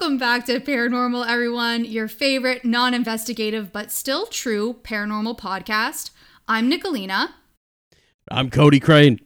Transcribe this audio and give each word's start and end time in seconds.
Welcome 0.00 0.18
back 0.18 0.46
to 0.46 0.60
Paranormal, 0.60 1.26
everyone, 1.26 1.84
your 1.84 2.06
favorite 2.06 2.64
non 2.64 2.94
investigative 2.94 3.72
but 3.72 3.90
still 3.90 4.26
true 4.26 4.76
paranormal 4.84 5.36
podcast. 5.36 6.10
I'm 6.46 6.70
Nicolina, 6.70 7.30
I'm 8.30 8.48
Cody 8.48 8.78
Crane. 8.78 9.18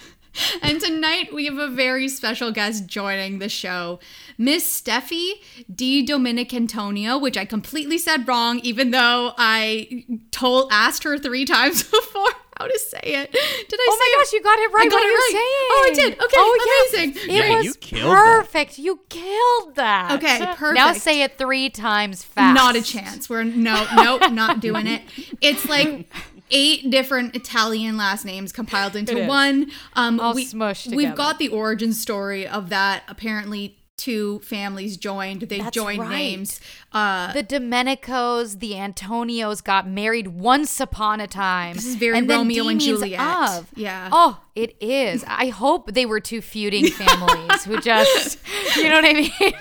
and 0.62 0.80
tonight 0.80 1.32
we 1.32 1.44
have 1.44 1.58
a 1.58 1.68
very 1.68 2.08
special 2.08 2.50
guest 2.50 2.88
joining 2.88 3.38
the 3.38 3.48
show, 3.48 4.00
Miss 4.36 4.82
Steffi 4.82 5.34
Di 5.72 6.04
Domenicantonio, 6.04 7.20
which 7.20 7.36
I 7.36 7.44
completely 7.44 7.96
said 7.96 8.26
wrong, 8.26 8.58
even 8.64 8.90
though 8.90 9.34
I 9.38 10.04
told 10.32 10.68
asked 10.72 11.04
her 11.04 11.16
three 11.16 11.44
times 11.44 11.84
before 11.84 12.32
how 12.58 12.66
to 12.66 12.78
say 12.78 13.00
it. 13.04 13.30
Did 13.32 13.38
I 13.40 13.46
say 13.68 13.76
that? 13.76 13.86
Oh 13.88 13.98
say 13.98 14.16
my 14.16 14.22
gosh, 14.22 14.32
you 14.32 14.42
got 14.42 14.58
it 14.58 14.72
right. 14.72 14.86
I 14.86 14.88
got 14.88 14.94
what 14.96 15.06
it 15.06 15.14
right. 15.14 15.30
saying? 15.32 15.68
Oh, 15.70 15.88
I 15.90 15.94
did. 15.94 16.12
Okay, 16.14 16.36
Oh, 16.36 16.90
yeah. 16.92 16.98
amazing. 17.00 17.22
It 17.30 17.48
Yeah, 17.48 17.56
was 17.56 17.64
you 17.64 17.74
killed 17.74 18.12
that. 18.16 18.40
perfect. 18.40 18.78
You 18.78 19.00
killed 19.08 19.74
that. 19.76 20.12
Okay, 20.12 20.38
perfect. 20.56 20.74
Now 20.74 20.92
say 20.92 21.22
it 21.22 21.38
three 21.38 21.70
times 21.70 22.22
fast. 22.24 22.54
Not 22.54 22.76
a 22.76 22.82
chance. 22.82 23.28
We're 23.30 23.44
no, 23.44 23.86
no, 23.96 24.16
not 24.28 24.60
doing 24.60 24.86
it. 24.86 25.02
It's 25.40 25.68
like 25.68 26.10
eight 26.50 26.90
different 26.90 27.36
Italian 27.36 27.96
last 27.96 28.24
names 28.24 28.52
compiled 28.52 28.96
into 28.96 29.26
one. 29.26 29.70
Um, 29.94 30.18
All 30.18 30.34
we, 30.34 30.46
smushed 30.46 30.94
We've 30.94 31.14
got 31.14 31.38
the 31.38 31.48
origin 31.48 31.92
story 31.92 32.46
of 32.46 32.70
that. 32.70 33.02
Apparently, 33.06 33.76
two 33.96 34.38
families 34.40 34.96
joined. 34.96 35.42
They 35.42 35.58
That's 35.58 35.74
joined 35.74 36.00
right. 36.00 36.10
names. 36.10 36.60
Uh, 36.90 37.32
The 37.34 37.42
Domenicos, 37.44 38.60
the 38.60 38.72
Antonios 38.72 39.62
got 39.62 39.86
married 39.86 40.28
once 40.28 40.80
upon 40.80 41.20
a 41.20 41.26
time. 41.26 41.74
This 41.76 41.84
is 41.86 41.96
very 41.96 42.16
and 42.18 42.28
Romeo 42.28 42.66
and 42.68 42.80
Juliet. 42.80 43.20
Of. 43.20 43.70
Yeah. 43.76 44.08
Oh, 44.10 44.40
it 44.54 44.74
is. 44.80 45.22
I 45.28 45.48
hope 45.48 45.92
they 45.92 46.06
were 46.06 46.18
two 46.20 46.40
feuding 46.40 46.86
families 46.90 47.64
who 47.64 47.78
just, 47.80 48.38
you 48.76 48.84
know 48.88 48.94
what 48.96 49.04
I 49.04 49.12
mean? 49.12 49.30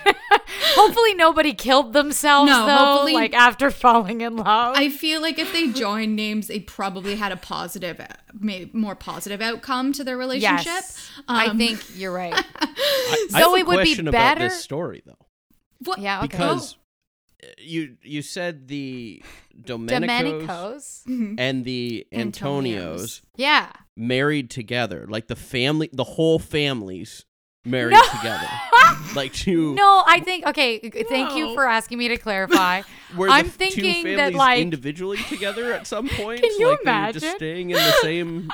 hopefully 0.75 1.14
nobody 1.16 1.53
killed 1.53 1.92
themselves 1.94 2.50
No, 2.50 2.66
though, 2.66 2.75
hopefully- 2.78 3.14
like 3.14 3.34
after 3.34 3.72
falling 3.72 4.22
in 4.22 4.38
love. 4.38 4.75
I 4.78 4.88
feel 4.89 5.22
like 5.22 5.38
if 5.38 5.52
they 5.52 5.67
joined 5.72 6.16
names, 6.16 6.47
they 6.47 6.62
probably 6.62 7.16
had 7.16 7.34
a 7.34 7.38
positive, 7.38 8.00
maybe 8.34 8.72
more 8.73 8.95
positive 8.95 9.41
outcome 9.41 9.91
to 9.94 10.03
their 10.06 10.17
relationship. 10.17 10.66
yes. 10.66 11.09
I 11.28 11.47
Um, 11.47 11.58
think 11.58 11.84
you're 11.95 12.14
right. 12.14 12.34
I, 12.56 13.28
So 13.31 13.36
I 13.36 13.39
have 13.41 13.52
a 13.52 13.56
it 13.56 13.67
would 13.67 13.73
be 13.73 13.78
question 13.89 14.08
about 14.08 14.17
better- 14.38 14.47
this 14.47 14.64
story 14.64 15.03
though, 15.06 15.17
What? 15.84 16.00
Yeah, 16.00 16.19
okay. 16.19 16.28
because 16.28 16.78
you 17.60 17.98
you 18.02 18.22
said 18.22 18.68
the 18.68 19.22
Domenicos, 19.62 20.48
Domenicos. 21.08 21.36
and 21.38 21.64
the 21.66 22.08
Antonios. 22.12 22.34
Antonios 22.34 23.22
Yeah. 23.36 23.72
married 23.96 24.50
together, 24.50 25.06
like 25.10 25.28
the 25.28 25.36
family, 25.36 25.90
the 25.94 26.04
whole 26.04 26.40
families 26.40 27.26
married 27.66 27.94
No. 27.94 28.02
together, 28.18 28.48
like 29.16 29.34
two. 29.34 29.76
No, 29.76 30.04
I 30.08 30.20
think 30.22 30.46
okay. 30.48 30.80
g- 30.80 31.04
Thank 31.10 31.36
you 31.36 31.48
No. 31.48 31.54
for 31.54 31.68
asking 31.68 31.98
me 32.00 32.08
to 32.08 32.18
clarify. 32.18 32.82
Were 33.16 33.30
I'm 33.30 33.46
the 33.46 33.52
thinking 33.52 34.04
two 34.04 34.10
that, 34.12 34.18
families 34.18 34.38
like- 34.38 34.60
individually 34.62 35.18
together 35.30 35.74
at 35.74 35.86
some 35.86 36.08
point? 36.18 36.42
Can 36.42 36.52
you 36.60 36.70
like 36.70 36.80
they 36.84 36.92
were 36.92 37.12
just 37.14 37.24
imagine? 37.26 37.38
staying 37.38 37.70
in 37.72 37.76
the 37.78 37.92
same. 38.02 38.50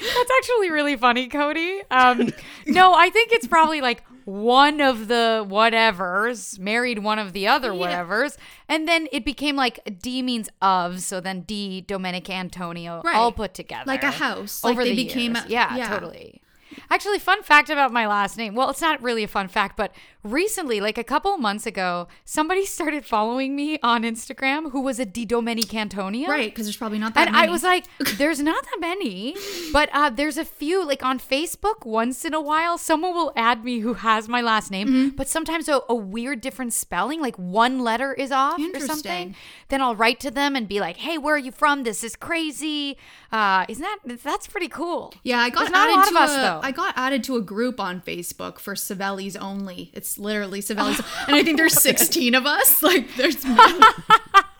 That's 0.00 0.30
actually 0.38 0.70
really 0.70 0.96
funny, 0.96 1.28
Cody. 1.28 1.80
Um, 1.90 2.30
no, 2.66 2.94
I 2.94 3.10
think 3.10 3.32
it's 3.32 3.46
probably 3.46 3.80
like 3.80 4.02
one 4.28 4.78
of 4.82 5.08
the 5.08 5.46
whatevers 5.48 6.58
married 6.58 6.98
one 6.98 7.18
of 7.18 7.32
the 7.32 7.46
other 7.46 7.72
Yeah. 7.72 8.04
whatevers, 8.04 8.36
and 8.68 8.86
then 8.86 9.08
it 9.10 9.24
became 9.24 9.56
like 9.56 9.80
D 10.02 10.20
means 10.20 10.50
of, 10.60 11.00
so 11.00 11.18
then 11.20 11.40
D 11.42 11.82
Domenic 11.86 12.28
Antonio 12.28 13.00
Right. 13.04 13.16
all 13.16 13.32
put 13.32 13.54
together, 13.54 13.84
Like 13.86 14.02
a 14.02 14.10
house. 14.10 14.62
over 14.64 14.74
like 14.82 14.84
they 14.90 14.94
the 14.96 15.04
became. 15.06 15.34
years. 15.34 15.46
A, 15.46 15.48
yeah, 15.48 15.88
totally. 15.88 16.42
Actually, 16.90 17.18
fun 17.18 17.42
fact 17.42 17.70
about 17.70 17.92
my 17.92 18.06
last 18.06 18.36
name. 18.36 18.54
Well, 18.54 18.70
it's 18.70 18.80
not 18.80 19.02
really 19.02 19.22
a 19.24 19.28
fun 19.28 19.48
fact, 19.48 19.76
but 19.76 19.92
recently, 20.24 20.80
like 20.80 20.98
a 20.98 21.04
couple 21.04 21.36
months 21.38 21.66
ago, 21.66 22.08
somebody 22.24 22.64
started 22.76 23.04
following 23.04 23.54
me 23.56 23.78
on 23.82 24.02
Instagram 24.02 24.72
who 24.72 24.80
was 24.80 24.98
a 24.98 25.06
Di 25.06 25.26
Domenic 25.26 25.74
Antonio. 25.74 26.28
Right, 26.28 26.50
because 26.50 26.66
there's 26.66 26.76
probably 26.76 26.98
not 26.98 27.14
that 27.14 27.20
many. 27.20 27.28
And 27.28 27.36
many. 27.36 27.48
I 27.48 27.50
was 27.52 27.62
like, 27.62 27.84
there's 28.18 28.40
not 28.40 28.64
that 28.64 28.78
many, 28.80 29.36
but 29.72 29.88
uh, 29.92 30.10
there's 30.10 30.36
a 30.38 30.44
few. 30.44 30.84
Like 30.84 31.02
on 31.04 31.18
Facebook, 31.18 31.84
once 31.86 32.24
in 32.24 32.34
a 32.34 32.40
while, 32.40 32.78
someone 32.78 33.14
will 33.14 33.32
add 33.36 33.64
me 33.64 33.80
who 33.80 33.94
has 33.94 34.28
my 34.28 34.40
last 34.40 34.70
name, 34.70 34.88
Mm-hmm. 34.88 35.16
but 35.16 35.28
sometimes 35.28 35.68
a, 35.68 35.80
a 35.88 35.94
weird 35.94 36.40
different 36.40 36.72
spelling, 36.72 37.20
like 37.20 37.36
one 37.36 37.80
letter 37.80 38.12
is 38.14 38.30
off 38.32 38.58
or 38.60 38.80
something. 38.80 39.34
Then 39.68 39.82
I'll 39.82 39.96
write 39.96 40.20
to 40.20 40.30
them 40.30 40.56
and 40.56 40.66
be 40.68 40.80
like, 40.80 40.96
hey, 40.98 41.18
where 41.18 41.34
are 41.34 41.38
you 41.38 41.52
from? 41.52 41.82
This 41.82 42.02
is 42.04 42.16
crazy. 42.16 42.96
Uh, 43.30 43.66
isn't 43.68 43.82
that, 44.06 44.22
that's 44.22 44.46
pretty 44.46 44.68
cool. 44.68 45.12
Yeah, 45.22 45.38
I 45.40 45.50
got 45.50 45.60
There's 45.66 45.72
added 45.72 45.92
lot 45.96 46.04
to 46.04 46.10
of 46.10 46.16
us, 46.16 46.30
a, 46.32 46.36
though. 46.36 46.60
I 46.62 46.70
got 46.72 46.94
added 46.96 47.22
to 47.24 47.36
a 47.36 47.42
group 47.42 47.78
on 47.78 48.00
Facebook 48.00 48.58
for 48.58 48.74
Savelli's 48.74 49.36
only. 49.36 49.90
It's 49.92 50.16
literally 50.18 50.60
Savelli's, 50.62 51.02
and 51.26 51.36
I 51.36 51.42
think 51.44 51.58
there's 51.58 51.74
16 51.82 52.34
of 52.34 52.46
us. 52.46 52.82
Like, 52.88 53.14
there's 53.16 53.36
oh, 53.44 53.48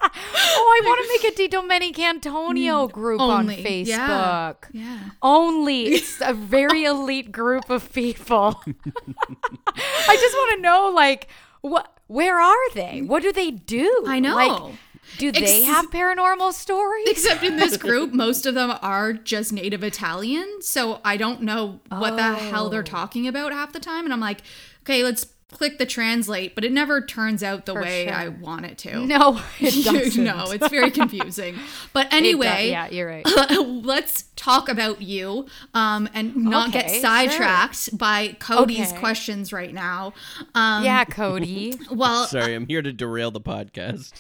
I 0.03 0.81
want 0.85 1.01
to 1.03 1.09
make 1.09 1.33
a 1.33 1.37
Di 1.37 1.49
Domenico 1.49 2.03
Antonio 2.03 2.89
group 2.89 3.21
on 3.21 3.47
Mm, 3.47 3.51
Only, 3.53 3.83
yeah. 3.85 4.53
Facebook. 4.53 4.69
yeah. 4.73 4.99
Only 5.23 5.83
it's 5.87 6.21
a 6.21 6.35
very 6.35 6.85
elite 6.85 7.33
group 7.33 7.71
of 7.71 7.91
people. 7.93 8.61
I 8.67 10.17
just 10.21 10.35
want 10.37 10.57
to 10.57 10.61
know, 10.63 10.93
like, 10.95 11.29
what? 11.63 11.93
Where 12.09 12.41
are 12.41 12.71
they? 12.75 13.03
What 13.03 13.23
do 13.23 13.33
they 13.33 13.51
do? 13.51 14.05
I 14.07 14.19
know. 14.19 14.35
Like, 14.35 14.73
do 15.17 15.33
they 15.33 15.61
Ex- 15.61 15.67
have 15.67 15.91
paranormal 15.91 16.53
stories? 16.53 17.09
Except 17.09 17.43
in 17.43 17.57
this 17.57 17.77
group, 17.77 18.13
most 18.13 18.45
of 18.47 18.55
them 18.55 18.73
are 18.83 19.13
just 19.13 19.53
native 19.53 19.83
Italian, 19.83 20.61
so 20.61 21.01
I 21.05 21.17
don't 21.17 21.43
know 21.43 21.81
what 21.89 22.17
the 22.17 22.35
hell 22.35 22.69
they're 22.69 22.81
Oh. 22.81 22.83
talking 22.83 23.27
about 23.27 23.53
half 23.53 23.73
the 23.73 23.81
time. 23.81 24.05
And 24.05 24.13
I'm 24.13 24.21
like, 24.21 24.43
okay, 24.83 25.03
let's 25.03 25.27
click 25.51 25.79
the 25.79 25.87
translate, 25.87 26.55
but 26.55 26.63
it 26.63 26.71
never 26.71 27.01
turns 27.01 27.43
out 27.43 27.65
the 27.65 27.73
For 27.73 27.81
way 27.81 28.05
sure. 28.05 28.15
I 28.15 28.29
want 28.29 28.67
it 28.67 28.77
to. 28.79 29.07
No, 29.07 29.41
it 29.59 29.83
doesn't. 29.85 30.23
no, 30.23 30.51
it's 30.51 30.69
very 30.69 30.91
confusing. 30.91 31.57
But 31.95 32.13
anyway, 32.13 32.69
yeah, 32.71 32.87
you're 32.91 33.09
right. 33.09 33.27
let's 33.59 34.25
talk 34.37 34.69
about 34.69 35.01
you 35.01 35.47
um, 35.73 36.07
and 36.13 36.37
not 36.37 36.73
get 36.73 36.85
Okay, 36.85 37.01
sidetracked 37.01 37.97
by 37.97 38.37
Cody's 38.39 38.91
Okay. 38.91 39.01
questions 39.01 39.51
right 39.51 39.73
now. 39.73 40.13
Um, 40.55 40.85
yeah, 40.85 41.05
Cody. 41.07 41.75
Well, 41.91 42.27
Sorry, 42.27 42.55
I'm 42.55 42.67
here 42.67 42.83
to 42.83 42.93
derail 42.93 43.31
the 43.31 43.41
podcast. 43.41 44.13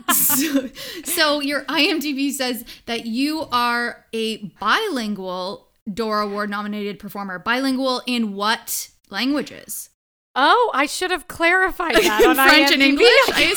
so, 0.12 0.68
so 1.04 1.40
your 1.40 1.64
IMDb 1.64 2.30
says 2.32 2.64
that 2.86 3.06
you 3.06 3.46
are 3.52 4.04
a 4.12 4.38
bilingual 4.60 5.68
Dora 5.92 6.26
Award 6.26 6.50
nominated 6.50 6.98
performer. 6.98 7.38
Bilingual 7.38 8.02
in 8.06 8.34
what 8.34 8.88
languages? 9.10 9.90
Oh, 10.36 10.70
I 10.74 10.86
should 10.86 11.10
have 11.10 11.28
clarified 11.28 11.94
that 11.94 12.24
on 12.26 12.34
French 12.48 12.72
and 12.72 12.82
English, 12.82 13.06
I 13.28 13.54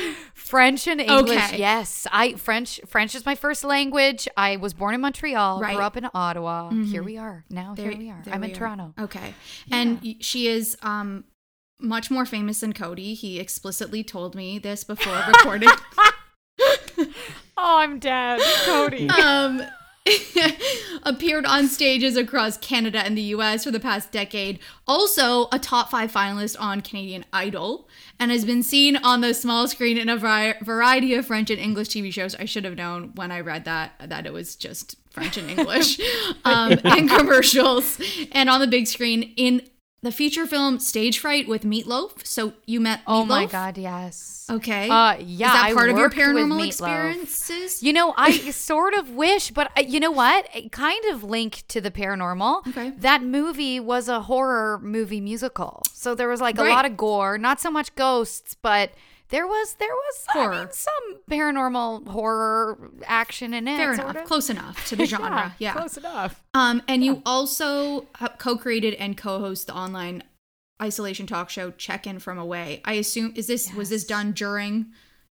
guess. 0.08 0.16
French 0.34 0.86
and 0.86 1.00
English. 1.02 1.36
Okay. 1.38 1.58
Yes, 1.58 2.06
I 2.10 2.32
French. 2.34 2.80
French 2.86 3.14
is 3.14 3.26
my 3.26 3.34
first 3.34 3.64
language. 3.64 4.26
I 4.34 4.56
was 4.56 4.72
born 4.72 4.94
in 4.94 5.02
Montreal. 5.02 5.60
Right. 5.60 5.68
Mm-hmm. 5.68 5.76
Grew 5.76 5.84
up 5.84 5.96
in 5.98 6.08
Ottawa. 6.14 6.70
Here 6.70 7.02
we 7.02 7.18
are. 7.18 7.44
Now 7.50 7.74
There- 7.74 7.90
here 7.90 7.98
we 7.98 8.08
are. 8.10 8.22
I'm 8.32 8.42
in 8.44 8.52
are. 8.52 8.54
Toronto. 8.54 8.94
Okay. 8.98 9.34
And 9.70 10.16
she 10.20 10.48
is 10.48 10.78
um 10.82 11.24
much 11.80 12.10
more 12.10 12.26
famous 12.26 12.60
than 12.60 12.72
Cody. 12.72 13.14
He 13.14 13.38
explicitly 13.38 14.02
told 14.02 14.34
me 14.34 14.58
this 14.58 14.84
before 14.84 15.22
recording. 15.26 15.70
Oh, 17.60 17.78
I'm 17.78 17.98
dead, 17.98 18.40
Cody. 18.64 19.08
um, 19.22 19.62
appeared 21.02 21.44
on 21.44 21.66
stages 21.66 22.16
across 22.16 22.56
Canada 22.56 22.98
and 23.00 23.18
the 23.18 23.22
US 23.22 23.64
for 23.64 23.72
the 23.72 23.80
past 23.80 24.12
decade. 24.12 24.60
Also, 24.86 25.48
a 25.50 25.58
top 25.58 25.90
five 25.90 26.12
finalist 26.12 26.56
on 26.60 26.80
Canadian 26.80 27.24
Idol, 27.32 27.88
and 28.18 28.30
has 28.30 28.44
been 28.44 28.62
seen 28.62 28.96
on 28.96 29.20
the 29.20 29.34
small 29.34 29.66
screen 29.66 29.98
in 29.98 30.08
a 30.08 30.16
vari- 30.16 30.54
variety 30.62 31.14
of 31.14 31.26
French 31.26 31.50
and 31.50 31.58
English 31.58 31.88
TV 31.88 32.12
shows. 32.12 32.36
I 32.36 32.44
should 32.44 32.64
have 32.64 32.76
known 32.76 33.10
when 33.16 33.32
I 33.32 33.40
read 33.40 33.64
that 33.64 33.92
that 34.04 34.24
it 34.24 34.32
was 34.32 34.54
just 34.54 34.94
French 35.10 35.36
and 35.36 35.50
English, 35.50 36.00
um, 36.44 36.72
in 36.72 37.08
commercials, 37.08 38.00
and 38.30 38.48
on 38.48 38.60
the 38.60 38.68
big 38.68 38.86
screen 38.86 39.34
in 39.36 39.62
the 40.00 40.12
feature 40.12 40.46
film 40.46 40.78
Stage 40.78 41.18
Fright 41.18 41.48
with 41.48 41.62
Meatloaf. 41.64 42.24
So 42.26 42.52
you 42.66 42.80
met 42.80 43.00
Meatloaf? 43.00 43.02
oh 43.08 43.24
my 43.24 43.46
God, 43.46 43.76
yes. 43.78 44.46
Okay. 44.50 44.88
Uh, 44.88 45.16
yeah, 45.18 45.48
Is 45.48 45.52
that 45.52 45.64
I 45.66 45.74
part 45.74 45.90
of 45.90 45.98
your 45.98 46.08
paranormal 46.08 46.64
experiences? 46.66 47.82
You 47.82 47.92
know, 47.92 48.14
I 48.16 48.32
sort 48.50 48.94
of 48.94 49.10
wish, 49.10 49.50
but 49.50 49.70
I, 49.76 49.80
you 49.80 50.00
know 50.00 50.10
what? 50.10 50.48
It 50.54 50.72
kind 50.72 51.04
of 51.06 51.22
linked 51.24 51.68
to 51.70 51.80
the 51.80 51.90
paranormal. 51.90 52.66
Okay. 52.68 52.90
That 52.98 53.22
movie 53.22 53.78
was 53.80 54.08
a 54.08 54.22
horror 54.22 54.78
movie 54.82 55.20
musical. 55.20 55.82
So 55.92 56.14
there 56.14 56.28
was 56.28 56.40
like 56.40 56.56
Right. 56.58 56.68
a 56.70 56.72
lot 56.72 56.84
of 56.86 56.96
gore, 56.96 57.36
not 57.38 57.60
so 57.60 57.70
much 57.70 57.94
ghosts, 57.94 58.54
but 58.62 58.90
there 59.30 59.46
was 59.46 59.74
there 59.74 59.88
was 59.88 60.24
I 60.34 60.48
mean, 60.48 60.68
some 60.70 61.20
paranormal 61.30 62.08
horror 62.08 62.90
action 63.04 63.52
in 63.54 63.68
it. 63.68 63.76
Fair 63.76 63.94
sort 63.94 64.10
enough. 64.10 64.22
of. 64.22 64.28
Close 64.28 64.50
enough 64.50 64.86
to 64.88 64.96
the 64.96 65.04
genre. 65.06 65.54
yeah. 65.58 65.72
close 65.74 65.96
enough. 65.96 66.42
Um, 66.54 66.82
and 66.88 67.04
you 67.04 67.22
also 67.26 68.02
co-created 68.38 68.94
and 68.94 69.16
co-host 69.16 69.66
the 69.66 69.74
online 69.74 70.22
isolation 70.80 71.26
talk 71.26 71.50
show 71.50 71.70
Check 71.72 72.06
In 72.06 72.18
From 72.18 72.38
Away. 72.38 72.80
I 72.84 72.94
assume 72.94 73.32
is 73.34 73.46
this 73.46 73.72
was 73.74 73.90
this 73.90 74.04
done 74.04 74.32
during 74.32 74.86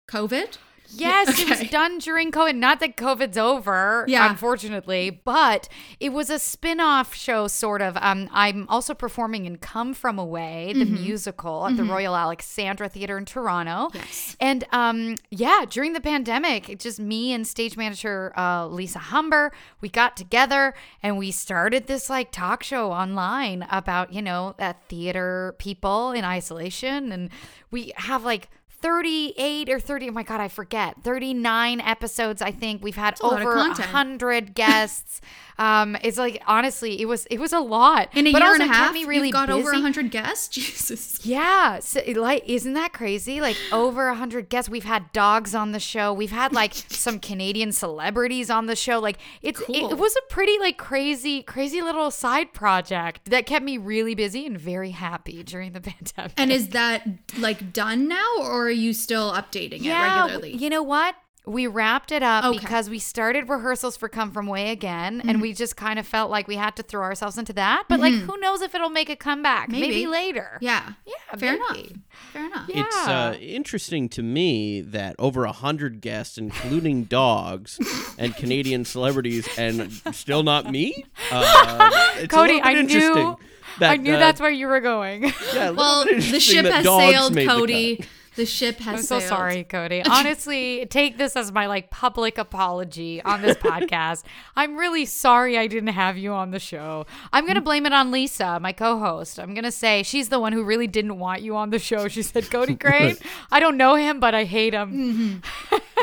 COVID? 0.09 0.57
Yes, 0.95 1.39
it 1.39 1.49
was 1.49 1.69
done 1.69 1.97
during 1.99 2.31
COVID. 2.31 2.55
Not 2.55 2.79
that 2.79 2.97
COVID's 2.97 3.37
over, 3.37 4.05
Yeah. 4.07 4.29
unfortunately, 4.29 5.09
but 5.23 5.67
it 5.99 6.09
was 6.13 6.29
a 6.29 6.39
spin-off 6.39 7.13
show, 7.15 7.47
sort 7.47 7.81
of. 7.81 7.97
Um, 7.97 8.29
I'm 8.31 8.65
also 8.69 8.93
performing 8.93 9.45
in 9.45 9.57
Come 9.57 9.93
From 9.93 10.19
Away, 10.19 10.71
the 10.73 10.85
Mm-hmm. 10.85 10.93
musical 11.03 11.65
at 11.67 11.77
the 11.77 11.83
Royal 11.83 12.15
Alexandra 12.15 12.87
Theatre 12.89 13.17
in 13.17 13.25
Toronto. 13.25 13.89
Yes. 13.93 14.35
And 14.39 14.63
um, 14.71 15.15
yeah, 15.31 15.65
during 15.69 15.93
the 15.93 16.01
pandemic, 16.01 16.69
it 16.69 16.79
just 16.79 16.99
me 16.99 17.33
and 17.33 17.47
stage 17.47 17.75
manager 17.77 18.33
uh, 18.37 18.67
Lisa 18.67 18.99
Humber, 18.99 19.51
we 19.81 19.89
got 19.89 20.15
together 20.17 20.73
and 21.01 21.17
we 21.17 21.31
started 21.31 21.87
this 21.87 22.09
like 22.09 22.31
talk 22.31 22.63
show 22.63 22.91
online 22.91 23.65
about, 23.71 24.13
you 24.13 24.21
know, 24.21 24.55
uh, 24.59 24.73
theater 24.89 25.55
people 25.57 26.11
in 26.11 26.23
isolation. 26.25 27.11
And 27.11 27.29
we 27.71 27.91
have 27.95 28.23
like 28.23 28.49
38 28.83 29.69
or 29.69 29.79
30, 29.79 30.09
oh 30.09 30.11
my 30.11 30.23
God, 30.23 30.41
I 30.41 30.49
forget, 30.49 31.01
39 31.03 31.79
episodes, 31.79 32.41
I 32.41 32.51
think. 32.51 32.83
We've 32.83 32.97
had 32.97 33.17
a 33.21 33.23
over 33.23 33.53
content. 33.55 33.79
100 33.79 34.53
guests. 34.55 35.21
um, 35.57 35.97
it's 36.03 36.17
like, 36.17 36.41
honestly, 36.47 37.01
it 37.01 37.05
was, 37.05 37.25
it 37.27 37.39
was 37.39 37.53
a 37.53 37.59
lot. 37.59 38.09
In 38.15 38.27
a 38.27 38.31
but 38.31 38.41
year 38.41 38.53
and 38.53 38.63
a 38.63 38.67
half, 38.67 38.93
me 38.93 39.05
really 39.05 39.27
you've 39.27 39.33
got 39.33 39.49
over 39.49 39.63
busy. 39.63 39.75
100 39.75 40.11
guests? 40.11 40.47
Jesus. 40.49 41.25
Yeah, 41.25 41.79
so, 41.79 42.01
like 42.15 42.43
isn't 42.47 42.73
that 42.73 42.93
crazy? 42.93 43.39
Like 43.41 43.57
over 43.71 44.07
a 44.07 44.15
hundred 44.15 44.49
guests. 44.49 44.69
We've 44.69 44.83
had 44.83 45.11
dogs 45.13 45.55
on 45.55 45.71
the 45.71 45.79
show. 45.79 46.13
We've 46.13 46.31
had 46.31 46.53
like 46.53 46.73
some 46.89 47.19
Canadian 47.19 47.71
celebrities 47.71 48.49
on 48.49 48.65
the 48.65 48.75
show. 48.75 48.99
Like 48.99 49.17
it's 49.41 49.59
it, 49.61 49.65
Cool. 49.65 49.91
it 49.91 49.97
was 49.97 50.15
a 50.15 50.21
pretty 50.33 50.57
like 50.59 50.77
crazy, 50.77 51.41
crazy 51.43 51.81
little 51.81 52.11
side 52.11 52.53
project 52.53 53.29
that 53.29 53.45
kept 53.45 53.63
me 53.63 53.77
really 53.77 54.15
busy 54.15 54.45
and 54.45 54.57
very 54.59 54.91
happy 54.91 55.43
during 55.43 55.71
the 55.73 55.81
pandemic. 55.91 56.33
And 56.37 56.51
is 56.51 56.69
that 56.69 57.07
like 57.37 57.73
done 57.73 58.07
now 58.07 58.27
or 58.39 58.65
are 58.67 58.69
you 58.69 58.93
still 58.93 59.31
updating 59.31 59.85
it 59.85 59.91
regularly? 59.91 60.55
you 60.55 60.69
know 60.69 60.83
what? 60.83 61.15
We 61.45 61.67
wrapped 61.67 62.13
it 62.13 62.23
up 62.23 62.45
Okay. 62.45 62.57
because 62.59 62.89
we 62.89 62.99
started 62.99 63.49
rehearsals 63.49 63.97
for 63.97 64.07
Come 64.07 64.31
From 64.31 64.47
Away 64.47 64.71
again, 64.71 65.19
Mm-hmm. 65.19 65.29
and 65.29 65.41
we 65.41 65.51
just 65.53 65.75
kind 65.75 65.99
of 65.99 66.07
felt 66.07 66.31
like 66.31 66.47
we 66.47 66.55
had 66.55 66.75
to 66.77 66.83
throw 66.83 67.01
ourselves 67.03 67.37
into 67.37 67.51
that. 67.53 67.83
But 67.89 67.99
like, 67.99 68.13
who 68.13 68.37
knows 68.39 68.61
if 68.61 68.73
it'll 68.73 68.89
make 68.89 69.09
a 69.09 69.15
comeback? 69.17 69.67
Maybe, 69.67 69.87
Maybe. 69.87 70.07
later. 70.07 70.57
yeah. 70.61 70.93
Yeah, 71.05 71.37
Fair 71.37 71.59
maybe. 71.71 71.79
enough. 71.89 71.97
Fair 72.31 72.45
enough. 72.45 72.69
Yeah. 72.73 72.83
It's 72.87 72.95
uh, 73.07 73.37
interesting 73.41 74.07
to 74.09 74.23
me 74.23 74.79
that 74.81 75.15
over 75.19 75.43
a 75.43 75.51
hundred 75.51 75.99
guests, 75.99 76.37
including 76.37 77.03
dogs 77.19 77.77
and 78.17 78.33
Canadian 78.37 78.85
celebrities, 78.85 79.47
and 79.57 79.91
still 80.13 80.43
not 80.43 80.71
me. 80.71 81.05
Uh, 81.29 81.89
it's 82.19 82.33
Cody, 82.33 82.53
little 82.53 82.69
bit 82.69 82.77
I 82.77 82.79
interesting 82.79 83.13
knew, 83.15 83.37
that, 83.79 83.91
I 83.91 83.97
knew 83.97 84.13
uh, 84.13 84.19
that's 84.19 84.39
where 84.39 84.49
you 84.51 84.67
were 84.67 84.79
going. 84.79 85.23
yeah, 85.53 85.71
Well, 85.71 86.05
the 86.05 86.39
ship 86.39 86.65
has 86.65 86.85
sailed, 86.85 87.33
made 87.33 87.49
the 87.49 87.51
Cody. 87.53 88.05
Cut. 88.33 88.41
The 88.41 88.45
ship 88.45 88.79
has 88.79 88.99
I'm 88.99 89.03
so 89.03 89.19
sailed. 89.19 89.29
sorry, 89.29 89.63
Cody. 89.63 90.03
Honestly, 90.03 90.85
take 90.89 91.17
this 91.17 91.35
as 91.35 91.51
my 91.51 91.67
like 91.67 91.89
public 91.89 92.37
apology 92.37 93.21
on 93.21 93.41
this 93.41 93.57
podcast. 93.57 94.23
I'm 94.55 94.77
really 94.77 95.05
sorry 95.05 95.57
I 95.57 95.67
didn't 95.67 95.89
have 95.89 96.17
you 96.17 96.31
on 96.33 96.51
the 96.51 96.59
show. 96.59 97.05
I'm 97.31 97.45
gonna 97.45 97.61
blame 97.61 97.85
it 97.85 97.93
on 97.93 98.11
Lisa, 98.11 98.59
my 98.59 98.71
co-host. 98.71 99.39
I'm 99.39 99.53
gonna 99.53 99.71
say 99.71 100.03
she's 100.03 100.29
the 100.29 100.39
one 100.39 100.53
who 100.53 100.63
really 100.63 100.87
didn't 100.87 101.19
want 101.19 101.41
you 101.41 101.55
on 101.55 101.69
the 101.69 101.79
show. 101.79 102.07
She 102.07 102.21
said, 102.23 102.49
"Cody 102.49 102.75
Crane, 102.83 103.17
I 103.51 103.59
don't 103.59 103.77
know 103.77 103.95
him, 103.95 104.19
but 104.19 104.33
I 104.35 104.43
hate 104.45 104.73
him." 104.73 105.41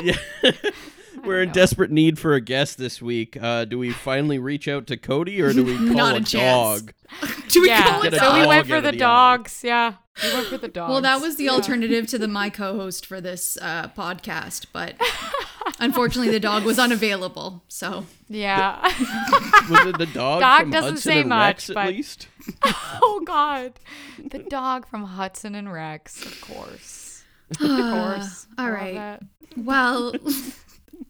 Yeah. 0.03 0.17
We're 1.25 1.43
in 1.43 1.53
desperate 1.53 1.91
need 1.91 2.19
for 2.19 2.35
a 2.35 2.41
guest 2.41 2.79
this 2.79 3.03
week. 3.03 3.37
Uh, 3.41 3.67
do 3.67 3.79
we 3.79 3.93
finally 3.93 4.39
reach 4.39 4.69
out 4.69 4.87
to 4.87 4.97
Cody 4.97 5.43
or 5.43 5.53
do 5.53 5.65
we 5.65 5.77
call 5.77 5.95
Not 5.95 6.15
a, 6.15 6.19
a 6.19 6.21
dog? 6.21 6.95
Do 7.49 7.61
we 7.61 7.69
yeah, 7.69 7.83
call 7.83 8.03
it 8.03 8.11
Get 8.13 8.21
so 8.21 8.41
we 8.41 8.47
went 8.47 8.67
for 8.67 8.81
the 8.81 8.93
the 8.93 8.97
dogs. 8.97 9.63
Yeah, 9.63 9.95
we 10.23 10.33
went 10.33 10.47
for 10.47 10.59
the 10.59 10.69
dogs. 10.69 10.91
Well, 10.91 11.01
that 11.01 11.21
was 11.21 11.37
the 11.37 11.49
alternative 11.49 12.07
to 12.09 12.19
the 12.19 12.29
my 12.29 12.51
co-host 12.51 13.07
for 13.07 13.21
this 13.21 13.59
uh, 13.61 13.89
podcast, 13.89 14.67
but 14.73 14.95
unfortunately, 15.79 16.31
the 16.33 16.41
dog 16.41 16.65
was 16.65 16.79
unavailable. 16.79 17.63
So 17.69 18.07
yeah. 18.29 18.81
Was 19.71 19.87
it 19.87 19.99
the 19.99 20.07
dog? 20.07 20.41
Dog 20.41 20.63
from 20.63 20.71
doesn't 20.71 20.93
Hudson 20.95 21.13
say 21.13 21.21
and 21.21 21.29
much, 21.29 21.69
Rex, 21.69 21.71
at 21.71 21.89
least. 21.89 22.29
oh 22.65 23.23
God, 23.25 23.73
the 24.19 24.39
dog 24.39 24.87
from 24.89 25.05
Hudson 25.05 25.55
and 25.55 25.73
Rex, 25.73 26.25
of 26.25 26.41
course. 26.41 27.07
Of 27.51 27.59
course. 27.59 28.47
all 28.59 28.67
Love 28.67 28.75
right. 28.75 29.19
well. 29.57 30.15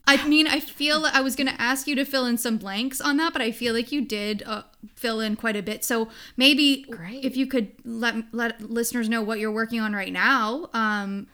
I 0.06 0.26
mean, 0.26 0.46
I 0.46 0.60
feel 0.60 1.06
I 1.06 1.20
was 1.20 1.36
going 1.36 1.46
to 1.46 1.60
ask 1.60 1.86
you 1.86 1.94
to 1.96 2.04
fill 2.04 2.26
in 2.26 2.36
some 2.36 2.56
blanks 2.56 3.00
on 3.00 3.16
that, 3.18 3.32
but 3.32 3.42
I 3.42 3.52
feel 3.52 3.74
like 3.74 3.92
you 3.92 4.00
did 4.00 4.42
uh, 4.44 4.62
fill 4.96 5.20
in 5.20 5.36
quite 5.36 5.56
a 5.56 5.62
bit. 5.62 5.84
So 5.84 6.08
maybe 6.36 6.82
Great. 6.90 7.24
if 7.24 7.36
you 7.36 7.46
could 7.46 7.72
let 7.84 8.16
let 8.32 8.60
listeners 8.60 9.08
know 9.08 9.22
what 9.22 9.38
you're 9.38 9.52
working 9.52 9.80
on 9.80 9.92
right 9.92 10.12
now, 10.12 10.68
um, 10.72 11.28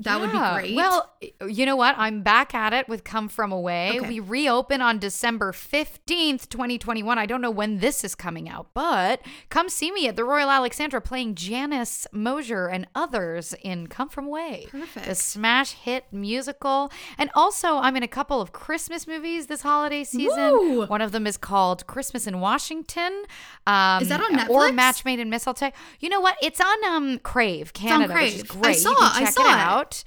that 0.00 0.20
would 0.20 0.32
be 0.32 0.38
great. 0.38 0.76
Well, 0.76 1.10
you 1.48 1.66
know 1.66 1.76
what? 1.76 1.94
I'm 1.98 2.22
back 2.22 2.54
at 2.54 2.72
it 2.72 2.88
with 2.88 3.04
Come 3.04 3.28
From 3.28 3.52
Away. 3.52 3.98
Okay. 3.98 4.08
We 4.08 4.20
reopen 4.20 4.80
on 4.80 4.98
December 4.98 5.52
15th, 5.52 6.48
2021. 6.48 7.18
I 7.18 7.26
don't 7.26 7.40
know 7.40 7.50
when 7.50 7.78
this 7.78 8.02
is 8.02 8.14
coming 8.14 8.48
out, 8.48 8.68
but 8.72 9.20
come 9.50 9.68
see 9.68 9.90
me 9.92 10.08
at 10.08 10.16
the 10.16 10.24
Royal 10.24 10.50
Alexandra 10.50 11.00
playing 11.00 11.34
Janice 11.34 12.06
Mosher 12.12 12.66
and 12.66 12.86
others 12.94 13.54
in 13.62 13.86
Come 13.88 14.08
From 14.08 14.26
Away. 14.26 14.68
The 15.04 15.14
smash 15.14 15.72
hit 15.72 16.04
musical. 16.12 16.90
And 17.18 17.30
also, 17.34 17.76
I'm 17.76 17.96
in 17.96 18.02
a 18.02 18.08
couple 18.08 18.40
of 18.40 18.52
Christmas 18.52 19.06
movies 19.06 19.46
this 19.48 19.62
holiday 19.62 20.04
season. 20.04 20.50
Woo! 20.52 20.86
One 20.86 21.02
of 21.02 21.12
them 21.12 21.26
is 21.26 21.36
called 21.36 21.86
Christmas 21.86 22.26
in 22.26 22.40
Washington. 22.40 23.24
Um, 23.66 24.02
Is 24.02 24.08
that 24.08 24.20
on 24.20 24.32
Netflix? 24.36 24.48
Or? 24.48 24.72
Match 24.72 25.04
Made 25.04 25.18
in 25.20 25.28
Mistletoe. 25.28 25.72
You 26.00 26.08
know 26.08 26.20
what? 26.20 26.36
It's 26.42 26.60
on 26.60 26.84
um 26.86 27.18
Crave, 27.18 27.72
Canada, 27.74 28.14
which 28.14 28.34
is 28.36 28.42
Crave. 28.44 28.64
I 28.64 28.72
saw- 28.72 28.90
you 28.90 28.96
can 28.96 29.26
I 29.26 29.30
saw 29.30 29.80
it 29.80 29.82
it. 29.82 29.89
Out. 29.90 30.04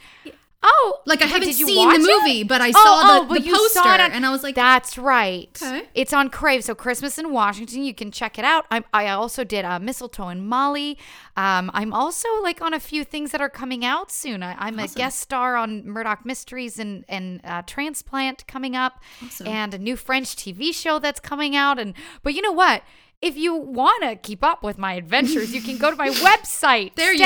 Oh, 0.66 1.00
Like, 1.06 1.22
I 1.22 1.26
wait, 1.26 1.32
haven't 1.34 1.54
seen 1.56 1.66
the 1.90 1.96
it? 1.96 2.00
movie, 2.24 2.44
but 2.46 2.62
I 2.62 2.70
Oh, 2.70 2.72
saw 2.72 2.82
oh, 2.86 3.22
the- 3.24 3.28
but 3.34 3.44
the 3.44 3.50
it 3.50 3.54
poster, 3.54 3.80
on- 3.82 4.00
and 4.00 4.26
I 4.26 4.30
was 4.30 4.44
like, 4.44 4.56
"That's 4.56 4.98
right." 4.98 5.50
Okay. 5.62 5.90
It's 5.94 6.14
on 6.14 6.30
Crave, 6.30 6.64
so 6.64 6.74
Christmas 6.74 7.18
in 7.18 7.34
Washington. 7.34 7.84
You 7.84 7.94
can 7.94 8.12
check 8.12 8.40
it 8.40 8.46
out. 8.46 8.66
I, 8.72 8.82
I 8.94 9.10
also 9.10 9.44
did 9.44 9.66
uh, 9.66 9.80
Mistletoe 9.80 10.30
and 10.30 10.48
Molly. 10.48 10.98
Um, 11.36 11.70
I'm 11.74 11.92
also 11.92 12.30
like 12.42 12.62
on 12.62 12.74
a 12.74 12.80
few 12.80 13.04
things 13.04 13.32
that 13.32 13.42
are 13.42 13.50
coming 13.50 13.84
out 13.84 14.10
soon. 14.10 14.42
I, 14.42 14.56
I'm 14.58 14.80
a 14.80 14.88
guest 14.88 15.20
star 15.20 15.58
on 15.58 15.86
Murdoch 15.86 16.26
Mysteries 16.26 16.80
and 16.80 17.04
and 17.10 17.42
uh, 17.44 17.64
Transplant 17.64 18.48
coming 18.48 18.74
up, 18.74 19.02
Awesome. 19.22 19.48
and 19.48 19.74
a 19.74 19.78
new 19.78 19.98
French 19.98 20.34
TV 20.38 20.74
show 20.74 20.98
that's 20.98 21.20
coming 21.20 21.58
out. 21.58 21.78
And 21.78 21.94
but 22.24 22.36
you 22.36 22.42
know 22.42 22.54
what? 22.54 22.84
If 23.24 23.38
you 23.38 23.56
want 23.56 24.04
to 24.04 24.18
keep 24.18 24.44
up 24.44 24.64
with 24.64 24.78
my 24.78 24.94
adventures, 24.96 25.54
you 25.56 25.62
can 25.62 25.78
go 25.78 25.90
to 25.90 25.96
my 25.96 26.10
website, 26.30 26.96
There 26.96 27.14
you 27.14 27.20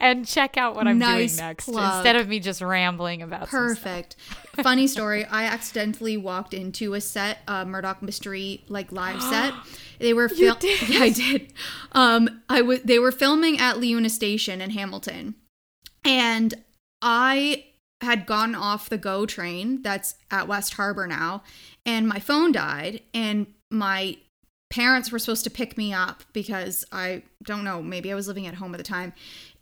and 0.00 0.26
check 0.26 0.56
out 0.56 0.74
what 0.74 0.88
I'm 0.88 0.98
Nice 0.98 1.36
doing 1.36 1.46
next 1.48 1.66
plug. 1.66 1.94
instead 1.98 2.16
of 2.16 2.26
me 2.26 2.40
just 2.40 2.60
rambling 2.60 3.22
about. 3.22 3.46
Perfect. 3.46 4.16
Funny 4.62 4.88
story. 4.88 5.24
I 5.26 5.44
accidentally 5.44 6.16
walked 6.16 6.54
into 6.54 6.94
a 6.94 7.00
set, 7.00 7.38
uh, 7.46 7.64
Murdoch 7.64 8.02
Mystery 8.02 8.64
like 8.68 8.90
live 8.90 9.22
set. 9.30 9.54
They 10.00 10.12
were 10.12 10.28
fil- 10.28 10.56
did? 10.56 10.88
Yeah, 10.88 10.98
I 11.02 11.10
did. 11.10 11.52
Um, 11.92 12.42
I 12.48 12.62
was. 12.62 12.80
They 12.82 12.98
were 12.98 13.12
filming 13.12 13.60
at 13.60 13.76
LIUNA 13.76 14.10
Station 14.10 14.60
in 14.60 14.70
Hamilton, 14.70 15.36
and 16.04 16.52
I 17.00 17.66
had 18.00 18.26
gone 18.26 18.54
off 18.56 18.88
the 18.88 18.98
GO 18.98 19.24
train 19.24 19.82
that's 19.82 20.16
at 20.32 20.48
West 20.48 20.74
Harbor 20.74 21.06
now, 21.06 21.44
and 21.84 22.08
my 22.08 22.18
phone 22.18 22.50
died, 22.50 23.02
and 23.14 23.46
my 23.70 24.16
parents 24.68 25.12
were 25.12 25.18
supposed 25.18 25.44
to 25.44 25.50
pick 25.50 25.76
me 25.76 25.92
up 25.92 26.22
because 26.32 26.84
I 26.92 27.22
don't 27.42 27.64
know, 27.64 27.82
maybe 27.82 28.10
I 28.10 28.14
was 28.14 28.28
living 28.28 28.46
at 28.46 28.54
home 28.54 28.74
at 28.74 28.78
the 28.78 28.84
time. 28.84 29.12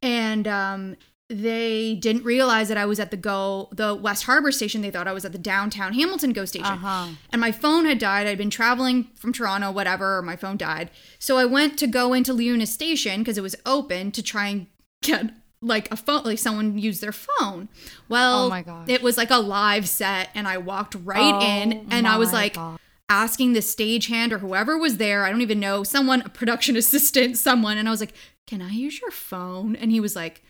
And 0.03 0.49
um 0.49 0.97
they 1.31 1.95
didn't 1.95 2.23
realize 2.23 2.69
that 2.69 2.77
I 2.77 2.85
was 2.85 3.01
at 3.01 3.11
the 3.11 3.17
go 3.17 3.69
the 3.73 3.95
West 3.95 4.25
Harbor 4.25 4.53
station. 4.53 4.83
They 4.83 4.91
thought 4.91 5.09
I 5.09 5.13
was 5.13 5.25
at 5.25 5.33
the 5.33 5.39
downtown 5.39 5.95
Hamilton 5.95 6.33
go 6.33 6.45
station. 6.45 6.67
Uh-huh. 6.67 7.09
And 7.33 7.41
my 7.41 7.51
phone 7.51 7.87
had 7.87 7.99
died. 7.99 8.27
I'd 8.27 8.39
been 8.39 8.51
traveling 8.51 9.09
from 9.15 9.33
Toronto, 9.33 9.71
whatever, 9.73 10.21
my 10.23 10.37
phone 10.37 10.57
died. 10.57 10.91
So 11.19 11.39
I 11.39 11.47
went 11.47 11.79
to 11.79 11.87
go 11.87 12.13
into 12.13 12.35
LIUNA 12.35 12.67
station 12.67 13.21
because 13.21 13.39
it 13.39 13.43
was 13.43 13.57
open 13.65 14.13
to 14.13 14.23
try 14.23 14.49
and 14.49 14.67
get 15.03 15.31
like 15.63 15.91
a 15.91 15.97
phone 15.97 16.25
like 16.25 16.39
someone 16.39 16.77
used 16.77 17.01
their 17.01 17.13
phone. 17.13 17.69
Well, 18.09 18.53
Oh 18.53 18.85
it 18.87 19.03
was 19.03 19.17
like 19.17 19.31
a 19.31 19.39
live 19.39 19.89
set 19.89 20.29
and 20.35 20.47
I 20.47 20.59
walked 20.59 20.95
right 21.03 21.43
in 21.43 21.73
Oh 21.73 21.87
and 21.91 22.07
I 22.07 22.19
was 22.19 22.33
like 22.35 22.55
God. 22.55 22.79
Asking 23.09 23.53
the 23.53 23.61
stagehand 23.61 24.33
or 24.33 24.39
whoever 24.39 24.79
was 24.79 24.97
there, 24.97 25.25
I 25.25 25.31
don't 25.31 25.43
even 25.43 25.61
know, 25.61 25.83
someone, 25.83 26.23
a 26.23 26.29
production 26.29 26.77
assistant, 26.83 27.37
someone, 27.39 27.79
and 27.79 27.89
I 27.89 27.91
was 27.91 28.01
like, 28.01 28.15
"Can 28.47 28.63
I 28.63 28.71
use 28.71 29.01
your 29.01 29.11
phone?" 29.11 29.77
And 29.77 29.91
he 29.91 30.01
was 30.01 30.17
like, 30.17 30.43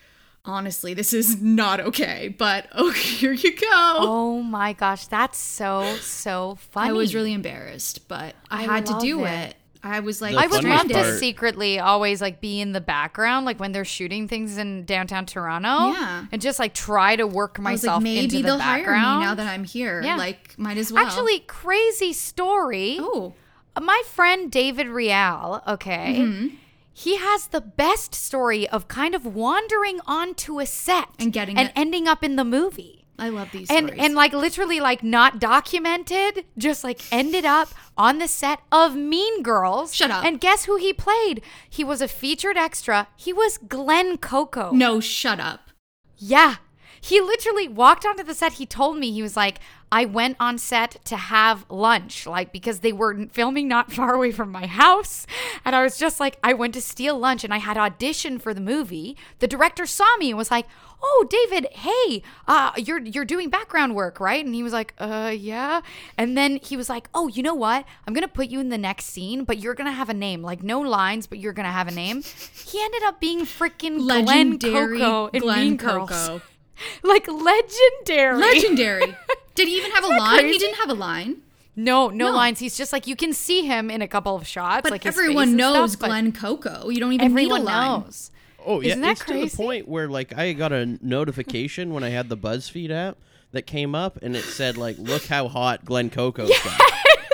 "Honestly, 0.44 0.94
this 0.94 1.12
is 1.12 1.40
not 1.40 1.80
okay, 1.80 2.34
but 2.36 2.68
oh, 2.72 2.90
here 2.90 3.32
you 3.32 3.56
go." 3.56 3.68
Oh 3.70 4.42
my 4.42 4.72
gosh, 4.72 5.06
that's 5.06 5.38
so 5.38 5.96
so 6.00 6.56
funny. 6.70 6.90
I 6.90 6.92
was 6.92 7.14
really 7.14 7.32
embarrassed, 7.32 8.08
but 8.08 8.34
I, 8.50 8.60
I 8.60 8.62
had 8.62 8.86
to 8.86 8.98
do 9.00 9.24
it. 9.24 9.50
it. 9.50 9.56
I 9.84 10.00
was 10.00 10.20
like, 10.22 10.32
The 10.34 10.40
I 10.40 10.46
would 10.46 10.62
funny 10.62 10.70
love 10.74 10.88
to 10.88 10.94
part- 10.94 11.18
secretly 11.18 11.78
always 11.78 12.20
like 12.22 12.40
be 12.40 12.60
in 12.60 12.72
the 12.72 12.80
background, 12.80 13.46
like 13.46 13.60
when 13.60 13.72
they're 13.72 13.84
shooting 13.84 14.26
things 14.28 14.56
in 14.58 14.84
downtown 14.84 15.26
Toronto. 15.26 15.92
Yeah. 15.92 16.26
And 16.32 16.40
just 16.42 16.58
like 16.58 16.74
try 16.74 17.16
to 17.16 17.26
work 17.26 17.56
I 17.58 17.62
was 17.72 17.82
like, 17.84 17.88
myself 17.90 18.02
maybe 18.02 18.24
into 18.24 18.36
the 18.38 18.42
they'll 18.42 18.58
background. 18.58 19.00
hire 19.04 19.18
me 19.20 19.24
now 19.26 19.34
that 19.34 19.46
I'm 19.46 19.64
here. 19.64 20.00
Yeah. 20.02 20.16
Like, 20.16 20.58
might 20.58 20.78
as 20.78 20.92
well. 20.92 21.04
Actually, 21.04 21.40
crazy 21.40 22.12
story. 22.12 22.96
oh, 23.00 23.34
My 23.80 24.02
friend 24.06 24.50
David 24.50 24.88
Reale, 24.88 25.62
okay. 25.66 26.16
Mm-hmm. 26.18 26.54
he 26.92 27.16
has 27.16 27.48
the 27.48 27.60
best 27.60 28.14
story 28.14 28.68
of 28.68 28.86
kind 28.88 29.14
of 29.14 29.26
wandering 29.26 29.98
onto 30.06 30.60
a 30.60 30.66
set 30.66 31.08
And 31.18 31.32
getting 31.32 31.58
and 31.58 31.68
it- 31.68 31.72
ending 31.74 32.06
up 32.08 32.22
in 32.22 32.36
the 32.36 32.44
movie. 32.44 32.93
I 33.18 33.28
love 33.28 33.48
these 33.52 33.70
And 33.70 33.86
stories. 33.88 34.04
and 34.04 34.14
like 34.14 34.32
literally 34.32 34.80
like 34.80 35.02
not 35.04 35.38
documented, 35.38 36.44
just 36.58 36.82
like 36.82 37.00
ended 37.12 37.44
up 37.44 37.68
on 37.96 38.18
the 38.18 38.26
set 38.28 38.60
of 38.72 38.96
Mean 38.96 39.42
Girls. 39.42 39.94
Shut 39.94 40.10
up. 40.10 40.24
And 40.24 40.40
guess 40.40 40.64
who 40.64 40.76
he 40.76 40.92
played? 40.92 41.40
He 41.70 41.84
was 41.84 42.00
a 42.02 42.08
featured 42.08 42.56
extra. 42.56 43.08
He 43.16 43.32
was 43.32 43.56
Glenn 43.58 44.18
Coco. 44.18 44.72
no, 44.72 44.98
shut 45.00 45.38
up. 45.38 45.70
Yeah. 46.16 46.56
He 47.04 47.20
literally 47.20 47.68
walked 47.68 48.06
onto 48.06 48.22
the 48.22 48.32
set. 48.32 48.54
He 48.54 48.64
told 48.64 48.96
me, 48.96 49.12
he 49.12 49.20
was 49.20 49.36
like, 49.36 49.58
I 49.92 50.06
went 50.06 50.38
on 50.40 50.56
set 50.56 51.04
to 51.04 51.16
have 51.16 51.66
lunch, 51.68 52.26
like, 52.26 52.50
because 52.50 52.80
they 52.80 52.94
were 52.94 53.26
filming 53.26 53.68
not 53.68 53.92
far 53.98 54.14
away 54.14 54.32
from 54.32 54.50
my 54.50 54.64
house. 54.64 55.26
And 55.66 55.76
I 55.76 55.82
was 55.82 55.98
just 55.98 56.18
like, 56.18 56.38
I 56.42 56.54
went 56.54 56.72
to 56.74 56.80
steal 56.80 57.18
lunch 57.18 57.44
and 57.44 57.52
I 57.52 57.58
had 57.58 57.76
auditioned 57.76 58.40
for 58.40 58.54
the 58.54 58.62
movie. 58.62 59.18
The 59.40 59.46
director 59.46 59.84
saw 59.84 60.16
me 60.16 60.30
and 60.30 60.38
was 60.38 60.50
like, 60.50 60.66
Oh, 61.06 61.26
David, 61.28 61.66
hey, 61.72 62.22
uh, 62.48 62.72
you're 62.78 63.00
you're 63.00 63.26
doing 63.26 63.50
background 63.50 63.94
work, 63.94 64.18
right? 64.18 64.42
And 64.42 64.54
he 64.54 64.62
was 64.62 64.72
like, 64.72 64.94
uh, 64.96 65.34
yeah. 65.36 65.82
And 66.16 66.34
then 66.38 66.56
he 66.62 66.78
was 66.78 66.88
like, 66.88 67.10
Oh, 67.14 67.28
you 67.28 67.42
know 67.42 67.54
what? 67.54 67.84
I'm 68.06 68.14
gonna 68.14 68.26
put 68.28 68.48
you 68.48 68.58
in 68.58 68.70
the 68.70 68.78
next 68.78 69.04
scene, 69.06 69.44
but 69.44 69.58
you're 69.58 69.74
gonna 69.74 69.92
have 69.92 70.08
a 70.08 70.14
name, 70.14 70.40
like 70.40 70.62
no 70.62 70.80
lines, 70.80 71.26
but 71.26 71.38
you're 71.38 71.52
gonna 71.52 71.70
have 71.70 71.88
a 71.88 71.90
name. 71.90 72.22
He 72.22 72.82
ended 72.82 73.02
up 73.02 73.20
being 73.20 73.40
freaking 73.40 73.98
Glenn 73.98 74.58
Coco 74.58 75.26
in 75.26 75.42
Glenn 75.42 75.60
Mean 75.60 75.76
Coco. 75.76 76.06
Girls 76.06 76.40
like 77.02 77.26
legendary. 77.28 78.38
Legendary. 78.38 79.16
Did 79.54 79.68
he 79.68 79.78
even 79.78 79.90
have 79.92 80.04
a 80.04 80.08
line? 80.08 80.46
He 80.46 80.58
didn't 80.58 80.76
have 80.76 80.90
a 80.90 80.94
line. 80.94 81.36
No, 81.76 82.08
no, 82.08 82.28
No. 82.28 82.32
lines. 82.36 82.58
He's 82.60 82.76
just 82.76 82.92
like 82.92 83.06
you 83.06 83.16
can 83.16 83.32
see 83.32 83.62
him 83.66 83.90
in 83.90 84.00
a 84.02 84.08
couple 84.08 84.36
of 84.36 84.46
shots. 84.46 84.82
But 84.82 84.92
like 84.92 85.06
everyone 85.06 85.56
knows 85.56 85.92
stuff, 85.92 86.08
Glenn 86.08 86.32
Coco. 86.32 86.88
You 86.88 87.00
don't 87.00 87.12
even 87.12 87.26
Everyone 87.26 87.60
need 87.64 87.70
a 87.70 87.72
line. 87.72 88.00
knows. 88.02 88.30
Oh 88.66 88.80
yeah, 88.80 88.90
Isn't 88.90 89.00
that 89.02 89.10
it's 89.12 89.24
to 89.26 89.32
the 89.34 89.48
point 89.50 89.88
where 89.88 90.08
like 90.08 90.36
I 90.36 90.52
got 90.52 90.72
a 90.72 90.86
notification 91.02 91.92
when 91.92 92.02
I 92.04 92.10
had 92.10 92.28
the 92.28 92.36
BuzzFeed 92.36 92.90
app 92.90 93.18
that 93.52 93.62
came 93.66 93.94
up 93.94 94.18
and 94.22 94.34
it 94.36 94.42
said 94.44 94.76
like, 94.76 94.96
"Look 94.98 95.24
how 95.26 95.48
hot 95.48 95.84
Glenn 95.84 96.10
Coco's 96.10 96.48
got." 96.64 96.80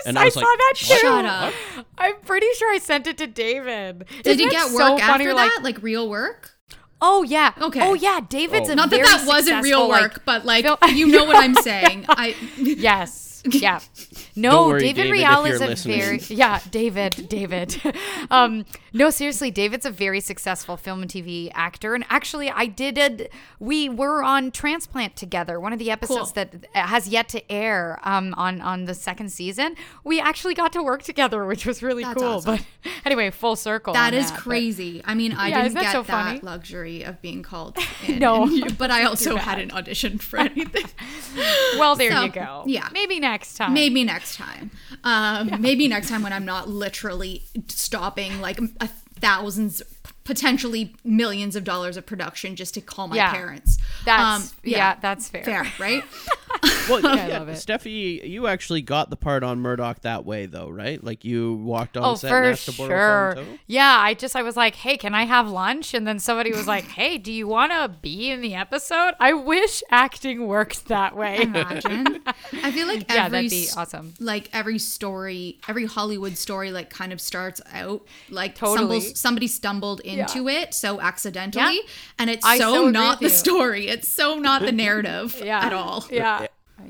And 0.06 0.18
I, 0.18 0.24
was 0.24 0.34
saw 0.34 0.40
like, 0.40 0.58
that 0.58 0.72
too. 0.76 0.94
Shut 0.96 1.24
up. 1.26 1.52
I'm 1.98 2.16
pretty 2.22 2.46
sure 2.56 2.72
I 2.72 2.78
sent 2.78 3.06
it 3.06 3.18
to 3.18 3.26
David. 3.26 4.06
Did 4.22 4.26
Isn't 4.26 4.40
you 4.44 4.50
that 4.50 4.52
get 4.52 4.68
so 4.68 4.74
work 4.92 5.00
funny? 5.00 5.02
after 5.26 5.34
Like, 5.34 5.50
that? 5.56 5.62
Like 5.62 5.82
real 5.82 6.08
work? 6.08 6.52
Oh 7.02 7.22
yeah. 7.22 7.52
Okay. 7.60 7.80
Oh 7.82 7.94
yeah. 7.94 8.20
David's 8.28 8.68
Oh. 8.68 8.72
a 8.72 8.76
Not 8.76 8.90
that 8.90 8.96
very 8.96 9.08
that 9.08 9.26
wasn't 9.26 9.62
real 9.62 9.86
successful, 9.86 9.88
like- 9.88 10.02
work, 10.02 10.22
but 10.24 10.44
like 10.44 10.64
No. 10.64 10.78
you 10.88 11.06
know 11.06 11.24
what 11.24 11.36
I'm 11.36 11.54
saying. 11.70 12.04
I 12.08 12.34
yes. 12.56 13.29
Yeah. 13.52 13.80
No, 14.36 14.68
worry, 14.68 14.80
David, 14.80 15.02
David, 15.04 15.12
Reale 15.12 15.44
if 15.44 15.52
is 15.54 15.60
you're 15.60 15.66
a 15.66 15.70
listening. 15.70 15.98
very 16.00 16.18
yeah, 16.28 16.60
David, 16.70 17.26
David. 17.28 17.80
um, 18.30 18.64
no, 18.92 19.10
seriously, 19.10 19.50
David's 19.50 19.86
a 19.86 19.90
very 19.90 20.20
successful 20.20 20.76
film 20.76 21.02
and 21.02 21.10
TV 21.10 21.50
actor. 21.54 21.94
And 21.94 22.04
actually, 22.10 22.50
I 22.50 22.66
did 22.66 22.98
a, 22.98 23.28
we 23.58 23.88
were 23.88 24.22
on 24.22 24.50
Transplant 24.50 25.16
together, 25.16 25.58
one 25.60 25.72
of 25.72 25.78
the 25.78 25.90
episodes 25.90 26.32
Cool. 26.32 26.46
that 26.52 26.66
has 26.74 27.08
yet 27.08 27.28
to 27.30 27.52
air 27.52 27.98
um, 28.02 28.34
on 28.36 28.60
on 28.60 28.84
the 28.84 28.94
second 28.94 29.30
season. 29.32 29.74
We 30.04 30.20
actually 30.20 30.54
got 30.54 30.72
to 30.74 30.82
work 30.82 31.02
together, 31.02 31.44
which 31.46 31.64
was 31.66 31.82
really 31.82 32.02
That's 32.04 32.18
cool. 32.20 32.28
awesome. 32.28 32.56
But 32.56 32.92
anyway, 33.04 33.30
full 33.30 33.56
circle. 33.56 33.92
That 33.94 34.12
on 34.12 34.18
is 34.20 34.30
but- 34.30 34.40
crazy. 34.40 35.02
I 35.04 35.14
mean, 35.14 35.32
I 35.32 35.48
Yeah, 35.48 35.62
didn't 35.62 35.74
that 35.74 35.82
get 35.84 35.92
so 35.92 36.02
that 36.02 36.24
funny? 36.24 36.40
luxury 36.42 37.02
of 37.04 37.20
being 37.22 37.42
called 37.42 37.78
in. 38.06 38.18
No. 38.18 38.44
and- 38.44 38.76
but 38.76 38.90
I 38.90 39.04
also 39.04 39.36
hadn't 39.36 39.72
auditioned 39.72 40.20
for 40.22 40.38
anything. 40.38 40.84
Well, 41.78 41.96
there 41.96 42.10
So, 42.12 42.22
you 42.22 42.30
go. 42.30 42.64
yeah. 42.66 42.88
maybe 42.92 43.20
next 43.30 43.56
time. 43.56 43.72
Maybe 43.74 44.02
next 44.04 44.36
time. 44.36 44.70
Um, 45.04 45.60
Maybe 45.60 45.86
next 45.88 46.08
time 46.08 46.22
when 46.22 46.32
I'm 46.32 46.44
not 46.44 46.68
literally 46.68 47.42
stopping 47.68 48.40
like 48.40 48.58
a 48.80 48.88
thousands, 49.20 49.82
potentially 50.24 50.94
millions 51.04 51.54
of 51.56 51.62
dollars 51.64 51.96
of 51.96 52.06
production 52.06 52.56
just 52.56 52.74
to 52.74 52.80
call 52.80 53.06
my 53.08 53.16
Yeah. 53.16 53.32
parents. 53.32 53.78
That's 54.04 54.50
Um, 54.50 54.56
yeah. 54.64 54.96
that's 55.00 55.28
fair. 55.28 55.44
fair, 55.44 55.66
right? 55.78 56.02
Well, 56.88 57.06
I 57.06 57.28
yeah, 57.28 57.38
love 57.38 57.48
it. 57.50 57.52
Steffi, 57.52 58.28
you 58.28 58.48
actually 58.48 58.82
got 58.82 59.10
the 59.10 59.16
part 59.16 59.44
on 59.44 59.60
Murdoch 59.60 60.00
that 60.00 60.24
way, 60.24 60.46
though, 60.46 60.68
right? 60.68 61.02
Like 61.02 61.24
you 61.24 61.54
walked 61.54 61.96
on 61.96 62.02
Oh, 62.04 62.14
set 62.16 62.30
for 62.30 62.38
and 62.38 62.46
asked 62.48 62.64
to 62.66 62.72
borrow 62.72 62.88
sure. 62.88 63.32
phone 63.36 63.44
too? 63.44 63.58
Yeah, 63.68 63.96
I 64.00 64.14
just 64.14 64.34
I 64.34 64.42
was 64.42 64.56
like, 64.56 64.74
"Hey, 64.74 64.96
can 64.96 65.14
I 65.14 65.22
have 65.24 65.48
lunch?" 65.48 65.94
And 65.94 66.04
then 66.04 66.18
somebody 66.18 66.50
was 66.50 66.66
like, 66.66 66.84
"Hey, 66.86 67.16
do 67.16 67.30
you 67.32 67.46
want 67.46 67.70
to 67.70 67.88
be 68.02 68.30
in 68.30 68.40
the 68.40 68.56
episode?" 68.56 69.12
I 69.20 69.32
wish 69.34 69.84
acting 69.92 70.48
worked 70.48 70.86
that 70.88 71.14
way. 71.16 71.42
Imagine. 71.42 72.22
I 72.64 72.72
feel 72.72 72.88
like 72.88 73.04
every, 73.08 73.14
Yeah, 73.14 73.26
every 73.26 73.36
that'd 73.48 73.50
be 73.50 73.68
awesome. 73.76 74.14
Like 74.18 74.50
every 74.52 74.80
story, 74.80 75.60
every 75.68 75.84
Hollywood 75.86 76.36
story, 76.36 76.72
like 76.72 76.90
kind 76.90 77.12
of 77.12 77.20
starts 77.20 77.60
out 77.72 78.04
like 78.30 78.56
Totally. 78.56 79.00
stumbles, 79.00 79.20
somebody 79.20 79.46
stumbled 79.46 80.00
into 80.00 80.48
it 80.48 80.74
so 80.74 81.00
accidentally, 81.00 81.76
Yeah. 81.76 81.80
and 82.18 82.30
it's 82.30 82.44
I 82.44 82.58
so, 82.58 82.72
so 82.72 82.90
not 82.90 83.20
the 83.20 83.30
story. 83.30 83.86
It's 83.86 84.08
so 84.08 84.38
not 84.40 84.62
the 84.62 84.72
narrative 84.72 85.40
yeah, 85.44 85.64
at 85.64 85.72
all. 85.72 86.04
Yeah, 86.10 86.39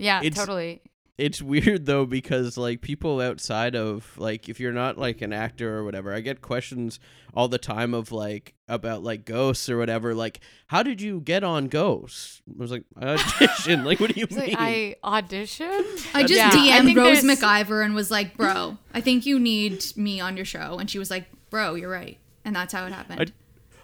yeah, 0.00 0.20
It's- 0.22 0.34
totally. 0.38 0.80
It's 1.18 1.42
weird 1.42 1.84
though 1.84 2.06
because 2.06 2.56
like 2.56 2.80
people 2.80 3.20
outside 3.20 3.76
of 3.76 4.10
like 4.16 4.48
if 4.48 4.58
you're 4.58 4.72
not 4.72 4.96
like 4.96 5.20
an 5.20 5.34
actor 5.34 5.76
or 5.76 5.84
whatever, 5.84 6.14
I 6.14 6.20
get 6.20 6.40
questions 6.40 6.98
all 7.34 7.46
the 7.46 7.58
time 7.58 7.92
of 7.92 8.10
like 8.10 8.54
about 8.68 9.02
like 9.02 9.26
ghosts 9.26 9.68
or 9.68 9.76
whatever. 9.76 10.14
Like, 10.14 10.40
how 10.68 10.82
did 10.82 11.02
you 11.02 11.20
get 11.20 11.44
on 11.44 11.66
Ghosts? 11.68 12.40
I 12.48 12.62
was 12.62 12.70
like, 12.70 12.84
I 12.96 13.16
auditioned. 13.16 13.84
like, 13.84 14.00
what 14.00 14.14
do 14.14 14.18
you 14.18 14.24
It's 14.24 14.34
mean? 14.34 14.48
like 14.54 14.56
I 14.58 14.96
auditioned. 15.04 16.06
I 16.14 16.22
just 16.22 16.32
Yeah, 16.34 16.48
I 16.54 16.78
DM'd 16.78 16.84
think 16.86 16.96
Rose 16.98 17.20
there's- 17.20 17.40
McIver 17.42 17.84
and 17.84 17.94
was 17.94 18.10
like, 18.10 18.38
"Bro, 18.38 18.78
I 18.94 19.02
think 19.02 19.26
you 19.26 19.38
need 19.38 19.84
me 19.96 20.20
on 20.20 20.36
your 20.36 20.46
show," 20.46 20.78
and 20.78 20.88
she 20.90 20.98
was 20.98 21.10
like, 21.10 21.26
"Bro, 21.50 21.74
you're 21.74 21.90
right," 21.90 22.16
and 22.46 22.56
that's 22.56 22.72
how 22.72 22.86
it 22.86 22.92
happened. 22.92 23.20
I- 23.20 23.39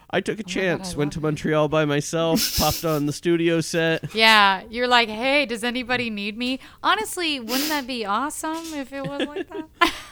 I 0.09 0.21
took 0.21 0.39
a 0.39 0.43
chance, 0.43 0.91
Oh 0.91 0.95
I 0.95 0.97
went 0.99 1.13
to 1.13 1.21
Montreal 1.21 1.67
by 1.67 1.83
myself, 1.85 2.57
popped 2.57 2.85
on 2.85 3.05
the 3.07 3.13
studio 3.13 3.59
set. 3.61 4.13
Yeah, 4.15 4.63
you're 4.69 4.87
like, 4.87 5.09
"Hey, 5.09 5.45
does 5.45 5.63
anybody 5.63 6.09
need 6.09 6.37
me?" 6.37 6.59
Honestly, 6.81 7.39
wouldn't 7.39 7.69
that 7.69 7.85
be 7.87 8.05
awesome 8.05 8.73
if 8.73 8.93
it 8.93 9.05
was 9.05 9.27
like 9.27 9.47
that? 9.49 9.93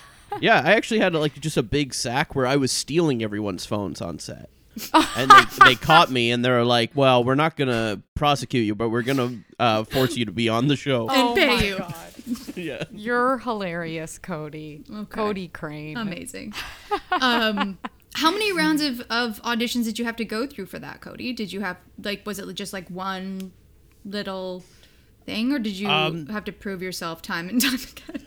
Yeah, 0.42 0.62
I 0.66 0.74
actually 0.74 1.00
had 1.00 1.14
like 1.14 1.40
just 1.40 1.56
a 1.56 1.64
big 1.64 1.94
sack 1.94 2.36
where 2.36 2.46
I 2.46 2.58
was 2.58 2.72
stealing 2.72 3.24
everyone's 3.24 3.66
phones 3.66 4.02
on 4.02 4.20
set. 4.20 4.50
and 5.16 5.32
they, 5.32 5.44
they 5.64 5.76
caught 5.76 6.12
me 6.12 6.32
and 6.32 6.44
they're 6.44 6.66
like, 6.66 6.92
"Well, 6.94 7.24
we're 7.24 7.36
not 7.36 7.56
gonna 7.56 8.02
prosecute 8.16 8.66
you, 8.66 8.76
but 8.76 8.90
we're 8.90 9.04
gonna 9.04 9.38
uh, 9.58 9.86
force 9.86 10.18
you 10.18 10.26
to 10.26 10.34
be 10.34 10.50
on 10.50 10.68
the 10.68 10.76
show." 10.76 11.08
And 11.08 11.30
oh 11.30 11.36
pay 11.36 11.48
my 11.48 11.64
you. 11.64 11.78
God. 11.78 11.96
yeah. 12.58 12.84
You're 12.92 13.38
hilarious, 13.38 14.18
Cody. 14.18 14.84
Okay. 14.92 15.06
Cody 15.10 15.48
Crane. 15.48 15.96
Amazing. 15.96 16.54
um, 17.14 17.78
how 18.16 18.32
many 18.32 18.52
rounds 18.52 18.82
of, 18.82 19.02
of 19.10 19.42
auditions 19.44 19.84
did 19.86 20.00
you 20.00 20.06
have 20.06 20.16
to 20.18 20.26
go 20.26 20.48
through 20.48 20.66
for 20.68 20.80
that, 20.80 21.02
Cody? 21.02 21.34
Did 21.34 21.52
you 21.54 21.62
have 21.62 21.78
like 22.04 22.26
was 22.26 22.40
it 22.40 22.52
just 22.54 22.74
like 22.74 22.90
one 22.90 23.52
little 24.04 24.64
thing, 25.26 25.52
or 25.54 25.60
did 25.60 25.74
you 25.74 25.88
Um, 25.88 26.28
have 26.28 26.46
to 26.46 26.52
prove 26.52 26.82
yourself 26.82 27.22
time 27.22 27.50
and 27.50 27.62
time 27.66 27.76
again? 27.76 28.26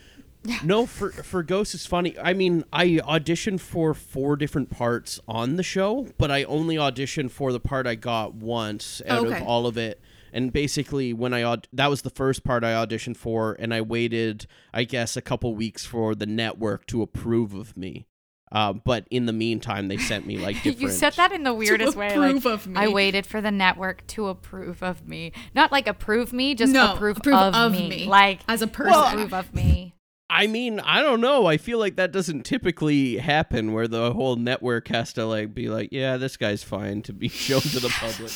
No, 0.64 0.86
for 0.86 1.10
for 1.10 1.42
Ghost 1.42 1.74
is 1.74 1.84
funny. 1.84 2.16
I 2.18 2.32
mean, 2.32 2.64
I 2.72 2.86
auditioned 3.04 3.60
for 3.60 3.92
four 3.92 4.36
different 4.36 4.70
parts 4.70 5.20
on 5.28 5.56
the 5.56 5.62
show, 5.62 6.08
but 6.16 6.30
I 6.30 6.44
only 6.44 6.76
auditioned 6.76 7.30
for 7.32 7.52
the 7.52 7.60
part 7.60 7.86
I 7.86 7.96
got 7.96 8.34
once 8.34 9.02
out 9.06 9.26
Okay. 9.26 9.40
of 9.40 9.46
all 9.46 9.66
of 9.66 9.76
it. 9.76 10.00
And 10.32 10.52
basically, 10.52 11.12
when 11.14 11.32
I 11.34 11.42
aud- 11.42 11.68
that 11.72 11.88
was 11.88 12.02
the 12.02 12.10
first 12.10 12.44
part 12.44 12.62
I 12.62 12.72
auditioned 12.72 13.16
for, 13.16 13.56
and 13.58 13.72
I 13.74 13.80
waited, 13.80 14.46
I 14.72 14.84
guess, 14.84 15.16
a 15.16 15.22
couple 15.22 15.54
weeks 15.54 15.84
for 15.86 16.14
the 16.14 16.26
network 16.26 16.86
to 16.86 17.00
approve 17.02 17.54
of 17.54 17.76
me. 17.76 18.06
Uh, 18.50 18.72
but 18.72 19.06
in 19.10 19.26
the 19.26 19.32
meantime, 19.32 19.88
they 19.88 19.98
sent 19.98 20.26
me 20.26 20.38
like 20.38 20.56
different. 20.62 20.80
You 20.80 20.88
said 20.90 21.12
that 21.14 21.32
in 21.32 21.42
the 21.44 21.52
weirdest 21.62 21.96
way. 21.96 22.16
Like, 22.16 22.36
approve 22.36 22.46
of 22.46 22.66
me. 22.66 22.80
I 22.80 22.88
waited 22.88 23.26
for 23.26 23.40
the 23.40 23.50
network 23.50 24.06
to 24.08 24.28
approve 24.28 24.82
of 24.82 25.06
me. 25.06 25.32
Not 25.54 25.70
like 25.72 25.86
approve 25.86 26.32
me, 26.32 26.54
just 26.54 26.72
No, 26.72 26.94
approve, 26.94 27.18
approve 27.18 27.34
of, 27.36 27.54
of 27.54 27.72
me. 27.72 27.88
me. 27.88 28.04
Like 28.06 28.40
As 28.48 28.62
a 28.62 28.66
person. 28.66 28.92
approve 28.94 29.34
of 29.34 29.54
me. 29.54 29.94
I 30.30 30.46
mean, 30.46 30.78
I 30.80 31.00
don't 31.00 31.22
know. 31.22 31.46
I 31.46 31.56
feel 31.56 31.78
like 31.78 31.96
that 31.96 32.12
doesn't 32.12 32.42
typically 32.42 33.16
happen, 33.16 33.72
where 33.72 33.88
the 33.88 34.12
whole 34.12 34.36
network 34.36 34.88
has 34.88 35.14
to 35.14 35.24
like 35.24 35.54
be 35.54 35.70
like, 35.70 35.88
"Yeah, 35.90 36.18
this 36.18 36.36
guy's 36.36 36.62
fine 36.62 37.00
to 37.04 37.14
be 37.14 37.28
shown 37.30 37.62
to 37.62 37.80
the 37.80 37.88
public." 37.88 38.32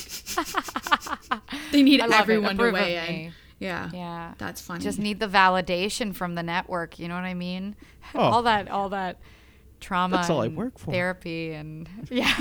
They 1.71 1.83
need 1.83 2.01
I 2.01 2.05
love 2.07 2.19
it. 2.21 2.33
everyone 2.33 2.57
to 2.57 2.71
weigh 2.71 2.97
in. 2.97 3.13
me. 3.15 3.31
Yeah. 3.59 3.89
Yeah. 3.93 4.33
That's 4.39 4.59
funny. 4.59 4.83
Just 4.83 4.97
need 4.99 5.19
the 5.19 5.27
validation 5.27 6.15
from 6.15 6.35
the 6.35 6.43
network. 6.43 6.97
You 6.99 7.07
know 7.07 7.15
what 7.15 7.23
I 7.25 7.33
mean? 7.35 7.75
Oh. 8.15 8.19
All 8.21 8.41
that, 8.43 8.69
all 8.69 8.89
that 8.89 9.19
trauma. 9.83 10.15
That's 10.17 10.29
all 10.29 10.41
I 10.41 10.47
work 10.47 10.79
for. 10.79 10.91
Therapy 10.91 11.51
and 11.51 11.87
yeah, 12.09 12.33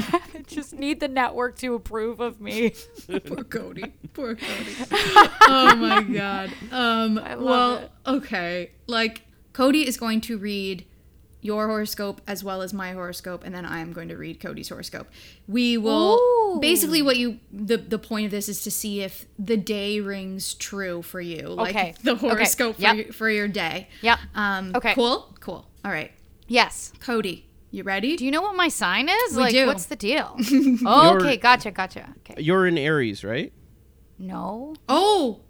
just 0.46 0.72
need 0.72 1.00
the 1.00 1.08
network 1.08 1.56
to 1.58 1.74
approve 1.74 2.20
of 2.20 2.40
me. 2.40 2.72
Poor 3.26 3.44
Cody. 3.44 3.92
Poor 4.14 4.34
Cody. 4.34 4.74
oh 4.90 5.76
my 5.76 6.02
god. 6.02 6.54
Um 6.70 7.16
love 7.16 7.40
well, 7.40 7.76
it. 7.78 7.90
okay. 8.06 8.70
Like 8.86 9.22
Cody 9.52 9.86
is 9.86 9.96
going 9.96 10.20
to 10.22 10.38
read 10.38 10.86
your 11.44 11.66
horoscope 11.66 12.20
as 12.28 12.44
well 12.44 12.62
as 12.62 12.72
my 12.72 12.92
horoscope 12.92 13.42
and 13.44 13.52
then 13.52 13.66
I'm 13.66 13.92
going 13.92 14.08
to 14.10 14.16
read 14.16 14.38
Cody's 14.38 14.68
horoscope. 14.68 15.08
We 15.48 15.76
will 15.76 16.18
Ooh. 16.20 16.60
basically 16.60 17.02
what 17.02 17.16
you 17.16 17.40
the 17.52 17.76
the 17.76 17.98
point 17.98 18.26
of 18.26 18.30
this 18.30 18.48
is 18.48 18.62
to 18.62 18.70
see 18.70 19.02
if 19.02 19.26
the 19.38 19.56
day 19.56 19.98
rings 20.00 20.54
true 20.54 21.02
for 21.02 21.20
you. 21.20 21.48
Like 21.48 21.70
Okay. 21.74 21.94
the 22.04 22.12
Okay. 22.12 22.28
horoscope 22.28 22.76
Yep. 22.78 22.90
for, 22.90 22.96
your, 23.02 23.12
for 23.12 23.30
your 23.30 23.48
day. 23.48 23.88
Yep. 24.02 24.18
Um 24.36 24.72
Okay. 24.76 24.94
cool? 24.94 25.34
Cool. 25.40 25.66
All 25.84 25.90
right. 25.90 26.12
Yes. 26.46 26.92
Cody, 27.00 27.48
You 27.70 27.82
ready? 27.82 28.16
Do 28.16 28.24
you 28.24 28.30
know 28.30 28.42
what 28.42 28.54
my 28.54 28.68
sign 28.68 29.08
is? 29.08 29.36
We 29.36 29.42
like, 29.42 29.52
do. 29.52 29.66
what's 29.66 29.86
the 29.86 29.96
deal? 29.96 30.36
oh, 30.86 31.16
okay, 31.16 31.36
gotcha, 31.36 31.70
gotcha. 31.70 32.14
Okay. 32.18 32.42
You're 32.42 32.66
in 32.66 32.76
Aries, 32.76 33.24
right? 33.24 33.52
No. 34.18 34.74
oh, 34.88 35.40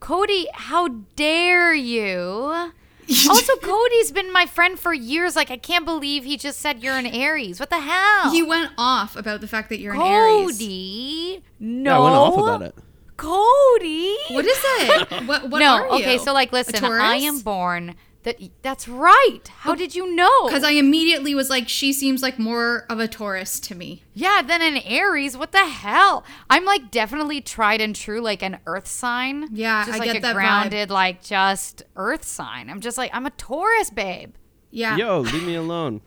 Cody, 0.00 0.46
how 0.54 0.88
dare 1.16 1.74
you? 1.74 2.72
Also, 3.30 3.56
Cody's 3.56 4.12
been 4.12 4.30
my 4.30 4.44
friend 4.44 4.78
for 4.78 4.92
years. 4.92 5.34
Like, 5.34 5.50
I 5.50 5.56
can't 5.56 5.86
believe 5.86 6.24
he 6.24 6.36
just 6.36 6.58
said 6.60 6.82
you're 6.82 6.92
an 6.92 7.06
Aries. 7.06 7.58
What 7.58 7.70
the 7.70 7.80
hell? 7.80 8.30
he 8.30 8.42
went 8.42 8.70
off 8.76 9.16
about 9.16 9.40
the 9.40 9.48
fact 9.48 9.70
that 9.70 9.78
you're 9.78 9.94
an 9.94 10.00
Aries. 10.02 10.58
Cody. 10.58 11.42
No. 11.58 11.90
Yeah, 11.90 11.98
I 11.98 12.02
went 12.02 12.14
off 12.16 12.34
about 12.38 12.62
it. 12.62 12.74
Cody. 13.16 14.14
What 14.28 14.44
is 14.44 14.58
it? 14.62 15.08
What, 15.26 15.48
what 15.48 15.58
no, 15.58 15.72
are 15.74 15.86
you? 15.86 16.04
okay, 16.04 16.18
so 16.18 16.34
like 16.34 16.52
listen, 16.52 16.84
I 16.84 17.16
am 17.16 17.40
born 17.40 17.94
that 18.24 18.38
that's 18.62 18.88
right. 18.88 19.40
How 19.58 19.74
did 19.74 19.94
you 19.94 20.14
know? 20.14 20.46
Because 20.46 20.64
I 20.64 20.72
immediately 20.72 21.34
was 21.34 21.48
like, 21.50 21.68
she 21.68 21.92
seems 21.92 22.20
like 22.22 22.38
more 22.38 22.84
of 22.90 22.98
a 23.00 23.06
Taurus 23.08 23.60
to 23.60 23.74
me. 23.74 24.02
Yeah, 24.14 24.42
then 24.42 24.60
an 24.60 24.78
Aries, 24.84 25.36
what 25.36 25.52
the 25.52 25.64
hell? 25.66 26.24
I'm 26.50 26.64
like 26.64 26.90
definitely 26.90 27.40
tried 27.40 27.80
and 27.80 27.94
true, 27.94 28.20
like 28.20 28.42
an 28.42 28.58
earth 28.66 28.86
sign. 28.88 29.48
Yeah, 29.52 29.84
just 29.84 29.94
I 29.96 29.98
like 29.98 30.06
get 30.12 30.16
a 30.16 30.20
that 30.20 30.32
vibe. 30.32 30.38
grounded, 30.40 30.90
like 30.90 31.22
just 31.22 31.82
earth 31.96 32.24
sign. 32.24 32.68
I'm 32.70 32.80
just 32.80 32.98
like 32.98 33.10
I'm 33.14 33.24
a 33.26 33.30
Taurus, 33.30 33.90
babe. 33.90 34.34
Yeah. 34.70 34.96
Yo, 34.96 35.20
leave 35.20 35.44
me 35.44 35.54
alone. 35.54 36.00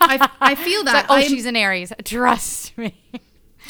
I, 0.00 0.28
I 0.40 0.54
feel 0.54 0.84
that. 0.84 0.92
like, 0.94 1.06
oh, 1.10 1.14
I'm- 1.14 1.28
she's 1.28 1.46
an 1.46 1.56
Aries. 1.56 1.92
Trust 2.04 2.76
me. 2.78 2.94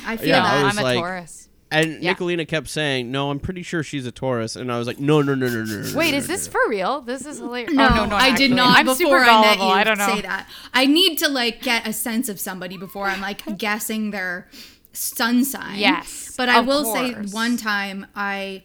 I 0.05 0.17
feel 0.17 0.29
Yeah, 0.29 0.43
that. 0.43 0.55
I 0.55 0.63
was 0.65 0.77
I'm 0.77 0.85
a 0.85 0.87
like- 0.89 0.99
Taurus. 0.99 1.49
And 1.71 2.01
Yeah. 2.03 2.15
Nicolina 2.15 2.47
kept 2.47 2.69
saying, 2.69 3.11
"No, 3.11 3.31
I'm 3.31 3.41
pretty 3.41 3.63
sure 3.65 3.83
she's 3.83 4.07
a 4.07 4.13
Taurus," 4.13 4.55
and 4.55 4.71
I 4.71 4.79
was 4.79 4.87
like, 4.87 5.01
"No, 5.01 5.21
no, 5.21 5.35
no, 5.35 5.49
no, 5.49 5.65
no." 5.65 5.83
no, 5.83 5.97
Wait, 5.99 6.13
no, 6.13 6.19
is 6.19 6.29
no, 6.29 6.35
this 6.35 6.47
no." 6.47 6.53
for 6.53 6.61
real? 6.69 7.01
This 7.01 7.27
is 7.27 7.39
hilarious. 7.39 7.73
No, 7.73 7.89
oh, 7.91 7.95
no, 7.97 8.07
no, 8.07 8.17
I 8.17 8.37
did 8.37 8.53
not 8.53 8.79
I'm 8.79 8.87
before 8.87 8.97
super 8.99 9.17
I 9.19 9.41
met 9.41 9.59
you 9.59 9.65
I 9.65 9.83
don't 9.85 9.99
know. 9.99 10.07
say 10.15 10.21
that. 10.21 10.49
I 10.73 10.87
need 10.87 11.17
to 11.19 11.29
like 11.29 11.63
get 11.63 11.87
a 11.87 11.93
sense 11.93 12.29
of 12.29 12.39
somebody 12.39 12.77
before 12.79 13.07
I'm 13.07 13.21
like 13.21 13.43
guessing 13.59 14.13
their 14.13 14.49
sun 14.93 15.45
sign. 15.45 15.79
Yes, 15.79 16.35
But 16.37 16.49
I 16.49 16.61
of 16.61 16.67
will 16.67 16.85
course. 16.85 16.99
say 17.31 17.35
one 17.37 17.57
time 17.57 18.07
I 18.15 18.63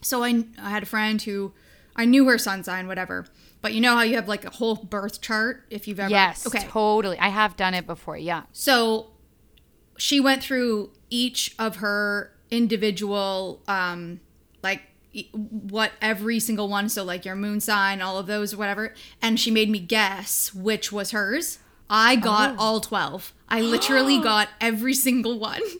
so 0.00 0.22
I 0.22 0.44
I 0.62 0.70
had 0.70 0.84
a 0.84 0.86
friend 0.86 1.20
who 1.20 1.52
I 1.96 2.04
knew 2.04 2.26
her 2.26 2.38
sun 2.38 2.62
sign 2.62 2.86
whatever. 2.86 3.26
But 3.60 3.74
you 3.74 3.80
know 3.80 3.96
how 3.96 4.02
you 4.02 4.14
have 4.14 4.28
like 4.28 4.44
a 4.46 4.50
whole 4.50 4.76
birth 4.76 5.20
chart 5.20 5.64
if 5.68 5.86
you've 5.88 5.98
ever 6.00 6.10
Yes, 6.10 6.46
Okay. 6.46 6.60
totally. 6.70 7.18
I 7.18 7.28
have 7.28 7.56
done 7.56 7.74
it 7.74 7.86
before. 7.86 8.16
Yeah. 8.16 8.44
So 8.52 9.08
she 9.98 10.18
went 10.20 10.42
through 10.42 10.92
each 11.10 11.54
of 11.58 11.76
her 11.76 12.32
individual, 12.50 13.60
um, 13.68 14.20
like 14.62 14.82
what 15.40 15.92
every 16.00 16.38
single 16.40 16.68
one. 16.68 16.88
So 16.88 17.02
like 17.04 17.24
your 17.24 17.34
moon 17.36 17.60
sign, 17.60 18.00
all 18.00 18.16
of 18.18 18.26
those, 18.26 18.54
whatever. 18.54 18.94
And 19.20 19.38
she 19.40 19.50
made 19.50 19.68
me 19.68 19.78
guess 19.80 20.54
which 20.54 20.92
was 20.92 21.10
hers. 21.10 21.58
I 21.92 22.14
got 22.16 22.52
Oh. 22.52 22.56
all 22.58 22.80
twelve. 22.80 23.32
I 23.48 23.60
literally 23.60 24.18
got 24.22 24.48
every 24.60 24.94
single 24.94 25.38
one. 25.38 25.62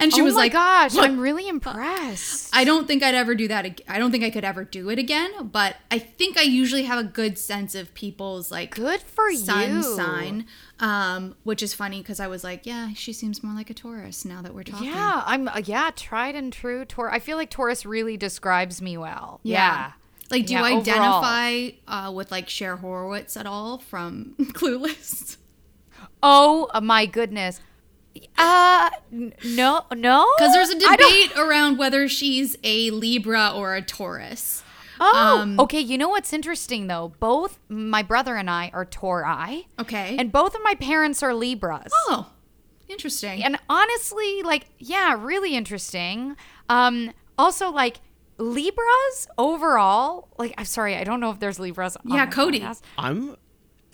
And 0.00 0.12
she 0.12 0.20
oh 0.20 0.24
was 0.24 0.34
my 0.34 0.40
like, 0.40 0.52
gosh, 0.52 0.94
"Look, 0.94 1.04
I'm 1.04 1.20
really 1.20 1.46
impressed. 1.46 2.50
I 2.52 2.64
don't 2.64 2.88
think 2.88 3.04
I'd 3.04 3.14
ever 3.14 3.36
do 3.36 3.46
that. 3.46 3.64
ag- 3.66 3.82
I 3.86 4.00
don't 4.00 4.10
think 4.10 4.24
I 4.24 4.30
could 4.30 4.42
ever 4.42 4.64
do 4.64 4.90
it 4.90 4.98
again. 4.98 5.30
But 5.46 5.76
I 5.92 6.00
think 6.00 6.36
I 6.36 6.42
usually 6.42 6.82
have 6.86 6.98
a 6.98 7.04
good 7.04 7.38
sense 7.38 7.76
of 7.76 7.94
people's 7.94 8.50
like 8.50 8.74
Good 8.74 9.00
for 9.00 9.32
sun 9.32 9.76
you. 9.76 9.82
sign, 9.84 10.46
um, 10.80 11.36
which 11.44 11.62
is 11.62 11.74
funny 11.74 12.00
because 12.00 12.20
I 12.20 12.26
was 12.26 12.42
like, 12.42 12.64
yeah, 12.66 12.90
she 12.94 13.12
seems 13.12 13.42
more 13.42 13.54
like 13.54 13.70
a 13.70 13.74
Taurus 13.74 14.24
now 14.24 14.42
that 14.42 14.54
we're 14.54 14.62
talking. 14.64 14.88
Yeah, 14.88 15.22
I'm 15.26 15.46
uh, 15.48 15.60
yeah, 15.64 15.90
tried 15.94 16.34
and 16.34 16.52
true 16.52 16.84
Taurus. 16.84 17.12
I 17.14 17.18
feel 17.18 17.36
like 17.36 17.50
Taurus 17.50 17.84
really 17.86 18.16
describes 18.16 18.80
me 18.80 18.96
well. 18.96 19.40
Yeah. 19.42 19.92
Like, 20.30 20.46
do 20.46 20.52
Yeah, 20.54 20.68
you 20.68 20.78
identify 20.78 21.70
uh, 21.88 22.12
with 22.12 22.30
like 22.30 22.48
Cher 22.48 22.76
Horowitz 22.76 23.36
at 23.36 23.46
all 23.46 23.78
from 23.78 24.34
Clueless? 24.40 25.36
Oh 26.22 26.68
my 26.82 27.06
goodness. 27.06 27.60
Uh 28.36 28.90
n- 29.12 29.32
no 29.44 29.84
no. 29.94 30.26
Because 30.38 30.52
there's 30.52 30.70
a 30.70 30.78
debate 30.78 31.36
around 31.36 31.78
whether 31.78 32.08
she's 32.08 32.56
a 32.64 32.90
Libra 32.90 33.52
or 33.54 33.74
a 33.74 33.82
Taurus. 33.82 34.62
Oh, 35.00 35.38
um, 35.40 35.58
okay. 35.60 35.80
You 35.80 35.96
know 35.98 36.08
what's 36.10 36.32
interesting 36.32 36.86
though? 36.86 37.12
Both 37.20 37.58
my 37.68 38.02
brother 38.02 38.36
and 38.36 38.50
I 38.50 38.70
are 38.74 38.84
Tauri, 38.84 39.64
Okay. 39.80 40.16
and 40.18 40.30
both 40.30 40.54
of 40.54 40.60
my 40.62 40.74
parents 40.74 41.22
are 41.22 41.32
Libras. 41.34 41.90
oh, 42.08 42.30
interesting. 42.88 43.42
And 43.42 43.58
honestly, 43.68 44.42
like, 44.42 44.66
yeah, 44.78 45.16
really 45.18 45.54
interesting. 45.56 46.36
Um, 46.68 47.12
also, 47.38 47.70
like, 47.70 48.00
Libras 48.38 49.28
overall, 49.38 50.28
like, 50.38 50.54
I'm 50.58 50.64
sorry, 50.64 50.96
I 50.96 51.04
don't 51.04 51.20
know 51.20 51.30
if 51.30 51.40
there's 51.40 51.58
Libras. 51.58 51.96
on 51.96 52.02
Yeah, 52.12 52.26
Cody. 52.26 52.60
podcast. 52.60 52.80
I'm. 52.98 53.36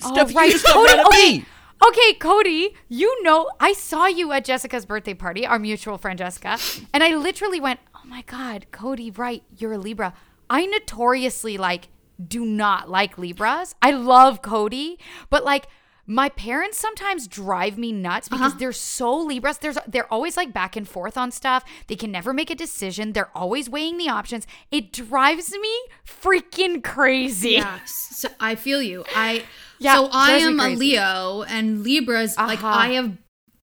Oh, 0.03 0.33
right. 0.35 0.53
you 0.53 0.59
Cody, 0.61 0.97
mad 0.97 1.07
okay. 1.07 1.33
me. 1.39 1.45
Okay, 1.89 2.15
Cody, 2.15 2.75
you 2.89 3.23
know, 3.23 3.51
I 3.61 3.73
saw 3.73 4.07
you 4.07 4.33
at 4.33 4.45
Jessica's 4.45 4.85
birthday 4.87 5.15
party, 5.15 5.47
our 5.47 5.59
mutual 5.59 5.99
friend 5.99 6.19
Jessica, 6.19 6.59
and 6.93 7.03
I 7.05 7.15
literally 7.17 7.61
went, 7.61 7.81
"Oh 7.95 8.01
my 8.07 8.23
god, 8.23 8.67
Cody, 8.73 9.11
right, 9.11 9.43
you're 9.59 9.73
a 9.75 9.79
Libra." 9.79 10.15
I 10.49 10.67
notoriously 10.67 11.57
like 11.59 11.89
do 12.25 12.45
not 12.45 12.89
like 12.89 13.19
Libras. 13.19 13.75
I 13.83 13.91
love 13.91 14.43
Cody, 14.43 14.99
but 15.31 15.45
like 15.45 15.67
my 16.09 16.29
parents 16.29 16.79
sometimes 16.79 17.27
drive 17.27 17.77
me 17.77 17.91
nuts 17.91 18.29
because 18.29 18.57
they're 18.57 18.73
so 18.73 19.13
Libras. 19.17 19.59
There's 19.59 19.77
they're 19.89 20.11
always 20.13 20.37
like 20.37 20.53
back 20.53 20.77
and 20.77 20.89
forth 20.89 21.19
on 21.19 21.33
stuff. 21.33 21.65
They 21.89 21.97
can 21.97 22.13
never 22.13 22.33
make 22.33 22.49
a 22.49 22.55
decision. 22.55 23.13
They're 23.13 23.37
always 23.37 23.69
weighing 23.69 23.99
the 23.99 24.09
options. 24.09 24.47
It 24.71 24.93
drives 24.93 25.51
me 25.51 25.75
freaking 26.07 26.83
crazy. 26.83 27.55
Yeah, 27.55 27.81
so 27.85 28.29
I 28.39 28.55
feel 28.55 28.81
you. 28.81 29.05
I 29.17 29.43
Yeah, 29.81 29.97
so 29.97 30.09
I 30.13 30.33
am 30.39 30.61
a. 30.61 30.69
Leo 30.69 31.43
and 31.43 31.83
Libras 31.83 32.37
like 32.37 32.63
Uh-huh. 32.63 32.69
I 32.69 32.89
have 32.93 33.19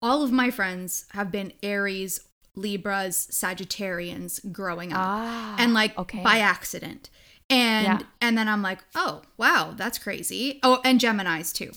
all 0.01 0.23
of 0.23 0.31
my 0.31 0.51
friends 0.53 1.07
have 1.11 1.33
been 1.33 1.53
Aries, 1.61 2.21
Libras, 2.59 3.29
Sagittarians 3.31 4.41
growing 4.53 4.93
up. 4.93 5.01
Ah, 5.01 5.57
and 5.59 5.73
like 5.75 5.97
okay. 5.99 6.23
by 6.23 6.39
accident. 6.39 7.11
And 7.51 7.87
Yeah. 7.87 7.99
and 8.21 8.37
then 8.37 8.47
I'm 8.49 8.61
like, 8.63 8.81
"Oh, 8.95 9.23
wow, 9.39 9.73
that's 9.77 9.99
crazy." 9.99 10.61
Oh, 10.63 10.81
and 10.85 11.01
Geminis 11.01 11.53
too. 11.53 11.73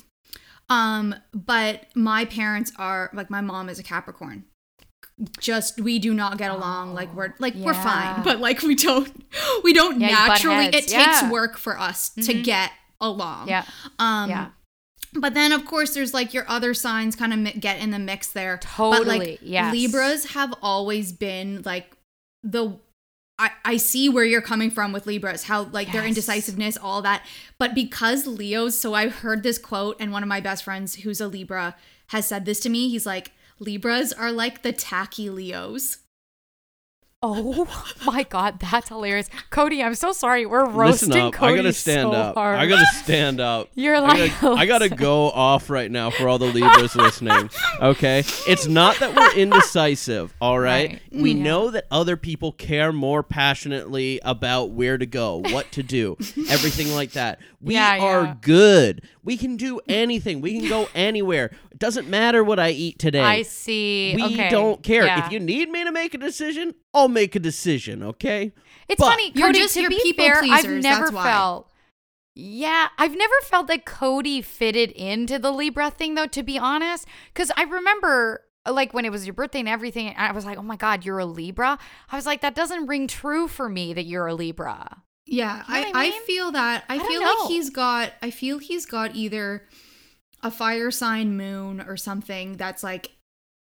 Um, 0.70 1.16
but 1.34 1.86
my 1.96 2.26
parents 2.26 2.72
are 2.78 3.10
like 3.14 3.30
my 3.30 3.42
mom 3.42 3.70
is 3.70 3.80
a 3.80 3.84
Capricorn. 3.84 4.46
Just 5.40 5.80
we 5.80 6.00
do 6.00 6.14
not 6.14 6.38
get 6.38 6.50
along. 6.52 6.94
like 6.94 7.14
we're 7.14 7.34
like 7.40 7.54
we're 7.56 7.74
fine, 7.74 8.24
but 8.24 8.40
like 8.40 8.62
we 8.64 8.76
don't 8.76 9.10
we 9.64 9.72
don't 9.74 10.00
Yeah, 10.02 10.08
naturally. 10.28 10.66
It 10.66 10.88
takes. 10.88 10.94
Mm-hmm. 10.94 11.30
work 11.30 11.58
for 11.58 11.78
us 11.80 12.10
to 12.10 12.34
get 12.34 12.72
along. 13.00 13.48
Yeah. 13.48 13.66
Um 14.00 14.30
Yeah. 14.30 14.48
But 15.14 15.34
then 15.34 15.52
of 15.52 15.66
course 15.66 15.94
there's 15.94 16.14
like 16.14 16.34
your 16.34 16.46
other 16.48 16.74
signs 16.74 17.16
kind 17.16 17.34
of 17.34 17.40
mi- 17.40 17.54
get 17.54 17.80
in 17.80 17.92
the 17.92 18.00
mix 18.00 18.28
there. 18.28 18.58
But 18.58 18.68
Totally, 18.68 19.20
like 19.20 19.40
yes. 19.42 19.74
Libras 19.74 20.32
have 20.32 20.54
always 20.62 21.12
been 21.12 21.62
like 21.66 21.96
the 22.44 22.78
I, 23.42 23.52
I 23.66 23.78
see 23.78 24.08
where 24.08 24.24
you're 24.24 24.40
coming 24.40 24.70
from 24.70 24.94
with 24.94 25.08
Libras, 25.08 25.44
how 25.46 25.64
like 25.64 25.92
their 25.92 26.06
indecisiveness, 26.06 26.78
all 26.78 27.02
that. 27.02 27.26
But 27.58 27.74
because 27.74 28.28
Leos, 28.28 28.80
so 28.80 28.94
I've 28.94 29.16
heard 29.16 29.42
this 29.42 29.58
quote, 29.58 29.98
and 30.00 30.12
one 30.12 30.22
of 30.22 30.30
my 30.30 30.42
best 30.42 30.64
friends 30.64 30.96
who's 30.96 31.20
a 31.20 31.28
Libra 31.28 31.76
has 32.10 32.28
said 32.28 32.46
this 32.46 32.60
to 32.60 32.70
me. 32.70 32.90
He's 32.90 33.08
like, 33.08 33.32
Libras 33.58 34.14
are 34.14 34.32
like 34.32 34.62
the 34.62 34.72
tacky 34.72 35.30
Leos. 35.32 35.98
Oh 37.24 37.68
my 38.06 38.24
god, 38.24 38.60
that's 38.60 38.90
hilarious. 38.90 39.30
Cody, 39.52 39.84
I'm 39.84 39.94
so 39.94 40.12
sorry. 40.12 40.48
We're 40.48 40.66
roasting 40.68 41.10
Listen 41.10 41.22
up. 41.28 41.34
Cody 41.34 41.54
I 41.54 41.56
gotta 41.58 41.74
stand 41.74 42.02
so 42.02 42.12
up. 42.14 42.34
hard. 42.36 42.58
I 42.58 42.66
gotta 42.66 42.86
stand 43.04 43.40
up. 43.40 43.70
You're 43.76 43.98
I 43.98 44.00
like, 44.00 44.42
gotta, 44.42 44.56
I 44.60 44.66
gotta 44.66 44.90
go 44.96 45.30
off 45.30 45.70
right 45.70 45.92
now 45.92 46.10
for 46.10 46.28
all 46.28 46.40
the 46.40 46.48
Libras 46.52 46.96
listening. 46.96 47.52
Okay, 47.80 48.24
it's 48.48 48.66
not 48.66 48.98
that 49.00 49.16
we're 49.16 49.36
indecisive. 49.36 50.34
All 50.42 50.58
right, 50.60 50.90
Right. 50.90 51.02
we 51.12 51.36
mm, 51.36 51.38
Yeah. 51.38 51.44
know 51.44 51.70
that 51.72 51.86
other 51.92 52.18
people 52.18 52.54
care 52.54 52.92
more 52.92 53.22
passionately 53.22 54.20
about 54.24 54.72
where 54.72 54.98
to 54.98 55.06
go, 55.06 55.44
what 55.52 55.72
to 55.74 55.84
do, 55.84 56.18
everything 56.50 56.92
like 56.96 57.12
that. 57.12 57.40
We 57.62 57.76
Yeah, 57.76 58.00
are 58.00 58.24
yeah. 58.24 58.36
good. 58.42 59.02
We 59.24 59.38
can 59.38 59.56
do 59.58 59.80
anything. 59.88 60.42
We 60.42 60.60
can 60.60 60.70
go 60.70 60.90
anywhere. 60.96 61.52
It 61.72 61.80
doesn't 61.80 62.08
matter 62.10 62.44
what 62.44 62.60
I 62.60 62.70
eat 62.72 63.00
today. 63.00 63.22
I 63.22 63.42
see. 63.44 64.14
we 64.16 64.24
okay. 64.34 64.50
don't 64.50 64.82
care. 64.84 65.06
Yeah. 65.06 65.26
If 65.26 65.32
you 65.32 65.40
need 65.40 65.70
me 65.70 65.84
to 65.84 65.92
make 65.92 66.14
a 66.14 66.18
decision, 66.18 66.74
I'll 66.94 67.08
make 67.08 67.36
a 67.36 67.40
decision. 67.40 68.02
Okay. 68.04 68.52
It's 68.88 69.00
But- 69.00 69.10
funny, 69.12 69.32
You're 69.36 69.48
Cody. 69.50 69.60
just- 69.60 69.74
to 69.76 69.82
you're 69.82 69.90
be 69.90 70.00
people 70.02 70.26
fair, 70.26 70.38
I've 70.44 70.66
never 70.68 70.82
that's 70.82 71.12
why. 71.12 71.24
felt. 71.24 71.68
Yeah, 72.34 72.88
I've 72.98 73.16
never 73.16 73.34
felt 73.44 73.68
that 73.68 73.86
Cody 73.86 74.42
fitted 74.42 74.92
into 74.92 75.38
the 75.38 75.52
Libra 75.52 75.92
thing, 75.92 76.16
though. 76.16 76.28
To 76.28 76.44
be 76.44 76.58
honest, 76.58 77.08
because 77.34 77.52
I 77.58 77.64
remember. 77.64 78.44
Like 78.70 78.94
when 78.94 79.06
it 79.06 79.12
was 79.12 79.26
your 79.26 79.34
birthday 79.34 79.58
and 79.62 79.68
everything, 79.68 80.14
I 80.16 80.32
was 80.34 80.46
like, 80.46 80.56
"Oh 80.60 80.62
my 80.62 80.76
God, 80.76 81.04
you're 81.04 81.18
a 81.18 81.26
Libra." 81.26 81.80
I 82.12 82.16
was 82.16 82.28
like, 82.28 82.42
"That 82.42 82.54
doesn't 82.54 82.86
ring 82.86 83.08
true 83.08 83.48
for 83.48 83.68
me 83.68 83.92
that 83.96 84.04
you're 84.06 84.28
a 84.28 84.36
Libra." 84.36 85.02
Yeah, 85.32 85.64
You 85.68 85.74
know 85.86 85.92
I, 86.00 86.06
I 86.06 86.08
I, 86.08 86.12
feel 86.26 86.52
that. 86.52 86.84
I, 86.90 86.96
I 86.96 87.00
feel 87.08 87.22
like 87.22 87.48
he's 87.48 87.70
got. 87.70 88.14
I 88.22 88.30
feel 88.32 88.58
he's 88.60 88.86
got 88.86 89.16
either 89.16 89.64
a 90.44 90.52
fire 90.52 90.92
sign 90.92 91.38
moon 91.38 91.82
or 91.82 91.98
something 91.98 92.58
that's 92.58 92.84
like 92.84 93.12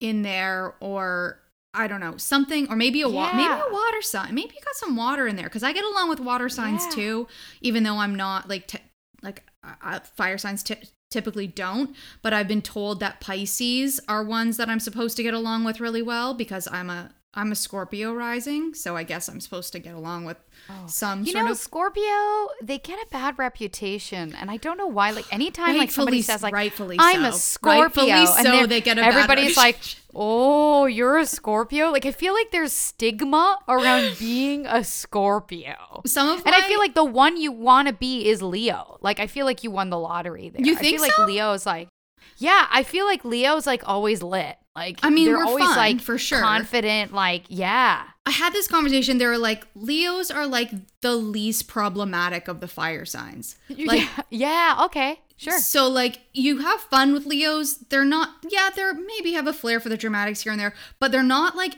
in 0.00 0.22
there, 0.22 0.74
or 0.80 1.38
I 1.74 1.86
don't 1.86 2.00
know 2.00 2.16
something, 2.16 2.68
or 2.70 2.76
maybe 2.76 3.02
a 3.02 3.08
wa- 3.08 3.32
maybe 3.32 3.48
a 3.48 3.72
water 3.72 4.02
sign. 4.02 4.34
Maybe 4.34 4.54
you 4.54 4.60
got 4.64 4.74
some 4.74 4.96
water 4.96 5.26
in 5.26 5.36
there 5.36 5.46
because 5.46 5.62
I 5.62 5.72
get 5.72 5.84
along 5.84 6.08
with 6.08 6.20
water 6.20 6.48
signs 6.48 6.84
Yeah. 6.86 6.90
too, 6.92 7.28
even 7.60 7.82
though 7.84 7.98
I'm 7.98 8.14
not 8.16 8.48
like. 8.48 8.66
Te- 8.66 8.78
like 9.24 9.44
uh, 9.84 10.00
fire 10.00 10.36
signs 10.36 10.64
ty- 10.64 10.82
typically 11.12 11.46
don't. 11.46 11.94
But 12.22 12.32
I've 12.32 12.48
been 12.48 12.60
told 12.60 12.98
that 12.98 13.20
Pisces 13.20 14.00
are 14.08 14.24
ones 14.24 14.56
that 14.56 14.68
I'm 14.68 14.80
supposed 14.80 15.16
to 15.18 15.22
get 15.22 15.32
along 15.32 15.62
with 15.62 15.78
really 15.78 16.02
well 16.02 16.34
because 16.34 16.66
I'm 16.72 16.90
a 16.90 17.12
I'm 17.34 17.50
a 17.50 17.54
Scorpio 17.54 18.12
rising, 18.12 18.74
so 18.74 18.94
I 18.94 19.04
guess 19.04 19.26
I'm 19.26 19.40
supposed 19.40 19.72
to 19.72 19.78
get 19.78 19.94
along 19.94 20.26
with 20.26 20.36
oh. 20.68 20.86
some 20.86 21.20
Oh. 21.20 21.24
You 21.24 21.32
sort 21.32 21.44
know, 21.46 21.52
of 21.52 21.56
Scorpio, 21.56 22.48
they 22.62 22.78
get 22.78 22.98
a 22.98 23.06
bad 23.10 23.38
reputation, 23.38 24.34
and 24.34 24.50
I 24.50 24.58
don't 24.58 24.76
know 24.76 24.86
why. 24.86 25.12
Like 25.12 25.32
anytime 25.32 25.78
like 25.78 25.90
somebody 25.90 26.20
says 26.20 26.42
like 26.42 26.52
rightfully 26.52 26.96
I'm 26.98 27.24
a. 27.24 27.32
Scorpio, 27.32 27.82
Rightfully 27.82 28.10
and 28.10 28.28
so, 28.36 28.66
they're- 28.66 28.80
get 28.80 28.98
a 28.98 29.00
bad 29.00 29.14
everybody's 29.14 29.56
like, 29.56 29.78
oh, 30.14 30.84
you're 30.84 31.16
a 31.16 31.24
Scorpio. 31.26 31.90
Like 31.90 32.04
I 32.04 32.10
feel 32.12 32.34
like 32.34 32.50
there's 32.50 32.72
stigma 32.72 33.58
around 33.66 34.16
being 34.18 34.66
a 34.66 34.84
Scorpio. 34.84 36.02
some 36.04 36.28
of 36.28 36.44
And 36.44 36.54
I 36.54 36.60
feel 36.68 36.78
like 36.78 36.94
the 36.94 37.04
one 37.04 37.38
you 37.40 37.50
want 37.50 37.88
to 37.88 37.94
be 37.94 38.28
is 38.28 38.42
Leo. 38.42 38.98
Like 39.00 39.20
I 39.20 39.26
feel 39.26 39.46
like 39.46 39.64
you 39.64 39.70
won 39.70 39.88
the 39.88 39.98
lottery 39.98 40.50
there. 40.50 40.64
You 40.64 40.74
I 40.74 40.76
think 40.76 40.96
feel 40.96 41.02
like 41.02 41.12
so? 41.12 41.24
Leo's 41.24 41.64
like, 41.64 41.88
yeah, 42.36 42.66
I 42.70 42.82
feel 42.82 43.06
like 43.06 43.24
Leo's 43.24 43.66
like 43.66 43.88
always 43.88 44.22
lit. 44.22 44.58
Like 44.74 45.00
I 45.02 45.10
mean, 45.10 45.26
they're 45.26 45.36
we're 45.36 45.44
always 45.44 45.64
fun, 45.64 45.76
like 45.76 46.00
for 46.00 46.16
sure. 46.16 46.40
confident. 46.40 47.12
Like 47.12 47.44
yeah, 47.48 48.04
I 48.24 48.30
had 48.30 48.52
this 48.54 48.68
conversation. 48.68 49.18
They 49.18 49.26
were 49.26 49.36
like, 49.36 49.66
Leos 49.74 50.30
are 50.30 50.46
like 50.46 50.70
the 51.02 51.14
least 51.14 51.68
problematic 51.68 52.48
of 52.48 52.60
the 52.60 52.68
fire 52.68 53.04
signs. 53.04 53.56
Like, 53.68 54.08
yeah, 54.30 54.76
yeah, 54.76 54.84
okay, 54.86 55.20
sure. 55.36 55.58
So 55.58 55.88
like 55.88 56.20
you 56.32 56.58
have 56.58 56.80
fun 56.80 57.12
with 57.12 57.26
Leos. 57.26 57.78
They're 57.90 58.04
not 58.04 58.30
yeah, 58.48 58.70
they're 58.74 58.94
maybe 58.94 59.32
have 59.32 59.46
a 59.46 59.52
flair 59.52 59.78
for 59.78 59.90
the 59.90 59.96
dramatics 59.96 60.40
here 60.40 60.52
and 60.52 60.60
there, 60.60 60.74
but 60.98 61.12
they're 61.12 61.22
not 61.22 61.54
like 61.54 61.74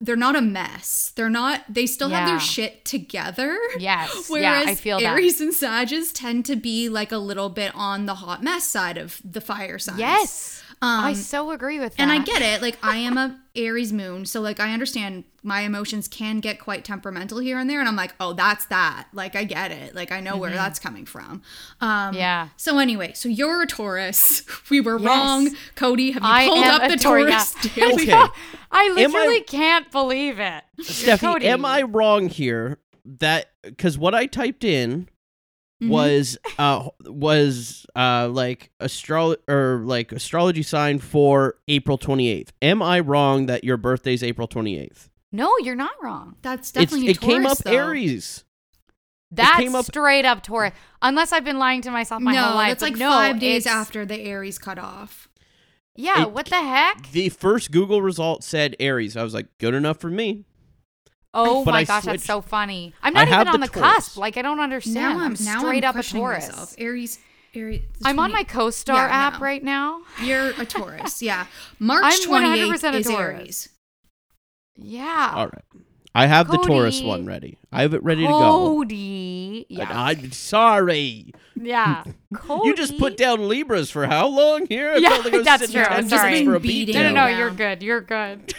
they're 0.00 0.16
not 0.16 0.36
a 0.36 0.40
mess. 0.40 1.12
They're 1.16 1.30
not 1.30 1.64
they 1.68 1.86
still 1.86 2.10
have 2.10 2.28
their 2.28 2.40
shit 2.40 2.84
together. 2.84 3.58
Yes, 3.78 4.30
Whereas 4.30 4.42
yeah, 4.66 4.70
I 4.70 4.74
feel 4.76 5.00
that. 5.00 5.06
Aries 5.06 5.40
and 5.40 5.52
Sages 5.52 6.12
tend 6.12 6.46
to 6.46 6.54
be 6.54 6.88
like 6.88 7.10
a 7.10 7.18
little 7.18 7.48
bit 7.48 7.72
on 7.74 8.06
the 8.06 8.14
hot 8.16 8.42
mess 8.42 8.64
side 8.64 8.98
of 8.98 9.20
the 9.24 9.40
fire 9.40 9.80
signs. 9.80 9.98
Yes. 9.98 10.59
I 10.82 11.10
Um, 11.10 11.14
so 11.14 11.50
agree 11.50 11.78
with 11.78 11.96
that. 11.96 12.02
and 12.02 12.10
I 12.10 12.20
get 12.22 12.40
it. 12.40 12.62
Like 12.62 12.78
I 12.82 12.96
am 12.96 13.18
a 13.18 13.38
Aries 13.54 13.92
moon, 13.92 14.24
so 14.24 14.40
like 14.40 14.60
I 14.60 14.72
understand 14.72 15.24
my 15.42 15.60
emotions 15.60 16.08
can 16.08 16.40
get 16.40 16.58
quite 16.60 16.84
temperamental 16.84 17.38
here 17.38 17.58
and 17.58 17.68
there, 17.68 17.80
and 17.80 17.88
I'm 17.88 17.96
like, 17.96 18.14
oh, 18.20 18.32
that's 18.32 18.64
that. 18.66 19.08
Like 19.12 19.36
I 19.36 19.44
get 19.44 19.72
it. 19.72 19.94
Like 19.94 20.10
I 20.10 20.20
know 20.20 20.36
where 20.38 20.50
that's 20.50 20.78
coming 20.78 21.04
from. 21.04 21.42
Um, 21.80 21.90
Mm-hmm. 22.12 22.16
Yeah. 22.16 22.48
So 22.56 22.78
anyway, 22.78 23.12
so 23.14 23.28
you're 23.28 23.62
a 23.62 23.66
Taurus. 23.66 24.42
We 24.70 24.80
were 24.80 24.98
Yes. 24.98 25.06
wrong, 25.06 25.50
Cody. 25.74 26.12
Have 26.12 26.22
you 26.22 26.28
I 26.28 26.46
pulled 26.46 26.64
up 26.64 26.90
the 26.90 26.96
Taurus. 26.96 27.52
Taurus 27.54 27.54
daily? 27.74 27.92
Okay. 28.04 28.12
I 28.12 28.30
I- 28.72 28.88
literally 28.94 29.40
can't 29.42 29.90
believe 29.90 30.38
it. 30.38 30.62
Steffi, 30.80 31.18
Cody. 31.20 31.46
am 31.48 31.64
I 31.64 31.82
wrong 31.82 32.28
here 32.28 32.78
that 33.04 33.50
because 33.64 33.98
what 33.98 34.14
I 34.14 34.26
typed 34.26 34.62
in 34.64 35.08
Mm-hmm. 35.80 35.88
was 35.92 36.36
uh 36.58 36.88
was 37.06 37.86
uh 37.96 38.28
like 38.28 38.70
astro 38.80 39.34
or 39.48 39.80
like 39.84 40.12
astrology 40.12 40.62
sign 40.62 40.98
for 40.98 41.54
April 41.68 41.96
28th. 41.96 42.48
Am 42.60 42.82
I 42.82 43.00
wrong 43.00 43.46
that 43.46 43.64
your 43.64 43.78
birthday's 43.78 44.22
April 44.22 44.46
28th? 44.46 45.08
No, 45.32 45.50
you're 45.62 45.74
not 45.76 45.92
wrong. 46.02 46.36
That's 46.42 46.68
It's, 46.68 46.72
definitely 46.72 47.08
it 47.08 47.20
Taurus, 47.20 47.34
came 47.34 47.46
up 47.46 47.58
though. 47.58 47.70
Aries. 47.70 48.44
That's 49.30 49.56
came 49.58 49.74
up- 49.74 49.84
straight 49.86 50.24
up 50.26 50.42
Taurus. 50.42 50.72
Unless 51.00 51.32
I've 51.32 51.44
been 51.44 51.58
lying 51.58 51.80
to 51.82 51.90
myself 51.90 52.20
my 52.20 52.32
no, 52.34 52.42
whole 52.42 52.54
life. 52.56 52.70
that's 52.72 52.82
but 52.82 52.90
like 52.90 52.98
no, 52.98 53.08
five 53.08 53.38
days 53.40 53.66
after 53.66 54.04
the 54.04 54.20
Aries 54.20 54.58
cut 54.58 54.78
off. 54.78 55.28
Yeah, 55.96 56.22
It- 56.24 56.32
what 56.32 56.46
the 56.46 56.56
heck? 56.56 57.10
The 57.12 57.28
first 57.30 57.70
Google 57.70 58.02
result 58.02 58.42
said 58.44 58.74
Aries. 58.80 59.16
I 59.16 59.22
was 59.22 59.32
like, 59.32 59.46
good 59.58 59.72
enough 59.74 59.98
for 59.98 60.10
me. 60.10 60.44
Oh 61.32 61.64
but 61.64 61.72
my 61.72 61.78
I 61.80 61.84
gosh, 61.84 62.02
switched- 62.02 62.12
that's 62.12 62.24
so 62.24 62.40
funny. 62.40 62.92
I'm 63.02 63.14
not 63.14 63.28
have 63.28 63.42
even 63.46 63.54
on 63.54 63.60
the 63.60 63.66
the, 63.68 63.72
cusp. 63.80 64.16
Like 64.16 64.36
I 64.36 64.42
don't 64.42 64.60
understand. 64.60 64.94
Now 64.96 65.10
I'm, 65.24 65.36
I'm 65.36 65.44
now 65.44 65.58
straight 65.60 65.84
I'm 65.84 65.90
up 65.90 65.96
a 65.96 66.02
Taurus. 66.02 66.48
myself. 66.48 66.74
Aries, 66.78 67.18
Aries. 67.54 67.82
I'm 68.04 68.18
on 68.18 68.32
my 68.32 68.42
CoStar 68.44 68.94
Yeah, 68.94 69.06
app 69.10 69.34
no. 69.34 69.38
right 69.40 69.62
now. 69.62 70.02
You're 70.22 70.50
a 70.58 70.66
Taurus. 70.66 71.22
Yeah. 71.22 71.46
March 71.78 72.02
I'm 72.04 72.20
100% 72.28 72.78
28th 72.80 72.82
a 72.92 72.96
is 72.96 73.06
Taurus. 73.06 73.18
Aries. 73.18 73.68
Yeah. 74.76 75.32
All 75.36 75.46
right. 75.46 75.64
I 76.12 76.26
have 76.26 76.48
the 76.50 76.56
Taurus 76.58 77.00
one 77.00 77.24
ready. 77.26 77.58
I 77.70 77.82
have 77.82 77.94
it 77.94 78.02
ready 78.02 78.22
to 78.22 78.28
go. 78.28 78.38
Cody. 78.40 79.66
Yeah. 79.68 79.86
I'm 79.90 80.32
sorry. 80.32 81.32
yeah. 81.54 82.02
Cody. 82.34 82.62
You 82.68 82.74
just 82.74 82.98
put 82.98 83.16
down 83.16 83.46
Libras 83.48 83.90
for 83.92 84.06
how 84.06 84.26
long 84.26 84.66
here? 84.66 84.90
I 84.90 84.96
Yeah, 84.96 85.10
felt 85.10 85.24
like 85.26 85.34
I 85.34 85.36
was 85.36 85.46
that's 85.46 85.70
true. 85.70 85.82
I'm 85.82 86.08
seconds 86.08 86.10
sorry. 86.10 86.44
for 86.44 86.56
a 86.56 86.60
Beating 86.60 86.86
beat 86.86 86.94
No, 86.94 87.02
no, 87.10 87.14
down. 87.14 87.30
no. 87.30 87.38
You're 87.38 87.50
good. 87.50 87.82
You're 87.84 88.00
good. 88.00 88.54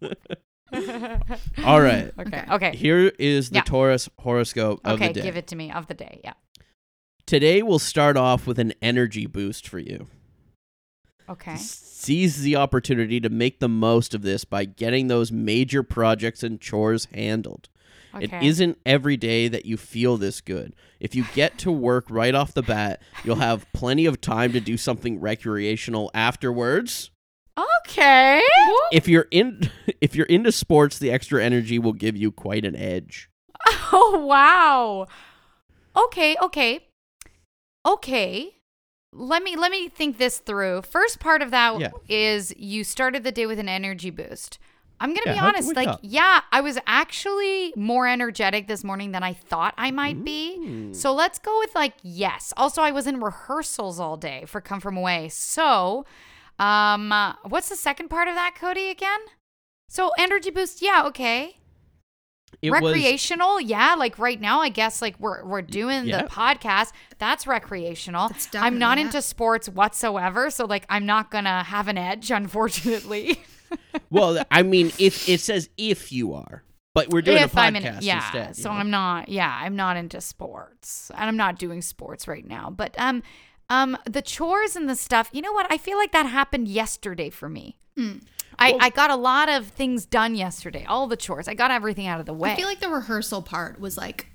All 1.64 1.80
right. 1.80 2.12
Okay. 2.18 2.44
Okay. 2.50 2.76
Here 2.76 3.12
is 3.18 3.50
the 3.50 3.56
Yeah. 3.56 3.62
Taurus 3.62 4.08
horoscope 4.18 4.80
of 4.84 4.94
Okay. 4.94 5.08
the 5.08 5.14
day. 5.14 5.22
Give 5.22 5.36
it 5.36 5.46
to 5.48 5.56
me 5.56 5.70
of 5.72 5.86
the 5.86 5.94
day. 5.94 6.20
Yeah. 6.24 6.34
Today 7.26 7.62
we'll 7.62 7.78
start 7.78 8.16
off 8.16 8.46
with 8.46 8.58
an 8.58 8.72
energy 8.82 9.26
boost 9.26 9.66
for 9.68 9.78
you. 9.78 10.08
Okay. 11.28 11.56
Seize 11.56 12.42
the 12.42 12.56
opportunity 12.56 13.18
to 13.20 13.30
make 13.30 13.60
the 13.60 13.68
most 13.68 14.14
of 14.14 14.22
this 14.22 14.44
by 14.44 14.66
getting 14.66 15.08
those 15.08 15.32
major 15.32 15.82
projects 15.82 16.42
and 16.42 16.60
chores 16.60 17.06
handled. 17.14 17.68
It 18.20 18.32
Okay. 18.32 18.46
isn't 18.46 18.78
every 18.86 19.16
day 19.16 19.48
that 19.48 19.64
you 19.66 19.76
feel 19.76 20.16
this 20.18 20.40
good. 20.40 20.76
If 21.00 21.14
you 21.14 21.24
get 21.34 21.56
to 21.58 21.72
work 21.72 22.06
right 22.10 22.34
off 22.34 22.52
the 22.54 22.62
bat, 22.62 23.00
you'll 23.24 23.36
have 23.36 23.66
plenty 23.72 24.04
of 24.06 24.20
time 24.20 24.52
to 24.52 24.60
do 24.60 24.76
something 24.76 25.18
recreational 25.18 26.10
afterwards. 26.14 27.10
Okay. 27.56 28.42
If 28.92 29.06
you're 29.08 29.26
in 29.30 29.70
if 30.00 30.14
you're 30.14 30.26
into 30.26 30.52
sports, 30.52 30.98
the 30.98 31.10
extra 31.10 31.42
energy 31.44 31.78
will 31.78 31.92
give 31.92 32.16
you 32.16 32.32
quite 32.32 32.64
an 32.64 32.76
edge. 32.76 33.30
Oh 33.96 34.24
wow. 34.26 35.06
Okay, 35.96 36.34
okay. 36.42 36.80
Okay. 37.86 38.56
Let 39.12 39.42
me 39.44 39.54
let 39.56 39.70
me 39.70 39.88
think 39.88 40.18
this 40.18 40.38
through. 40.38 40.82
First 40.82 41.20
part 41.20 41.42
of 41.42 41.50
that 41.52 41.92
is 42.08 42.50
Yeah. 42.50 42.56
you 42.58 42.82
started 42.84 43.22
the 43.22 43.30
day 43.30 43.46
with 43.46 43.58
an 43.60 43.68
energy 43.68 44.10
boost. 44.10 44.58
I'm 45.00 45.10
going 45.10 45.22
to 45.24 45.30
Yeah, 45.30 45.34
be 45.34 45.40
honest, 45.40 45.76
like 45.76 45.88
up? 45.88 46.00
yeah, 46.02 46.40
I 46.52 46.60
was 46.60 46.78
actually 46.86 47.72
more 47.76 48.06
energetic 48.08 48.68
this 48.68 48.82
morning 48.84 49.12
than 49.12 49.22
I 49.22 49.32
thought 49.34 49.74
I 49.76 49.90
might 49.90 50.24
be. 50.24 50.56
Mm. 50.60 50.96
So 50.96 51.12
let's 51.12 51.38
go 51.38 51.56
with 51.60 51.74
like 51.74 51.94
yes. 52.02 52.52
Also, 52.56 52.80
I 52.82 52.90
was 52.90 53.06
in 53.06 53.20
rehearsals 53.20 54.00
all 54.00 54.16
day 54.16 54.44
for 54.46 54.60
Come 54.60 54.80
From 54.80 54.96
Away. 54.96 55.28
So, 55.30 56.06
um 56.58 57.12
uh, 57.12 57.34
what's 57.48 57.68
the 57.68 57.76
second 57.76 58.08
part 58.08 58.28
of 58.28 58.34
that, 58.34 58.54
Cody 58.58 58.90
again? 58.90 59.20
So 59.88 60.10
energy 60.18 60.50
boost, 60.50 60.82
yeah, 60.82 61.04
okay 61.06 61.58
It 62.62 62.70
was 62.70 62.80
recreational 62.82 63.60
yeah 63.60 63.94
like 63.98 64.18
right 64.18 64.40
now 64.40 64.60
i 64.60 64.68
guess 64.68 65.02
like 65.02 65.18
we're 65.20 65.44
we're 65.44 65.62
doing 65.62 66.06
Yeah. 66.06 66.22
the 66.22 66.28
podcast 66.28 66.92
that's 67.18 67.46
recreational 67.46 68.28
That's 68.28 68.48
i'm 68.54 68.78
not 68.78 68.96
definitely 68.96 69.02
into 69.18 69.22
sports 69.22 69.68
whatsoever 69.68 70.50
so 70.50 70.64
like 70.64 70.86
i'm 70.88 71.04
not 71.04 71.30
gonna 71.30 71.64
have 71.64 71.88
an 71.88 71.98
edge 71.98 72.30
unfortunately 72.40 73.40
well, 74.10 74.44
I 74.52 74.62
mean, 74.62 74.92
if 75.00 75.28
it 75.28 75.40
says 75.40 75.68
if 75.76 76.12
you 76.12 76.34
are, 76.34 76.62
but 76.94 77.08
we're 77.10 77.22
doing 77.22 77.38
if 77.38 77.52
a 77.52 77.56
podcast 77.56 77.60
i'm 77.60 77.76
in 77.76 77.98
yeah 78.02 78.24
instead. 78.24 78.56
so 78.56 78.68
know? 78.72 78.76
i'm 78.78 78.90
not 78.90 79.28
yeah 79.28 79.58
i'm 79.62 79.74
not 79.74 79.96
into 79.96 80.20
sports 80.20 81.10
and 81.16 81.24
i'm 81.28 81.36
not 81.36 81.58
doing 81.58 81.82
sports 81.82 82.28
right 82.28 82.46
now 82.46 82.70
but 82.70 82.94
um 82.98 83.22
um 83.70 83.96
the 84.08 84.22
chores 84.22 84.76
and 84.76 84.88
the 84.88 84.94
stuff 84.96 85.28
you 85.32 85.40
know 85.42 85.52
what 85.52 85.66
i 85.70 85.78
feel 85.78 85.96
like 85.98 86.12
that 86.12 86.26
happened 86.26 86.68
yesterday 86.68 87.30
for 87.30 87.48
me 87.48 87.76
Hmm. 87.96 88.18
I, 88.58 88.72
Well- 88.72 88.78
I 88.82 88.90
got 88.90 89.10
a 89.10 89.16
lot 89.16 89.48
of 89.48 89.68
things 89.68 90.04
done 90.04 90.34
yesterday 90.34 90.84
all 90.88 91.06
the 91.06 91.16
chores 91.16 91.48
i 91.48 91.54
got 91.54 91.70
everything 91.70 92.06
out 92.06 92.20
of 92.20 92.26
the 92.26 92.34
way 92.34 92.52
I 92.52 92.56
feel 92.56 92.66
like 92.66 92.80
the 92.80 92.88
rehearsal 92.90 93.42
part 93.42 93.80
was 93.80 93.96
like 93.96 94.26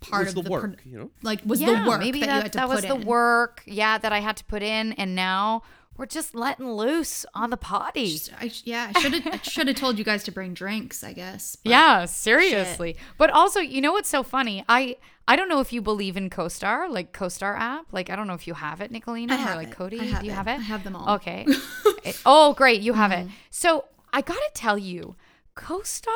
part 0.00 0.24
was 0.24 0.28
of 0.30 0.36
the, 0.36 0.42
the, 0.42 0.50
work, 0.50 0.62
pro- 0.82 0.90
you 0.90 0.98
know. 0.98 1.10
like 1.22 1.40
was 1.44 1.60
yeah, 1.60 1.82
the 1.84 1.88
work 1.88 2.00
maybe 2.00 2.20
that, 2.20 2.26
that, 2.26 2.34
you 2.36 2.42
had 2.42 2.52
to 2.52 2.58
that 2.58 2.66
put 2.68 2.74
was 2.74 2.84
the 2.84 2.94
in. 2.96 3.06
work, 3.06 3.62
yeah, 3.66 3.98
that 3.98 4.12
I 4.12 4.18
had 4.18 4.36
to 4.38 4.44
put 4.44 4.60
in, 4.62 4.92
and 4.94 5.14
now 5.14 5.62
we're 5.96 6.06
just 6.06 6.34
letting 6.34 6.70
loose 6.72 7.26
on 7.34 7.50
the 7.50 7.56
potty. 7.56 8.18
I, 8.40 8.50
yeah, 8.64 8.90
I 8.94 9.00
should 9.00 9.12
have 9.14 9.44
should 9.44 9.68
have 9.68 9.76
told 9.84 9.98
you 9.98 10.04
guys 10.04 10.24
to 10.24 10.32
bring 10.32 10.54
drinks. 10.54 11.04
I 11.04 11.12
guess. 11.12 11.56
yeah, 11.64 12.06
seriously. 12.06 12.96
But 13.18 13.30
also, 13.30 13.60
you 13.60 13.80
know 13.80 13.92
what's 13.92 14.08
so 14.08 14.22
funny? 14.22 14.64
I 14.68 14.96
I 15.28 15.36
don't 15.36 15.48
know 15.48 15.60
if 15.60 15.72
you 15.72 15.80
believe 15.82 16.16
in 16.16 16.30
CoStar, 16.30 16.90
like 16.90 17.12
CoStar 17.12 17.56
app. 17.58 17.86
Like 17.92 18.10
I 18.10 18.16
don't 18.16 18.26
know 18.26 18.34
if 18.34 18.46
you 18.46 18.54
have 18.54 18.80
it, 18.80 18.92
Nicolina, 18.92 19.32
I 19.32 19.52
or 19.52 19.56
like 19.56 19.68
it. 19.68 19.74
Cody. 19.74 19.98
Have 20.08 20.20
Do 20.20 20.26
you 20.26 20.32
it. 20.32 20.34
have 20.34 20.48
it? 20.48 20.58
I 20.58 20.62
have 20.62 20.82
them 20.84 20.96
all. 20.96 21.14
Okay. 21.16 21.46
It- 22.04 22.20
oh, 22.26 22.54
great, 22.54 22.80
you 22.80 22.94
have 22.94 23.10
Mm-hmm. 23.12 23.28
it. 23.28 23.34
So 23.50 23.84
I 24.12 24.20
gotta 24.22 24.50
tell 24.54 24.78
you, 24.78 25.16
CoStar 25.56 26.08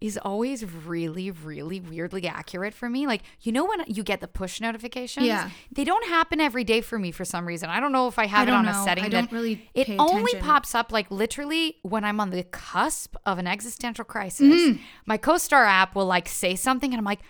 is 0.00 0.16
always 0.18 0.64
really, 0.64 1.30
really 1.30 1.80
weirdly 1.80 2.26
accurate 2.28 2.72
for 2.72 2.88
me. 2.88 3.06
Like, 3.06 3.22
you 3.40 3.50
know, 3.52 3.64
when 3.64 3.82
you 3.86 4.02
get 4.02 4.20
the 4.20 4.28
push 4.28 4.60
notifications, 4.60 5.26
Yeah. 5.26 5.50
they 5.72 5.84
don't 5.84 6.06
happen 6.06 6.40
every 6.40 6.62
day 6.64 6.80
for 6.80 6.98
me 6.98 7.10
for 7.10 7.24
some 7.24 7.46
reason. 7.46 7.68
I 7.68 7.80
don't 7.80 7.90
know 7.92 8.06
if 8.06 8.18
I 8.18 8.26
have 8.26 8.48
I 8.48 8.52
it 8.52 8.54
on 8.54 8.64
don't 8.64 8.74
a 8.74 8.84
setting 8.84 9.04
I 9.04 9.08
don't 9.08 9.32
really 9.32 9.68
it 9.74 9.88
only 9.98 10.30
attention. 10.32 10.40
pops 10.40 10.74
up 10.74 10.92
like 10.92 11.10
literally 11.10 11.76
when 11.82 12.04
I'm 12.04 12.20
on 12.20 12.30
the 12.30 12.44
cusp 12.44 13.16
of 13.26 13.38
an 13.38 13.46
existential 13.48 14.04
crisis. 14.04 14.46
Mm-hmm. 14.46 14.82
My 15.06 15.18
CoStar 15.18 15.66
app 15.66 15.94
will 15.96 16.06
like 16.06 16.28
say 16.28 16.54
something, 16.54 16.92
and 16.92 16.98
I'm 16.98 17.04
like. 17.04 17.20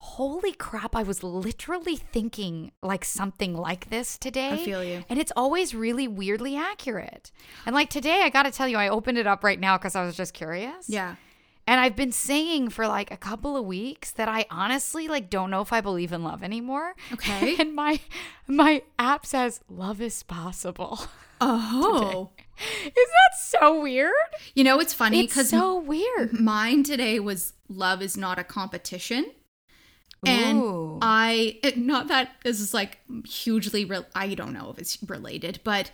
Holy 0.00 0.52
crap, 0.52 0.94
I 0.94 1.02
was 1.02 1.24
literally 1.24 1.96
thinking 1.96 2.70
like 2.84 3.04
something 3.04 3.56
like 3.56 3.90
this 3.90 4.16
today. 4.16 4.50
I 4.52 4.64
feel 4.64 4.84
you. 4.84 5.02
And 5.08 5.18
it's 5.18 5.32
always 5.34 5.74
really 5.74 6.06
weirdly 6.06 6.56
accurate. 6.56 7.32
And 7.66 7.74
like 7.74 7.90
today, 7.90 8.22
I 8.22 8.28
got 8.28 8.44
to 8.44 8.52
tell 8.52 8.68
you, 8.68 8.76
I 8.76 8.88
opened 8.90 9.18
it 9.18 9.26
up 9.26 9.42
right 9.42 9.58
now 9.58 9.76
because 9.76 9.96
I 9.96 10.04
was 10.04 10.16
just 10.16 10.34
curious. 10.34 10.88
Yeah. 10.88 11.16
And 11.68 11.78
I've 11.80 11.94
been 11.94 12.12
saying 12.12 12.70
for 12.70 12.88
like 12.88 13.10
a 13.12 13.16
couple 13.18 13.54
of 13.56 13.64
weeks 13.66 14.10
that 14.12 14.26
I 14.28 14.46
honestly 14.50 15.06
like 15.06 15.28
don't 15.28 15.50
know 15.50 15.60
if 15.60 15.72
I 15.72 15.80
believe 15.82 16.12
in 16.12 16.24
love 16.24 16.42
anymore. 16.42 16.94
Okay. 17.12 17.56
And 17.60 17.74
my 17.74 18.00
my 18.46 18.82
app 18.98 19.26
says 19.26 19.60
love 19.68 20.00
is 20.00 20.22
possible. 20.22 20.98
Oh. 21.40 22.30
Is 22.84 22.92
that 22.94 23.38
so 23.38 23.80
weird? 23.80 24.12
You 24.56 24.64
know, 24.64 24.80
it's 24.80 24.92
funny 24.92 25.20
It's 25.20 25.32
because 25.32 25.50
so 25.50 25.78
weird. 25.78 26.32
mine 26.32 26.82
today 26.82 27.20
was 27.20 27.52
love 27.68 28.02
is 28.02 28.16
not 28.16 28.40
a 28.40 28.42
competition. 28.44 29.30
And 30.26 30.58
Ooh. 30.58 30.98
I, 31.00 31.60
it- 31.62 31.78
not 31.78 32.08
that 32.08 32.32
this 32.42 32.58
is 32.58 32.74
like 32.74 32.98
hugely, 33.24 33.84
re- 33.84 34.04
I 34.16 34.34
don't 34.34 34.52
know 34.52 34.68
if 34.70 34.80
it's 34.80 34.98
related, 35.06 35.60
but 35.62 35.92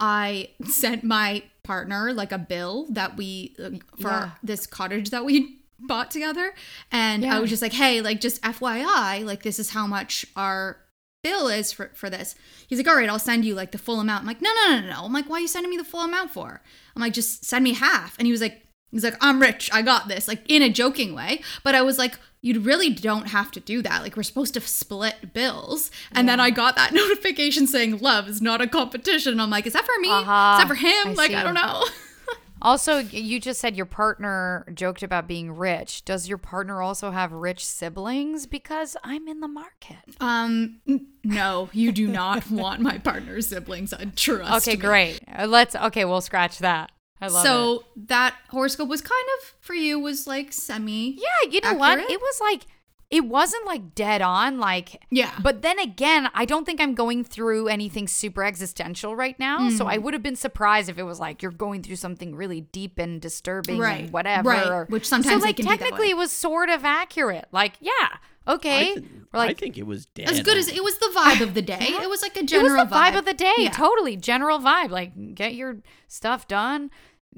I 0.00 0.50
sent 0.64 1.04
my 1.04 1.42
partner 1.62 2.12
like 2.12 2.32
a 2.32 2.38
bill 2.38 2.86
that 2.90 3.16
we, 3.16 3.54
uh, 3.62 3.70
for 4.00 4.08
Yeah. 4.08 4.30
this 4.42 4.66
cottage 4.66 5.10
that 5.10 5.24
we 5.24 5.58
bought 5.80 6.10
together. 6.10 6.54
And 6.90 7.22
Yeah. 7.22 7.36
I 7.36 7.40
was 7.40 7.50
just 7.50 7.62
like, 7.62 7.72
hey, 7.72 8.00
like 8.00 8.20
just 8.20 8.40
FYI, 8.42 9.24
like 9.24 9.42
this 9.42 9.58
is 9.58 9.70
how 9.70 9.86
much 9.86 10.24
our 10.36 10.78
bill 11.24 11.48
is 11.48 11.72
for, 11.72 11.90
for 11.94 12.08
this. 12.08 12.34
He's 12.68 12.78
like, 12.78 12.88
all 12.88 12.94
right, 12.96 13.08
I'll 13.08 13.18
send 13.18 13.44
you 13.44 13.54
like 13.54 13.72
the 13.72 13.78
full 13.78 14.00
amount. 14.00 14.20
I'm 14.22 14.26
like, 14.26 14.40
no, 14.40 14.50
no, 14.54 14.70
no, 14.76 14.80
no, 14.80 14.90
no. 14.92 15.04
I'm 15.04 15.12
like, 15.12 15.28
why 15.28 15.38
are 15.38 15.40
you 15.40 15.48
sending 15.48 15.70
me 15.70 15.76
the 15.76 15.84
full 15.84 16.00
amount 16.02 16.30
for? 16.30 16.62
I'm 16.94 17.02
like, 17.02 17.12
just 17.12 17.44
send 17.44 17.64
me 17.64 17.74
half. 17.74 18.16
And 18.18 18.26
he 18.26 18.32
was 18.32 18.40
like, 18.40 18.62
he's 18.92 19.04
like, 19.04 19.16
I'm 19.20 19.40
rich. 19.40 19.68
I 19.72 19.82
got 19.82 20.08
this, 20.08 20.28
like 20.28 20.48
in 20.48 20.62
a 20.62 20.70
joking 20.70 21.14
way. 21.14 21.42
But 21.64 21.74
I 21.74 21.82
was 21.82 21.98
like, 21.98 22.18
you 22.40 22.60
really 22.60 22.90
don't 22.90 23.28
have 23.28 23.50
to 23.52 23.60
do 23.60 23.82
that. 23.82 24.02
Like 24.02 24.16
we're 24.16 24.22
supposed 24.22 24.54
to 24.54 24.60
split 24.60 25.32
bills. 25.34 25.90
And 26.12 26.28
then 26.28 26.38
I 26.40 26.50
got 26.50 26.76
that 26.76 26.92
notification 26.94 27.66
saying 27.66 27.98
love 27.98 28.28
is 28.28 28.40
not 28.40 28.60
a 28.60 28.66
competition. 28.66 29.32
And 29.32 29.42
I'm 29.42 29.50
like, 29.50 29.66
is 29.66 29.72
that 29.72 29.84
for 29.84 29.98
me? 30.00 30.08
Uh-huh. 30.10 30.56
Is 30.58 30.62
that 30.64 30.68
for 30.68 30.74
him? 30.74 31.08
I 31.08 31.12
like, 31.14 31.30
see. 31.30 31.36
I 31.36 31.42
don't 31.42 31.54
know. 31.54 31.84
Also, 32.60 32.98
you 32.98 33.38
just 33.38 33.60
said 33.60 33.76
your 33.76 33.86
partner 33.86 34.66
joked 34.74 35.04
about 35.04 35.28
being 35.28 35.52
rich. 35.52 36.04
Does 36.04 36.28
your 36.28 36.38
partner 36.38 36.82
also 36.82 37.12
have 37.12 37.30
rich 37.30 37.64
siblings? 37.64 38.46
Because 38.46 38.96
I'm 39.04 39.28
in 39.28 39.38
the 39.38 39.46
market. 39.46 39.98
um, 40.20 40.80
no, 41.22 41.70
you 41.72 41.92
do 41.92 42.08
not 42.08 42.50
want 42.50 42.80
my 42.80 42.98
partner's 42.98 43.46
siblings. 43.48 43.92
I 43.92 44.06
trust 44.06 44.66
Okay, 44.66 44.74
me. 44.76 44.80
great. 44.82 45.20
Uh, 45.32 45.46
Let's. 45.46 45.76
Okay, 45.76 46.04
we'll 46.04 46.20
scratch 46.20 46.58
that. 46.58 46.90
I 47.20 47.26
love 47.28 47.44
it. 47.44 47.48
so 47.48 47.84
that 48.06 48.34
horoscope 48.50 48.88
was 48.88 49.00
kind 49.00 49.26
of 49.40 49.54
for 49.60 49.74
you 49.74 49.98
was 49.98 50.26
like 50.26 50.52
semi 50.52 51.10
Yeah, 51.18 51.50
you 51.50 51.60
know 51.60 51.74
what? 51.74 51.98
It 51.98 52.20
was 52.20 52.40
like 52.40 52.66
it 53.10 53.24
wasn't 53.24 53.64
like 53.64 53.94
dead 53.94 54.20
on 54.20 54.58
like 54.60 55.02
Yeah. 55.10 55.32
But 55.42 55.62
then 55.62 55.78
again, 55.78 56.28
I 56.34 56.44
don't 56.44 56.66
think 56.66 56.78
I'm 56.78 56.94
going 56.94 57.24
through 57.24 57.68
anything 57.68 58.06
super 58.06 58.44
existential 58.44 59.16
right 59.16 59.38
now. 59.38 59.70
So 59.70 59.86
Mm. 59.86 59.92
I 59.94 59.96
would 59.98 60.12
have 60.12 60.22
been 60.22 60.36
surprised 60.36 60.90
if 60.90 60.98
it 60.98 61.04
was 61.04 61.18
like 61.18 61.42
you're 61.42 61.50
going 61.50 61.82
through 61.82 61.96
something 61.96 62.34
really 62.34 62.60
deep 62.60 62.98
and 62.98 63.18
disturbing 63.18 63.78
Right, 63.78 64.04
and 64.04 64.12
whatever. 64.12 64.50
right, 64.50 64.90
which 64.90 65.08
sometimes 65.08 65.40
so 65.40 65.46
like 65.46 65.56
can 65.56 65.64
be 65.64 65.70
that 65.70 65.78
technically 65.78 66.10
it 66.10 66.16
was 66.18 66.30
sort 66.32 66.68
of 66.68 66.84
accurate. 66.84 67.46
Like, 67.50 67.74
yeah, 67.80 68.18
okay. 68.48 68.90
I, 68.90 68.94
th- 68.94 69.04
We're 69.32 69.38
like 69.40 69.50
I 69.50 69.54
think 69.54 69.78
it 69.78 69.86
was 69.86 70.06
dead. 70.06 70.28
as 70.30 70.40
good 70.42 70.56
as 70.56 70.68
it 70.68 70.82
was 70.82 70.98
the 70.98 71.10
vibe 71.14 71.40
of 71.42 71.54
the 71.54 71.62
day. 71.62 71.76
It 71.80 72.08
was 72.08 72.22
like 72.22 72.36
a 72.36 72.40
it 72.40 72.42
was 72.42 72.50
general 72.50 72.84
the 72.86 72.94
vibe, 72.94 73.18
of 73.18 73.24
the 73.24 73.34
day. 73.34 73.52
Yeah. 73.58 73.70
Totally 73.70 74.16
general 74.16 74.58
vibe. 74.58 74.90
Like 74.90 75.34
get 75.34 75.54
your 75.54 75.78
stuff 76.06 76.48
done, 76.48 76.90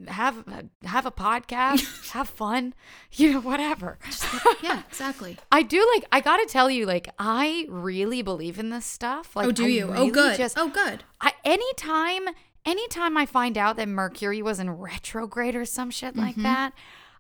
have 0.09 0.44
have 0.85 1.05
a 1.07 1.11
podcast, 1.11 2.11
have 2.12 2.29
fun, 2.29 2.75
you 3.12 3.33
know, 3.33 3.40
whatever. 3.40 3.99
yeah, 4.62 4.83
exactly. 4.88 5.37
I 5.51 5.62
do 5.62 5.87
like. 5.94 6.05
I 6.12 6.20
gotta 6.20 6.46
tell 6.46 6.70
you, 6.70 6.87
like, 6.87 7.09
I 7.18 7.66
really 7.68 8.23
believe 8.23 8.59
in 8.59 8.70
this 8.70 8.87
stuff. 8.87 9.35
Like, 9.37 9.49
oh, 9.49 9.53
do 9.53 9.64
I 9.64 9.68
you? 9.68 9.92
oh, 9.94 10.11
good. 10.11 10.37
Just, 10.37 10.57
oh, 10.59 10.68
good. 10.68 11.05
I, 11.20 11.33
anytime, 11.44 12.29
anytime 12.64 13.16
I 13.16 13.27
find 13.27 13.59
out 13.59 13.77
that 13.77 13.88
Mercury 13.88 14.42
was 14.42 14.61
in 14.61 14.70
retrograde 14.70 15.55
or 15.57 15.64
some 15.64 15.90
shit 15.90 16.16
like 16.16 16.33
Mm-hmm. 16.35 16.42
that, 16.44 16.73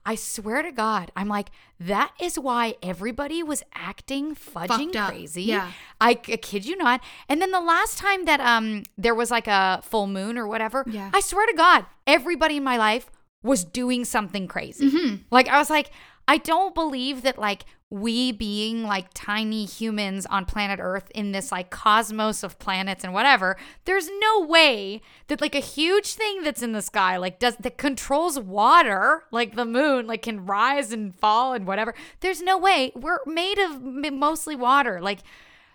I 0.04 0.14
swear 0.14 0.62
to 0.62 0.72
God, 0.72 1.12
I'm 1.14 1.28
like, 1.28 1.50
that 1.78 2.12
is 2.20 2.38
why 2.38 2.74
everybody 2.82 3.42
was 3.42 3.62
acting 3.74 4.34
fudging 4.34 4.92
crazy. 5.08 5.42
Yeah. 5.44 5.72
I, 6.00 6.10
I 6.10 6.14
kid 6.14 6.64
you 6.66 6.76
not. 6.76 7.02
And 7.28 7.40
then 7.42 7.50
the 7.50 7.60
last 7.60 7.98
time 7.98 8.24
that 8.24 8.40
um 8.40 8.84
there 8.96 9.14
was 9.14 9.30
like 9.30 9.46
a 9.46 9.80
full 9.82 10.06
moon 10.06 10.38
or 10.38 10.46
whatever, 10.46 10.84
Yeah. 10.86 11.10
I 11.12 11.20
swear 11.20 11.46
to 11.46 11.54
God, 11.54 11.86
everybody 12.06 12.56
in 12.56 12.64
my 12.64 12.76
life 12.76 13.10
was 13.42 13.64
doing 13.64 14.04
something 14.04 14.48
crazy. 14.48 14.90
Mm-hmm. 14.90 15.14
Like 15.30 15.48
I 15.48 15.58
was 15.58 15.70
like, 15.70 15.90
I 16.26 16.38
don't 16.38 16.74
believe 16.74 17.22
that 17.22 17.38
like 17.38 17.64
we 17.90 18.30
being 18.30 18.84
like 18.84 19.06
tiny 19.14 19.64
humans 19.64 20.24
on 20.26 20.44
planet 20.44 20.78
Earth 20.80 21.10
in 21.12 21.32
this 21.32 21.50
like 21.50 21.70
cosmos 21.70 22.44
of 22.44 22.58
planets 22.60 23.02
and 23.02 23.12
whatever, 23.12 23.56
there's 23.84 24.08
no 24.20 24.46
way 24.46 25.02
that 25.26 25.40
like 25.40 25.56
a 25.56 25.60
huge 25.60 26.14
thing 26.14 26.42
that's 26.42 26.62
in 26.62 26.70
the 26.70 26.82
sky 26.82 27.16
like 27.16 27.40
does 27.40 27.56
that 27.56 27.78
controls 27.78 28.38
water, 28.38 29.24
like 29.32 29.56
the 29.56 29.64
moon, 29.64 30.06
like 30.06 30.22
can 30.22 30.46
rise 30.46 30.92
and 30.92 31.14
fall 31.16 31.52
and 31.52 31.66
whatever. 31.66 31.94
There's 32.20 32.40
no 32.40 32.56
way. 32.56 32.92
We're 32.94 33.18
made 33.26 33.58
of 33.58 33.82
mostly 33.82 34.54
water. 34.54 35.00
Like 35.00 35.20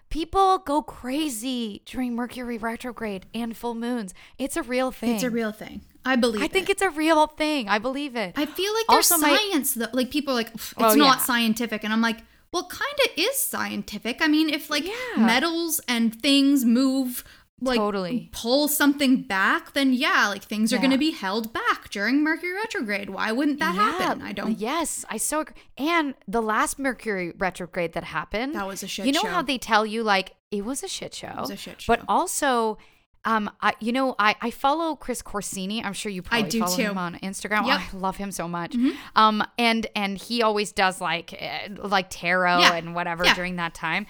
people 0.09 0.59
go 0.59 0.81
crazy 0.81 1.81
during 1.85 2.15
Mercury 2.15 2.57
retrograde 2.57 3.25
and 3.33 3.57
full 3.57 3.75
moons. 3.75 4.13
It's 4.37 4.55
a 4.55 4.63
real 4.63 4.91
thing. 4.91 5.15
It's 5.15 5.23
a 5.23 5.29
real 5.29 5.51
thing. 5.51 5.81
I 6.05 6.15
believe. 6.15 6.41
I 6.43 6.47
think 6.47 6.69
it. 6.69 6.73
it's 6.73 6.81
a 6.81 6.89
real 6.91 7.27
thing. 7.27 7.67
I 7.67 7.79
believe 7.79 8.15
it. 8.15 8.33
I 8.37 8.45
feel 8.45 8.73
like 8.73 8.85
there's 8.89 9.11
Also, 9.11 9.25
my- 9.25 9.35
science 9.37 9.73
though. 9.73 9.87
Like 9.93 10.11
people 10.11 10.33
are 10.33 10.37
like 10.37 10.53
it's 10.53 10.73
Oh, 10.77 10.93
not 10.95 11.17
yeah. 11.17 11.23
scientific, 11.23 11.83
and 11.83 11.91
I'm 11.91 12.01
like, 12.01 12.19
well, 12.53 12.67
kind 12.67 12.93
of 13.05 13.11
is 13.17 13.37
scientific. 13.37 14.21
I 14.21 14.27
mean, 14.27 14.49
if 14.49 14.69
like 14.69 14.85
Yeah. 14.85 14.93
metals 15.17 15.81
and 15.87 16.19
things 16.21 16.63
move. 16.65 17.23
Like 17.61 17.77
Totally. 17.77 18.29
pull 18.33 18.67
something 18.67 19.21
back, 19.21 19.71
then 19.73 19.93
yeah, 19.93 20.27
like 20.27 20.43
things 20.43 20.73
are 20.73 20.77
going 20.77 20.91
to 20.91 20.97
be 20.97 21.11
held 21.11 21.53
back 21.53 21.89
during 21.89 22.21
Mercury 22.21 22.51
retrograde. 22.51 23.09
Why 23.09 23.31
wouldn't 23.31 23.59
that 23.59 23.75
happen? 23.75 24.21
I 24.21 24.33
don't. 24.33 24.59
Yes, 24.59 25.05
I 25.09 25.15
so 25.15 25.39
agree. 25.39 25.55
And 25.77 26.15
the 26.27 26.41
last 26.41 26.77
Mercury 26.79 27.31
retrograde 27.37 27.93
that 27.93 28.03
happened, 28.03 28.55
That 28.55 28.67
was 28.67 28.83
a 28.83 28.87
shit 28.87 29.03
show. 29.03 29.07
You 29.07 29.13
know 29.13 29.21
show. 29.21 29.29
how 29.29 29.41
they 29.41 29.57
tell 29.57 29.85
you 29.85 30.03
like 30.03 30.33
it 30.51 30.65
was 30.65 30.83
a 30.83 30.89
shit 30.89 31.13
show. 31.15 31.29
It 31.29 31.39
was 31.39 31.49
a 31.49 31.55
shit 31.55 31.79
show. 31.81 31.95
But 31.95 32.03
also, 32.09 32.77
um, 33.25 33.49
I 33.61 33.73
you 33.79 33.91
know 33.91 34.15
I 34.19 34.35
I 34.41 34.51
follow 34.51 34.95
Chris 34.95 35.21
Corsini. 35.21 35.83
I'm 35.83 35.93
sure 35.93 36.11
you 36.11 36.21
probably 36.21 36.49
do 36.49 36.59
follow 36.59 36.75
too. 36.75 36.81
him 36.83 36.97
on 36.97 37.15
Instagram. 37.15 37.65
Yep. 37.67 37.79
Mm-hmm. 37.79 37.97
I 37.97 37.99
love 37.99 38.17
him 38.17 38.31
so 38.31 38.47
much. 38.47 38.75
Um, 39.15 39.43
and 39.57 39.87
and 39.95 40.17
he 40.17 40.41
always 40.43 40.71
does 40.71 41.01
like 41.01 41.33
eh, 41.41 41.69
like 41.77 42.07
tarot 42.09 42.59
Yeah. 42.59 42.75
and 42.75 42.95
whatever 42.95 43.25
Yeah. 43.25 43.33
during 43.35 43.55
that 43.57 43.73
time. 43.73 44.05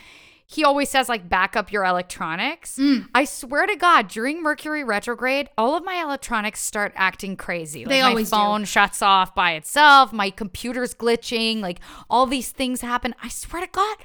He 0.47 0.63
always 0.63 0.89
says 0.89 1.10
like 1.10 1.28
back 1.28 1.56
up 1.56 1.71
your 1.71 1.84
electronics. 1.86 2.78
Mm. 2.78 3.08
I 3.15 3.25
swear 3.25 3.65
to 3.65 3.75
God, 3.75 4.08
during 4.10 4.43
Mercury 4.43 4.84
retrograde, 4.84 5.49
all 5.58 5.75
of 5.75 5.84
my 5.84 5.95
electronics 5.95 6.62
start 6.62 6.93
acting 6.95 7.36
crazy. 7.36 7.80
Like 7.84 7.89
They 7.89 8.01
my 8.04 8.10
always 8.10 8.30
do. 8.30 8.36
phone 8.36 8.65
shuts 8.65 9.01
off 9.01 9.34
by 9.34 9.54
itself. 9.54 10.13
My 10.13 10.30
computer's 10.30 10.93
glitching. 10.93 11.62
Like 11.62 11.80
all 12.12 12.28
these 12.28 12.51
things 12.51 12.82
happen. 12.82 13.15
I 13.23 13.30
swear 13.30 13.63
to 13.65 13.71
God, 13.71 13.97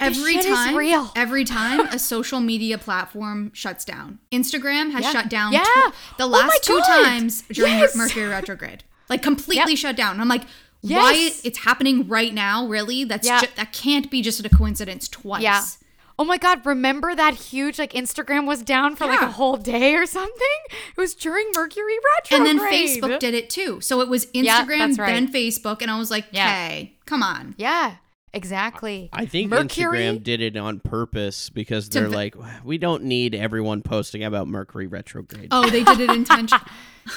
Every 0.00 0.38
time, 0.38 0.76
real. 0.76 1.10
every 1.16 1.44
time 1.58 1.80
a 1.88 1.98
social 1.98 2.40
media 2.40 2.78
platform 2.78 3.50
shuts 3.54 3.84
down, 3.84 4.18
Instagram 4.32 4.92
has 4.92 5.02
Yeah. 5.04 5.12
shut 5.12 5.28
down. 5.28 5.52
Yeah. 5.52 5.64
tw- 5.64 6.18
the 6.18 6.24
Oh 6.24 6.28
last 6.28 6.62
two 6.64 6.78
God. 6.78 7.04
times 7.04 7.42
during 7.52 7.78
Yes. 7.78 7.96
Mercury 7.96 8.28
retrograde, 8.28 8.84
like 9.08 9.22
completely 9.22 9.72
Yep. 9.72 9.78
shut 9.78 9.96
down. 9.96 10.20
I'm 10.20 10.28
like, 10.28 10.44
why 10.80 11.12
Yes. 11.12 11.40
it's 11.44 11.58
happening 11.58 12.06
right 12.06 12.32
now? 12.32 12.66
Really? 12.66 13.02
That's 13.04 13.26
Yeah. 13.26 13.40
ju- 13.40 13.46
that 13.56 13.72
can't 13.72 14.08
be 14.10 14.22
just 14.22 14.44
a 14.44 14.48
coincidence 14.48 15.08
twice. 15.08 15.42
Yeah. 15.42 15.62
Oh 16.20 16.24
my 16.24 16.36
God! 16.36 16.66
Remember 16.66 17.14
that 17.14 17.34
huge 17.34 17.78
like 17.78 17.92
Instagram 17.92 18.44
was 18.44 18.62
down 18.62 18.96
for 18.96 19.06
like 19.06 19.22
a 19.22 19.30
whole 19.30 19.56
day 19.56 19.94
or 19.94 20.04
something? 20.04 20.58
It 20.70 20.96
was 21.00 21.14
during 21.14 21.46
Mercury 21.54 21.94
retrograde. 22.16 22.48
And 22.50 22.58
then 22.60 22.72
Facebook 22.72 23.20
did 23.20 23.34
it 23.34 23.48
too. 23.50 23.80
So 23.80 24.00
it 24.00 24.08
was 24.08 24.26
Instagram, 24.26 24.78
that's 24.78 24.98
right. 24.98 25.12
then 25.12 25.32
Facebook, 25.32 25.80
and 25.80 25.88
I 25.92 25.96
was 25.96 26.10
like, 26.10 26.26
Yeah. 26.32 26.46
okay, 26.48 26.96
come 27.06 27.22
on. 27.22 27.54
Yeah, 27.56 27.94
exactly. 28.32 29.08
I 29.12 29.26
think 29.26 29.50
Mercury. 29.50 29.98
Instagram 30.00 30.22
did 30.22 30.40
it 30.40 30.56
on 30.56 30.80
purpose 30.80 31.50
because 31.50 31.88
they're 31.88 32.08
v- 32.08 32.14
like, 32.16 32.34
we 32.64 32.78
don't 32.78 33.04
need 33.04 33.34
everyone 33.34 33.82
posting 33.82 34.24
about 34.24 34.48
Mercury 34.48 34.86
retrograde. 34.86 35.48
Oh, 35.50 35.68
they 35.70 35.84
did 35.84 36.00
it 36.00 36.10
intentionally. 36.16 36.64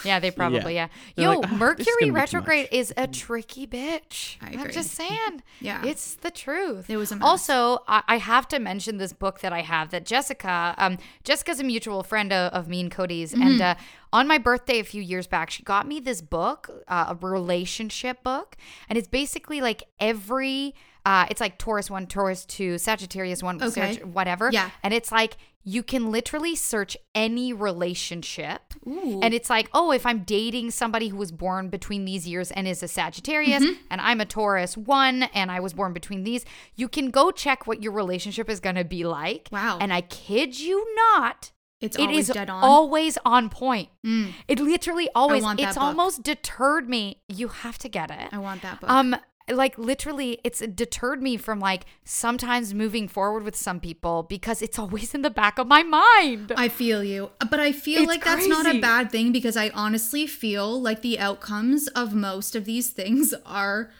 Yeah, 0.06 0.19
they 0.21 0.32
probably 0.32 0.76
yeah. 0.76 0.88
They're 1.17 1.26
Yo, 1.34 1.39
like, 1.39 1.39
"Ah, 1.39 1.41
this 1.41 1.52
is 1.52 1.60
Mercury 1.60 1.86
gonna 1.86 1.97
be 2.00 2.06
too 2.06 2.12
retrograde 2.13 2.67
is 2.71 2.93
a 2.95 3.08
tricky 3.08 3.67
bitch. 3.67 4.38
I 4.41 4.52
I'm 4.58 4.71
just 4.71 4.91
saying. 4.91 5.43
Yeah. 5.60 5.86
it's 5.86 6.15
the 6.15 6.32
truth. 6.32 6.89
It 6.89 6.95
was 6.97 7.12
a 7.12 7.17
mess. 7.17 7.28
Also, 7.28 7.80
I, 7.88 8.02
I 8.08 8.17
have 8.17 8.47
to 8.50 8.60
mention 8.60 8.97
this 8.97 9.12
book 9.13 9.41
that 9.41 9.52
I 9.54 9.62
have 9.62 9.89
that 9.91 10.06
Jessica, 10.06 10.74
um, 10.78 10.97
Jessica's 11.26 11.60
a 11.60 11.63
mutual 11.63 12.04
friend 12.04 12.32
of, 12.32 12.52
of 12.54 12.67
me 12.69 12.80
and 12.82 12.89
Cody's, 12.91 13.34
Mm-hmm. 13.34 13.41
and 13.43 13.62
uh, 13.62 13.76
on 14.13 14.28
my 14.28 14.38
birthday 14.38 14.80
a 14.80 14.84
few 14.86 15.02
years 15.02 15.28
back, 15.28 15.50
she 15.52 15.62
got 15.63 15.86
me 15.88 16.00
this 16.00 16.21
book, 16.21 16.69
uh, 16.88 17.08
a 17.10 17.15
relationship 17.28 18.24
book, 18.24 18.56
and 18.89 18.97
it's 18.97 19.08
basically 19.10 19.60
like 19.62 19.84
every. 20.00 20.74
Uh, 21.06 21.26
it's 21.30 21.42
like 21.42 21.58
Taurus 21.58 21.90
one, 21.90 22.06
Taurus 22.08 22.46
two, 22.46 22.78
Sagittarius 22.78 23.42
one, 23.42 23.62
Okay. 23.62 23.96
Sag- 23.96 24.04
whatever. 24.06 24.50
Yeah. 24.52 24.70
And 24.84 24.94
it's 24.94 25.12
like 25.12 25.38
you 25.64 25.84
can 25.84 26.12
literally 26.12 26.56
search 26.56 26.98
any 27.14 27.54
relationship. 27.54 28.62
Ooh. 28.88 29.20
And 29.22 29.34
it's 29.34 29.50
like, 29.50 29.70
oh, 29.74 29.92
if 29.92 30.06
I'm 30.06 30.20
dating 30.24 30.72
somebody 30.72 31.10
who 31.10 31.18
was 31.18 31.32
born 31.32 31.70
between 31.70 32.06
these 32.06 32.28
years 32.28 32.52
and 32.52 32.68
is 32.68 32.82
a 32.84 32.88
Sagittarius, 32.88 33.64
Mm-hmm. 33.64 33.82
and 33.92 34.02
I'm 34.02 34.22
a 34.22 34.26
Taurus 34.26 34.76
one, 34.76 35.24
and 35.24 35.52
I 35.52 35.60
was 35.60 35.74
born 35.74 35.94
between 35.94 36.24
these, 36.24 36.46
you 36.76 36.88
can 36.88 37.12
go 37.12 37.32
check 37.32 37.68
what 37.68 37.84
your 37.84 37.92
relationship 37.92 38.50
is 38.50 38.60
going 38.60 38.76
to 38.76 38.84
be 38.86 39.04
like. 39.04 39.50
Wow. 39.52 39.78
And 39.80 39.94
I 39.94 40.02
kid 40.02 40.60
you 40.60 40.86
not, 40.96 41.52
It's 41.80 41.96
It 41.98 42.02
always 42.08 42.30
is 42.30 42.36
on. 42.38 42.50
always 42.50 43.18
on 43.26 43.50
point. 43.50 43.90
Mm, 44.06 44.34
It 44.48 44.60
literally 44.60 45.10
always. 45.16 45.44
want 45.44 45.60
that 45.60 45.70
It's 45.70 45.76
book. 45.78 45.84
almost 45.84 46.22
deterred 46.24 46.88
me. 46.90 47.22
You 47.28 47.48
have 47.50 47.78
to 47.80 47.90
get 47.90 48.10
it. 48.12 48.30
I 48.32 48.38
want 48.38 48.62
that 48.64 48.80
book. 48.82 48.90
Um, 48.90 49.16
like 49.52 49.78
literally, 49.78 50.40
it's 50.44 50.60
deterred 50.60 51.22
me 51.22 51.38
from 51.38 51.60
like 51.60 51.86
sometimes 52.04 52.74
moving 52.74 53.08
forward 53.08 53.44
with 53.44 53.56
some 53.56 53.80
people 53.80 54.24
because 54.24 54.62
it's 54.62 54.78
always 54.80 55.14
in 55.14 55.22
the 55.22 55.30
back 55.30 55.60
of 55.60 55.68
my 55.68 55.84
mind. 55.84 56.52
I 56.58 56.68
feel 56.70 57.04
you, 57.04 57.32
but 57.50 57.60
I 57.60 57.72
feel 57.72 58.02
It's 58.02 58.08
like 58.08 58.24
that's 58.24 58.48
not 58.48 58.66
a 58.66 58.80
bad 58.80 59.12
thing 59.12 59.32
because 59.32 59.56
I 59.58 59.70
honestly 59.70 60.28
feel 60.28 60.82
like 60.82 61.02
the 61.02 61.20
outcomes 61.20 61.88
of 61.90 62.14
most 62.14 62.56
of 62.56 62.66
these 62.66 62.90
things 62.90 63.34
are 63.46 63.92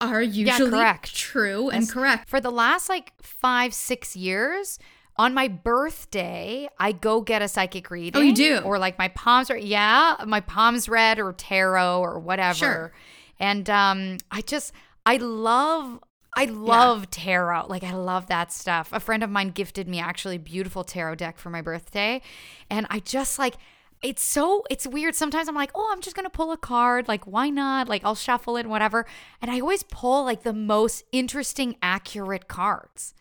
are 0.00 0.20
usually 0.22 0.70
correct. 0.70 1.14
true 1.16 1.70
and 1.70 1.82
Yes. 1.84 1.92
correct. 1.92 2.28
For 2.28 2.38
the 2.40 2.50
last 2.50 2.88
like 2.90 3.12
five, 3.22 3.72
six 3.72 4.14
years, 4.14 4.78
on 5.16 5.32
my 5.32 5.48
birthday, 5.48 6.68
I 6.78 6.92
go 6.92 7.22
get 7.22 7.40
a 7.40 7.48
psychic 7.48 7.90
reading. 7.90 8.20
Oh, 8.20 8.22
you 8.22 8.34
do? 8.34 8.58
Or 8.58 8.78
like 8.78 8.98
my 8.98 9.08
palms 9.08 9.50
are, 9.50 9.56
yeah, 9.56 10.16
my 10.26 10.40
palms 10.40 10.88
read 10.88 11.18
or 11.18 11.32
tarot 11.32 12.00
or 12.00 12.18
whatever. 12.18 12.54
Sure. 12.54 12.92
And 13.40 13.68
um, 13.70 14.18
I 14.30 14.42
just, 14.42 14.72
I 15.06 15.16
love. 15.16 16.00
I 16.38 16.44
love 16.44 17.08
tarot. 17.10 17.68
Like 17.68 17.82
I 17.82 17.94
love 17.94 18.26
that 18.26 18.52
stuff. 18.52 18.90
A 18.92 19.00
friend 19.00 19.22
of 19.22 19.30
mine 19.30 19.48
gifted 19.50 19.88
me 19.88 20.00
actually 20.00 20.36
a 20.36 20.40
beautiful 20.40 20.84
tarot 20.84 21.14
deck 21.14 21.38
for 21.38 21.48
my 21.48 21.62
birthday. 21.62 22.20
And 22.68 22.86
I 22.90 22.98
just 22.98 23.38
like 23.38 23.54
it's 24.02 24.22
so 24.22 24.64
it's 24.68 24.86
weird. 24.86 25.14
Sometimes 25.14 25.48
I'm 25.48 25.54
like, 25.54 25.70
"Oh, 25.74 25.88
I'm 25.90 26.02
just 26.02 26.14
going 26.14 26.26
to 26.26 26.30
pull 26.30 26.52
a 26.52 26.58
card. 26.58 27.08
Like 27.08 27.24
why 27.26 27.48
not? 27.48 27.88
Like 27.88 28.04
I'll 28.04 28.14
shuffle 28.14 28.56
it 28.58 28.60
and 28.60 28.70
whatever." 28.70 29.06
And 29.40 29.50
I 29.50 29.60
always 29.60 29.82
pull 29.84 30.24
like 30.24 30.42
the 30.42 30.52
most 30.52 31.04
interesting 31.12 31.76
accurate 31.80 32.48
cards. 32.48 33.14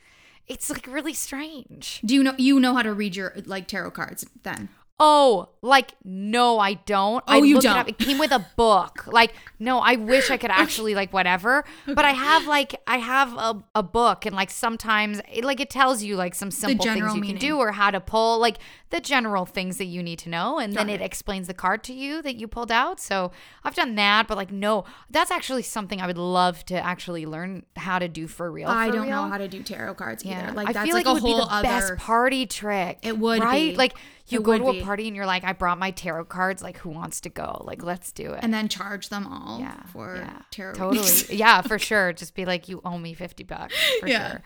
It's 0.47 0.69
like 0.69 0.87
really 0.87 1.13
strange. 1.13 2.01
Do 2.03 2.13
you 2.13 2.23
know 2.23 2.33
you 2.37 2.59
know 2.59 2.75
how 2.75 2.81
to 2.81 2.93
read 2.93 3.15
your 3.15 3.33
like 3.45 3.67
tarot 3.67 3.91
cards 3.91 4.25
then? 4.43 4.69
Oh, 4.97 5.49
like 5.61 5.93
no, 6.05 6.57
I 6.59 6.75
don't. 6.75 7.21
Oh, 7.27 7.33
I 7.33 7.37
you 7.37 7.59
don't. 7.59 7.77
up. 7.77 7.89
it 7.89 7.97
came 7.97 8.17
with 8.17 8.31
a 8.31 8.45
book. 8.55 9.05
Like 9.15 9.33
no, 9.59 9.79
I 9.79 9.95
wish 9.95 10.29
I 10.29 10.35
could 10.35 10.51
actually 10.51 10.93
like 10.93 11.13
whatever. 11.13 11.63
But 11.85 12.03
I 12.03 12.09
have 12.11 12.47
like 12.47 12.81
I 12.85 12.97
have 12.97 13.33
a, 13.33 13.63
a 13.73 13.81
book 13.83 14.25
and 14.25 14.35
like 14.35 14.49
sometimes 14.49 15.21
it, 15.31 15.45
like 15.45 15.61
it 15.61 15.69
tells 15.69 16.03
you 16.03 16.15
like 16.17 16.35
some 16.35 16.51
simple 16.51 16.85
things 16.85 17.13
you 17.13 17.21
meaning. 17.21 17.37
can 17.37 17.47
do 17.47 17.57
or 17.57 17.71
how 17.71 17.91
to 17.91 18.01
pull 18.01 18.39
like 18.39 18.57
the 18.89 18.99
general 18.99 19.45
things 19.45 19.77
that 19.77 19.85
you 19.85 20.03
need 20.03 20.19
to 20.19 20.29
know 20.29 20.59
and 20.59 20.73
then 20.73 20.89
it 20.89 20.99
it. 20.99 21.03
explains 21.03 21.47
the 21.47 21.53
card 21.53 21.81
to 21.85 21.93
you 21.93 22.21
that 22.23 22.35
you 22.35 22.47
pulled 22.47 22.71
out. 22.71 22.99
So 22.99 23.31
I've 23.63 23.75
done 23.75 23.95
that, 23.95 24.27
but 24.27 24.35
like 24.37 24.51
no, 24.51 24.83
that's 25.09 25.31
actually 25.31 25.63
something 25.63 26.01
I 26.01 26.07
would 26.07 26.17
love 26.17 26.65
to 26.65 26.75
actually 26.75 27.25
learn 27.25 27.63
how 27.77 27.99
to 27.99 28.09
do 28.09 28.27
for 28.27 28.51
real. 28.51 28.67
I 28.67 28.87
for 28.87 28.95
don't 28.97 29.09
know 29.09 29.27
how 29.29 29.37
to 29.37 29.47
do 29.47 29.63
tarot 29.63 29.93
cards 29.95 30.25
Yeah, 30.25 30.43
either. 30.43 30.53
Like 30.53 30.69
I 30.69 30.73
that's 30.73 30.85
feel 30.85 30.95
like, 30.95 31.05
like, 31.05 31.15
a 31.15 31.17
it 31.17 31.21
whole 31.21 31.41
other 31.49 31.63
best 31.63 31.95
party 31.97 32.45
trick. 32.45 32.99
It 33.01 33.17
would 33.17 33.41
right? 33.41 33.71
be. 33.71 33.77
Like 33.77 33.95
you 34.27 34.39
It 34.39 34.43
go 34.43 34.57
to 34.57 34.67
a 34.67 34.73
be. 34.73 34.81
party 34.81 35.07
and 35.07 35.15
you're 35.15 35.25
like, 35.25 35.43
I 35.43 35.53
brought 35.53 35.77
my 35.77 35.91
tarot 35.91 36.25
cards. 36.25 36.63
Like, 36.63 36.77
who 36.77 36.89
wants 36.89 37.21
to 37.21 37.29
go? 37.29 37.61
Like, 37.65 37.83
let's 37.83 38.11
do 38.11 38.31
it. 38.33 38.39
and 38.41 38.53
then 38.53 38.67
charge 38.67 39.09
them 39.09 39.27
all 39.27 39.59
yeah, 39.59 39.83
for 39.93 40.15
yeah, 40.17 40.39
tarot. 40.51 40.73
Totally, 40.73 41.11
yeah, 41.35 41.61
for 41.61 41.77
sure. 41.77 42.11
Just 42.13 42.33
be 42.35 42.45
like, 42.45 42.67
you 42.67 42.81
owe 42.83 42.97
me 42.97 43.13
fifty 43.13 43.43
bucks 43.43 43.75
for 43.99 44.07
Yeah. 44.07 44.31
sure. 44.31 44.43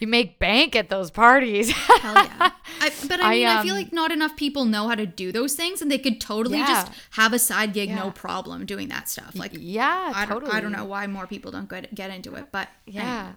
You 0.00 0.06
make 0.06 0.38
bank 0.38 0.76
at 0.76 0.90
those 0.90 1.10
parties. 1.10 1.72
Hell 1.72 2.14
yeah. 2.14 2.50
I, 2.80 2.92
but 3.08 3.18
I 3.20 3.24
I, 3.24 3.30
mean, 3.34 3.46
I, 3.48 3.62
feel 3.64 3.72
um, 3.74 3.78
like 3.80 3.92
not 3.92 4.12
enough 4.12 4.36
people 4.36 4.64
know 4.64 4.86
how 4.86 4.94
to 4.94 5.04
do 5.06 5.32
those 5.32 5.54
things, 5.56 5.82
and 5.82 5.90
they 5.90 5.98
could 5.98 6.20
totally 6.20 6.58
just 6.58 6.92
have 7.12 7.32
a 7.32 7.38
side 7.40 7.72
gig, 7.72 7.90
no 7.90 8.12
problem 8.12 8.64
doing 8.64 8.88
that 8.90 9.08
stuff. 9.08 9.32
Like, 9.34 9.50
yeah, 9.58 10.12
I 10.14 10.24
don't, 10.24 10.34
totally. 10.34 10.52
I 10.52 10.60
don't 10.60 10.70
know 10.70 10.84
why 10.84 11.08
more 11.08 11.26
people 11.26 11.50
don't 11.50 11.68
get 11.68 11.92
get 11.96 12.10
into 12.10 12.36
it, 12.36 12.46
but 12.52 12.68
Yeah. 12.86 13.02
anyway. 13.02 13.34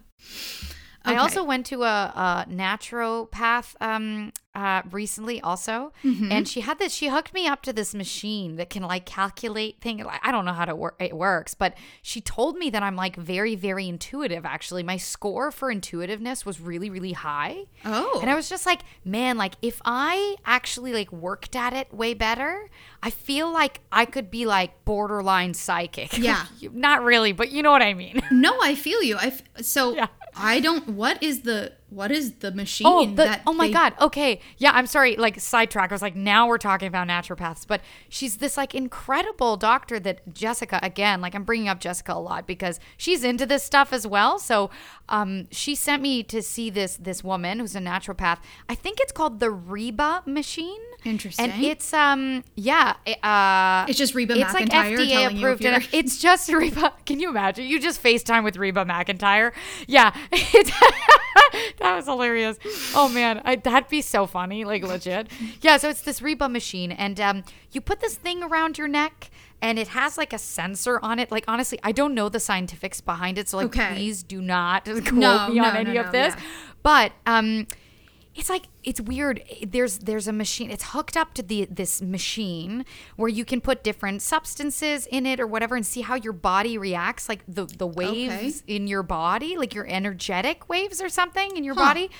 I 1.04 1.16
also 1.16 1.42
went 1.44 1.66
to 1.66 1.82
a, 1.82 1.86
a 2.46 2.46
naturopath 2.50 3.74
um, 3.80 4.32
uh, 4.54 4.82
recently, 4.90 5.40
also, 5.40 5.92
Mm-hmm. 6.04 6.30
and 6.30 6.46
she 6.48 6.60
had 6.60 6.78
this. 6.78 6.92
She 6.92 7.08
hooked 7.08 7.32
me 7.32 7.46
up 7.46 7.62
to 7.62 7.72
this 7.72 7.94
machine 7.94 8.56
that 8.56 8.68
can 8.70 8.82
like 8.82 9.06
calculate 9.06 9.80
things. 9.80 10.04
I 10.22 10.30
don't 10.30 10.44
know 10.44 10.52
how 10.52 10.64
to 10.66 10.74
work 10.76 10.96
it 11.00 11.16
works, 11.16 11.54
but 11.54 11.74
she 12.02 12.20
told 12.20 12.56
me 12.56 12.68
that 12.70 12.82
I'm 12.82 12.94
like 12.96 13.16
very, 13.16 13.54
very 13.56 13.88
intuitive. 13.88 14.44
Actually, 14.44 14.82
my 14.82 14.96
score 14.98 15.50
for 15.50 15.70
intuitiveness 15.70 16.44
was 16.44 16.60
really, 16.60 16.90
really 16.90 17.12
high. 17.12 17.64
Oh, 17.84 18.18
And 18.20 18.30
I 18.30 18.34
was 18.34 18.48
just 18.48 18.66
like, 18.66 18.82
man, 19.04 19.38
like 19.38 19.54
if 19.62 19.80
I 19.84 20.36
actually 20.44 20.92
like 20.92 21.10
worked 21.12 21.56
at 21.56 21.72
it 21.72 21.92
way 21.94 22.12
better, 22.14 22.68
I 23.02 23.10
feel 23.10 23.50
like 23.50 23.80
I 23.90 24.04
could 24.04 24.30
be 24.30 24.44
like 24.46 24.84
borderline 24.84 25.54
psychic. 25.54 26.18
Yeah. 26.22 26.44
Not 26.72 27.02
really, 27.02 27.32
but 27.32 27.50
you 27.50 27.62
know 27.62 27.72
what 27.72 27.82
I 27.82 27.94
mean. 27.94 28.22
no, 28.30 28.56
I 28.62 28.74
feel 28.76 29.02
you. 29.02 29.16
I 29.16 29.26
f- 29.28 29.42
so 29.64 29.94
Yeah. 29.96 30.06
I 30.36 30.60
don't. 30.60 30.88
What 30.88 31.22
is 31.22 31.42
the 31.42 31.72
what 31.92 32.10
is 32.10 32.32
the 32.34 32.50
machine? 32.52 32.86
Oh, 32.88 33.06
the, 33.06 33.14
that 33.24 33.42
oh 33.46 33.52
my 33.52 33.66
they- 33.66 33.72
God. 33.72 33.94
Okay. 34.00 34.40
Yeah, 34.58 34.70
I'm 34.74 34.86
sorry. 34.86 35.16
Like, 35.16 35.38
sidetrack. 35.40 35.90
I 35.90 35.94
was 35.94 36.02
like, 36.02 36.16
now 36.16 36.46
we're 36.46 36.58
talking 36.58 36.88
about 36.88 37.08
naturopaths. 37.08 37.66
But 37.66 37.80
she's 38.08 38.36
this, 38.38 38.56
like, 38.56 38.74
incredible 38.74 39.56
doctor 39.56 40.00
that 40.00 40.32
Jessica, 40.34 40.78
again, 40.82 41.20
like, 41.20 41.34
I'm 41.34 41.44
bringing 41.44 41.68
up 41.68 41.80
Jessica 41.80 42.12
a 42.14 42.20
lot 42.20 42.46
because 42.46 42.80
she's 42.96 43.24
into 43.24 43.46
this 43.46 43.62
stuff 43.62 43.92
as 43.92 44.06
well. 44.06 44.38
So, 44.38 44.70
um, 45.08 45.48
she 45.50 45.74
sent 45.74 46.02
me 46.02 46.22
to 46.24 46.40
see 46.42 46.70
this 46.70 46.96
this 46.96 47.22
woman 47.22 47.58
who's 47.58 47.76
a 47.76 47.80
naturopath. 47.80 48.38
I 48.68 48.74
think 48.74 48.98
it's 49.00 49.12
called 49.12 49.40
the 49.40 49.50
Reba 49.50 50.22
machine. 50.26 50.80
Interesting. 51.04 51.50
And 51.50 51.64
it's, 51.64 51.92
um, 51.92 52.44
yeah. 52.54 52.94
Uh, 53.22 53.84
It's 53.88 53.98
just 53.98 54.14
Reba 54.14 54.34
it's 54.38 54.54
like 54.54 54.68
McEntire 54.68 54.96
FDA 54.98 55.08
telling 55.10 55.36
you 55.36 55.46
approved. 55.48 55.64
and 55.66 55.88
it's 55.92 56.18
just 56.18 56.48
Reba. 56.52 56.92
Can 57.04 57.18
you 57.18 57.28
imagine? 57.28 57.66
You 57.66 57.80
just 57.80 58.00
FaceTime 58.02 58.44
with 58.44 58.56
Reba 58.56 58.84
McEntire. 58.84 59.52
Yeah. 59.88 60.14
That 61.82 61.96
was 61.96 62.06
hilarious. 62.06 62.58
Oh 62.94 63.08
man, 63.08 63.42
I, 63.44 63.56
that'd 63.56 63.88
be 63.88 64.00
so 64.02 64.26
funny. 64.26 64.64
Like 64.64 64.82
legit. 64.84 65.28
Yeah. 65.60 65.76
So 65.76 65.88
it's 65.90 66.02
this 66.02 66.22
Reba 66.22 66.48
machine, 66.48 66.92
and 66.92 67.20
um, 67.20 67.44
you 67.72 67.80
put 67.80 68.00
this 68.00 68.14
thing 68.14 68.42
around 68.42 68.78
your 68.78 68.88
neck. 68.88 69.30
And 69.64 69.78
it 69.78 69.86
has 69.88 70.18
like 70.18 70.32
a 70.32 70.38
sensor 70.38 70.98
on 71.04 71.20
it. 71.20 71.30
Like 71.30 71.44
honestly, 71.46 71.78
I 71.84 71.92
don't 71.92 72.14
know 72.14 72.28
the 72.28 72.40
scientifics 72.40 73.00
behind 73.00 73.38
it, 73.38 73.48
so 73.48 73.58
like 73.58 73.66
Okay. 73.66 73.94
please 73.94 74.24
do 74.24 74.40
not 74.40 74.86
quote 74.86 75.12
No, 75.12 75.48
me 75.48 75.60
on 75.60 75.74
no, 75.74 75.80
any 75.80 75.92
no, 75.92 76.00
of 76.00 76.10
this. 76.10 76.34
yeah. 76.34 76.42
But 76.82 77.12
um, 77.26 77.68
it's 78.34 78.48
like 78.48 78.68
it's 78.82 79.00
weird. 79.00 79.42
There's 79.66 79.98
there's 79.98 80.26
a 80.26 80.32
machine 80.32 80.70
it's 80.70 80.84
hooked 80.92 81.16
up 81.16 81.34
to 81.34 81.42
the 81.42 81.66
this 81.70 82.00
machine 82.00 82.84
where 83.16 83.28
you 83.28 83.44
can 83.44 83.60
put 83.60 83.84
different 83.84 84.22
substances 84.22 85.06
in 85.06 85.26
it 85.26 85.38
or 85.38 85.46
whatever 85.46 85.76
and 85.76 85.84
see 85.84 86.00
how 86.00 86.14
your 86.14 86.32
body 86.32 86.78
reacts 86.78 87.28
like 87.28 87.44
the 87.46 87.66
the 87.66 87.86
waves 87.86 88.62
in 88.66 88.86
your 88.86 89.02
body 89.02 89.56
like 89.56 89.74
your 89.74 89.86
energetic 89.86 90.68
waves 90.68 91.02
or 91.02 91.08
something 91.10 91.56
in 91.56 91.64
your 91.64 91.74
Huh. 91.74 91.80
body. 91.82 92.10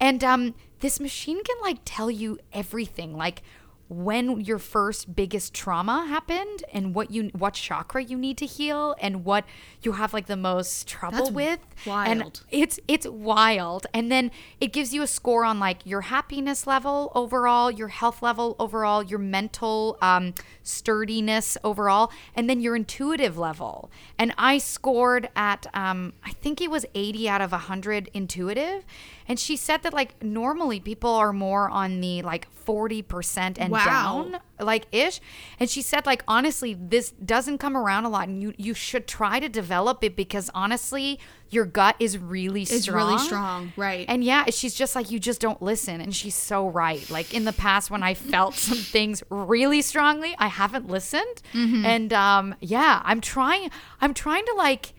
And 0.00 0.24
um 0.24 0.54
this 0.80 0.98
machine 0.98 1.42
can 1.44 1.56
like 1.62 1.78
tell 1.84 2.10
you 2.10 2.38
everything. 2.52 3.16
Like 3.16 3.42
when 3.90 4.40
your 4.40 4.60
first 4.60 5.16
biggest 5.16 5.52
trauma 5.52 6.06
happened 6.06 6.62
and 6.72 6.94
what 6.94 7.10
you 7.10 7.24
what 7.36 7.54
chakra 7.54 8.00
you 8.00 8.16
need 8.16 8.38
to 8.38 8.46
heal 8.46 8.94
and 9.00 9.24
what 9.24 9.44
you 9.82 9.92
have 9.92 10.14
like 10.14 10.26
the 10.26 10.36
most 10.36 10.86
trouble 10.86 11.18
That's 11.18 11.30
with. 11.32 11.58
And 12.08 12.40
it's 12.50 12.78
it's 12.86 13.06
wild. 13.08 13.88
And 13.92 14.10
then 14.10 14.30
it 14.60 14.72
gives 14.72 14.94
you 14.94 15.02
a 15.02 15.08
score 15.08 15.44
on 15.44 15.58
like 15.58 15.84
your 15.84 16.02
happiness 16.02 16.68
level 16.68 17.10
overall 17.16 17.68
your 17.68 17.88
health 17.88 18.22
level 18.22 18.54
overall 18.60 19.02
your 19.02 19.18
mental 19.18 19.98
um, 20.00 20.34
sturdiness 20.62 21.58
overall 21.64 22.12
and 22.36 22.48
then 22.48 22.60
your 22.60 22.76
intuitive 22.76 23.36
level. 23.36 23.90
And 24.18 24.32
i 24.38 24.58
scored 24.58 25.30
at 25.34 25.66
um, 25.74 26.12
i 26.24 26.30
think 26.30 26.60
it 26.60 26.70
was 26.70 26.86
80 26.94 27.28
out 27.28 27.40
of 27.40 27.50
100 27.50 28.08
intuitive. 28.14 28.84
And 29.26 29.38
she 29.38 29.56
said 29.56 29.82
that 29.82 29.92
like 29.92 30.22
normally 30.22 30.78
people 30.78 31.10
are 31.10 31.32
more 31.32 31.68
on 31.68 32.00
the 32.00 32.22
like 32.22 32.46
40% 32.64 33.58
and 33.58 33.72
Wow. 33.72 33.79
Down 33.86 34.38
like 34.58 34.86
ish. 34.92 35.20
And 35.58 35.68
she 35.70 35.82
said 35.82 36.06
like 36.06 36.22
honestly 36.28 36.74
this 36.74 37.10
doesn't 37.12 37.58
come 37.58 37.76
around 37.76 38.04
a 38.04 38.08
lot 38.08 38.28
and 38.28 38.42
you 38.42 38.54
you 38.56 38.74
should 38.74 39.06
try 39.06 39.40
to 39.40 39.48
develop 39.48 40.02
it 40.04 40.16
because 40.16 40.50
honestly 40.54 41.18
your 41.48 41.64
gut 41.64 41.96
is 41.98 42.16
really 42.18 42.62
It's 42.62 42.82
strong. 42.82 42.96
really 43.08 43.18
strong, 43.18 43.72
right? 43.76 44.04
and 44.08 44.22
yeah 44.22 44.44
she's 44.50 44.74
just 44.74 44.94
like 44.94 45.10
you 45.10 45.18
just 45.18 45.40
don't 45.40 45.60
listen 45.62 46.00
and 46.00 46.14
she's 46.14 46.34
so 46.34 46.68
right. 46.68 47.08
Like 47.10 47.34
in 47.34 47.44
the 47.44 47.52
past 47.52 47.90
when 47.90 48.02
i 48.02 48.14
felt 48.14 48.54
some 48.54 48.78
things 48.96 49.22
really 49.30 49.82
strongly 49.82 50.34
i 50.38 50.46
haven't 50.48 50.88
listened. 50.88 51.42
Mm-hmm. 51.52 51.84
and 51.84 52.12
um 52.12 52.54
yeah 52.60 53.00
i'm 53.04 53.20
trying 53.20 53.70
i'm 54.00 54.14
trying 54.14 54.44
to 54.46 54.54
like 54.56 54.92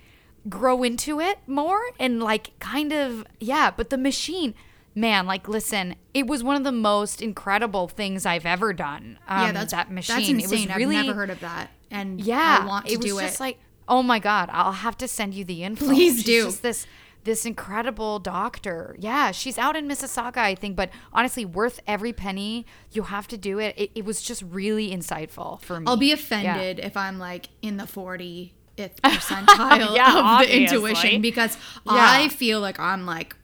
grow 0.50 0.82
into 0.84 1.20
it 1.20 1.38
more 1.46 1.80
and 2.00 2.22
like 2.22 2.58
kind 2.60 2.91
of 2.91 3.26
yeah 3.39 3.70
but 3.70 3.89
the 3.91 3.98
machine 3.98 4.54
man 4.96 5.25
like 5.25 5.48
listen 5.48 5.96
it 6.13 6.27
was 6.27 6.44
one 6.44 6.56
of 6.56 6.63
the 6.63 6.71
most 6.71 7.21
incredible 7.21 7.87
things 7.87 8.25
i've 8.25 8.46
ever 8.46 8.73
done 8.73 9.17
um, 9.27 9.42
yeah, 9.48 9.52
that's 9.54 9.71
that 9.71 9.89
machine 9.92 10.15
That's 10.17 10.29
it 10.29 10.35
was 10.35 10.62
insane. 10.63 10.75
really 10.77 10.98
I've 10.98 11.06
never 11.06 11.17
heard 11.19 11.29
of 11.29 11.39
that, 11.39 11.69
and 11.89 12.19
yeah 12.21 12.60
I 12.62 12.65
want 12.65 12.85
to 12.87 12.92
do 12.92 12.94
it 12.96 13.04
was 13.04 13.13
do 13.13 13.19
just 13.21 13.35
it. 13.35 13.39
like 13.44 13.60
oh 13.87 14.04
my 14.04 14.19
god 14.19 14.50
i'll 14.52 14.71
have 14.73 14.98
to 14.98 15.08
send 15.08 15.33
you 15.33 15.44
the 15.46 15.63
info 15.63 15.85
Please 15.85 16.15
She's 16.17 16.23
do. 16.23 16.52
this 16.52 16.85
this 17.23 17.46
incredible 17.46 18.17
doctor 18.19 18.96
yeah 19.00 19.31
she's 19.31 19.58
out 19.58 19.75
in 19.75 19.87
mississauga 19.87 20.37
i 20.37 20.56
think 20.56 20.75
but 20.75 20.89
honestly 21.13 21.46
worth 21.46 21.79
every 21.87 22.12
penny 22.12 22.65
you 22.92 23.04
have 23.04 23.27
to 23.27 23.37
do 23.37 23.60
it 23.60 23.75
it, 23.77 23.92
it 23.96 24.04
was 24.06 24.21
just 24.21 24.42
really 24.42 24.89
insightful 24.89 25.62
for 25.62 25.79
me 25.79 25.85
I'll 25.87 25.98
be 25.98 26.08
Yeah. 26.08 26.13
offended 26.15 26.79
if 26.79 26.98
I'm 26.98 27.19
like 27.19 27.50
in 27.62 27.77
the 27.77 27.83
40th 27.83 28.50
percentile 29.04 29.96
Yeah, 29.96 30.39
of 30.42 30.48
the 30.48 30.58
intuition 30.62 31.21
because 31.21 31.56
Yeah. 31.85 31.92
I 31.96 32.27
feel 32.29 32.60
like 32.60 32.79
I'm 32.79 33.06
like 33.06 33.35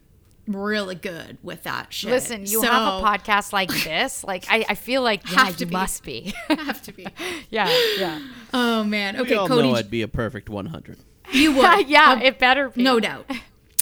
really 0.47 0.95
good 0.95 1.37
with 1.43 1.63
that 1.63 1.91
shit. 1.93 2.09
Listen, 2.11 2.41
you 2.41 2.61
So, 2.61 2.67
have 2.67 2.81
a 3.03 3.05
podcast 3.05 3.51
like 3.53 3.69
this. 3.83 4.23
Like 4.23 4.45
I, 4.49 4.65
I 4.69 4.75
feel 4.75 5.01
like 5.01 5.29
yeah, 5.31 5.45
Have 5.45 5.53
to 5.57 5.59
you 5.61 5.65
be. 5.67 5.73
must 5.73 6.03
be. 6.03 6.33
Have 6.49 6.81
to 6.83 6.91
be. 6.93 7.05
yeah, 7.49 7.69
yeah. 7.97 8.19
Oh 8.53 8.83
man. 8.83 9.15
we 9.15 9.21
Okay, 9.21 9.35
all 9.35 9.47
Cody, 9.47 9.67
know 9.69 9.75
I'd 9.75 9.89
be 9.91 10.01
a 10.01 10.07
perfect 10.07 10.49
100. 10.49 10.97
you 11.33 11.53
would. 11.55 11.87
yeah, 11.89 12.11
uh, 12.13 12.19
it 12.21 12.39
better 12.39 12.69
be. 12.69 12.81
No 12.83 12.99
doubt. 12.99 13.29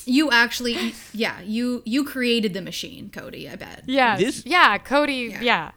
You 0.07 0.29
actually, 0.31 0.93
yeah, 1.13 1.41
you 1.41 1.81
you 1.85 2.03
created 2.05 2.53
the 2.53 2.61
machine, 2.61 3.09
Cody. 3.09 3.49
I 3.49 3.55
bet. 3.55 3.83
Yeah. 3.87 4.17
This- 4.17 4.45
yeah, 4.45 4.77
Cody. 4.77 5.29
Yeah. 5.31 5.41
Yeah. 5.41 5.71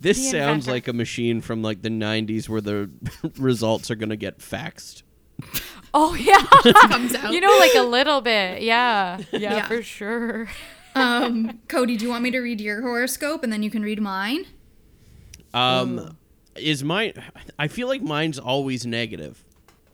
This 0.00 0.16
The 0.18 0.22
sounds 0.30 0.66
inventor. 0.66 0.70
like 0.72 0.88
a 0.88 0.92
machine 0.92 1.40
from 1.40 1.62
like 1.62 1.82
the 1.82 1.88
90s 1.88 2.48
where 2.48 2.60
the 2.60 2.90
results 3.38 3.88
are 3.88 3.94
going 3.94 4.08
to 4.10 4.16
get 4.16 4.38
faxed. 4.40 5.02
Oh 5.94 6.14
yeah. 6.14 6.42
Comes 6.88 7.14
out. 7.14 7.34
you 7.34 7.40
know, 7.40 7.54
like 7.58 7.74
a 7.74 7.82
little 7.82 8.22
bit. 8.22 8.62
Yeah. 8.62 9.18
Yeah, 9.30 9.38
Yeah. 9.56 9.68
for 9.68 9.82
sure. 9.82 10.48
um, 10.94 11.60
Cody, 11.68 11.98
do 11.98 12.04
you 12.06 12.10
want 12.10 12.22
me 12.22 12.30
to 12.30 12.40
read 12.40 12.62
your 12.62 12.80
horoscope 12.80 13.42
and 13.44 13.52
then 13.52 13.62
you 13.62 13.70
can 13.70 13.82
read 13.82 14.00
mine? 14.00 14.46
Um 15.54 16.16
is 16.56 16.82
mine 16.82 17.12
I 17.58 17.68
feel 17.68 17.88
like 17.88 18.00
mine's 18.02 18.38
always 18.38 18.86
negative. 18.86 19.44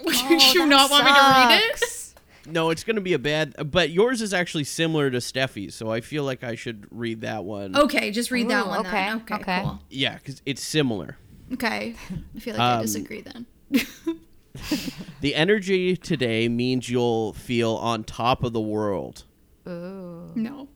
Would 0.05 0.15
Oh, 0.17 0.31
you 0.53 0.61
that 0.61 0.67
not 0.69 0.91
want 0.91 1.05
me 1.05 1.13
to 1.13 1.19
read 1.19 1.63
it? 1.73 2.15
No, 2.47 2.71
it's 2.71 2.85
going 2.85 2.95
to 2.97 3.03
be 3.03 3.13
a 3.13 3.19
bad 3.19 3.55
but 3.71 3.91
yours 3.91 4.23
is 4.23 4.33
actually 4.33 4.65
similar 4.65 5.11
to 5.11 5.19
Steffi's, 5.19 5.75
so 5.75 5.91
I 5.91 6.01
feel 6.01 6.23
like 6.25 6.45
I 6.45 6.55
should 6.55 6.87
read 6.91 7.23
that 7.23 7.45
one. 7.45 7.77
Okay, 7.77 8.11
just 8.13 8.31
read 8.31 8.49
that 8.51 8.69
one. 8.69 8.87
okay, 8.87 8.91
Then. 9.09 9.17
Okay. 9.23 9.35
okay. 9.35 9.61
Cool. 9.65 9.81
Yeah, 9.91 10.17
cuz 10.19 10.43
it's 10.47 10.63
similar. 10.63 11.17
Okay. 11.55 11.97
I 12.37 12.39
feel 12.39 12.55
like 12.55 12.61
I 12.63 12.75
Um, 12.77 12.83
disagree 12.83 13.23
then. 13.23 13.47
The 15.21 15.35
energy 15.35 15.97
today 15.97 16.49
means 16.49 16.89
you'll 16.89 17.33
feel 17.33 17.75
on 17.75 18.05
top 18.05 18.45
of 18.45 18.53
the 18.53 18.61
world. 18.61 19.25
Ooh. 19.69 20.31
No. 20.37 20.69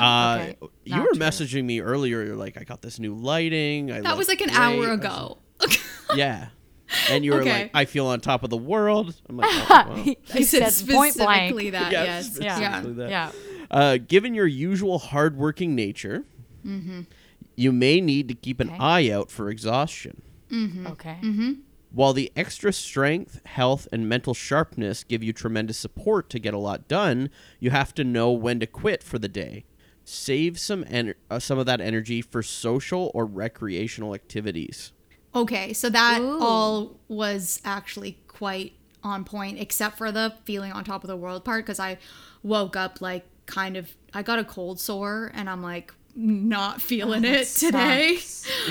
Uh, 0.00 0.38
okay. 0.40 0.56
you 0.84 0.96
Not 0.96 1.02
were 1.02 1.08
true. 1.08 1.18
messaging 1.20 1.64
me 1.64 1.80
earlier. 1.80 2.22
You're 2.24 2.34
like, 2.36 2.56
I 2.56 2.64
got 2.64 2.80
this 2.80 2.98
new 2.98 3.14
lighting. 3.14 3.92
I 3.92 4.00
That 4.00 4.16
was 4.16 4.28
like 4.28 4.40
an 4.40 4.48
great." 4.48 4.58
I 4.58 4.72
hour 4.72 4.78
was 4.78 4.88
ago. 5.00 5.38
Yeah. 6.16 6.48
And 7.10 7.24
you 7.24 7.32
were 7.32 7.40
Okay. 7.40 7.52
like, 7.64 7.70
I 7.74 7.84
feel 7.84 8.06
on 8.06 8.20
top 8.20 8.42
of 8.42 8.48
the 8.50 8.56
world. 8.56 9.14
I'm 9.28 9.36
like, 9.36 9.48
oh, 9.52 9.66
wow. 9.70 9.94
He 9.96 10.16
I 10.32 10.42
said 10.42 10.70
said 10.70 10.88
point 10.88 11.14
blank. 11.16 11.50
specifically 11.50 11.70
that. 11.70 11.92
Yeah, 11.92 12.04
yes. 12.04 12.38
Yeah. 12.40 12.80
that. 12.86 13.10
Yeah. 13.10 13.32
Uh, 13.70 13.96
given 13.98 14.34
your 14.34 14.46
usual 14.46 14.98
hardworking 14.98 15.74
nature, 15.74 16.24
you 17.56 17.72
may 17.72 18.00
need 18.00 18.28
to 18.28 18.34
keep 18.34 18.60
an 18.60 18.68
Okay. 18.70 18.78
eye 18.78 19.10
out 19.10 19.30
for 19.30 19.48
exhaustion. 19.50 20.22
Okay. 20.52 21.18
While 21.94 22.14
the 22.14 22.32
extra 22.34 22.72
strength, 22.72 23.40
health, 23.44 23.86
and 23.92 24.08
mental 24.08 24.32
sharpness 24.32 25.04
give 25.04 25.22
you 25.22 25.34
tremendous 25.34 25.76
support 25.76 26.30
to 26.30 26.38
get 26.38 26.54
a 26.54 26.58
lot 26.58 26.88
done, 26.88 27.28
you 27.60 27.70
have 27.70 27.94
to 27.96 28.04
know 28.04 28.32
when 28.32 28.60
to 28.60 28.66
quit 28.66 29.02
for 29.02 29.18
the 29.18 29.28
day. 29.28 29.64
Save 30.04 30.58
some 30.58 30.84
ener- 30.84 31.14
uh, 31.30 31.38
some 31.38 31.58
of 31.58 31.66
that 31.66 31.80
energy 31.82 32.22
for 32.22 32.42
social 32.42 33.10
or 33.14 33.26
recreational 33.26 34.14
activities. 34.14 34.92
Okay, 35.34 35.72
so 35.74 35.90
that 35.90 36.20
Ooh. 36.20 36.40
all 36.40 37.00
was 37.08 37.60
actually 37.64 38.18
quite 38.26 38.72
on 39.02 39.24
point, 39.24 39.60
except 39.60 39.98
for 39.98 40.10
the 40.10 40.34
feeling 40.44 40.72
on 40.72 40.84
top 40.84 41.04
of 41.04 41.08
the 41.08 41.16
world 41.16 41.44
part, 41.44 41.64
because 41.64 41.78
I 41.78 41.98
woke 42.42 42.74
up 42.74 43.00
like 43.00 43.26
kind 43.46 43.76
of, 43.76 43.94
I 44.14 44.22
got 44.22 44.38
a 44.38 44.44
cold 44.44 44.80
sore, 44.80 45.30
and 45.34 45.48
I'm 45.48 45.62
like 45.62 45.92
not 46.14 46.80
feeling 46.80 47.24
it 47.24 47.46
today. 47.46 48.18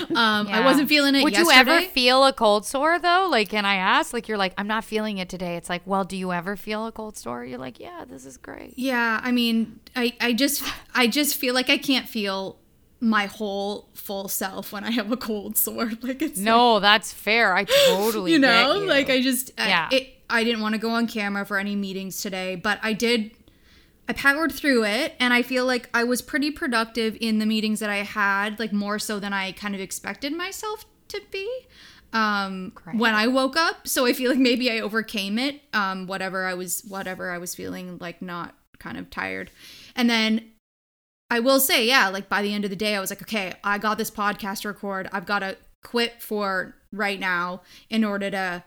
Um, 0.10 0.48
I 0.48 0.66
wasn't 0.66 0.90
feeling 0.90 1.16
it. 1.16 1.24
Would 1.24 1.38
you 1.38 1.50
ever 1.50 1.80
feel 1.82 2.26
a 2.26 2.34
cold 2.34 2.66
sore 2.66 3.00
though? 3.00 3.28
Like, 3.32 3.50
can 3.50 3.64
I 3.64 3.76
ask? 3.76 4.12
Like, 4.14 4.28
you're 4.28 4.38
like, 4.38 4.54
I'm 4.58 4.68
not 4.68 4.84
feeling 4.84 5.18
it 5.18 5.30
today. 5.30 5.56
It's 5.56 5.70
like, 5.70 5.82
well, 5.86 6.04
do 6.04 6.18
you 6.18 6.34
ever 6.34 6.58
feel 6.58 6.86
a 6.86 6.92
cold 6.92 7.18
sore? 7.18 7.46
You're 7.46 7.58
like, 7.58 7.80
yeah, 7.80 8.04
this 8.06 8.26
is 8.26 8.36
great. 8.36 8.74
Yeah, 8.78 9.22
I 9.24 9.32
mean, 9.32 9.80
I, 9.96 10.14
I 10.20 10.34
just 10.34 10.62
I 10.94 11.08
just 11.08 11.36
feel 11.38 11.54
like 11.54 11.70
I 11.70 11.78
can't 11.78 12.08
feel 12.10 12.58
my 13.00 13.28
whole 13.28 13.88
full 13.94 14.28
self 14.28 14.74
when 14.74 14.84
I 14.84 14.92
have 14.92 15.10
a 15.12 15.18
cold 15.18 15.56
sore. 15.58 15.92
Like 16.02 16.22
it's 16.22 16.38
No, 16.38 16.80
that's 16.82 17.14
fair. 17.14 17.56
I 17.56 17.64
totally 17.64 18.32
you 18.34 18.40
get 18.40 18.48
know, 18.48 18.82
you. 18.82 18.88
like 18.88 19.10
I 19.10 19.22
just 19.22 19.52
Yeah. 19.58 19.88
I, 19.90 19.96
it, 19.96 20.14
I 20.30 20.44
didn't 20.44 20.62
want 20.62 20.76
to 20.76 20.80
go 20.82 20.90
on 20.92 21.08
camera 21.08 21.46
for 21.46 21.58
any 21.58 21.76
meetings 21.78 22.22
today, 22.22 22.56
but 22.58 22.78
I 22.84 22.92
did. 22.94 23.32
I 24.08 24.14
powered 24.14 24.52
through 24.52 24.86
it, 24.86 25.16
and 25.20 25.34
I 25.34 25.42
feel 25.42 25.66
like 25.66 25.90
I 25.94 26.04
was 26.04 26.22
pretty 26.22 26.52
productive 26.52 27.18
in 27.22 27.40
the 27.40 27.46
meetings 27.46 27.80
that 27.80 27.90
I 27.90 27.98
had, 27.98 28.60
like 28.60 28.74
more 28.74 29.00
so 29.00 29.20
than 29.20 29.34
I 29.34 29.52
kind 29.54 29.76
of 29.76 29.82
expected 29.82 30.34
myself 30.34 30.86
to 31.10 31.22
be. 31.32 31.50
Um, 32.14 32.74
when 32.94 33.16
I 33.16 33.28
woke 33.28 33.56
up, 33.56 33.88
so 33.88 34.06
I 34.06 34.12
feel 34.12 34.32
like 34.32 34.40
maybe 34.40 34.70
I 34.70 34.80
overcame 34.80 35.40
it. 35.40 35.62
Um, 35.74 36.08
whatever 36.08 36.46
I 36.46 36.56
was, 36.56 36.84
whatever 36.88 37.32
I 37.32 37.38
was 37.38 37.56
feeling, 37.56 37.98
like 38.00 38.22
not 38.22 38.56
kind 38.80 38.98
of 38.98 39.10
tired, 39.10 39.50
and 39.96 40.10
then 40.10 40.52
I 41.32 41.40
will 41.40 41.62
say, 41.62 41.88
yeah, 41.88 42.10
like 42.10 42.28
by 42.28 42.42
the 42.42 42.54
end 42.54 42.66
of 42.66 42.70
the 42.70 42.76
day, 42.76 42.94
I 42.94 43.00
was 43.00 43.10
like, 43.10 43.22
okay, 43.22 43.54
I 43.64 43.78
got 43.78 43.98
this 43.98 44.12
podcast 44.12 44.64
to 44.64 44.68
record. 44.68 45.08
I've 45.14 45.26
got 45.26 45.40
to 45.40 45.56
quit 45.82 46.22
for 46.22 46.76
right 46.92 47.20
now 47.20 47.62
in 47.90 48.04
order 48.04 48.30
to 48.30 48.64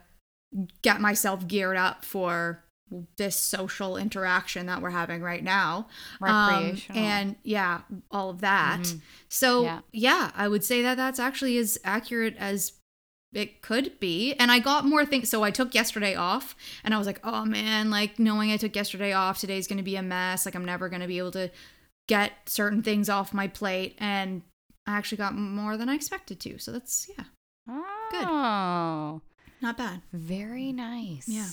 get 0.80 0.98
myself 0.98 1.46
geared 1.46 1.76
up 1.76 2.06
for 2.06 2.63
this 3.16 3.34
social 3.36 3.96
interaction 3.96 4.66
that 4.66 4.80
we're 4.82 4.90
having 4.90 5.22
right 5.22 5.42
now. 5.42 5.88
Um, 6.20 6.76
and 6.94 7.36
yeah, 7.42 7.80
all 8.10 8.30
of 8.30 8.40
that. 8.42 8.94
So, 9.28 9.62
Yeah. 9.64 9.80
yeah, 9.92 10.30
I 10.36 10.46
would 10.48 10.62
say 10.64 10.82
that 10.82 10.96
that's 10.96 11.18
actually 11.18 11.58
as 11.58 11.78
accurate 11.84 12.36
as 12.38 12.72
it 13.32 13.62
could 13.62 13.98
be. 13.98 14.34
And 14.34 14.52
I 14.52 14.60
got 14.60 14.84
more 14.84 15.04
things. 15.04 15.28
So 15.28 15.42
I 15.42 15.50
took 15.50 15.74
yesterday 15.74 16.14
off 16.14 16.54
and 16.84 16.94
I 16.94 16.98
was 16.98 17.06
like, 17.06 17.18
oh 17.24 17.44
man, 17.44 17.90
like 17.90 18.18
knowing 18.20 18.52
I 18.52 18.56
took 18.56 18.76
yesterday 18.76 19.12
off, 19.12 19.40
today's 19.40 19.66
going 19.66 19.78
to 19.78 19.82
be 19.82 19.96
a 19.96 20.02
mess. 20.02 20.46
Like 20.46 20.54
I'm 20.54 20.64
never 20.64 20.88
going 20.88 21.02
to 21.02 21.08
be 21.08 21.18
able 21.18 21.32
to 21.32 21.50
get 22.06 22.32
certain 22.46 22.82
things 22.82 23.08
off 23.08 23.34
my 23.34 23.48
plate. 23.48 23.96
And 23.98 24.42
I 24.86 24.96
actually 24.96 25.18
got 25.18 25.34
more 25.34 25.76
than 25.76 25.88
I 25.88 25.94
expected 25.94 26.38
to. 26.40 26.58
So 26.58 26.70
that's, 26.70 27.08
yeah, 27.18 27.24
Good. 28.12 28.24
Oh, 28.28 29.22
not 29.60 29.76
bad. 29.78 30.02
very 30.12 30.70
nice. 30.72 31.26
Yeah. 31.26 31.48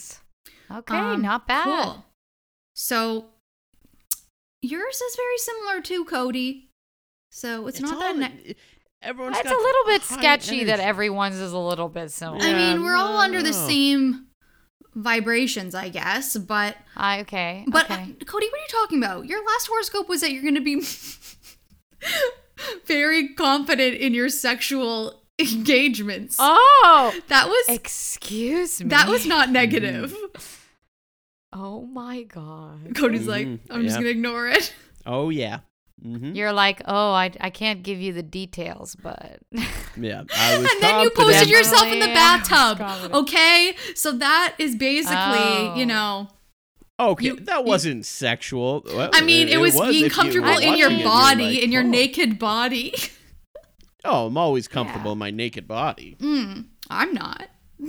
Okay, 0.72 0.96
Um, 0.96 1.22
not 1.22 1.48
bad. 1.48 1.66
Cool. 1.66 2.06
So 2.76 3.26
yours 4.62 4.96
is 5.02 5.16
very 5.16 5.38
similar 5.38 5.82
to 5.82 6.06
Cody. 6.06 6.70
So 7.32 7.68
it's, 7.68 7.80
not 7.80 8.00
that. 8.00 8.12
all- 8.12 8.18
Ne- 8.18 8.56
everyone's 9.02 9.38
It's 9.38 9.48
a 9.48 9.52
got 9.54 9.62
little 9.62 9.86
bit 9.86 10.02
high 10.02 10.18
sketchy 10.18 10.64
that 10.66 10.80
everyone's 10.80 11.38
is 11.38 11.52
a 11.52 11.58
little 11.58 11.90
bit 11.90 12.12
similar. 12.12 12.40
I 12.42 12.54
mean, 12.54 12.84
we're 12.84 12.96
all 12.96 13.18
under 13.18 13.42
the 13.44 13.54
same 13.54 14.28
vibrations, 14.96 15.76
I 15.76 15.90
guess. 15.90 16.38
But 16.38 16.78
I, 16.96 17.22
okay. 17.22 17.66
but 17.68 17.90
uh. 17.90 17.98
Cody, 18.26 18.48
what 18.48 18.60
are 18.60 18.64
you 18.64 18.68
talking 18.70 19.04
about? 19.04 19.26
Your 19.26 19.44
last 19.46 19.68
horoscope 19.68 20.10
was 20.10 20.22
that 20.22 20.32
you're 20.32 20.42
going 20.44 20.56
to 20.56 20.62
be 20.62 20.82
very 22.86 23.30
confident 23.36 23.96
in 23.96 24.14
your 24.14 24.30
sexual 24.30 25.21
engagements. 25.40 26.38
oh, 26.40 27.14
that 27.28 27.48
was 27.48 27.66
excuse 27.76 28.82
me. 28.82 28.90
that 28.90 29.08
was 29.08 29.26
not 29.26 29.50
negative. 29.50 30.16
Oh 31.54 31.82
my 31.86 32.24
god. 32.24 32.96
Cody's 32.96 33.28
like, 33.28 33.48
Mhm, 33.48 33.60
I'm 33.70 33.84
just 33.84 33.98
gonna 33.98 34.08
ignore 34.10 34.48
it. 34.48 34.74
Oh 35.06 35.30
yeah. 35.30 35.60
hmm 36.02 36.34
You're 36.34 36.54
like, 36.54 36.82
oh, 36.86 37.12
I, 37.12 37.32
I 37.42 37.50
can't 37.50 37.84
give 37.84 38.00
you 38.00 38.14
the 38.14 38.24
details, 38.24 38.96
but 38.96 39.40
Yeah. 39.98 40.24
I 40.34 40.58
was 40.60 40.72
and 40.72 40.82
then 40.82 41.02
you 41.04 41.10
posted 41.10 41.50
yourself 41.50 41.88
in 41.88 42.00
the 42.00 42.08
Yeah, 42.08 42.38
I 42.38 42.38
was 42.40 42.48
bathtub. 42.80 43.14
Okay, 43.14 43.76
so 43.96 44.14
that 44.14 44.56
is 44.58 44.76
basically, 44.76 45.16
Oh. 45.18 45.74
you 45.76 45.86
know, 45.86 46.30
Okay, 47.00 47.26
you- 47.26 47.36
that 47.42 47.66
wasn't 47.66 48.06
sexual. 48.06 48.84
Well, 48.86 49.10
I 49.14 49.22
mean, 49.22 49.48
it, 49.50 49.58
was, 49.60 49.74
being 49.74 49.88
if 49.90 49.96
you 49.96 50.10
comfortable 50.10 50.48
in 50.50 50.54
watching 50.54 50.78
your 50.78 50.92
it, 50.92 51.04
body, 51.04 51.44
like, 51.56 51.64
in 51.64 51.72
your 51.72 51.84
oh. 51.84 51.88
naked 51.88 52.38
body. 52.40 52.94
Oh, 54.04 54.28
I'm 54.28 54.38
always 54.38 54.68
comfortable 54.68 55.08
Yeah. 55.12 55.14
in 55.14 55.18
my 55.20 55.32
naked 55.32 55.68
body. 55.68 56.16
Mm, 56.20 56.66
I'm 56.90 57.14
not. 57.14 57.48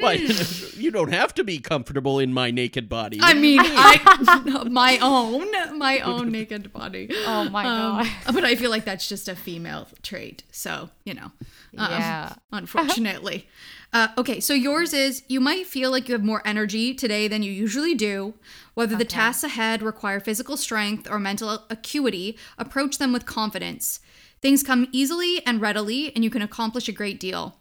But 0.00 0.18
you 0.76 0.90
don't 0.90 1.12
have 1.12 1.34
to 1.34 1.44
be 1.44 1.58
comfortable 1.58 2.18
in 2.18 2.32
my 2.32 2.50
naked 2.50 2.88
body. 2.88 3.18
I 3.20 3.34
mean, 3.34 3.60
I 3.62 4.64
my 4.70 4.98
own, 5.02 5.78
my 5.78 6.00
own 6.00 6.30
naked 6.30 6.72
body. 6.72 7.08
Oh 7.26 7.48
my 7.50 7.64
Um, 7.64 8.04
God. 8.06 8.34
But 8.34 8.44
I 8.44 8.56
feel 8.56 8.70
like 8.70 8.84
that's 8.84 9.08
just 9.08 9.28
a 9.28 9.36
female 9.36 9.86
trait. 10.02 10.42
So 10.50 10.90
you 11.04 11.14
know, 11.14 11.32
um, 11.78 11.90
Yeah. 11.90 12.32
Unfortunately. 12.52 13.48
uh, 13.92 14.08
okay, 14.18 14.40
so 14.40 14.52
yours 14.54 14.92
is 14.92 15.22
you 15.28 15.40
might 15.40 15.66
feel 15.66 15.90
like 15.90 16.08
you 16.08 16.14
have 16.14 16.24
more 16.24 16.42
energy 16.44 16.94
today 16.94 17.28
than 17.28 17.42
you 17.42 17.52
usually 17.52 17.94
do. 17.94 18.34
Whether 18.74 18.96
the 18.96 19.04
tasks 19.06 19.44
ahead 19.44 19.82
require 19.82 20.20
physical 20.20 20.56
strength 20.58 21.08
or 21.10 21.18
mental 21.18 21.64
acuity, 21.70 22.36
approach 22.58 22.98
them 22.98 23.12
with 23.12 23.24
confidence. 23.24 24.00
Things 24.42 24.62
come 24.62 24.88
easily 24.92 25.44
and 25.46 25.60
readily, 25.60 26.12
and 26.14 26.22
you 26.22 26.30
can 26.30 26.42
accomplish 26.42 26.88
a 26.88 26.92
great 26.92 27.18
deal. 27.18 27.56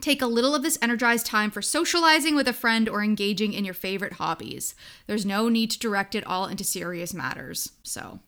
Take 0.00 0.22
a 0.22 0.26
little 0.26 0.54
of 0.54 0.62
this 0.62 0.78
energized 0.80 1.26
time 1.26 1.50
for 1.50 1.60
socializing 1.60 2.36
with 2.36 2.46
a 2.48 2.52
friend 2.52 2.88
or 2.88 3.02
engaging 3.02 3.52
in 3.52 3.64
your 3.64 3.74
favorite 3.74 4.14
hobbies. 4.14 4.74
There's 5.06 5.26
no 5.26 5.48
need 5.48 5.70
to 5.72 5.78
direct 5.78 6.14
it 6.14 6.26
all 6.26 6.46
into 6.46 6.64
serious 6.64 7.12
matters. 7.12 7.72
So, 7.82 8.20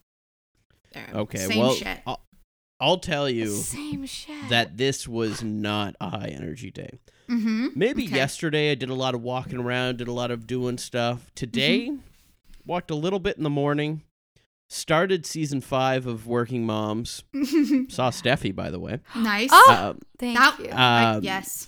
there. 0.92 1.08
okay, 1.14 1.38
same 1.38 1.58
well, 1.58 1.74
shit. 1.74 2.00
I'll, 2.06 2.20
I'll 2.80 2.98
tell 2.98 3.28
you 3.30 3.46
Same 3.48 4.04
shit. 4.06 4.48
that 4.48 4.76
this 4.78 5.06
was 5.06 5.42
not 5.44 5.94
a 6.00 6.10
high 6.10 6.32
energy 6.34 6.70
day. 6.70 6.98
Mm-hmm. 7.28 7.68
Maybe 7.76 8.04
Okay. 8.06 8.16
yesterday 8.16 8.72
I 8.72 8.74
did 8.74 8.90
a 8.90 8.94
lot 8.94 9.14
of 9.14 9.22
walking 9.22 9.58
around, 9.58 9.98
did 9.98 10.08
a 10.08 10.12
lot 10.12 10.32
of 10.32 10.46
doing 10.48 10.76
stuff. 10.78 11.30
Today, 11.36 11.92
walked 12.66 12.90
a 12.90 12.96
little 12.96 13.20
bit 13.20 13.36
in 13.36 13.44
the 13.44 13.50
morning. 13.50 14.02
Started 14.72 15.26
season 15.26 15.60
five 15.60 16.06
of 16.06 16.28
Working 16.28 16.64
Moms. 16.64 17.24
Saw 17.88 18.10
Steffi, 18.10 18.54
by 18.54 18.70
the 18.70 18.78
way. 18.78 19.00
nice. 19.16 19.50
Oh, 19.52 19.90
Um, 19.90 19.98
Thank 20.18 20.38
that, 20.38 20.58
you. 20.60 20.68
I- 20.70 21.14
Um, 21.16 21.24
yes. 21.24 21.66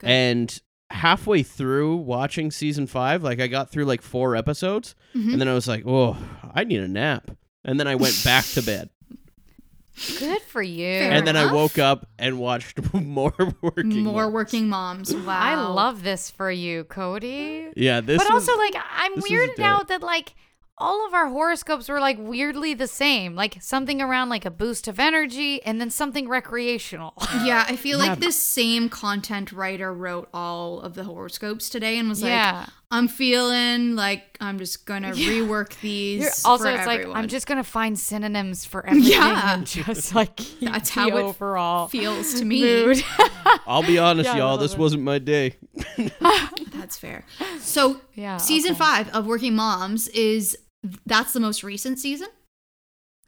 Good. 0.00 0.10
and 0.10 0.60
halfway 0.90 1.44
through 1.44 1.96
watching 1.96 2.50
season 2.50 2.88
five, 2.88 3.22
like 3.22 3.40
I 3.40 3.46
got 3.46 3.70
through 3.70 3.84
like 3.84 4.02
four 4.02 4.34
episodes, 4.34 4.96
Mhm. 5.14 5.32
and 5.32 5.40
then 5.40 5.48
I 5.48 5.54
was 5.54 5.68
like, 5.68 5.84
"Oh, 5.86 6.16
I 6.52 6.64
need 6.64 6.80
a 6.80 6.88
nap," 6.88 7.30
and 7.64 7.78
then 7.78 7.86
I 7.86 7.94
went 7.94 8.20
back 8.24 8.44
to 8.54 8.62
bed, 8.62 8.90
Good 10.18 10.42
for 10.42 10.60
you. 10.62 10.98
Fair 10.98 11.12
and 11.12 11.24
then 11.26 11.36
I 11.36 11.52
woke 11.52 11.78
up 11.78 12.08
and 12.18 12.40
watched 12.40 12.80
more 12.92 13.32
working. 13.62 14.02
More 14.02 14.22
Moms. 14.24 14.32
working 14.34 14.68
moms. 14.68 15.14
Wow. 15.14 15.38
I 15.40 15.54
love 15.54 16.02
this 16.02 16.28
for 16.30 16.50
you, 16.50 16.82
Cody. 16.84 17.68
Yeah, 17.76 18.00
this. 18.00 18.18
but 18.18 18.24
is- 18.26 18.30
also, 18.32 18.56
like, 18.58 18.74
I'm 18.76 19.14
this 19.14 19.24
is 19.26 19.30
weirded 19.30 19.60
out 19.60 19.86
that 19.88 20.02
like 20.02 20.34
all 20.76 21.06
of 21.06 21.14
our 21.14 21.28
horoscopes 21.28 21.88
were 21.88 22.00
like 22.00 22.16
weirdly 22.18 22.74
the 22.74 22.88
same. 22.88 23.34
Like 23.36 23.58
something 23.62 24.02
around 24.02 24.28
like 24.28 24.44
a 24.44 24.50
boost 24.50 24.88
of 24.88 24.98
energy, 24.98 25.62
and 25.62 25.80
then 25.80 25.90
something 25.90 26.28
recreational. 26.28 27.14
Yeah, 27.44 27.64
I 27.68 27.76
feel 27.76 27.98
Yeah. 27.98 28.10
like 28.10 28.20
this 28.20 28.36
same 28.40 28.88
content 28.88 29.52
writer 29.52 29.92
wrote 29.92 30.28
all 30.32 30.80
of 30.80 30.94
the 30.94 31.04
horoscopes 31.04 31.68
today 31.68 31.98
and 31.98 32.08
was 32.08 32.22
like, 32.22 32.30
yeah. 32.30 32.66
I'm 32.90 33.06
feeling 33.08 33.96
like 33.96 34.36
I'm 34.40 34.56
just 34.58 34.86
gonna 34.86 35.10
rework 35.12 35.78
these. 35.82 36.20
You're- 36.22 36.32
also, 36.44 36.64
for 36.64 36.70
it's 36.70 36.86
like 36.86 37.00
everyone. 37.00 37.16
I'm 37.18 37.28
just 37.28 37.46
gonna 37.46 37.64
find 37.64 37.98
synonyms 37.98 38.64
for 38.64 38.86
everything 38.86 39.12
Yeah. 39.12 39.54
and 39.54 39.66
just 39.66 40.14
like 40.14 40.36
keep 40.36 40.60
That's 40.72 40.90
the 40.94 41.00
how 41.00 41.08
it 41.08 41.14
overall 41.22 41.88
feels 41.88 42.34
to 42.34 42.44
me. 42.44 42.62
mood. 42.62 43.04
I'll 43.66 43.82
be 43.82 43.98
honest, 43.98 44.30
Yeah, 44.30 44.38
y'all. 44.38 44.58
This 44.58 44.72
it. 44.74 44.78
wasn't 44.78 45.02
my 45.02 45.18
day. 45.18 45.56
That's 46.72 46.96
fair. 46.96 47.24
So 47.60 48.00
yeah, 48.14 48.36
season 48.38 48.72
okay. 48.72 48.78
five 48.78 49.08
of 49.10 49.26
Working 49.26 49.54
Moms 49.56 50.08
is 50.08 50.56
that's 51.06 51.32
the 51.32 51.40
most 51.40 51.62
recent 51.62 51.98
season. 51.98 52.28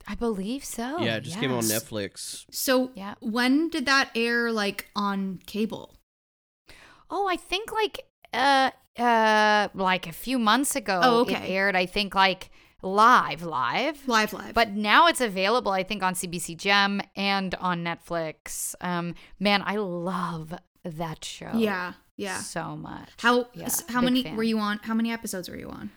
I 0.09 0.15
believe 0.15 0.65
so. 0.65 0.99
yeah, 1.01 1.17
it 1.17 1.23
just 1.25 1.41
came 1.41 1.53
on. 1.53 1.63
Netflix. 1.63 2.45
So 2.51 2.91
Yeah. 2.95 3.15
when 3.21 3.69
did 3.71 3.87
that 3.87 4.11
air 4.15 4.53
like 4.53 4.89
on 4.95 5.41
cable? 5.47 5.95
Oh, 7.11 7.27
I 7.29 7.37
think 7.37 7.73
like 7.73 8.01
uh 8.33 8.71
uh 8.99 9.69
like 9.75 10.07
a 10.07 10.13
few 10.13 10.39
months 10.39 10.77
ago. 10.77 11.01
Oh, 11.03 11.21
okay. 11.23 11.35
It 11.35 11.51
aired, 11.51 11.77
I 11.77 11.87
think 11.87 12.15
like 12.15 12.51
live, 12.83 13.43
live. 13.43 14.07
Live 14.07 14.33
live. 14.33 14.55
But 14.55 14.71
now 14.73 15.09
it's 15.09 15.21
available, 15.21 15.73
I 15.73 15.83
think, 15.83 16.03
on 16.05 16.15
CBC 16.15 16.57
Gem 16.57 17.01
and 17.17 17.55
on 17.57 17.83
Netflix. 17.83 18.75
Um, 18.81 19.15
man, 19.41 19.63
I 19.67 19.77
love 19.77 20.55
that 20.85 21.25
show. 21.25 21.51
yeah, 21.55 21.95
yeah. 22.17 22.39
so 22.39 22.77
much. 22.77 23.09
How 23.19 23.49
Yeah, 23.55 23.71
how 23.89 24.01
many 24.01 24.23
fan. 24.23 24.37
were 24.37 24.45
you 24.45 24.59
on? 24.61 24.79
How 24.85 24.95
many 24.95 25.11
episodes 25.11 25.49
were 25.49 25.57
you 25.57 25.69
on? 25.69 25.91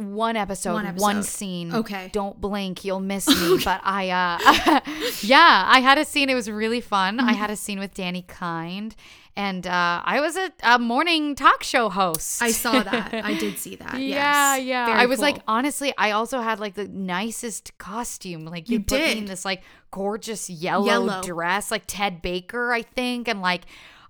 One 0.00 0.36
episode, 0.36 0.72
One 0.74 0.96
one, 0.96 1.22
scene. 1.22 1.74
Okay. 1.74 2.08
Don't 2.12 2.40
blink, 2.40 2.84
you'll 2.84 3.00
miss 3.00 3.28
me. 3.28 3.58
But 3.64 3.80
I, 3.84 4.08
uh, 4.10 4.80
yeah, 5.22 5.64
I 5.68 5.80
had 5.80 5.98
a 5.98 6.04
scene. 6.04 6.30
It 6.30 6.34
was 6.34 6.50
really 6.50 6.80
fun. 6.80 7.18
Mm-hmm. 7.18 7.28
I 7.28 7.32
had 7.34 7.50
a 7.50 7.56
scene 7.56 7.78
with 7.78 7.92
Dani 7.94 8.26
Kind, 8.26 8.96
and 9.36 9.66
uh, 9.66 10.00
I 10.04 10.20
was 10.20 10.36
a, 10.36 10.50
a 10.62 10.78
morning 10.78 11.34
talk 11.34 11.62
show 11.62 11.88
host. 11.90 12.42
I 12.42 12.50
saw 12.50 12.82
that. 12.82 13.12
I 13.24 13.34
did 13.34 13.58
see 13.58 13.76
that. 13.76 14.00
Yeah, 14.00 14.56
yes. 14.56 14.64
yeah. 14.66 14.86
Very 14.86 14.98
I 15.00 15.06
was 15.06 15.20
like, 15.20 15.42
honestly, 15.46 15.92
I 15.98 16.12
also 16.12 16.40
had 16.40 16.60
like 16.60 16.74
the 16.74 16.88
nicest 16.88 17.76
costume. 17.78 18.44
Like 18.46 18.66
they 18.66 18.74
You 18.74 18.80
put 18.80 18.98
me 19.00 19.06
did. 19.06 19.18
in 19.18 19.24
this 19.26 19.44
like 19.44 19.62
gorgeous 19.90 20.48
yellow, 20.48 20.86
Yellow. 20.86 21.22
dress, 21.22 21.70
like 21.70 21.82
Ted 21.86 22.22
Baker, 22.22 22.72
I 22.72 22.82
think, 22.82 23.28
and 23.28 23.40
like 23.42 23.62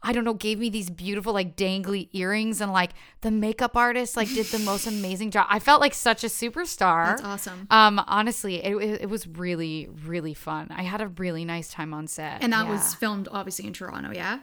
I 0.03 0.13
don't 0.13 0.25
know, 0.25 0.33
gave 0.35 0.59
me 0.59 0.71
these 0.71 0.89
beautiful 0.89 1.33
like 1.35 1.57
dangly 1.57 2.09
earrings, 2.13 2.61
and 2.61 2.73
like 2.73 2.93
the 3.21 3.31
makeup 3.31 3.77
artist 3.77 4.17
like 4.17 4.29
did 4.29 4.47
the 4.47 4.59
most 4.61 4.87
amazing 4.97 5.31
job. 5.31 5.47
I 5.51 5.59
felt 5.59 5.81
like 5.81 5.93
such 5.95 6.25
a 6.25 6.29
superstar. 6.29 7.09
that's 7.09 7.23
awesome. 7.23 7.67
Um, 7.71 8.03
honestly, 8.07 8.65
it, 8.65 8.75
it, 8.77 9.03
it 9.03 9.11
was 9.11 9.27
really, 9.27 9.89
really 10.07 10.33
fun. 10.35 10.69
I 10.71 10.83
had 10.85 11.01
a 11.01 11.09
really 11.09 11.45
nice 11.45 11.69
time 11.71 11.93
on 11.93 12.07
set. 12.07 12.43
And 12.43 12.53
that 12.53 12.65
Yeah. 12.67 12.73
was 12.73 12.95
filmed 12.95 13.29
obviously 13.31 13.67
in 13.67 13.73
Toronto. 13.75 14.11
Yeah. 14.15 14.39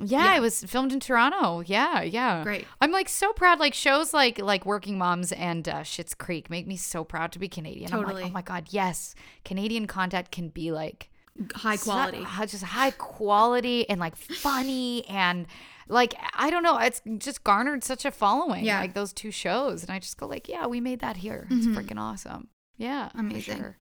Yeah, 0.00 0.24
Yeah. 0.26 0.36
it 0.36 0.40
was 0.40 0.62
filmed 0.62 0.92
in 0.92 1.00
Toronto. 1.00 1.60
Yeah, 1.66 2.02
yeah. 2.02 2.42
Great. 2.44 2.66
I'm 2.80 2.92
like 2.92 3.08
so 3.08 3.32
proud. 3.32 3.58
Like 3.58 3.74
shows 3.74 4.12
like 4.14 4.38
like 4.38 4.64
Working 4.66 4.96
Moms 4.98 5.32
and 5.32 5.68
uh, 5.68 5.76
Schitt's 5.80 6.14
Creek 6.14 6.50
make 6.50 6.66
me 6.68 6.76
so 6.76 7.02
proud 7.02 7.32
to 7.32 7.38
be 7.38 7.48
Canadian. 7.48 7.92
I'm 7.92 8.02
Totally. 8.02 8.22
like, 8.24 8.30
oh 8.30 8.34
my 8.34 8.42
god, 8.42 8.66
yes, 8.70 9.14
Canadian 9.44 9.86
content 9.86 10.30
can 10.30 10.50
be 10.50 10.70
like 10.70 11.10
High 11.54 11.76
quality. 11.76 12.24
uh, 12.26 12.46
just 12.46 12.64
high 12.64 12.90
quality 12.90 13.88
and 13.88 14.00
like 14.00 14.16
funny 14.16 15.04
and 15.08 15.46
like 15.88 16.14
I 16.34 16.50
don't 16.50 16.62
know. 16.62 16.78
It's 16.78 17.00
just 17.18 17.44
garnered 17.44 17.84
such 17.84 18.04
a 18.04 18.10
following. 18.10 18.64
Yeah. 18.64 18.80
like 18.80 18.94
those 18.94 19.12
two 19.12 19.30
shows, 19.30 19.82
and 19.82 19.90
I 19.92 19.98
just 19.98 20.16
go 20.18 20.26
like, 20.26 20.48
yeah, 20.48 20.66
we 20.66 20.80
made 20.80 21.00
that 21.00 21.18
here. 21.18 21.46
It's 21.50 21.66
Mhm. 21.66 21.74
freaking 21.76 21.98
awesome. 22.00 22.48
Yeah, 22.76 23.10
Amazing. 23.14 23.58
sure. 23.58 23.76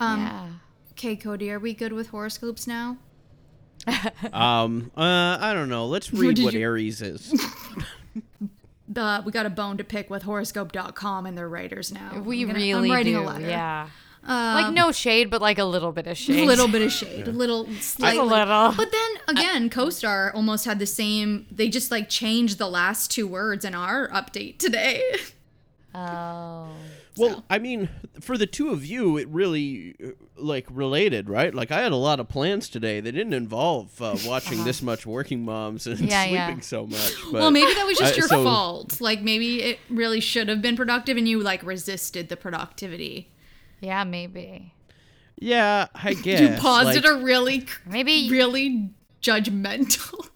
Um, 0.00 0.20
yeah. 0.20 0.48
Okay, 0.92 1.16
Cody, 1.16 1.50
are 1.50 1.58
we 1.58 1.74
good 1.74 1.92
with 1.92 2.08
horoscopes 2.08 2.66
now? 2.66 2.96
Um, 4.32 4.90
uh, 4.96 5.38
I 5.40 5.52
don't 5.54 5.68
know. 5.68 5.86
Let's 5.86 6.12
read 6.12 6.36
did 6.36 6.44
what 6.44 6.54
you- 6.54 6.60
Aries 6.60 7.00
is. 7.02 7.32
The 8.90 9.22
we 9.26 9.32
got 9.32 9.44
a 9.44 9.50
bone 9.50 9.76
to 9.76 9.84
pick 9.84 10.08
with 10.08 10.22
horoscope.com 10.22 11.26
and 11.26 11.36
their 11.36 11.48
writers 11.48 11.92
now. 11.92 12.20
We 12.24 12.40
I'm 12.40 12.46
gonna- 12.48 12.58
really 12.58 12.90
I'm 12.90 12.96
writing 12.96 13.12
do. 13.14 13.20
a 13.20 13.22
letter. 13.22 13.46
Yeah, 13.48 13.88
Um, 14.28 14.54
like 14.62 14.72
no 14.74 14.92
shade, 14.92 15.30
but 15.30 15.40
like 15.40 15.58
a 15.58 15.64
little 15.64 15.90
bit 15.90 16.06
of 16.06 16.16
shade. 16.18 16.40
a 16.40 16.44
little 16.44 16.68
bit 16.68 16.82
of 16.82 16.92
shade, 16.92 17.26
a 17.26 17.32
little 17.32 17.66
slightly. 17.80 18.20
little. 18.20 18.72
But 18.76 18.92
then 18.92 19.10
again, 19.36 19.70
CoStar 19.70 20.34
almost 20.34 20.64
had 20.66 20.78
the 20.78 20.86
same. 20.86 21.46
They 21.50 21.68
just 21.68 21.90
like 21.90 22.08
changed 22.10 22.58
the 22.58 22.68
last 22.68 23.10
two 23.10 23.26
words 23.26 23.64
in 23.64 23.74
our 23.74 24.08
update 24.10 24.58
today. 24.58 25.02
Oh. 25.94 26.68
Well, 27.16 27.44
I 27.50 27.58
mean, 27.58 27.88
for 28.20 28.38
the 28.38 28.46
two 28.46 28.70
of 28.70 28.84
you, 28.86 29.16
it 29.16 29.26
really 29.28 29.96
uh, 30.04 30.10
like 30.36 30.66
related, 30.70 31.28
right? 31.28 31.52
Like 31.52 31.72
I 31.72 31.80
had 31.80 31.90
a 31.90 31.96
lot 31.96 32.20
of 32.20 32.28
plans 32.28 32.68
today. 32.68 33.00
They 33.00 33.10
didn't 33.10 33.32
involve 33.32 34.00
uh, 34.00 34.16
watching 34.26 34.62
this 34.62 34.82
much 34.82 35.04
Working 35.04 35.44
Moms 35.44 35.88
and 35.88 35.98
Yeah, 35.98 36.22
sleeping 36.24 36.36
yeah. 36.36 36.60
so 36.60 36.86
much. 36.86 37.14
But 37.24 37.32
well, 37.32 37.50
maybe 37.50 37.74
that 37.74 37.86
was 37.86 37.98
just 37.98 38.14
I- 38.14 38.16
your 38.18 38.28
so- 38.28 38.44
fault. 38.44 39.00
Like 39.00 39.22
maybe 39.22 39.62
it 39.62 39.78
really 39.90 40.20
should 40.20 40.48
have 40.48 40.62
been 40.62 40.76
productive, 40.76 41.16
and 41.16 41.26
you 41.26 41.40
like 41.40 41.64
resisted 41.64 42.28
the 42.28 42.36
productivity. 42.36 43.30
Yeah, 43.80 44.04
maybe. 44.04 44.72
Yeah, 45.36 45.86
I 45.94 46.14
guess. 46.22 46.40
you 46.40 46.60
paused 46.60 46.86
like, 46.86 46.96
it 46.96 47.04
a 47.04 47.16
really, 47.16 47.66
Maybe 47.86 48.28
really 48.30 48.90
judgmental 49.22 50.28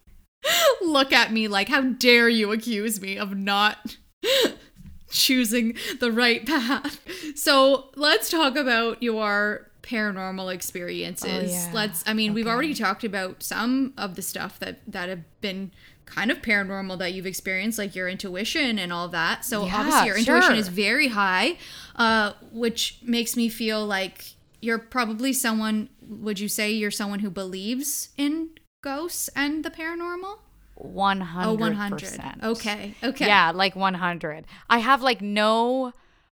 look 0.82 1.12
at 1.12 1.32
me. 1.32 1.48
Like, 1.48 1.68
how 1.68 1.82
dare 1.82 2.28
you 2.28 2.52
accuse 2.52 3.00
me 3.00 3.18
of 3.18 3.36
not 3.36 3.96
choosing 5.10 5.76
the 6.00 6.12
right 6.12 6.46
path? 6.46 7.00
So 7.36 7.90
let's 7.96 8.30
talk 8.30 8.56
about 8.56 9.02
your 9.02 9.70
paranormal 9.82 10.52
experiences. 10.52 11.50
Oh, 11.50 11.54
yeah. 11.54 11.70
Let's. 11.72 12.04
I 12.06 12.12
mean, 12.12 12.34
we've 12.34 12.46
already 12.46 12.74
talked 12.74 13.04
about 13.04 13.42
some 13.42 13.94
of 13.96 14.14
the 14.14 14.22
stuff 14.22 14.58
that 14.60 14.80
that 14.86 15.08
have 15.08 15.24
been 15.40 15.72
kind 16.14 16.30
of 16.30 16.42
paranormal 16.42 16.98
that 16.98 17.14
you've 17.14 17.26
experienced, 17.26 17.78
like 17.78 17.94
your 17.94 18.08
intuition 18.08 18.78
and 18.78 18.92
all 18.92 19.08
that. 19.08 19.44
So 19.44 19.64
Yeah, 19.64 19.76
obviously, 19.78 20.06
your 20.08 20.18
intuition 20.18 20.50
sure. 20.50 20.54
is 20.56 20.68
very 20.68 21.08
high, 21.08 21.56
uh, 21.96 22.32
which 22.52 22.98
makes 23.02 23.36
me 23.36 23.48
feel 23.48 23.84
like 23.86 24.24
you're 24.60 24.78
probably 24.78 25.32
someone. 25.32 25.88
Would 26.06 26.38
you 26.38 26.48
say 26.48 26.70
you're 26.70 26.90
someone 26.90 27.20
who 27.20 27.30
believes 27.30 28.10
in 28.16 28.50
ghosts 28.82 29.30
and 29.34 29.64
the 29.64 29.70
paranormal? 29.70 30.38
100%. 30.78 31.44
Oh, 31.44 31.54
100. 31.54 32.42
Okay. 32.42 32.94
Okay. 33.02 33.26
Yeah, 33.26 33.52
like 33.54 33.76
100. 33.76 34.44
I 34.68 34.78
have 34.78 35.00
like 35.02 35.20
no 35.20 35.92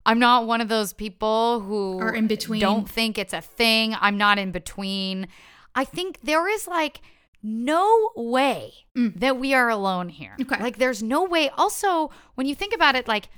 I'm 0.08 0.20
not 0.20 0.48
one 0.48 0.62
of 0.62 0.70
those 0.70 0.94
people 0.94 1.60
who 1.60 2.00
Are 2.00 2.16
in 2.16 2.28
between. 2.28 2.62
Don't 2.62 2.90
think 2.90 3.18
it's 3.18 3.34
a 3.34 3.42
thing. 3.42 3.94
I'm 4.00 4.18
not 4.18 4.40
in 4.40 4.52
between. 4.52 5.28
I 5.76 5.84
think 5.84 6.20
there 6.24 6.48
is 6.48 6.66
like 6.66 7.02
no 7.48 8.12
way 8.16 8.74
that 8.96 9.40
we 9.40 9.54
are 9.54 9.70
alone 9.70 10.10
here. 10.10 10.36
Mm. 10.40 10.52
Okay. 10.52 10.62
Like 10.62 10.78
there's 10.78 11.02
no 11.02 11.24
way. 11.24 11.50
Also, 11.58 12.12
when 12.36 12.46
you 12.46 12.56
think 12.56 12.74
about 12.74 12.96
it 12.96 13.08
like 13.08 13.30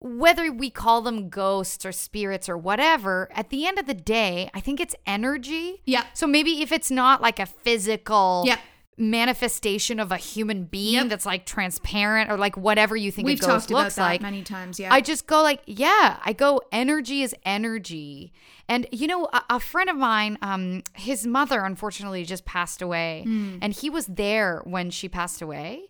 whether 0.00 0.52
we 0.52 0.68
call 0.68 1.00
them 1.00 1.30
ghosts 1.30 1.86
or 1.86 1.92
spirits 1.92 2.46
or 2.46 2.58
whatever, 2.58 3.28
at 3.32 3.48
the 3.48 3.66
end 3.66 3.78
of 3.78 3.86
the 3.86 3.94
day, 3.94 4.50
I 4.52 4.60
think 4.60 4.78
it's 4.78 4.94
energy. 5.06 5.80
Yeah. 5.86 6.04
So 6.12 6.26
maybe 6.26 6.60
if 6.60 6.72
it's 6.72 6.90
not 6.90 7.22
like 7.22 7.38
a 7.38 7.46
physical 7.46 8.44
Yeah. 8.46 8.58
Manifestation 8.96 9.98
of 9.98 10.12
a 10.12 10.16
human 10.16 10.64
being 10.64 10.94
Yep. 10.94 11.08
that's 11.08 11.26
like 11.26 11.46
transparent 11.46 12.30
or 12.30 12.36
like 12.36 12.56
whatever 12.56 12.96
you 12.96 13.10
think 13.10 13.26
We've 13.26 13.38
a 13.38 13.46
ghost 13.46 13.68
talked 13.68 13.70
about 13.70 13.82
looks 13.84 13.94
that 13.96 14.02
like. 14.02 14.20
many 14.22 14.42
times. 14.42 14.78
Yeah. 14.78 14.92
I 14.92 15.00
just 15.00 15.26
go 15.26 15.42
like, 15.42 15.62
yeah, 15.66 16.18
I 16.24 16.32
go 16.32 16.60
energy 16.72 17.22
is 17.22 17.34
energy. 17.44 18.32
And 18.68 18.86
you 18.92 19.06
know, 19.06 19.26
a, 19.32 19.42
a 19.50 19.60
friend 19.60 19.90
of 19.90 19.96
mine, 19.96 20.38
um, 20.42 20.82
his 20.94 21.26
mother 21.26 21.60
unfortunately 21.64 22.24
just 22.24 22.44
passed 22.44 22.80
away, 22.82 23.22
Hmm. 23.24 23.58
and 23.60 23.72
he 23.72 23.90
was 23.90 24.06
there 24.06 24.62
when 24.64 24.90
she 24.90 25.08
passed 25.08 25.42
away. 25.42 25.88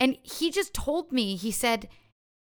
And 0.00 0.18
he 0.22 0.50
just 0.50 0.74
told 0.74 1.12
me, 1.12 1.36
he 1.36 1.50
said, 1.50 1.88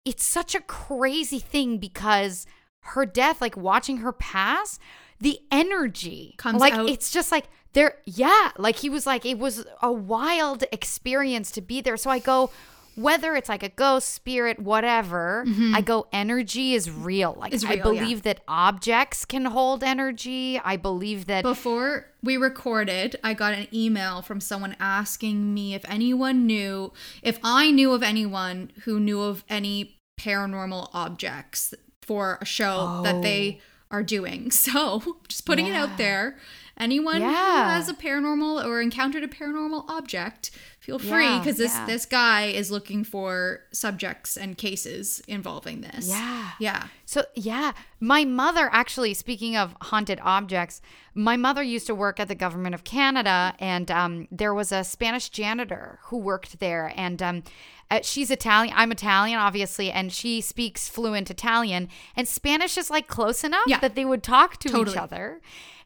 it's 0.06 0.24
such 0.24 0.56
a 0.56 0.62
crazy 0.62 1.40
thing 1.40 1.78
because 1.78 2.46
her 2.82 3.06
death, 3.06 3.40
like 3.42 3.56
watching 3.56 3.98
her 3.98 4.12
pass, 4.12 4.80
the 5.20 5.40
energy 5.52 6.34
Comes 6.38 6.60
like 6.60 6.74
out. 6.74 6.90
it's 6.90 7.12
just 7.12 7.32
like 7.32 7.46
there, 7.74 7.96
yeah. 8.06 8.52
Like 8.58 8.78
he 8.78 8.90
was 8.90 9.06
like, 9.06 9.26
it 9.26 9.40
was 9.40 9.66
a 9.82 9.92
wild 9.92 10.64
experience 10.72 11.52
to 11.52 11.62
be 11.62 11.82
there. 11.82 11.98
So 11.98 12.10
I 12.10 12.20
go, 12.20 12.52
whether 12.96 13.36
it's 13.36 13.50
like 13.50 13.64
a 13.64 13.70
ghost, 13.70 14.10
spirit, 14.10 14.60
whatever, 14.60 15.46
mm-hmm. 15.48 15.74
I 15.74 15.82
go, 15.82 16.08
energy 16.12 16.74
is 16.74 16.92
real. 16.92 17.36
Like, 17.40 17.54
Is 17.54 17.64
I 17.64 17.76
real, 17.76 17.78
yeah. 17.78 17.84
believe 17.84 18.24
that 18.24 18.42
objects 18.48 19.26
can 19.26 19.46
hold 19.46 19.84
energy. 19.84 20.60
I 20.64 20.78
believe 20.78 21.26
that. 21.28 21.44
Before 21.44 22.08
we 22.22 22.38
recorded, 22.38 23.18
I 23.24 23.34
got 23.34 23.54
an 23.54 23.68
email 23.74 24.22
from 24.22 24.42
someone 24.42 24.76
asking 24.80 25.54
me 25.54 25.74
if 25.74 25.86
anyone 25.88 26.46
knew, 26.46 26.92
if 27.24 27.40
I 27.44 27.72
knew 27.72 27.94
of 27.94 28.04
anyone 28.04 28.72
who 28.84 29.00
knew 29.00 29.22
of 29.22 29.44
any 29.50 29.98
paranormal 30.20 30.90
objects 30.94 31.74
for 32.02 32.38
a 32.42 32.46
show 32.46 33.02
that 33.04 33.22
they 33.22 33.60
oh. 33.60 33.98
are 33.98 34.04
doing. 34.04 34.52
So, 34.62 35.18
just 35.28 35.46
putting 35.46 35.68
it 35.68 35.72
Oh. 35.72 35.84
Out 35.84 35.98
there. 35.98 36.38
Anyone 36.82 37.22
who 37.22 37.28
has 37.30 37.88
a 37.88 37.94
paranormal 37.94 38.66
or 38.66 38.82
encountered 38.82 39.24
a 39.24 39.28
paranormal 39.28 39.86
object, 39.88 40.52
feel 40.80 40.98
free 41.00 41.24
Yeah, 41.26 41.40
because 41.40 41.58
this 41.58 41.74
yeah. 41.74 41.86
this 41.86 42.06
guy 42.06 42.46
is 42.48 42.72
looking 42.72 43.04
for 43.04 43.62
subjects 43.72 44.36
and 44.36 44.58
cases 44.58 45.22
involving 45.28 45.82
this. 45.82 46.10
Yeah. 46.10 46.50
Yeah. 46.60 46.88
So, 47.06 47.24
yeah, 47.36 47.74
my 48.00 48.26
mother 48.26 48.70
actually, 48.72 49.14
speaking 49.14 49.56
of 49.56 49.76
haunted 49.82 50.20
objects, 50.24 50.82
my 51.14 51.36
mother 51.38 51.62
used 51.62 51.88
to 51.88 51.96
work 51.96 52.20
at 52.20 52.28
the 52.28 52.36
government 52.36 52.74
of 52.74 52.84
Canada, 52.84 53.54
and 53.60 53.92
um, 53.92 54.28
there 54.32 54.54
was 54.54 54.72
a 54.72 54.84
Spanish 54.84 55.30
janitor 55.30 56.00
who 56.06 56.18
worked 56.18 56.60
there. 56.60 56.92
And 56.96 57.22
um, 57.22 57.44
uh, 57.92 58.00
she's 58.02 58.32
Italian. 58.32 58.74
I'm 58.78 58.92
Italian, 58.92 59.38
obviously, 59.38 59.92
and 59.92 60.12
she 60.12 60.40
speaks 60.42 60.88
fluent 60.88 61.30
Italian. 61.30 61.90
And 62.16 62.28
Spanish 62.28 62.78
is 62.78 62.90
like 62.90 63.08
close 63.08 63.44
enough 63.44 63.66
Yeah. 63.68 63.80
that 63.80 63.96
they 63.96 64.06
would 64.06 64.24
talk 64.24 64.58
to 64.60 64.70
Totally. 64.70 64.92
each 64.96 64.98
other. 64.98 65.42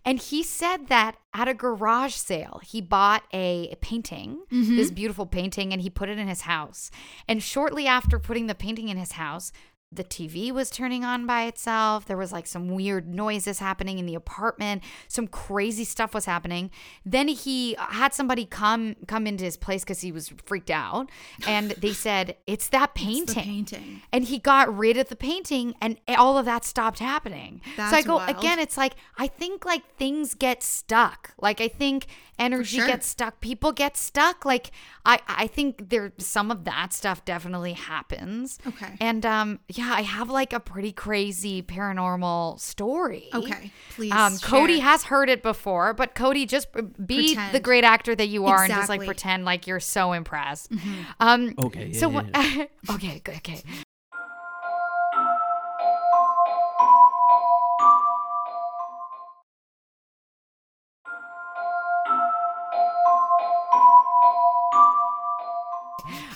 And 0.06 0.20
he 0.20 0.44
said 0.44 0.88
that 0.88 1.16
at 1.34 1.48
a 1.48 1.54
garage 1.56 2.14
sale, 2.14 2.62
he 2.64 2.80
bought 2.80 3.24
a 3.34 3.76
painting, 3.82 4.44
Mm-hmm. 4.52 4.76
this 4.78 4.92
beautiful 4.92 5.26
painting, 5.26 5.74
and 5.74 5.82
he 5.82 5.90
put 5.90 6.10
it 6.10 6.20
in 6.20 6.28
his 6.28 6.42
house. 6.42 6.92
And 7.28 7.42
shortly 7.42 7.88
after 7.88 8.20
putting 8.20 8.46
the 8.48 8.54
painting 8.56 8.90
in 8.90 8.98
his 8.98 9.14
house, 9.14 9.52
the 9.96 10.04
TV 10.04 10.52
was 10.52 10.70
turning 10.70 11.04
on 11.04 11.26
by 11.26 11.44
itself. 11.46 12.06
There 12.06 12.18
was 12.18 12.32
like 12.32 12.48
some 12.48 12.68
weird 12.70 13.08
noises 13.08 13.60
happening 13.60 14.00
in 14.00 14.06
the 14.06 14.16
apartment. 14.16 14.84
Some 15.08 15.28
crazy 15.28 15.84
stuff 15.84 16.14
was 16.14 16.26
happening. 16.26 16.72
Then 17.06 17.28
he 17.28 17.76
had 17.80 18.14
somebody 18.14 18.46
come 18.46 18.96
come 19.08 19.28
into 19.28 19.44
his 19.44 19.58
place 19.58 19.84
because 19.84 20.02
he 20.02 20.12
was 20.12 20.34
freaked 20.46 20.70
out, 20.72 21.10
and 21.48 21.72
they 21.72 21.94
said 22.06 22.36
it's 22.48 22.68
that 22.70 22.92
It's 22.96 23.04
painting. 23.04 23.26
the 23.36 23.42
painting. 23.42 24.02
And 24.12 24.26
he 24.26 24.40
got 24.40 24.76
rid 24.76 24.98
of 24.98 25.10
the 25.10 25.16
painting, 25.16 25.74
and 25.82 25.98
all 26.18 26.38
of 26.38 26.46
that 26.46 26.66
stopped 26.66 27.00
happening. 27.00 27.62
so 27.76 27.84
I 27.84 28.02
go 28.02 28.18
wild. 28.18 28.30
again. 28.38 28.60
It's 28.60 28.78
like 28.78 28.96
I 29.18 29.28
think 29.28 29.66
like 29.66 29.84
things 29.98 30.34
get 30.34 30.62
stuck. 30.64 31.34
Like 31.42 31.62
I 31.62 31.68
think 31.68 32.08
energy 32.38 32.78
sure. 32.78 32.88
gets 32.88 33.08
stuck. 33.08 33.40
People 33.42 33.72
get 33.72 33.96
stuck. 33.98 34.46
Like 34.46 34.72
I 35.06 35.20
I 35.28 35.48
think 35.48 35.90
there 35.90 36.12
some 36.18 36.52
of 36.52 36.64
that 36.66 36.94
stuff 36.94 37.24
definitely 37.26 37.74
happens. 37.74 38.60
Okay. 38.68 38.96
And 39.00 39.26
um 39.26 39.60
yeah, 39.68 39.85
I 39.94 40.02
have 40.02 40.30
like 40.30 40.54
a 40.54 40.60
pretty 40.60 40.92
crazy 40.92 41.62
paranormal 41.62 42.60
story. 42.60 43.30
Okay, 43.34 43.72
please 43.92 44.12
Um, 44.12 44.38
Cody 44.40 44.76
share. 44.78 44.84
has 44.84 45.04
heard 45.04 45.30
it 45.30 45.42
before, 45.44 45.94
but 45.94 46.16
Cody, 46.16 46.46
just 46.46 46.68
be 46.74 47.28
Pretend. 47.34 47.54
the 47.56 47.60
great 47.60 47.84
actor 47.84 48.16
that 48.16 48.28
you 48.28 48.46
are, 48.46 48.64
and 48.64 48.74
just 48.74 48.90
like 48.90 49.06
pretend 49.06 49.46
like 49.46 49.68
you're 49.68 49.80
so 49.80 50.14
impressed. 50.14 50.72
Um, 51.20 51.54
Okay, 51.60 51.88
yeah, 51.94 52.00
so 52.00 52.10
yeah, 52.10 52.22
what? 52.22 52.70
okay, 52.96 53.22
good, 53.24 53.36
okay. 53.38 53.62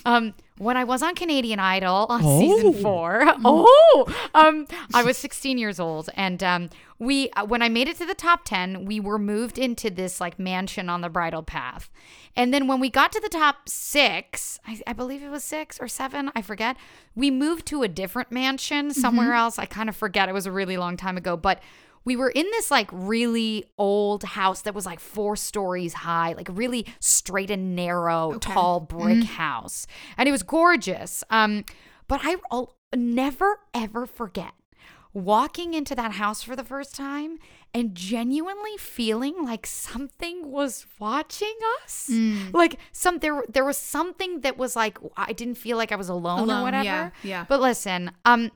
Um, 0.06 0.34
when 0.58 0.76
I 0.76 0.84
was 0.84 1.02
on 1.02 1.16
Canadian 1.16 1.60
Idol 1.60 2.06
on 2.10 2.22
season 2.22 2.74
four, 2.82 3.24
oh, 3.45 4.30
um, 4.34 4.68
I 4.93 5.04
was 5.04 5.18
16 5.18 5.58
years 5.58 5.80
old, 5.80 6.10
and 6.16 6.43
um, 6.43 6.70
we 7.00 7.30
uh, 7.32 7.45
when 7.45 7.62
I 7.62 7.70
made 7.70 7.88
it 7.88 7.97
to 7.97 8.06
the 8.06 8.14
top 8.14 8.43
10, 8.43 8.86
we 8.86 9.00
were 9.00 9.18
moved 9.18 9.58
into 9.58 9.89
this 9.89 10.20
like 10.20 10.38
mansion 10.38 10.89
on 10.89 11.02
the 11.02 11.10
Bridle 11.10 11.43
Path, 11.43 11.89
and 12.36 12.54
then 12.54 12.68
when 12.68 12.80
we 12.80 12.89
got 12.89 13.12
to 13.14 13.22
the 13.22 13.30
top 13.30 13.70
six, 13.70 14.60
I, 14.68 14.82
I 14.86 14.93
believe 14.93 15.24
it 15.24 15.30
was 15.30 15.43
six 15.43 15.80
or 15.80 15.88
seven, 15.88 16.32
I 16.36 16.41
forget. 16.41 16.78
We 17.16 17.32
moved 17.32 17.66
to 17.68 17.84
a 17.84 17.88
different 17.88 18.32
mansion 18.32 18.93
somewhere 18.93 19.34
else. 19.34 19.58
I 19.60 19.66
kind 19.66 19.89
of 19.89 19.95
forget. 19.95 20.30
It 20.30 20.34
was 20.34 20.45
a 20.45 20.52
really 20.52 20.78
long 20.78 20.97
time 20.97 21.18
ago, 21.18 21.36
but 21.38 21.62
we 22.10 22.16
were 22.16 22.32
in 22.32 22.45
this 22.53 22.72
like 22.72 22.89
really 22.91 23.66
old 23.78 24.24
house 24.24 24.64
that 24.64 24.74
was 24.74 24.84
like 24.84 24.99
four 24.99 25.36
stories 25.36 25.93
high, 25.93 26.34
like 26.34 26.49
a 26.49 26.51
really 26.51 26.88
straight 26.99 27.51
and 27.51 27.76
narrow, 27.76 28.39
tall 28.39 28.80
brick 28.80 29.24
house. 29.24 29.86
And 30.18 30.28
it 30.28 30.32
was 30.32 30.41
gorgeous. 30.41 31.24
Um, 31.30 31.66
but 32.07 32.22
I, 32.24 32.38
will 32.51 32.76
never 32.95 33.60
ever 33.76 34.07
forget 34.07 34.53
walking 35.14 35.76
into 35.76 35.93
that 35.95 36.14
house 36.14 36.41
for 36.41 36.55
the 36.55 36.64
first 36.64 36.95
time 36.95 37.38
and 37.74 37.93
genuinely 37.93 38.78
feeling 38.80 39.43
like 39.43 39.68
something 39.68 40.49
was 40.51 40.88
watching 40.97 41.53
us. 41.84 42.10
Like 42.53 42.80
some 42.91 43.20
there 43.20 43.43
there 43.47 43.66
was 43.66 43.78
something 43.78 44.41
that 44.41 44.57
was 44.57 44.76
like 44.76 44.97
I 45.16 45.34
didn't 45.34 45.55
feel 45.55 45.78
like 45.78 45.91
I 45.91 45.95
was 45.95 46.10
alone, 46.10 46.39
Alone, 46.39 46.62
or 46.62 46.64
whatever. 46.64 46.84
yeah, 46.84 47.10
yeah. 47.24 47.45
But 47.47 47.62
listen, 47.62 48.12
um 48.26 48.49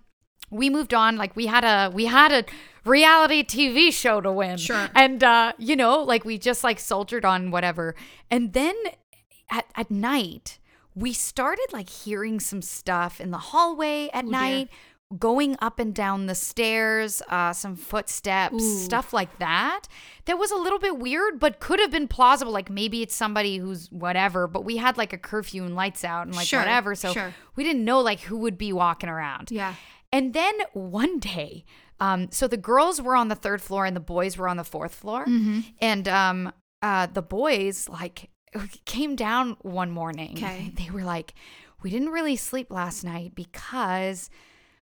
we 0.53 0.69
moved 0.69 0.93
on 0.93 1.17
like 1.17 1.35
we 1.35 1.47
had 1.47 1.63
a 1.63 1.89
we 1.93 2.05
had 2.05 2.31
a 2.31 2.45
reality 2.85 3.43
TV 3.43 3.91
show 3.91 4.21
to 4.21 4.31
win. 4.31 4.57
Sure. 4.57 4.89
And 4.95 5.23
uh 5.23 5.53
you 5.57 5.75
know, 5.75 6.01
like 6.03 6.23
we 6.25 6.37
just 6.37 6.63
like 6.63 6.79
soldiered 6.79 7.25
on 7.25 7.51
whatever. 7.51 7.95
And 8.29 8.53
then 8.53 8.75
at 9.49 9.65
at 9.75 9.89
night, 9.91 10.59
we 10.95 11.11
started 11.13 11.67
like 11.73 11.89
hearing 11.89 12.39
some 12.39 12.61
stuff 12.61 13.19
in 13.19 13.31
the 13.31 13.37
hallway 13.37 14.09
at 14.13 14.23
dear. 14.23 14.31
night, 14.31 14.69
going 15.17 15.55
up 15.59 15.79
and 15.79 15.93
down 15.93 16.27
the 16.27 16.35
stairs, 16.35 17.21
uh 17.29 17.51
some 17.53 17.75
footsteps, 17.75 18.55
Ooh. 18.63 18.77
stuff 18.79 19.11
like 19.13 19.39
that. 19.39 19.87
That 20.25 20.37
was 20.37 20.51
a 20.51 20.55
little 20.57 20.79
bit 20.79 20.97
weird, 20.99 21.39
but 21.39 21.59
could 21.59 21.79
have 21.79 21.91
been 21.91 22.07
plausible. 22.07 22.51
Like 22.51 22.69
maybe 22.69 23.01
it's 23.01 23.15
somebody 23.15 23.57
who's 23.57 23.91
whatever, 23.91 24.47
but 24.47 24.63
we 24.65 24.77
had 24.77 24.97
like 24.97 25.13
a 25.13 25.17
curfew 25.17 25.63
and 25.63 25.75
lights 25.75 26.03
out 26.03 26.27
and 26.27 26.35
like 26.35 26.47
Sure, 26.47 26.59
whatever. 26.59 26.95
So 26.95 27.11
sure. 27.13 27.33
we 27.55 27.63
didn't 27.63 27.83
know 27.85 27.99
like 28.01 28.21
who 28.21 28.37
would 28.37 28.57
be 28.57 28.71
walking 28.71 29.09
around. 29.09 29.49
Yeah. 29.51 29.75
And 30.13 30.33
then 30.33 30.53
one 30.73 31.17
day, 31.17 31.65
um, 31.99 32.31
so 32.31 32.47
the 32.47 32.55
girls 32.55 33.01
were 33.01 33.15
on 33.15 33.29
the 33.29 33.35
third 33.35 33.63
floor 33.63 33.83
and 33.85 33.95
the 33.95 33.99
boys 33.99 34.37
were 34.37 34.47
on 34.47 34.57
the 34.57 34.63
fourth 34.63 34.93
floor. 34.93 35.25
Mm-hmm. 35.25 35.61
And 35.81 36.07
um, 36.07 36.53
uh, 36.83 37.07
the 37.07 37.23
boys 37.23 37.89
like 37.89 38.29
came 38.85 39.15
down 39.15 39.57
one 39.63 39.89
morning. 39.89 40.33
Okay. 40.37 40.71
They 40.75 40.91
were 40.91 41.03
like, 41.03 41.33
"We 41.81 41.89
didn't 41.89 42.09
really 42.09 42.37
sleep 42.37 42.71
last 42.71 43.03
night 43.03 43.33
because." 43.35 44.29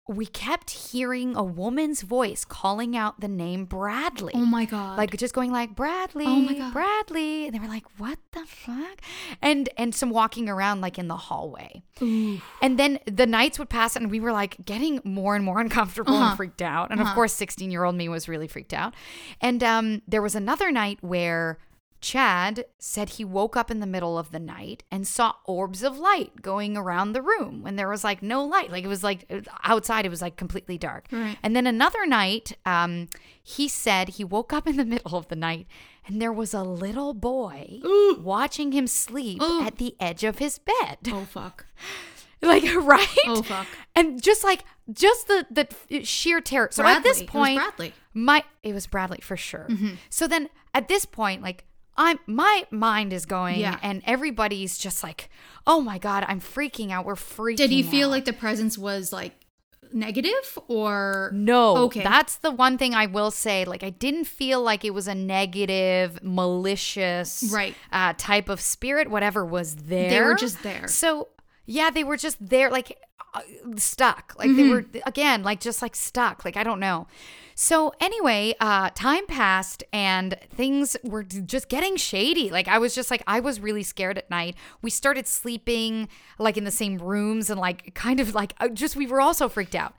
We 0.06 0.26
kept 0.26 0.70
hearing 0.72 1.34
a 1.38 1.44
woman's 1.44 2.02
voice 2.02 2.44
calling 2.44 2.94
out 2.96 3.22
the 3.22 3.30
name 3.30 3.64
Bradley 3.64 4.34
Oh 4.36 4.46
my 4.46 4.66
god. 4.66 4.98
like 4.98 5.16
just 5.16 5.34
going 5.34 5.50
like 5.50 5.76
Bradley, 5.78 6.26
Oh 6.26 6.36
my 6.42 6.54
God. 6.56 6.74
Bradley, 6.74 7.46
and 7.46 7.56
they 7.56 7.60
were 7.60 7.70
like, 7.70 7.86
"What 7.98 8.20
the 8.34 8.44
fuck?" 8.46 9.00
And 9.42 9.70
and 9.78 9.96
some 9.96 10.10
walking 10.10 10.50
around 10.50 10.82
like 10.82 11.00
in 11.00 11.08
the 11.08 11.16
hallway. 11.16 11.84
Ooh. 12.02 12.42
And 12.62 12.78
then 12.78 13.00
the 13.06 13.26
nights 13.26 13.58
would 13.60 13.70
pass, 13.70 13.96
and 13.96 14.12
we 14.12 14.20
were 14.20 14.34
like 14.34 14.58
getting 14.66 15.00
more 15.06 15.38
and 15.38 15.46
more 15.46 15.62
uncomfortable 15.62 16.14
Uh-huh. 16.16 16.30
and 16.32 16.38
freaked 16.38 16.62
out. 16.62 16.92
And 16.92 17.00
of 17.00 17.08
course, 17.16 17.32
sixteen 17.32 17.72
year 17.72 17.86
old 17.86 17.96
me 17.96 18.10
was 18.10 18.28
really 18.28 18.50
freaked 18.50 18.74
out. 18.74 18.94
And 19.40 19.64
um, 19.64 20.02
there 20.06 20.22
was 20.22 20.36
another 20.36 20.70
night 20.70 20.98
where 21.02 21.60
Chad 22.04 22.66
said 22.78 23.12
he 23.12 23.24
woke 23.24 23.56
up 23.56 23.72
in 23.72 23.80
the 23.80 23.88
middle 23.88 24.20
of 24.20 24.32
the 24.32 24.40
night 24.40 24.84
and 24.92 25.08
saw 25.08 25.36
orbs 25.46 25.84
of 25.84 25.98
light 25.98 26.42
going 26.42 26.76
around 26.76 27.14
the 27.14 27.22
room 27.22 27.64
when 27.64 27.78
there 27.78 27.88
was 27.88 28.04
like 28.04 28.22
no 28.22 28.44
light. 28.44 28.70
Like 28.70 28.84
it 28.84 28.90
was 28.90 29.06
like 29.06 29.26
outside, 29.64 30.06
it 30.06 30.10
was 30.10 30.22
like 30.22 30.36
completely 30.36 30.78
dark. 30.78 31.08
Right. 31.12 31.38
And 31.42 31.56
then 31.56 31.66
another 31.66 32.06
night, 32.06 32.58
um, 32.66 33.08
he 33.42 33.70
said 33.70 34.10
he 34.10 34.26
woke 34.26 34.52
up 34.52 34.68
in 34.68 34.76
the 34.76 34.84
middle 34.94 35.16
of 35.16 35.30
the 35.30 35.38
night 35.38 35.66
and 36.06 36.22
there 36.22 36.34
was 36.34 36.54
a 36.54 36.62
little 36.62 37.14
boy 37.14 37.80
Ooh. 37.86 38.20
watching 38.22 38.74
him 38.74 38.86
sleep 38.86 39.42
Ooh. 39.42 39.64
at 39.64 39.78
the 39.78 39.96
edge 39.98 40.26
of 40.26 40.40
his 40.40 40.60
bed. 40.60 40.98
Oh 41.08 41.26
fuck. 41.26 41.66
Like, 42.44 42.64
right? 42.76 43.08
Oh 43.26 43.42
fuck. 43.42 43.68
And 43.96 44.22
just 44.22 44.44
like, 44.44 44.66
just 44.92 45.28
the, 45.28 45.46
the 45.90 46.04
sheer 46.04 46.42
terror. 46.42 46.68
So 46.72 46.84
at 46.84 47.02
this 47.02 47.24
Bradley. 47.24 47.24
It 47.24 47.24
was 47.24 47.30
point, 47.32 47.58
Bradley. 47.58 47.94
my 48.14 48.44
it 48.64 48.74
was 48.74 48.86
Bradley 48.86 49.20
for 49.22 49.38
sure. 49.38 49.68
Mm-hmm. 49.70 49.94
So 50.10 50.28
then 50.28 50.50
at 50.74 50.90
this 50.90 51.06
point, 51.06 51.42
like 51.42 51.64
I'm 51.96 52.20
my 52.28 52.66
mind 52.72 53.14
is 53.14 53.26
going 53.26 53.60
Yeah. 53.60 53.78
and 53.84 54.02
everybody's 54.06 54.78
just 54.78 55.04
like, 55.04 55.30
oh 55.68 55.80
my 55.82 55.98
God, 55.98 56.26
I'm 56.28 56.40
freaking 56.42 56.92
out. 56.92 57.06
We're 57.06 57.16
freaking 57.16 57.58
Did 57.58 57.70
he 57.72 57.84
feel 57.84 58.08
out." 58.08 58.12
like 58.12 58.26
the 58.26 58.34
presence 58.34 58.78
was 58.78 59.14
like 59.14 59.34
negative 59.92 60.58
or 60.68 61.30
No. 61.36 61.78
Okay. 61.86 62.02
That's 62.04 62.38
the 62.38 62.50
one 62.52 62.78
thing 62.80 62.96
I 62.96 63.06
will 63.06 63.30
say. 63.32 63.64
Like 63.66 63.84
I 63.84 63.92
didn't 63.92 64.26
feel 64.26 64.62
like 64.62 64.84
it 64.84 64.92
was 64.94 65.08
a 65.08 65.14
negative, 65.14 66.20
malicious 66.24 67.44
Right. 67.52 67.76
uh, 67.92 68.14
type 68.18 68.50
of 68.50 68.60
spirit, 68.62 69.10
whatever 69.10 69.46
was 69.46 69.76
there. 69.76 70.10
They 70.10 70.22
were 70.22 70.36
just 70.36 70.64
there. 70.64 70.88
So 70.88 71.30
yeah, 71.66 71.90
they 71.92 72.04
were 72.04 72.18
just 72.18 72.38
there, 72.46 72.70
like 72.70 72.98
uh, 73.34 73.42
stuck. 73.76 74.34
Like 74.38 74.56
they 74.56 74.68
were 74.68 74.86
again, 75.06 75.44
like 75.44 75.60
just 75.60 75.82
like 75.82 75.96
stuck. 75.96 76.44
Like 76.46 76.58
I 76.58 76.64
don't 76.64 76.80
know. 76.80 77.08
So 77.56 77.94
anyway, 78.00 78.56
uh, 78.60 78.90
time 78.96 79.26
passed 79.28 79.84
and 79.94 80.36
things 80.50 80.98
were 81.04 81.24
just 81.24 81.70
getting 81.70 81.96
shady. 81.98 82.50
Like 82.50 82.68
I 82.68 82.78
was 82.78 82.96
just 82.96 83.12
like 83.12 83.24
I 83.28 83.40
was 83.40 83.60
really 83.60 83.84
scared 83.84 84.18
at 84.18 84.30
night. 84.30 84.56
We 84.82 84.90
started 84.90 85.28
sleeping 85.28 86.10
like 86.40 86.58
in 86.58 86.64
the 86.64 86.72
same 86.72 86.98
rooms 86.98 87.50
and 87.50 87.60
like 87.60 87.94
kind 87.94 88.20
of 88.20 88.34
like 88.34 88.54
uh, 88.60 88.70
just 88.70 88.96
we 88.96 89.08
were 89.08 89.22
all 89.22 89.34
so 89.34 89.50
freaked 89.50 89.76
out. 89.76 89.94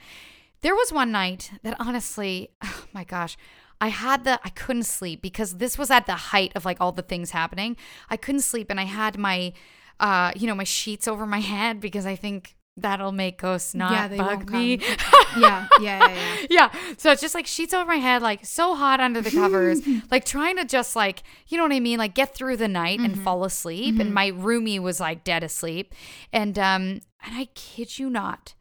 There 0.63 0.75
was 0.75 0.93
one 0.93 1.13
night 1.13 1.51
that 1.63 1.77
honestly, 1.79 2.51
oh 2.65 2.85
my 2.93 3.05
gosh, 3.05 3.37
I 3.81 3.89
had 3.89 4.25
the 4.25 4.41
I 4.45 4.51
couldn't 4.51 4.85
sleep 4.85 5.23
because 5.23 5.59
this 5.59 5.79
was 5.79 5.91
at 5.91 6.07
the 6.07 6.15
height 6.15 6.53
of 6.55 6.65
like 6.65 6.81
all 6.81 6.93
the 6.93 7.03
things 7.03 7.31
happening. 7.31 7.77
I 8.11 8.17
couldn't 8.17 8.43
sleep 8.43 8.71
and 8.71 8.81
I 8.81 8.85
had 8.85 9.19
my 9.19 9.53
uh 10.01 10.33
you 10.35 10.47
know 10.47 10.55
my 10.55 10.65
sheets 10.65 11.07
over 11.07 11.27
my 11.27 11.41
head 11.55 11.81
because 11.81 12.07
I 12.07 12.17
think 12.17 12.57
that'll 12.77 13.13
make 13.13 13.39
ghosts 13.39 13.75
not 13.75 13.93
yeah, 13.93 14.09
they 14.09 14.17
bug 14.17 14.51
me. 14.51 14.81
yeah, 15.39 15.67
yeah, 15.81 16.09
yeah, 16.09 16.09
yeah. 16.09 16.47
yeah. 16.51 16.71
So 16.99 17.11
it's 17.13 17.21
just 17.21 17.35
like 17.35 17.47
sheets 17.47 17.73
over 17.73 17.87
my 17.87 17.97
head, 17.97 18.23
like 18.23 18.45
so 18.45 18.75
hot 18.75 19.01
under 19.01 19.21
the 19.21 19.31
covers, 19.31 19.81
like 20.11 20.25
trying 20.25 20.57
to 20.57 20.65
just 20.65 20.97
like, 20.97 21.23
you 21.49 21.57
know 21.57 21.65
what 21.65 21.73
I 21.73 21.81
mean? 21.81 21.99
Like 21.99 22.15
get 22.15 22.35
through 22.35 22.57
the 22.57 22.69
night 22.69 23.01
and 23.01 23.19
fall 23.23 23.45
asleep. 23.45 24.01
And 24.01 24.13
my 24.13 24.31
roomie 24.31 24.81
was 24.81 25.01
like 25.01 25.25
dead 25.25 25.45
asleep. 25.45 25.95
And 26.33 26.59
um 26.59 27.01
and 27.25 27.37
I 27.37 27.49
kid 27.55 27.99
you 27.99 28.11
not. 28.11 28.55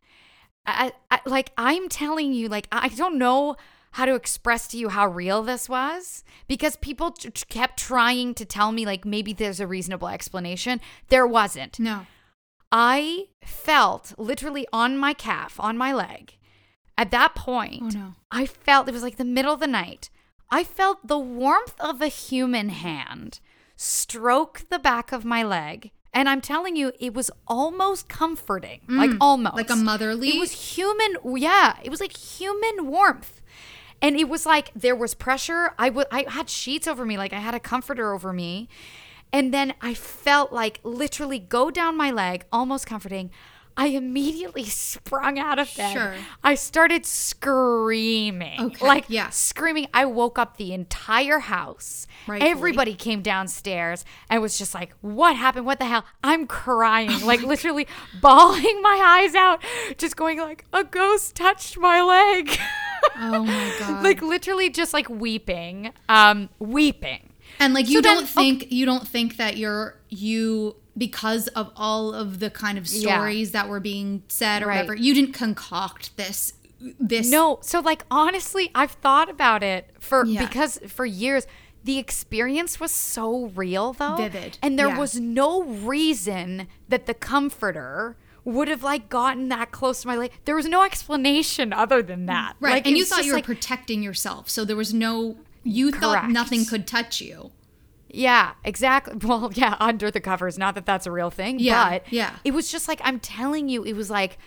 I, 0.65 0.93
I 1.11 1.19
like 1.25 1.51
I'm 1.57 1.89
telling 1.89 2.33
you, 2.33 2.47
like 2.47 2.67
I 2.71 2.89
don't 2.89 3.17
know 3.17 3.55
how 3.91 4.05
to 4.05 4.15
express 4.15 4.67
to 4.67 4.77
you 4.77 4.89
how 4.89 5.07
real 5.07 5.43
this 5.43 5.69
was 5.69 6.23
because 6.47 6.75
people 6.77 7.11
t- 7.11 7.29
kept 7.47 7.77
trying 7.77 8.33
to 8.33 8.43
tell 8.43 8.71
me 8.71 8.85
like 8.87 9.05
maybe 9.05 9.33
there's 9.33 9.59
a 9.59 9.67
reasonable 9.67 10.07
explanation. 10.07 10.81
There 11.09 11.27
wasn't. 11.27 11.79
No. 11.79 12.07
I 12.75 13.27
felt 13.45 14.13
literally 14.17 14.65
on 14.73 14.97
my 14.97 15.13
calf, 15.13 15.59
on 15.59 15.77
my 15.77 15.93
leg. 15.93 16.37
At 16.97 17.11
that 17.11 17.35
point, 17.35 17.83
Oh 17.95 17.99
no. 17.99 18.13
I 18.31 18.47
felt 18.47 18.87
it 18.89 18.93
was 18.93 19.03
like 19.03 19.17
the 19.17 19.23
middle 19.25 19.53
of 19.53 19.59
the 19.59 19.67
night. 19.67 20.09
I 20.49 20.63
felt 20.63 21.07
the 21.07 21.19
warmth 21.19 21.75
of 21.79 22.01
a 22.01 22.07
human 22.07 22.69
hand 22.69 23.39
stroke 23.75 24.63
the 24.69 24.79
back 24.79 25.11
of 25.11 25.23
my 25.25 25.43
leg. 25.43 25.91
And 26.15 26.29
I'm 26.29 26.41
telling 26.41 26.75
you, 26.75 26.91
it 26.99 27.13
was 27.15 27.31
almost 27.47 28.07
comforting. 28.07 28.81
like 28.87 29.11
almost. 29.19 29.53
Mm. 29.55 29.57
Like 29.57 29.69
a 29.71 29.75
motherly. 29.75 30.29
It 30.29 30.39
was 30.39 30.51
human. 30.75 31.17
Yeah. 31.37 31.75
It 31.83 31.89
was 31.89 31.99
like 31.99 32.15
human 32.15 32.87
warmth. 32.87 33.41
And 34.01 34.15
it 34.17 34.29
was 34.29 34.45
like 34.45 34.71
there 34.75 34.95
was 34.95 35.13
pressure. 35.15 35.73
I 35.79 35.89
wa- 35.89 36.05
I 36.11 36.25
had 36.27 36.49
sheets 36.49 36.87
over 36.87 37.05
me, 37.05 37.17
like 37.17 37.33
I 37.33 37.39
had 37.39 37.55
a 37.55 37.59
comforter 37.59 38.13
over 38.13 38.31
me. 38.33 38.67
And 39.33 39.53
then 39.53 39.73
I 39.81 39.93
felt 39.95 40.53
like 40.53 40.79
literally 40.83 41.39
go 41.39 41.71
down 41.71 41.97
my 41.97 42.11
leg, 42.11 42.45
almost 42.51 42.85
comforting. 42.87 43.31
I 43.75 43.87
immediately 43.87 44.65
sprung 44.65 45.39
out 45.39 45.57
of 45.57 45.75
bed. 45.75 45.93
Sure. 45.93 46.13
I 46.43 46.53
started 46.53 47.07
screaming. 47.07 48.61
Okay, 48.61 48.85
Like 48.85 49.05
yeah. 49.07 49.29
screaming. 49.29 49.87
I 49.93 50.05
woke 50.05 50.37
up 50.37 50.57
the 50.57 50.73
entire 50.73 51.39
house. 51.39 52.05
Rightfully. 52.27 52.51
Everybody 52.51 52.93
came 52.93 53.23
downstairs 53.23 54.05
and 54.29 54.41
was 54.43 54.59
just 54.59 54.75
like, 54.75 54.93
What 55.01 55.35
happened? 55.35 55.65
What 55.65 55.79
the 55.79 55.85
hell? 55.85 56.05
I'm 56.23 56.45
crying, 56.45 57.25
like 57.25 57.41
literally 57.41 57.87
bawling 58.21 58.81
my 58.83 59.01
eyes 59.23 59.33
out, 59.35 59.63
just 59.97 60.15
going 60.15 60.37
like, 60.37 60.65
a 60.71 60.83
ghost 60.83 61.33
touched 61.35 61.77
my 61.79 62.01
leg. 62.03 62.55
Oh 63.17 63.43
my 63.43 63.75
god. 63.79 64.03
like 64.03 64.21
literally 64.21 64.69
just 64.69 64.93
like 64.93 65.09
weeping. 65.09 65.91
Um, 66.07 66.49
weeping. 66.59 67.29
And 67.59 67.73
like 67.73 67.87
you 67.89 67.97
So 67.97 68.01
don't 68.01 68.27
think 68.27 68.71
you 68.71 68.85
don't 68.85 69.07
think 69.07 69.37
that 69.37 69.57
you're 69.57 69.99
you 70.09 70.75
because 70.97 71.47
of 71.49 71.71
all 71.75 72.13
of 72.13 72.39
the 72.39 72.49
kind 72.49 72.77
of 72.77 72.87
Yeah. 72.87 73.15
stories 73.15 73.51
that 73.51 73.67
were 73.67 73.79
being 73.79 74.23
said 74.27 74.61
or 74.63 74.67
Right. 74.67 74.75
whatever. 74.77 74.95
You 74.95 75.13
didn't 75.13 75.33
concoct 75.33 76.15
this 76.17 76.53
this 76.99 77.29
No, 77.29 77.59
so 77.61 77.79
like 77.79 78.03
honestly, 78.11 78.69
I've 78.75 78.91
thought 78.91 79.29
about 79.29 79.63
it 79.63 79.89
for 79.99 80.25
Yeah. 80.25 80.45
because 80.45 80.79
for 80.87 81.05
years 81.05 81.47
the 81.85 81.97
experience 81.97 82.79
was 82.79 82.91
so 82.91 83.47
real 83.55 83.93
though. 83.93 84.15
Vivid, 84.17 84.57
And 84.61 84.77
there 84.79 84.87
yeah. 84.89 84.97
was 84.97 85.19
no 85.19 85.63
reason 85.63 86.67
that 86.89 87.05
the 87.07 87.13
comforter 87.13 88.15
would 88.45 88.67
have 88.67 88.83
like 88.83 89.09
gotten 89.09 89.47
that 89.49 89.71
close 89.71 90.01
to 90.01 90.07
my 90.07 90.17
leg. 90.17 90.31
There 90.45 90.55
was 90.55 90.65
no 90.65 90.83
explanation 90.83 91.71
other 91.71 92.01
than 92.01 92.25
that. 92.25 92.55
right. 92.59 92.73
Like, 92.73 92.87
and 92.87 92.97
you 92.97 93.05
thought 93.05 93.23
you 93.25 93.31
were 93.31 93.37
like, 93.37 93.45
protecting 93.45 94.03
yourself. 94.03 94.49
So 94.49 94.65
there 94.65 94.75
was 94.75 94.93
no 94.93 95.37
you 95.63 95.91
thought 95.91 96.29
nothing 96.29 96.65
could 96.65 96.85
touch 96.87 97.21
you. 97.21 97.51
Yeah, 98.09 98.51
exactly. 98.63 99.15
Well, 99.27 99.51
yeah, 99.53 99.75
under 99.79 100.11
the 100.11 100.19
covers. 100.21 100.57
Not 100.57 100.75
that 100.75 100.85
that's 100.85 101.07
a 101.07 101.11
real 101.11 101.31
thing, 101.31 101.59
Yeah, 101.59 101.89
but 101.89 102.03
yeah. 102.11 102.35
it 102.43 102.53
was 102.53 102.71
just 102.71 102.87
like 102.87 103.01
I'm 103.03 103.19
telling 103.19 103.69
you, 103.69 103.83
it 103.83 103.93
was 103.93 104.09
like 104.09 104.37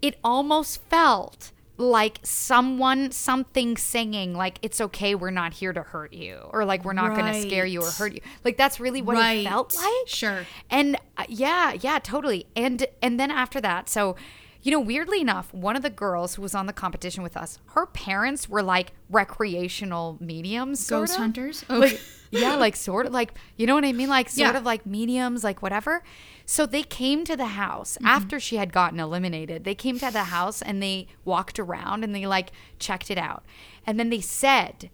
it 0.00 0.16
almost 0.22 0.80
felt 0.82 1.50
like 1.76 2.20
someone 2.22 3.10
something 3.10 3.74
singing 3.74 4.34
like 4.34 4.58
it's 4.60 4.82
okay 4.82 5.14
we're 5.14 5.30
not 5.30 5.54
here 5.54 5.72
to 5.72 5.80
hurt 5.82 6.12
you 6.12 6.38
or 6.52 6.66
like 6.66 6.84
we're 6.84 6.92
not 6.92 7.16
going 7.16 7.32
to 7.32 7.40
scare 7.40 7.64
you 7.64 7.80
or 7.80 7.90
hurt 7.90 8.12
you 8.12 8.20
like 8.44 8.58
that's 8.58 8.78
really 8.78 9.00
what 9.00 9.16
right. 9.16 9.38
it 9.38 9.48
felt 9.48 9.74
like 9.74 10.06
Sure. 10.06 10.44
and 10.68 10.96
uh, 11.16 11.24
yeah, 11.26 11.72
yeah, 11.80 11.98
totally. 11.98 12.46
And 12.54 12.86
and 13.00 13.18
then 13.18 13.30
after 13.30 13.62
that, 13.62 13.88
so 13.88 14.14
you 14.62 14.70
know, 14.70 14.80
weirdly 14.80 15.20
enough, 15.20 15.52
one 15.54 15.74
of 15.76 15.82
the 15.82 15.90
girls 15.90 16.34
who 16.34 16.42
was 16.42 16.54
on 16.54 16.66
the 16.66 16.72
competition 16.72 17.22
with 17.22 17.36
us, 17.36 17.58
her 17.74 17.86
parents 17.86 18.48
were 18.48 18.62
like 18.62 18.92
recreational 19.08 20.18
mediums, 20.20 20.80
sort 20.84 21.02
Ghost 21.02 21.12
of. 21.14 21.18
hunters? 21.18 21.64
Like, 21.68 22.00
yeah, 22.30 22.56
like 22.56 22.76
sort 22.76 23.06
of 23.06 23.12
like 23.12 23.32
you 23.56 23.66
know 23.66 23.74
what 23.74 23.84
I 23.84 23.92
mean, 23.92 24.08
like 24.08 24.28
sort 24.28 24.52
Yeah. 24.52 24.58
of 24.58 24.64
like 24.64 24.84
mediums, 24.86 25.42
like 25.44 25.62
whatever. 25.62 26.02
So 26.46 26.66
they 26.66 26.82
came 26.82 27.24
to 27.24 27.36
the 27.36 27.46
house 27.46 27.96
Mm-hmm. 27.96 28.06
after 28.06 28.40
she 28.40 28.56
had 28.56 28.72
gotten 28.72 29.00
eliminated. 29.00 29.64
They 29.64 29.74
came 29.74 29.98
to 30.00 30.10
the 30.10 30.24
house 30.24 30.60
and 30.62 30.82
they 30.82 31.06
walked 31.24 31.58
around 31.58 32.04
and 32.04 32.14
they 32.14 32.26
like 32.26 32.50
checked 32.78 33.10
it 33.10 33.18
out, 33.18 33.44
and 33.86 33.98
then 33.98 34.10
they 34.10 34.20
said, 34.20 34.90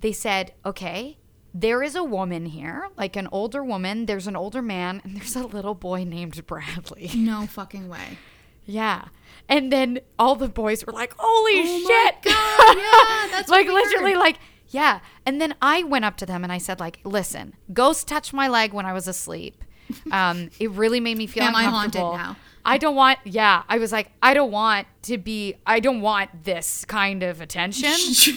they 0.00 0.12
said, 0.12 0.52
okay, 0.64 1.18
there 1.54 1.82
is 1.82 1.94
a 1.94 2.04
woman 2.04 2.46
here, 2.46 2.88
like 2.96 3.14
an 3.16 3.28
older 3.32 3.62
woman, 3.64 4.06
there's 4.06 4.26
an 4.26 4.36
older 4.36 4.62
man, 4.62 5.00
and 5.04 5.16
there's 5.16 5.36
a 5.36 5.46
little 5.46 5.74
boy 5.74 6.04
named 6.04 6.46
Bradley. 6.46 7.10
No 7.14 7.46
fucking 7.46 7.88
way. 7.88 8.16
Yeah. 8.64 9.06
And 9.48 9.72
then 9.72 10.00
all 10.18 10.34
the 10.34 10.48
boys 10.48 10.86
were 10.86 10.92
like, 10.92 11.14
holy 11.18 11.52
Oh 11.56 11.86
shit. 11.86 12.22
God, 12.22 12.76
yeah, 12.78 13.28
that's 13.36 13.48
like 13.48 13.66
literally 13.66 14.14
like, 14.14 14.38
yeah. 14.68 15.00
And 15.26 15.40
then 15.40 15.54
I 15.60 15.82
went 15.82 16.04
up 16.04 16.16
to 16.18 16.26
them 16.26 16.42
and 16.42 16.52
I 16.52 16.58
said, 16.58 16.80
like, 16.80 17.00
listen, 17.04 17.54
ghost 17.72 18.08
touched 18.08 18.32
my 18.32 18.48
leg 18.48 18.72
when 18.72 18.86
I 18.86 18.92
was 18.92 19.06
asleep. 19.08 19.64
Um, 20.10 20.48
it 20.58 20.70
really 20.70 21.00
made 21.00 21.18
me 21.18 21.26
feel 21.26 21.42
Am 21.42 21.54
I 21.54 21.64
haunted 21.64 22.00
now? 22.00 22.36
I 22.64 22.78
don't 22.78 22.94
want, 22.94 23.18
yeah. 23.24 23.64
I 23.68 23.78
was 23.78 23.92
like, 23.92 24.10
I 24.22 24.32
don't 24.34 24.50
want 24.50 24.86
to 25.02 25.18
be, 25.18 25.56
I 25.66 25.80
don't 25.80 26.00
want 26.00 26.44
this 26.44 26.84
kind 26.86 27.22
of 27.22 27.40
attention. 27.40 27.92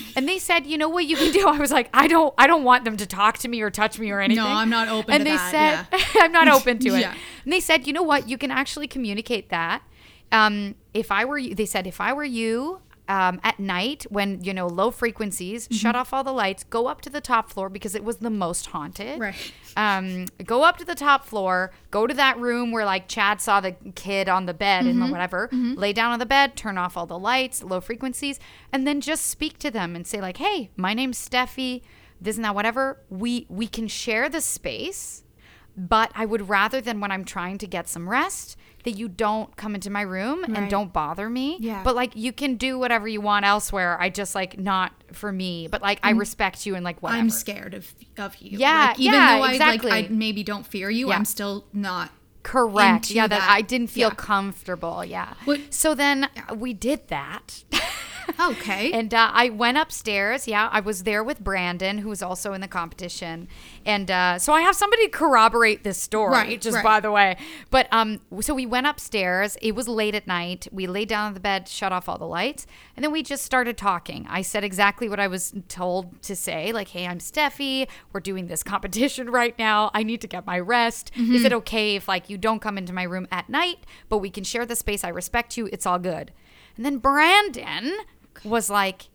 and 0.15 0.28
they 0.28 0.39
said, 0.39 0.65
you 0.65 0.78
know 0.78 0.89
what 0.89 1.05
you 1.05 1.15
can 1.15 1.32
do? 1.32 1.47
I 1.47 1.57
was 1.57 1.71
like, 1.71 1.89
I 1.93 2.07
don't, 2.07 2.34
I 2.38 2.47
don't 2.47 2.63
want 2.63 2.84
them 2.84 2.97
to 2.97 3.05
talk 3.05 3.38
to 3.39 3.47
me 3.47 3.61
or 3.61 3.69
touch 3.69 3.99
me 3.99 4.11
or 4.11 4.19
anything. 4.19 4.43
No, 4.43 4.49
I'm 4.49 4.69
not 4.69 4.89
open 4.89 5.13
and 5.13 5.26
they 5.26 5.36
that, 5.36 5.88
said, 5.91 6.23
I'm 6.23 6.32
not 6.32 6.47
open 6.47 6.80
to 6.80 6.95
it. 6.95 7.01
Yeah. 7.01 7.15
And 7.43 7.53
they 7.53 7.59
said, 7.59 7.88
you 7.88 7.93
know 7.93 8.03
what? 8.03 8.28
You 8.28 8.38
can 8.38 8.51
actually 8.51 8.88
communicate 8.88 9.49
that. 9.49 9.84
Um, 10.32 10.76
if 10.93 11.11
I 11.11 11.26
were 11.26 11.38
you, 11.38 11.55
they 11.55 11.65
said, 11.65 11.88
if 11.88 12.01
I 12.01 12.13
were 12.13 12.23
you, 12.26 12.82
um, 13.07 13.39
at 13.43 13.59
night 13.59 14.07
when 14.09 14.43
you 14.43 14.51
know 14.51 14.65
low 14.65 14.89
frequencies, 14.89 15.67
Mm-hmm. 15.67 15.76
shut 15.76 15.95
off 15.95 16.11
all 16.11 16.23
the 16.23 16.34
lights, 16.34 16.63
go 16.63 16.88
up 16.88 17.01
to 17.01 17.09
the 17.11 17.21
top 17.21 17.51
floor 17.51 17.69
because 17.69 17.93
it 17.93 18.03
was 18.03 18.17
the 18.17 18.32
most 18.32 18.65
haunted. 18.67 19.19
Right. 19.19 19.36
Um, 19.78 20.26
go 20.43 20.63
up 20.63 20.78
to 20.78 20.86
the 20.86 20.95
top 20.95 21.23
floor, 21.26 21.71
go 21.91 22.07
to 22.07 22.13
that 22.15 22.39
room 22.39 22.71
where 22.71 22.84
like 22.86 23.07
Chad 23.07 23.41
saw 23.41 23.59
the 23.61 23.73
kid 23.93 24.28
on 24.28 24.47
the 24.47 24.55
bed 24.55 24.86
Mm-hmm. 24.86 25.01
and 25.03 25.11
whatever, 25.11 25.49
lay 25.51 25.93
down 25.93 26.13
on 26.13 26.19
the 26.19 26.26
bed, 26.26 26.55
turn 26.55 26.80
off 26.80 26.97
all 26.97 27.05
the 27.05 27.19
lights, 27.19 27.63
low 27.63 27.80
frequencies, 27.80 28.39
and 28.73 28.88
then 28.88 29.01
just 29.01 29.28
speak 29.28 29.59
to 29.59 29.69
them 29.69 29.95
and 29.95 30.07
say 30.07 30.19
like, 30.19 30.38
"Hey, 30.38 30.71
my 30.76 30.95
name's 30.95 31.19
Steffi. 31.30 31.82
This 32.19 32.38
and 32.38 32.45
that, 32.45 32.55
whatever. 32.55 33.01
We 33.09 33.45
we 33.49 33.67
can 33.67 33.88
share 33.88 34.30
the 34.30 34.41
space." 34.41 35.21
But 35.78 36.11
I 36.15 36.26
would 36.26 36.47
rather 36.49 36.80
than 36.82 37.01
when 37.01 37.11
I'm 37.11 37.26
trying 37.26 37.57
to 37.59 37.67
get 37.67 37.88
some 37.89 38.09
rest 38.09 38.57
that 38.86 38.91
you 38.91 39.07
don't 39.09 39.55
come 39.57 39.75
into 39.75 39.89
my 39.89 40.01
room 40.01 40.43
and 40.45 40.69
don't 40.69 40.93
bother 40.93 41.29
me. 41.29 41.57
Yeah. 41.59 41.81
But 41.83 41.95
like 41.95 42.15
you 42.15 42.31
can 42.31 42.55
do 42.55 42.79
whatever 42.79 43.07
you 43.07 43.19
want 43.19 43.43
elsewhere. 43.45 43.97
I 43.99 44.09
just 44.09 44.33
like 44.36 44.57
not 44.57 44.93
for 45.11 45.31
me. 45.31 45.67
But 45.67 45.81
like 45.81 45.99
I 46.03 46.11
respect 46.11 46.65
you 46.65 46.75
and 46.75 46.83
like 46.86 47.01
whatever. 47.01 47.19
I'm 47.19 47.29
scared 47.29 47.73
of 47.73 47.93
of 48.17 48.36
you. 48.38 48.57
Yeah, 48.59 48.88
Like, 48.89 48.99
even 48.99 49.13
yeah, 49.19 49.38
though 49.38 49.43
I 49.43 49.51
exactly. 49.51 49.91
like 49.91 50.05
I 50.05 50.13
maybe 50.13 50.43
don't 50.43 50.65
fear 50.65 50.89
you, 50.89 51.09
Yeah. 51.09 51.15
I'm 51.17 51.25
still 51.25 51.65
not 51.73 52.11
Correct. 52.43 53.09
Yeah, 53.09 53.25
that, 53.25 53.39
that. 53.39 53.49
I 53.49 53.61
didn't 53.61 53.88
feel 53.88 54.09
Yeah. 54.09 54.15
comfortable. 54.15 55.03
Yeah. 55.03 55.33
What- 55.45 55.73
so 55.73 55.95
then 55.95 56.29
we 56.55 56.73
did 56.73 57.07
that. 57.07 57.63
Okay. 58.39 58.91
And 58.91 59.13
uh, 59.13 59.32
I 59.34 59.49
went 59.49 59.78
upstairs. 59.78 60.47
Yeah, 60.47 60.69
I 60.71 60.80
was 60.80 61.03
there 61.03 61.23
with 61.23 61.39
Brandon, 61.39 61.99
who 61.99 62.09
was 62.09 62.21
also 62.21 62.53
in 62.53 62.61
the 62.61 62.67
competition, 62.67 63.47
and 63.86 64.09
uh, 64.09 64.39
so 64.39 64.53
I 64.53 64.61
have 64.61 64.76
somebody 64.76 65.05
to 65.05 65.09
corroborate 65.09 65.84
this 65.84 65.97
story. 65.97 66.32
Right, 66.32 66.61
just 66.61 66.76
right. 66.76 66.84
by 66.84 66.99
the 66.99 67.11
way. 67.11 67.38
But 67.69 67.88
um, 67.91 68.21
so 68.41 68.53
we 68.53 68.65
went 68.65 68.88
upstairs. 68.88 69.57
It 69.61 69.76
was 69.76 69.88
late 69.88 70.15
at 70.15 70.28
night. 70.28 70.67
We 70.71 70.88
laid 70.88 71.09
down 71.09 71.28
on 71.28 71.34
the 71.34 71.39
bed, 71.39 71.67
shut 71.67 71.91
off 71.91 72.09
all 72.09 72.17
the 72.17 72.28
lights, 72.28 72.67
and 72.95 73.03
then 73.03 73.11
we 73.11 73.23
just 73.23 73.43
started 73.43 73.78
talking. 73.78 74.26
I 74.30 74.41
said 74.41 74.63
exactly 74.63 75.09
what 75.09 75.19
I 75.19 75.28
was 75.28 75.53
told 75.67 76.21
to 76.23 76.36
say, 76.36 76.71
like, 76.71 76.89
"Hey, 76.89 77.07
I'm 77.07 77.19
Steffi. 77.19 77.88
We're 78.13 78.19
doing 78.19 78.47
this 78.47 78.63
competition 78.76 79.30
right 79.30 79.57
now. 79.57 79.91
I 79.93 80.03
need 80.03 80.21
to 80.21 80.28
get 80.28 80.45
my 80.45 80.59
rest. 80.59 81.11
Is 81.15 81.43
it 81.43 81.53
okay 81.53 81.95
if 81.95 82.07
like 82.07 82.30
you 82.30 82.38
don't 82.38 82.59
come 82.59 82.78
into 82.78 82.93
my 82.93 83.03
room 83.03 83.28
at 83.32 83.49
night, 83.49 83.80
but 84.09 84.17
we 84.19 84.30
can 84.30 84.43
share 84.43 84.65
the 84.65 84.76
space? 84.76 85.03
I 85.03 85.09
respect 85.09 85.57
you. 85.57 85.69
It's 85.71 85.86
all 85.86 85.99
good." 85.99 86.32
And 86.76 86.86
then 86.86 86.97
Brandon 86.97 87.93
was 88.45 88.69
like, 88.69 89.09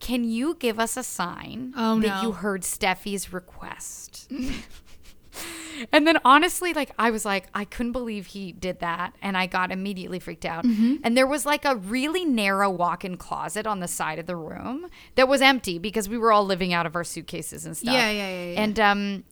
Can 0.00 0.24
you 0.24 0.56
give 0.58 0.80
us 0.80 0.96
a 0.96 1.02
sign 1.02 1.72
Oh, 1.76 2.00
that 2.00 2.06
no. 2.08 2.22
you 2.22 2.32
heard 2.32 2.62
Steffi's 2.62 3.32
request? 3.32 4.30
and 5.92 6.06
then 6.06 6.18
honestly, 6.24 6.72
like 6.74 6.90
I 6.98 7.10
was 7.10 7.24
like, 7.24 7.48
I 7.54 7.64
couldn't 7.64 7.92
believe 7.92 8.26
he 8.26 8.52
did 8.52 8.80
that. 8.80 9.14
And 9.22 9.36
I 9.36 9.46
got 9.46 9.70
immediately 9.70 10.18
freaked 10.18 10.44
out. 10.44 10.64
Mm-hmm. 10.64 10.96
And 11.04 11.16
there 11.16 11.26
was 11.26 11.46
like 11.46 11.64
a 11.64 11.76
really 11.76 12.24
narrow 12.24 12.68
walk 12.70 13.04
in 13.04 13.16
closet 13.16 13.66
on 13.66 13.80
the 13.80 13.88
side 13.88 14.18
of 14.18 14.26
the 14.26 14.36
room 14.36 14.86
that 15.14 15.28
was 15.28 15.40
empty 15.40 15.78
because 15.78 16.08
we 16.08 16.18
were 16.18 16.32
all 16.32 16.44
living 16.44 16.72
out 16.72 16.86
of 16.86 16.96
our 16.96 17.04
suitcases 17.04 17.64
and 17.66 17.76
stuff. 17.76 17.94
Yeah, 17.94 18.10
yeah, 18.10 18.28
yeah, 18.30 18.44
yeah. 18.52 18.60
And 18.62 18.80
um 18.80 19.24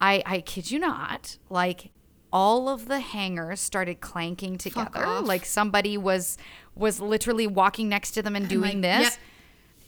I 0.00 0.22
I 0.24 0.40
kid 0.40 0.70
you 0.70 0.78
not, 0.78 1.36
like 1.50 1.90
all 2.32 2.68
of 2.68 2.88
the 2.88 3.00
hangers 3.00 3.60
started 3.60 4.00
clanking 4.00 4.58
together. 4.58 5.20
Like 5.20 5.44
somebody 5.44 5.98
was 5.98 6.38
was 6.74 7.00
literally 7.00 7.46
walking 7.46 7.88
next 7.88 8.12
to 8.12 8.22
them 8.22 8.34
and 8.34 8.48
doing 8.48 8.80
like, 8.80 8.82
this. 8.82 9.02
yep. 9.02 9.18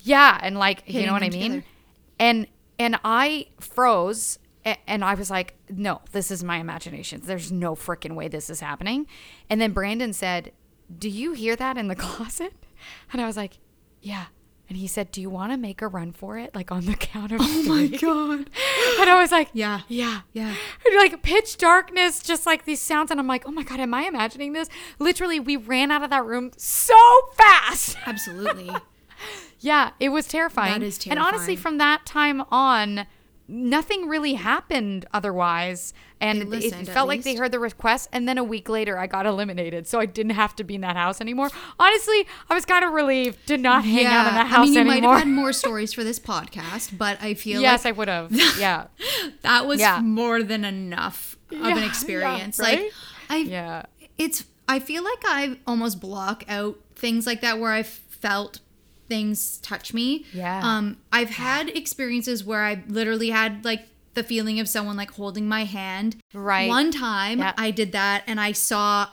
Yeah, 0.01 0.39
and 0.43 0.59
like 0.59 0.83
you 0.87 1.07
know 1.07 1.13
what 1.13 1.23
I 1.23 1.31
mean? 1.31 1.51
together. 1.51 1.67
And 2.19 2.47
and 2.79 3.01
I 3.05 3.47
froze 3.59 4.39
and 4.87 5.05
I 5.05 5.15
was 5.15 5.31
like, 5.31 5.55
"No, 5.69 6.01
this 6.13 6.31
is 6.31 6.43
my 6.45 6.59
imagination. 6.59 7.23
There's 7.25 7.53
no 7.53 7.75
freaking 7.75 8.15
way 8.15 8.29
this 8.29 8.51
is 8.51 8.61
happening." 8.61 9.07
And 9.49 9.61
then 9.61 9.73
Brandon 9.73 10.13
said, 10.13 10.53
"Do 10.99 11.09
you 11.09 11.33
hear 11.33 11.57
that 11.57 11.77
in 11.77 11.89
the 11.89 11.95
closet?" 12.07 12.53
And 13.13 13.21
I 13.21 13.27
was 13.27 13.37
like, 13.37 13.59
"Yeah." 14.01 14.27
And 14.75 14.81
he 14.81 14.89
said, 14.89 15.13
"Do 15.13 15.21
you 15.21 15.31
want 15.31 15.53
to 15.53 15.57
make 15.57 15.83
a 15.83 15.87
run 15.87 16.11
for 16.11 16.37
it, 16.37 16.53
like 16.53 16.73
on 16.73 16.85
the 16.87 16.95
count 16.99 17.31
of 17.31 17.39
oh 17.41 17.63
my 17.63 17.87
three?" 17.87 17.97
god. 17.99 18.51
And 18.99 19.09
I 19.09 19.21
was 19.21 19.31
like, 19.31 19.51
Yeah. 19.53 19.83
yeah, 19.87 20.23
Yeah. 20.33 20.53
And, 20.85 20.97
like 20.97 21.23
pitch 21.23 21.59
darkness, 21.59 22.21
just 22.21 22.45
like 22.45 22.65
these 22.65 22.81
sounds, 22.81 23.13
and 23.13 23.21
I'm 23.21 23.29
like, 23.29 23.47
oh 23.47 23.53
my 23.53 23.63
god, 23.63 23.79
am 23.79 23.95
I 23.95 24.03
imagining 24.03 24.53
this? 24.53 24.69
Literally, 24.99 25.39
we 25.39 25.57
ran 25.57 25.93
out 25.93 26.03
of 26.03 26.11
that 26.11 26.25
room 26.25 26.51
so 26.57 26.97
fast. 27.37 27.97
Absolutely. 28.05 28.69
Yeah, 29.61 29.93
it 29.99 30.11
was 30.11 30.27
terrifying. 30.27 30.81
That 30.81 30.85
is 30.85 31.07
And 31.07 31.19
honestly, 31.19 31.57
from 31.57 31.79
that 31.79 32.05
time 32.05 32.43
on, 32.51 33.07
nothing 33.49 34.09
really 34.09 34.35
happened 34.35 35.07
otherwise. 35.13 35.93
And 36.21 36.49
listened, 36.49 36.89
it 36.89 36.93
felt 36.93 37.07
like 37.09 37.23
they 37.23 37.35
heard 37.35 37.53
the 37.53 37.59
request. 37.59 38.09
And 38.13 38.27
then 38.27 38.39
a 38.39 38.45
week 38.45 38.69
later, 38.71 38.97
I 38.97 39.07
got 39.07 39.27
eliminated. 39.27 39.87
So 39.87 40.01
I 40.01 40.07
didn't 40.07 40.33
have 40.33 40.57
to 40.57 40.65
be 40.65 40.75
in 40.77 40.81
that 40.81 40.97
house 40.97 41.21
anymore. 41.21 41.51
Honestly, 41.79 42.27
I 42.49 42.55
was 42.55 42.65
kind 42.65 42.83
of 42.85 42.93
relieved 42.93 43.47
to 43.49 43.59
not 43.59 43.85
hang 43.85 44.07
out 44.07 44.29
in 44.29 44.35
that 44.35 44.47
house 44.47 44.61
I 44.61 44.71
mean, 44.71 44.75
you 44.75 44.85
might 44.85 45.03
have 45.03 45.19
had 45.19 45.29
more 45.29 45.53
stories 45.65 45.93
for 45.93 46.03
this 46.03 46.19
podcast, 46.19 46.97
but 46.97 47.23
I 47.23 47.35
feel 47.35 47.61
yes, 47.61 47.85
like 47.85 47.95
I 47.95 47.99
would 47.99 48.09
have. 48.09 48.33
Yeah. 48.59 48.87
that 49.43 49.67
was 49.67 49.81
Yeah. 49.81 50.01
more 50.01 50.43
than 50.43 50.65
enough 50.65 51.37
of 51.51 51.59
Yeah, 51.59 51.77
an 51.77 51.83
experience. 51.83 52.59
right? 52.59 52.85
Like 52.85 52.93
I 53.29 53.37
Yeah. 53.39 53.83
it's 54.17 54.45
I 54.67 54.79
feel 54.79 55.05
like 55.05 55.23
I 55.27 55.59
almost 55.67 56.01
block 56.01 56.45
out 56.49 56.79
things 56.97 57.27
like 57.27 57.43
that 57.43 57.59
where 57.59 57.73
I've 57.73 57.87
felt 57.87 58.61
things 59.09 59.59
touch 59.59 59.93
me. 59.95 60.25
Yeah. 60.33 60.61
Um 60.63 60.99
I've 61.13 61.31
had 61.31 61.69
experiences 61.71 62.45
where 62.45 62.63
I 62.65 62.83
literally 62.89 63.31
had 63.31 63.65
like 63.65 63.89
the 64.15 64.23
feeling 64.23 64.61
of 64.61 64.69
someone 64.69 64.97
like 64.97 65.11
holding 65.13 65.49
my 65.49 65.65
hand. 65.65 66.17
Right. 66.33 66.69
One 66.69 66.91
time 66.91 67.39
Yeah. 67.41 67.53
I 67.59 67.71
did 67.71 67.93
that 67.93 68.23
and 68.27 68.41
I 68.41 68.53
saw 68.53 69.09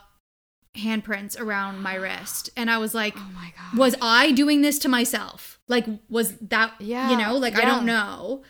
handprints 0.75 1.39
around 1.39 1.81
my 1.81 1.95
wrist 2.05 2.49
and 2.55 2.69
I 2.71 2.77
was 2.77 2.93
like 2.93 3.13
Oh 3.17 3.29
my 3.33 3.51
God. 3.57 3.77
was 3.77 3.95
I 4.01 4.31
doing 4.31 4.61
this 4.61 4.79
to 4.79 4.89
myself? 4.89 5.59
Like 5.67 5.85
was 6.09 6.35
that 6.37 6.73
Yeah, 6.79 7.11
you 7.11 7.17
know, 7.17 7.35
like 7.37 7.55
I 7.55 7.65
don't 7.65 7.85
know. 7.85 8.43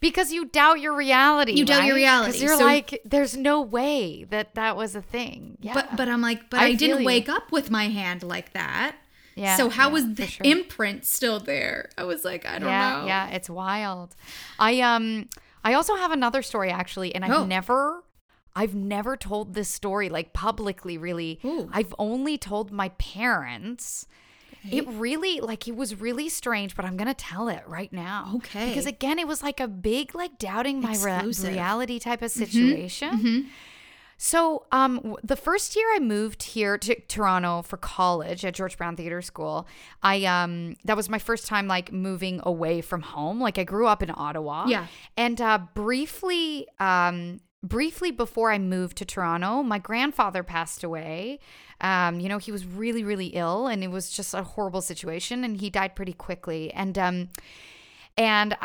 Because 0.00 0.32
you 0.32 0.46
doubt 0.46 0.80
your 0.80 0.96
reality. 0.96 1.52
You 1.52 1.66
doubt 1.66 1.84
your 1.84 1.94
right? 1.96 2.00
reality, 2.00 2.38
You're 2.38 2.56
so- 2.56 2.64
like, 2.64 2.98
there's 3.04 3.36
no 3.36 3.60
way 3.60 4.24
that 4.30 4.54
that 4.54 4.74
was 4.74 4.96
a 4.96 5.02
thing. 5.02 5.58
Yeah. 5.60 5.74
But 5.74 5.96
but 5.96 6.08
I'm 6.08 6.22
like, 6.22 6.48
but 6.48 6.60
I 6.60 6.68
I, 6.68 6.74
didn't 6.74 7.00
you. 7.00 7.04
wake 7.06 7.28
up 7.28 7.52
with 7.52 7.70
my 7.70 7.88
hand 7.88 8.22
like 8.22 8.54
that. 8.54 8.96
Yeah, 9.36 9.56
So 9.56 9.68
how 9.68 9.86
yeah, 9.88 9.92
was 9.92 10.14
the 10.14 10.26
sure. 10.26 10.44
imprint 10.46 11.04
still 11.04 11.38
there? 11.38 11.90
I 11.96 12.02
was 12.04 12.24
like, 12.24 12.44
I 12.46 12.58
don't 12.58 12.68
yeah, 12.68 13.00
know. 13.02 13.06
yeah, 13.06 13.28
it's 13.28 13.48
wild. 13.50 14.16
I 14.58 14.80
um, 14.80 15.28
I 15.62 15.74
also 15.74 15.94
have 15.96 16.10
another 16.10 16.42
story 16.42 16.70
actually, 16.70 17.14
and 17.14 17.24
I've 17.24 17.30
Oh. 17.32 17.44
never. 17.46 18.02
I've 18.58 18.74
never 18.74 19.18
told 19.18 19.52
this 19.52 19.68
story 19.68 20.08
like 20.08 20.32
publicly, 20.32 20.96
really. 20.96 21.38
Ooh. 21.44 21.68
I've 21.72 21.94
only 21.98 22.38
told 22.38 22.72
my 22.72 22.88
parents. 22.90 24.06
It 24.68 24.84
really, 24.88 25.38
like, 25.40 25.68
it 25.68 25.76
was 25.76 26.00
really 26.00 26.28
strange, 26.28 26.74
but 26.74 26.84
I'm 26.84 26.96
going 26.96 27.06
to 27.06 27.14
tell 27.14 27.46
it 27.48 27.62
right 27.68 27.92
now. 27.92 28.32
Okay. 28.36 28.70
Because 28.70 28.84
again, 28.86 29.20
it 29.20 29.28
was 29.28 29.40
like 29.40 29.60
a 29.60 29.68
big, 29.68 30.12
like, 30.12 30.38
doubting 30.38 30.80
my 30.80 30.96
re- 31.00 31.32
reality 31.44 32.00
type 32.00 32.20
of 32.20 32.32
situation. 32.32 33.46
So, 34.18 34.64
um, 34.72 35.16
the 35.22 35.36
first 35.36 35.76
year 35.76 35.86
I 35.94 35.98
moved 35.98 36.42
here 36.42 36.78
to 36.78 36.94
Toronto 37.02 37.60
for 37.62 37.76
college 37.76 38.44
at 38.46 38.54
George 38.54 38.78
Brown 38.78 38.96
Theatre 38.96 39.20
School, 39.20 39.66
I 40.02 40.24
um, 40.24 40.76
that 40.84 40.96
was 40.96 41.08
my 41.10 41.18
first 41.18 41.46
time 41.46 41.68
like 41.68 41.92
moving 41.92 42.40
away 42.44 42.80
from 42.80 43.02
home. 43.02 43.40
Like 43.40 43.58
I 43.58 43.64
grew 43.64 43.86
up 43.86 44.02
in 44.02 44.10
Ottawa, 44.14 44.64
Yeah. 44.68 44.86
and 45.18 45.38
uh, 45.40 45.58
briefly, 45.74 46.66
um, 46.80 47.40
briefly 47.62 48.10
before 48.10 48.50
I 48.50 48.58
moved 48.58 48.96
to 48.98 49.04
Toronto, 49.04 49.62
my 49.62 49.78
grandfather 49.78 50.42
passed 50.42 50.82
away. 50.82 51.38
Um, 51.82 52.18
you 52.20 52.30
know, 52.30 52.38
he 52.38 52.50
was 52.52 52.64
really, 52.64 53.04
really 53.04 53.26
ill, 53.28 53.66
and 53.66 53.84
it 53.84 53.90
was 53.90 54.10
just 54.10 54.32
a 54.32 54.42
horrible 54.42 54.80
situation, 54.80 55.44
and 55.44 55.58
he 55.58 55.68
died 55.68 55.94
pretty 55.94 56.14
quickly. 56.14 56.72
And 56.72 56.96
um, 56.96 57.28
and 58.16 58.54
uh, 58.54 58.56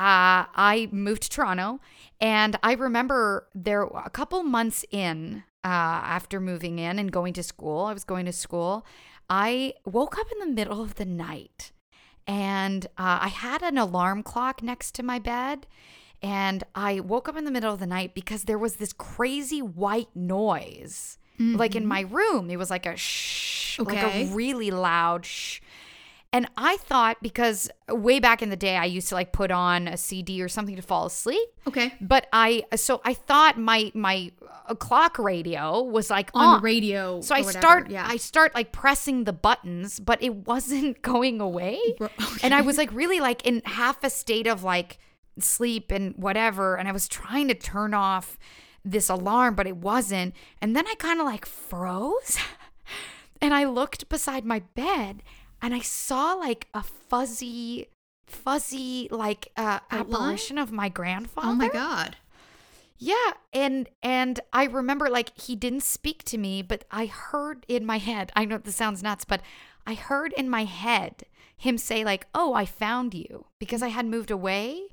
I 0.56 0.88
moved 0.94 1.24
to 1.24 1.30
Toronto. 1.30 1.82
And 2.22 2.58
I 2.62 2.74
remember 2.74 3.48
there 3.56 3.82
a 3.82 4.10
couple 4.12 4.44
months 4.44 4.86
in 4.92 5.44
uh, 5.64 5.68
after 5.68 6.40
moving 6.40 6.78
in 6.80 7.00
and 7.00 7.12
going 7.12 7.34
to 7.34 7.44
school. 7.44 7.86
I 7.86 7.94
was 7.94 8.04
going 8.04 8.26
to 8.28 8.32
school. 8.32 8.86
I 9.30 9.74
woke 9.86 10.18
up 10.20 10.28
in 10.32 10.40
the 10.40 10.54
middle 10.54 10.82
of 10.82 10.96
the 10.96 11.06
night, 11.06 11.72
and 12.28 12.86
uh, 12.98 13.20
I 13.22 13.28
had 13.30 13.64
an 13.64 13.78
alarm 13.78 14.22
clock 14.24 14.62
next 14.62 14.94
to 14.96 15.04
my 15.04 15.18
bed. 15.20 15.66
And 16.24 16.64
I 16.76 17.00
woke 17.00 17.28
up 17.28 17.36
in 17.36 17.46
the 17.46 17.52
middle 17.52 17.74
of 17.74 17.80
the 17.80 17.88
night 17.88 18.14
because 18.14 18.44
there 18.44 18.60
was 18.60 18.76
this 18.76 18.94
crazy 18.94 19.60
white 19.64 20.16
noise, 20.16 21.18
like 21.58 21.76
in 21.76 21.88
my 21.88 22.02
room. 22.02 22.52
It 22.52 22.58
was 22.58 22.70
like 22.70 22.86
a 22.86 22.96
shh, 22.96 23.80
like 23.80 23.98
a 24.04 24.32
really 24.36 24.70
loud 24.70 25.26
shh. 25.26 25.60
And 26.34 26.48
I 26.56 26.78
thought 26.78 27.18
because 27.22 27.70
way 27.90 28.22
back 28.22 28.42
in 28.42 28.50
the 28.50 28.56
day, 28.56 28.78
I 28.78 28.86
used 28.86 29.10
to 29.10 29.16
like 29.16 29.34
put 29.34 29.52
on 29.52 29.90
a 29.90 29.98
CD 29.98 30.42
or 30.42 30.48
something 30.48 30.78
to 30.78 30.82
fall 30.82 31.06
asleep. 31.06 31.46
Okay. 31.68 31.94
But 32.00 32.28
I, 32.32 32.64
so 32.76 33.02
I 33.04 33.14
thought 33.14 33.58
my 33.60 33.92
my 33.94 34.32
uh, 34.68 34.76
clock 34.76 35.20
radio 35.20 35.82
was 35.84 36.10
like 36.10 36.32
On 36.34 36.56
on. 36.56 36.62
radio. 36.62 37.20
So 37.20 37.36
I 37.36 37.42
whatever, 37.42 37.60
start, 37.60 37.90
Yeah. 37.90 38.08
I 38.10 38.16
start 38.16 38.56
like 38.56 38.72
pressing 38.72 39.26
the 39.26 39.34
buttons, 39.34 40.00
but 40.00 40.24
it 40.24 40.48
wasn't 40.48 41.02
going 41.14 41.42
away. 41.42 41.80
Bro- 41.98 42.08
And 42.44 42.54
I 42.54 42.62
was 42.62 42.78
like 42.78 42.94
really 42.94 43.20
like 43.20 43.46
in 43.46 43.62
half 43.66 44.02
a 44.02 44.10
state 44.10 44.48
of 44.48 44.64
like 44.64 45.00
sleep 45.38 45.92
and 45.92 46.16
whatever. 46.16 46.78
And 46.78 46.88
I 46.88 46.94
was 46.94 47.10
trying 47.10 47.50
to 47.50 47.54
turn 47.56 47.94
off 47.94 48.38
this 48.86 49.10
alarm, 49.10 49.56
but 49.56 49.68
it 49.68 49.76
wasn't. 49.76 50.34
And 50.62 50.78
then 50.78 50.88
I 50.88 50.96
kind 50.96 51.20
of 51.20 51.26
like 51.26 51.46
froze. 51.46 52.38
and 53.42 53.54
I 53.54 53.66
looked 53.66 54.08
beside 54.08 54.46
my 54.46 54.60
bed 54.76 55.24
and 55.62 55.74
I 55.74 55.80
saw 55.80 56.34
like 56.34 56.68
a 56.74 56.84
fuzzy, 56.84 57.88
fuzzy 58.26 59.08
like 59.12 59.50
uh, 59.58 59.80
apparition 59.92 60.58
of 60.58 60.72
my 60.72 60.90
grandfather. 60.90 61.48
oh 61.50 61.54
my 61.54 61.70
god. 61.70 62.18
Yeah, 62.98 63.34
and 63.52 63.90
and 64.04 64.40
I 64.54 64.66
remember 64.66 65.10
like 65.10 65.38
he 65.40 65.56
didn't 65.56 65.82
speak 65.84 66.24
to 66.26 66.38
me, 66.38 66.62
but 66.62 66.84
I 66.92 67.08
heard 67.08 67.66
in 67.68 67.86
my 67.86 67.98
head. 67.98 68.32
I 68.36 68.46
know 68.46 68.58
this 68.60 68.76
sounds 68.76 69.02
nuts, 69.02 69.26
but 69.26 69.42
I 69.88 69.96
heard 69.96 70.34
in 70.34 70.48
my 70.50 70.66
head 70.66 71.24
him 71.58 71.78
say 71.80 72.04
like, 72.04 72.28
"Oh, 72.36 72.54
I 72.54 72.66
found 72.66 73.14
you," 73.16 73.46
because 73.60 73.82
I 73.82 73.88
had 73.88 74.06
moved 74.06 74.30
away, 74.30 74.88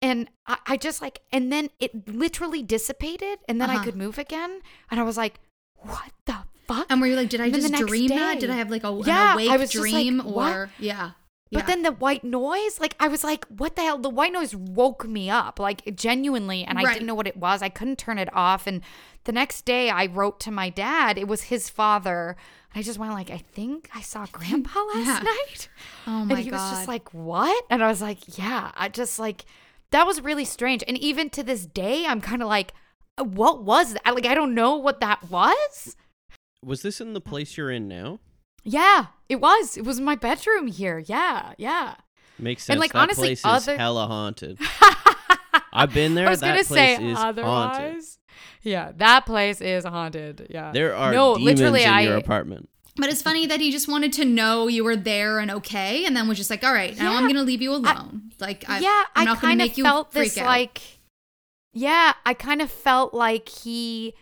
and 0.00 0.28
I, 0.46 0.58
I 0.66 0.76
just 0.76 1.02
like, 1.02 1.22
and 1.32 1.52
then 1.52 1.70
it 1.80 2.08
literally 2.08 2.62
dissipated, 2.62 3.40
and 3.48 3.60
then 3.60 3.68
I 3.70 3.74
Uh-huh. 3.74 3.84
could 3.84 3.96
move 3.96 4.18
again, 4.18 4.60
and 4.88 5.00
I 5.00 5.02
was 5.02 5.16
like, 5.16 5.40
"What 5.76 6.12
the 6.26 6.36
fuck?" 6.66 6.86
And 6.90 7.00
were 7.00 7.06
you 7.06 7.16
like, 7.16 7.28
did 7.28 7.40
I 7.40 7.46
And 7.46 7.54
then 7.54 7.62
the 7.62 7.68
just 7.70 7.86
dream 7.86 8.08
that? 8.08 8.40
Did 8.40 8.50
I 8.50 8.56
have 8.56 8.70
like 8.70 8.84
a, 8.84 9.00
Yeah, 9.04 9.32
an 9.32 9.34
awake 9.34 9.50
I 9.50 9.56
was 9.56 9.74
like, 9.74 9.82
dream 9.90 10.18
what? 10.20 10.52
or 10.54 10.70
yeah. 10.78 11.12
But 11.52 11.60
Yeah. 11.60 11.66
then 11.66 11.82
the 11.82 11.92
white 11.92 12.24
noise, 12.24 12.80
like 12.80 12.96
I 12.98 13.06
was 13.08 13.22
like, 13.22 13.44
what 13.46 13.76
the 13.76 13.82
hell? 13.82 13.98
The 13.98 14.10
white 14.10 14.32
noise 14.32 14.56
woke 14.56 15.06
me 15.06 15.30
up, 15.30 15.58
like 15.60 15.94
genuinely, 15.94 16.64
and 16.64 16.78
I 16.78 16.92
didn't 16.92 17.06
know 17.06 17.14
what 17.14 17.26
it 17.28 17.36
was. 17.36 17.62
I 17.62 17.68
couldn't 17.68 17.98
turn 17.98 18.18
it 18.18 18.28
off. 18.34 18.66
And 18.66 18.82
the 19.24 19.32
next 19.32 19.64
day 19.64 19.88
I 19.90 20.06
wrote 20.06 20.40
to 20.40 20.50
my 20.50 20.68
dad. 20.70 21.16
It 21.18 21.28
was 21.28 21.42
his 21.44 21.68
father. 21.70 22.36
And 22.72 22.80
I 22.80 22.82
just 22.82 22.98
went 22.98 23.12
like, 23.12 23.30
I 23.30 23.38
think 23.38 23.88
I 23.94 24.00
saw 24.00 24.26
grandpa 24.32 24.80
last 24.80 25.06
Yeah. 25.06 25.18
night. 25.22 25.68
Oh 26.08 26.10
my 26.10 26.20
god. 26.24 26.30
and 26.30 26.38
he 26.44 26.50
was 26.50 26.70
just 26.70 26.88
like, 26.88 27.14
what? 27.14 27.64
And 27.70 27.84
I 27.84 27.88
was 27.88 28.02
like, 28.02 28.36
yeah, 28.36 28.72
I 28.74 28.88
just 28.88 29.18
like, 29.20 29.44
that 29.90 30.06
was 30.08 30.20
really 30.22 30.44
strange. 30.44 30.82
And 30.88 30.98
even 30.98 31.30
to 31.30 31.44
this 31.44 31.66
day, 31.66 32.04
I'm 32.04 32.20
kind 32.20 32.42
of 32.42 32.48
like, 32.48 32.72
"Uh, 33.16 33.22
what 33.24 33.62
was 33.62 33.92
that? 33.94 34.12
Like, 34.14 34.26
I 34.26 34.34
don't 34.34 34.54
know 34.54 34.74
what 34.76 34.98
that 35.00 35.30
was. 35.30 35.94
Was 36.64 36.82
this 36.82 37.00
in 37.00 37.12
the 37.12 37.20
place 37.20 37.56
you're 37.56 37.70
in 37.70 37.88
now? 37.88 38.20
Yeah, 38.64 39.06
it 39.28 39.36
was. 39.40 39.76
It 39.76 39.84
was 39.84 40.00
my 40.00 40.14
bedroom 40.14 40.66
here. 40.68 40.98
Yeah, 41.06 41.52
yeah. 41.58 41.96
Makes 42.38 42.64
sense. 42.64 42.74
And, 42.74 42.80
like, 42.80 42.92
that 42.92 42.98
honestly, 42.98 43.28
place 43.28 43.42
other- 43.44 43.72
is 43.72 43.78
hella 43.78 44.06
haunted. 44.06 44.58
I've 45.72 45.92
been 45.92 46.14
there. 46.14 46.26
I 46.26 46.30
was 46.30 46.40
that 46.40 46.48
gonna 46.48 46.64
place 46.64 46.98
say 46.98 47.04
is 47.04 47.18
haunted. 47.18 48.04
Yeah, 48.62 48.92
that 48.96 49.26
place 49.26 49.60
is 49.60 49.84
haunted. 49.84 50.46
Yeah, 50.50 50.72
There 50.72 50.94
are 50.96 51.12
no, 51.12 51.36
demons 51.36 51.60
literally. 51.60 51.82
in 51.84 51.90
I 51.90 52.00
your 52.02 52.16
apartment. 52.16 52.68
But 52.96 53.10
it's 53.10 53.22
funny 53.22 53.46
that 53.46 53.60
he 53.60 53.72
just 53.72 53.88
wanted 53.88 54.12
to 54.14 54.24
know 54.24 54.68
you 54.68 54.84
were 54.84 54.94
there 54.96 55.40
and 55.40 55.50
okay, 55.50 56.04
and 56.06 56.16
then 56.16 56.28
was 56.28 56.38
just 56.38 56.48
like, 56.48 56.62
"All 56.64 56.72
right, 56.72 56.96
now 56.96 57.14
I'm 57.16 57.24
going 57.24 57.34
to 57.34 57.42
leave 57.42 57.60
you 57.60 57.72
alone." 57.74 58.30
like, 58.40 58.64
I, 58.68 58.78
yeah, 58.78 59.04
I'm 59.16 59.22
I 59.22 59.24
not 59.24 59.40
going 59.40 59.50
kind 59.50 59.60
to 59.60 59.64
of 59.64 59.70
make 59.70 59.78
you 59.78 59.84
felt 59.84 60.12
freak 60.12 60.24
this 60.34 60.38
out. 60.38 60.46
like, 60.46 60.80
yeah, 61.72 62.12
I 62.24 62.34
kind 62.34 62.62
of 62.62 62.70
felt 62.70 63.12
like 63.12 63.48
he, 63.48 64.14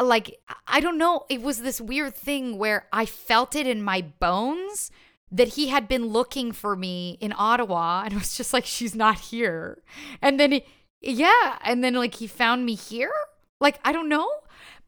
like, 0.00 0.38
I 0.66 0.80
don't 0.80 0.98
know, 0.98 1.24
it 1.28 1.42
was 1.42 1.62
this 1.62 1.80
weird 1.80 2.14
thing 2.14 2.58
where 2.58 2.86
I 2.92 3.06
felt 3.06 3.54
it 3.54 3.66
in 3.66 3.82
my 3.82 4.02
bones 4.02 4.90
that 5.30 5.48
he 5.48 5.68
had 5.68 5.88
been 5.88 6.06
looking 6.06 6.52
for 6.52 6.76
me 6.76 7.16
in 7.20 7.32
Ottawa, 7.36 8.02
and 8.04 8.12
it 8.12 8.18
was 8.18 8.36
just 8.36 8.52
like 8.52 8.66
she's 8.66 8.94
not 8.94 9.18
here, 9.18 9.82
and 10.20 10.38
then 10.38 10.52
he, 10.52 10.64
yeah, 11.00 11.58
and 11.64 11.82
then 11.82 11.94
like 11.94 12.16
he 12.16 12.26
found 12.26 12.66
me 12.66 12.74
here, 12.74 13.12
like 13.60 13.80
I 13.84 13.92
don't 13.92 14.08
know. 14.08 14.28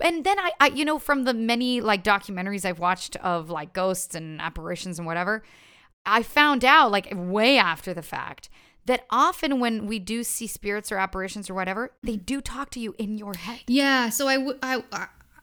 And 0.00 0.24
then 0.24 0.38
I, 0.38 0.50
I, 0.60 0.66
you 0.68 0.84
know, 0.84 0.98
from 0.98 1.24
the 1.24 1.32
many 1.34 1.80
like 1.80 2.02
documentaries 2.02 2.64
I've 2.64 2.80
watched 2.80 3.16
of 3.16 3.48
like 3.48 3.72
ghosts 3.72 4.14
and 4.14 4.40
apparitions 4.40 4.98
and 4.98 5.06
whatever, 5.06 5.44
I 6.04 6.22
found 6.22 6.64
out 6.64 6.90
like 6.90 7.12
way 7.14 7.58
after 7.58 7.94
the 7.94 8.02
fact 8.02 8.50
that 8.86 9.04
often 9.10 9.60
when 9.60 9.86
we 9.86 9.98
do 9.98 10.22
see 10.24 10.46
spirits 10.46 10.92
or 10.92 10.98
apparitions 10.98 11.48
or 11.48 11.54
whatever, 11.54 11.92
they 12.02 12.16
do 12.16 12.40
talk 12.40 12.70
to 12.70 12.80
you 12.80 12.94
in 12.98 13.16
your 13.18 13.34
head. 13.34 13.60
Yeah, 13.66 14.08
so 14.10 14.28
I, 14.28 14.34
w- 14.36 14.58
I, 14.62 14.82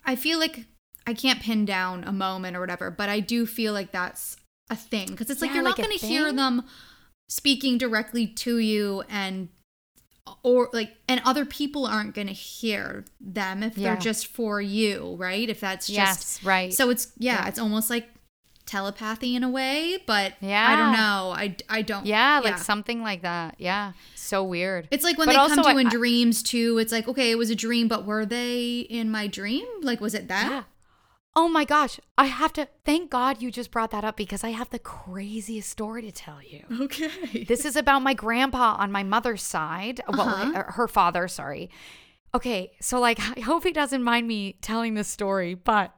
I 0.06 0.16
feel 0.16 0.38
like 0.40 0.66
I 1.08 1.14
can't 1.14 1.42
pin 1.42 1.66
down 1.66 2.04
a 2.04 2.12
moment 2.12 2.56
or 2.56 2.60
whatever, 2.60 2.92
but 2.92 3.10
I 3.10 3.20
do 3.20 3.46
feel 3.46 3.74
like 3.74 3.92
that's 3.92 4.38
a 4.70 4.76
thing 4.76 5.08
because 5.08 5.30
it's 5.30 5.42
like 5.42 5.50
Yeah, 5.50 5.56
you're 5.56 5.64
like 5.66 5.78
not 5.78 5.86
going 5.88 5.98
to 5.98 6.06
hear 6.06 6.32
them 6.32 6.64
speaking 7.28 7.78
directly 7.78 8.28
to 8.28 8.58
you 8.58 9.04
and 9.10 9.50
or 10.44 10.70
like 10.72 10.96
and 11.08 11.20
other 11.26 11.46
people 11.46 11.86
aren't 11.86 12.14
going 12.14 12.28
to 12.28 12.34
hear 12.34 13.04
them 13.20 13.64
if 13.64 13.78
Yeah. 13.78 13.90
they're 13.94 14.02
just 14.02 14.28
for 14.28 14.62
you, 14.62 15.16
right? 15.18 15.50
If 15.50 15.60
that's 15.60 15.88
just 15.88 15.98
Yes, 15.98 16.44
right. 16.44 16.74
So 16.74 16.90
it's 16.90 17.12
yeah, 17.18 17.42
Yeah. 17.42 17.48
it's 17.48 17.60
almost 17.60 17.90
like 17.90 18.08
telepathy 18.72 19.36
in 19.36 19.44
a 19.44 19.50
way, 19.50 19.98
but 20.06 20.34
yeah, 20.42 20.68
I 20.70 20.76
don't 20.76 20.94
know. 20.94 21.34
I 21.36 21.56
I 21.70 21.82
don't 21.82 22.06
yeah, 22.06 22.40
like 22.44 22.58
something 22.58 23.02
like 23.02 23.22
that. 23.22 23.56
Yeah, 23.58 23.94
so 24.16 24.44
weird. 24.44 24.88
It's 24.92 25.04
like 25.04 25.18
when 25.18 25.28
But 25.28 25.34
they 25.34 25.56
come 25.56 25.64
to 25.64 25.72
you 25.72 25.78
in 25.80 25.90
dreams 25.90 26.42
too. 26.42 26.78
It's 26.78 26.92
like, 26.92 27.08
okay, 27.08 27.32
it 27.32 27.38
was 27.38 27.50
a 27.50 27.56
dream, 27.56 27.88
but 27.88 28.06
were 28.06 28.26
they 28.26 28.80
in 28.90 29.12
my 29.12 29.28
dream? 29.28 29.66
Like, 29.82 30.00
was 30.02 30.14
it 30.14 30.28
that? 30.30 30.50
Yeah. 30.50 30.64
Oh 31.34 31.48
my 31.48 31.64
gosh, 31.64 31.98
I 32.18 32.26
have 32.26 32.52
to 32.54 32.68
thank 32.84 33.10
God 33.10 33.42
you 33.42 33.52
just 33.52 33.72
brought 33.72 33.92
that 33.92 34.04
up 34.04 34.18
because 34.18 34.44
I 34.44 34.50
have 34.50 34.70
the 34.70 34.80
craziest 34.80 35.70
story 35.70 36.02
to 36.02 36.12
tell 36.12 36.40
you. 36.44 36.66
Okay. 36.82 37.46
This 37.48 37.64
is 37.64 37.76
about 37.78 38.02
my 38.02 38.14
grandpa 38.14 38.76
on 38.78 38.92
my 38.92 39.04
mother's 39.04 39.42
side. 39.44 40.02
Well, 40.10 40.28
Uh-huh. 40.28 40.52
uh, 40.60 40.72
her 40.74 40.88
father, 40.90 41.28
sorry. 41.30 41.70
Okay, 42.34 42.72
so 42.82 43.00
like, 43.00 43.18
I 43.38 43.40
hope 43.42 43.64
he 43.64 43.72
doesn't 43.72 44.04
mind 44.04 44.28
me 44.28 44.58
telling 44.62 44.94
this 44.96 45.08
story, 45.08 45.54
but 45.54 45.98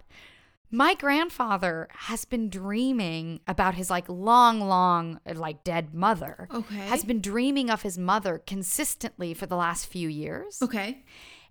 my 0.74 0.96
grandfather 0.96 1.88
has 1.92 2.26
been 2.26 2.50
dreaming 2.50 3.40
about 3.48 3.76
his 3.76 3.92
like 3.92 4.10
long, 4.10 4.60
long, 4.60 5.20
uh, 5.30 5.36
like 5.36 5.64
dead 5.64 5.94
mother. 5.94 6.50
Okay. 6.52 6.76
Has 6.76 7.04
been 7.04 7.22
dreaming 7.22 7.70
of 7.70 7.84
his 7.84 7.96
mother 7.96 8.42
consistently 8.48 9.36
for 9.36 9.46
the 9.46 9.56
last 9.56 9.86
few 9.86 10.10
years. 10.10 10.64
Okay. 10.64 11.04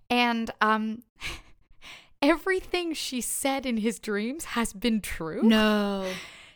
And 0.09 0.51
um, 0.59 1.03
everything 2.21 2.93
she 2.93 3.21
said 3.21 3.65
in 3.65 3.77
his 3.77 3.97
dreams 3.97 4.43
has 4.43 4.73
been 4.73 4.99
true. 4.99 5.41
No. 5.41 6.05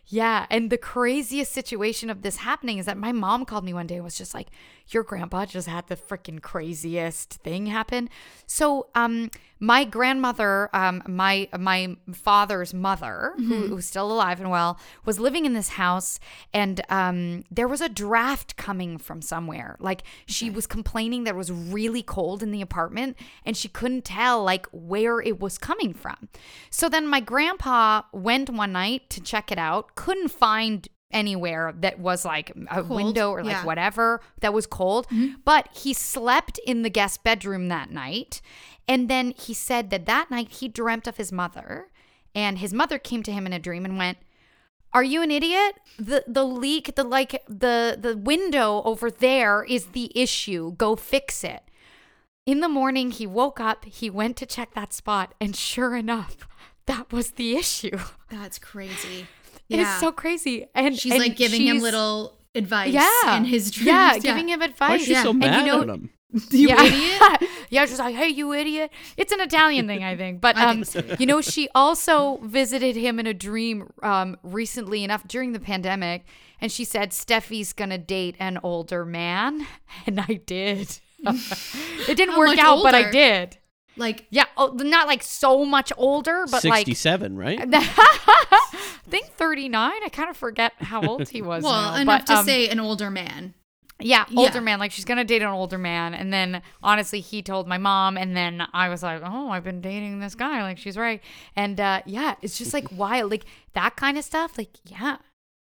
Yeah, 0.10 0.46
and 0.50 0.70
the 0.70 0.78
craziest 0.78 1.54
situation 1.54 2.10
of 2.10 2.22
this 2.22 2.38
happening 2.38 2.80
is 2.80 2.86
that 2.86 2.98
my 2.98 3.14
mom 3.14 3.46
called 3.46 3.64
me 3.64 3.74
one 3.74 3.88
day 3.88 3.96
and 3.96 4.04
was 4.04 4.18
just 4.18 4.34
like, 4.34 4.48
"Your 4.90 5.04
grandpa 5.04 5.46
just 5.46 5.68
had 5.68 5.88
the 5.88 5.96
freaking 5.96 6.42
craziest 6.42 7.34
thing 7.34 7.68
happen." 7.68 8.10
So, 8.46 8.88
um, 8.96 9.30
my 9.60 9.84
grandmother, 9.84 10.70
um, 10.74 11.02
my 11.08 11.48
my 11.58 11.96
father's 12.14 12.74
mother, 12.74 13.34
who, 13.38 13.68
who's 13.68 13.86
still 13.86 14.12
alive 14.12 14.40
and 14.40 14.50
well, 14.50 14.80
was 15.06 15.20
living 15.20 15.46
in 15.46 15.54
this 15.54 15.70
house, 15.70 16.20
and 16.54 16.82
um, 16.90 17.44
there 17.50 17.68
was 17.68 17.82
a 17.82 17.90
draft 17.90 18.56
coming 18.56 18.98
from 18.98 19.22
somewhere. 19.22 19.76
Like 19.80 20.04
she 20.26 20.50
was 20.50 20.68
complaining 20.68 21.24
that 21.24 21.32
it 21.32 21.38
was 21.38 21.52
really 21.52 22.04
cold 22.04 22.44
in 22.44 22.52
the 22.52 22.62
apartment, 22.62 23.18
and 23.46 23.58
she 23.58 23.68
couldn't 23.68 24.06
tell 24.06 24.44
like 24.44 24.68
where 24.72 25.20
it 25.20 25.40
was 25.40 25.58
coming 25.58 25.94
from. 25.94 26.30
So 26.70 26.88
then 26.88 27.08
my 27.08 27.20
grandpa 27.20 28.04
went 28.14 28.50
one 28.50 28.74
night 28.74 29.10
to 29.10 29.22
check 29.22 29.52
it 29.52 29.58
out, 29.58 29.96
couldn't 29.96 30.30
find 30.30 30.88
anywhere 31.12 31.74
that 31.80 32.00
was 32.00 32.26
like 32.26 32.52
a 32.70 32.84
Cold, 32.84 32.90
window 32.90 33.32
or 33.32 33.44
like 33.44 33.52
yeah. 33.52 33.66
whatever 33.66 34.22
that 34.42 34.54
was 34.54 34.68
cold. 34.68 35.08
Mm-hmm. 35.08 35.36
But 35.46 35.70
he 35.74 35.94
slept 35.94 36.60
in 36.66 36.82
the 36.82 36.90
guest 36.90 37.24
bedroom 37.24 37.68
that 37.70 37.92
night. 37.92 38.42
And 38.88 39.10
then 39.10 39.34
he 39.38 39.54
said 39.54 39.90
that 39.90 40.06
that 40.06 40.32
night 40.32 40.50
he 40.50 40.68
dreamt 40.68 41.08
of 41.08 41.18
his 41.18 41.32
mother. 41.32 41.88
And 42.36 42.60
his 42.60 42.74
mother 42.74 43.00
came 43.00 43.24
to 43.24 43.32
him 43.32 43.46
in 43.46 43.54
a 43.54 43.60
dream 43.60 43.86
and 43.86 43.98
went, 43.98 44.18
are 44.94 45.04
you 45.04 45.22
an 45.22 45.32
idiot? 45.32 45.76
The 46.00 46.24
the 46.28 46.46
leak, 46.46 46.96
the 46.96 47.04
like 47.04 47.44
the 47.48 47.98
the 48.00 48.18
window 48.18 48.82
over 48.84 49.12
there 49.12 49.64
is 49.64 49.88
the 49.88 50.12
issue. 50.18 50.74
Go 50.76 50.96
fix 50.96 51.44
it. 51.44 51.64
In 52.46 52.62
the 52.62 52.70
morning 52.70 53.12
he 53.12 53.28
woke 53.28 53.60
up, 53.60 53.86
he 53.86 54.10
went 54.10 54.38
to 54.38 54.46
check 54.46 54.74
that 54.74 54.94
spot, 54.94 55.34
and 55.42 55.56
sure 55.56 55.96
enough, 55.96 56.48
that 56.86 57.12
was 57.12 57.32
the 57.32 57.56
issue. 57.58 58.00
That's 58.32 58.58
crazy. 58.58 59.28
It 59.70 59.80
is 59.80 59.88
so 60.00 60.12
crazy. 60.12 60.68
And 60.74 60.98
She's 60.98 61.12
and 61.14 61.22
like 61.22 61.36
giving 61.36 61.62
him 61.68 61.80
little 61.80 62.38
advice 62.56 62.94
yeah 62.94 63.38
in 63.38 63.46
his 63.46 63.70
dreams. 63.72 63.88
Yeah, 63.88 64.18
giving 64.20 64.50
him 64.50 64.62
advice. 64.62 64.90
Why 64.90 64.96
is 64.96 65.06
she 65.06 65.12
Yeah. 65.12 65.24
so 65.24 65.30
And 65.32 65.44
you 65.44 65.50
mad 65.50 65.66
know- 65.66 65.82
at 65.82 65.90
him? 65.90 66.10
You 66.52 66.68
yeah. 66.68 66.84
idiot. 66.84 67.50
yeah, 67.70 67.86
she's 67.86 68.00
like, 68.00 68.14
"Hey, 68.14 68.28
you 68.28 68.52
idiot!" 68.54 68.92
It's 69.16 69.32
an 69.32 69.40
Italian 69.40 69.88
thing, 69.88 70.04
I 70.04 70.16
think. 70.18 70.42
But 70.42 70.58
I 70.62 70.66
um, 70.66 70.84
think 70.84 71.08
so. 71.10 71.16
you 71.20 71.26
know, 71.26 71.40
she 71.42 71.70
also 71.74 72.38
visited 72.44 72.96
him 72.98 73.18
in 73.20 73.26
a 73.28 73.34
dream 73.34 73.90
um 74.04 74.36
recently 74.44 75.04
enough 75.06 75.26
during 75.28 75.54
the 75.54 75.60
pandemic, 75.60 76.26
and 76.60 76.70
she 76.72 76.84
said 76.84 77.12
Steffi's 77.12 77.72
gonna 77.74 77.98
date 77.98 78.36
an 78.40 78.60
older 78.62 79.06
man, 79.06 79.66
and 80.06 80.20
I 80.20 80.34
did. 80.46 81.00
it 81.26 82.16
didn't 82.18 82.32
How 82.34 82.40
work 82.40 82.48
much 82.50 82.60
out, 82.60 82.84
but 82.84 82.94
I 82.94 83.10
did. 83.10 83.58
Like, 83.98 84.28
Yeah, 84.30 84.46
oh, 84.56 84.68
not 84.68 85.08
like 85.08 85.24
so 85.24 85.66
much 85.66 85.92
older, 85.98 86.46
but 86.50 86.64
like 86.64 86.86
Sixty-seven, 86.86 87.36
right? 87.38 87.60
I 87.74 88.68
think 89.10 89.26
thirty 89.28 89.70
nine. 89.70 90.02
I 90.04 90.10
kind 90.10 90.30
of 90.30 90.38
forget 90.38 90.74
how 90.80 91.02
old 91.06 91.28
he 91.30 91.42
was. 91.42 91.64
well, 91.64 91.94
now, 91.94 92.02
enough 92.02 92.26
but, 92.26 92.34
to 92.34 92.40
um, 92.40 92.46
say 92.46 92.70
an 92.70 92.80
older 92.80 93.10
man. 93.10 93.54
yeah, 94.00 94.26
Yeah. 94.30 94.42
older 94.42 94.62
man. 94.62 94.80
Like 94.80 94.92
she's 94.92 95.06
gonna 95.06 95.24
date 95.24 95.42
an 95.42 95.48
older 95.50 95.78
man, 95.78 96.14
and 96.14 96.32
then 96.32 96.62
honestly, 96.84 97.20
he 97.20 97.42
told 97.42 97.68
my 97.68 97.78
mom, 97.78 98.18
and 98.18 98.36
then 98.36 98.68
I 98.74 98.90
was 98.90 99.02
like, 99.04 99.22
oh, 99.24 99.50
I've 99.50 99.64
been 99.64 99.82
dating 99.82 100.20
this 100.20 100.36
guy. 100.36 100.62
Like 100.62 100.78
she's 100.78 100.98
right, 100.98 101.22
and 101.56 101.80
uh, 101.80 102.02
yeah, 102.06 102.36
it's 102.42 102.58
just 102.58 102.74
like 102.74 102.92
wild, 102.92 103.32
like 103.32 103.46
that 103.74 103.96
kind 103.96 104.18
of 104.18 104.24
stuff. 104.24 104.58
Like 104.58 104.78
yeah, 104.86 105.18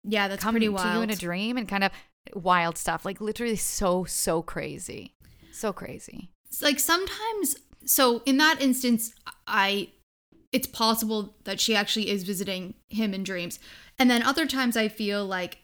Yeah, 0.02 0.28
that's 0.28 0.42
come 0.42 0.54
pretty 0.54 0.66
to 0.66 0.72
you 0.72 1.02
in 1.02 1.10
a 1.10 1.16
dream 1.16 1.56
and 1.56 1.68
kind 1.68 1.84
of 1.84 1.92
wild 2.34 2.78
stuff. 2.78 3.04
Like 3.04 3.20
literally, 3.20 3.56
so 3.56 4.04
so 4.04 4.42
crazy, 4.42 5.14
so 5.52 5.72
crazy. 5.72 6.30
It's 6.48 6.62
like 6.62 6.78
sometimes 6.78 7.56
so 7.86 8.22
in 8.26 8.36
that 8.36 8.60
instance 8.60 9.12
i 9.46 9.88
it's 10.52 10.66
possible 10.66 11.34
that 11.44 11.60
she 11.60 11.74
actually 11.74 12.08
is 12.08 12.22
visiting 12.22 12.74
him 12.88 13.12
in 13.12 13.22
dreams 13.22 13.58
and 13.98 14.10
then 14.10 14.22
other 14.22 14.46
times 14.46 14.76
i 14.76 14.88
feel 14.88 15.24
like 15.24 15.58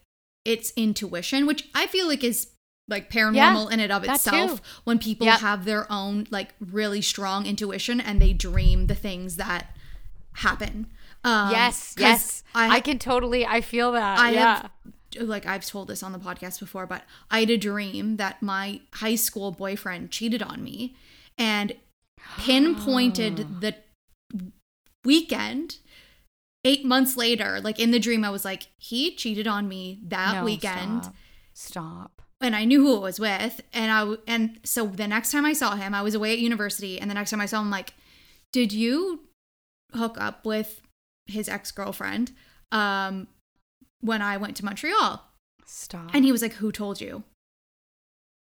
it's 0.45 0.73
intuition 0.77 1.47
which 1.47 1.69
i 1.75 1.87
feel 1.87 2.07
like 2.07 2.25
is 2.25 2.49
like 2.89 3.09
paranormal 3.09 3.71
in 3.71 3.79
and 3.79 3.93
of 3.93 4.03
itself 4.03 4.61
when 4.83 4.99
people 4.99 5.25
Yep. 5.27 5.41
have 5.41 5.65
their 5.65 5.91
own 5.93 6.27
like 6.31 6.55
really 6.61 7.01
strong 7.01 7.47
intuition 7.47 8.01
and 8.01 8.21
they 8.21 8.33
dream 8.33 8.89
the 8.89 8.97
things 8.97 9.37
that 9.37 9.77
happen 10.33 10.87
um, 11.25 11.51
yes, 11.51 11.95
yes, 11.99 12.43
I, 12.55 12.77
I, 12.77 12.81
can 12.81 12.99
totally. 12.99 13.45
I 13.45 13.61
feel 13.61 13.93
that. 13.93 14.19
I 14.19 14.31
yeah. 14.31 14.63
have 14.63 15.29
like 15.29 15.45
I've 15.45 15.67
told 15.67 15.89
this 15.89 16.03
on 16.03 16.13
the 16.13 16.19
podcast 16.19 16.61
before, 16.61 16.87
but 16.87 17.03
I 17.31 17.41
had 17.41 17.51
a 17.51 17.59
dream 17.59 18.17
that 18.17 18.43
my 18.43 18.81
high 18.95 19.17
school 19.17 19.51
boyfriend 19.51 20.11
cheated 20.11 20.43
on 20.43 20.63
me 20.63 20.97
and 21.37 21.75
pinpointed 22.39 23.61
the 23.61 23.75
weekend 25.05 25.79
eight 26.65 26.85
months 26.85 27.17
later, 27.17 27.61
like 27.61 27.79
in 27.79 27.91
the 27.91 27.99
dream, 27.99 28.25
I 28.25 28.31
was 28.31 28.45
like, 28.45 28.69
he 28.79 29.15
cheated 29.15 29.47
on 29.47 29.69
me 29.69 30.01
that 30.09 30.37
No, 30.37 30.45
weekend. 30.45 31.05
Stop. 31.05 31.15
Stop. 31.55 32.23
and 32.41 32.57
I 32.57 32.65
knew 32.65 32.81
who 32.81 32.97
it 32.97 33.01
was 33.03 33.21
with. 33.21 33.61
And 33.73 33.91
I 33.93 34.17
and 34.27 34.61
so 34.65 34.87
the 34.87 35.09
next 35.09 35.31
time 35.33 35.45
I 35.45 35.53
saw 35.53 35.75
him, 35.77 35.95
I 35.95 36.03
was 36.03 36.15
away 36.15 36.33
at 36.33 36.39
university, 36.39 36.99
and 37.01 37.11
the 37.11 37.15
next 37.15 37.31
time 37.31 37.41
I 37.41 37.47
saw 37.47 37.61
him, 37.61 37.71
like, 37.71 37.95
did 38.53 38.73
you 38.73 39.21
hook 39.95 40.17
up 40.19 40.45
with 40.47 40.81
his 41.27 41.49
ex 41.49 41.71
girlfriend 41.71 42.33
um, 42.73 43.27
when 44.01 44.23
I 44.23 44.37
went 44.37 44.57
to 44.59 44.65
Montreal? 44.65 45.23
Stop. 45.67 46.11
And 46.15 46.25
he 46.25 46.33
was 46.33 46.43
like, 46.43 46.55
who 46.55 46.73
told 46.73 47.01
you? 47.01 47.25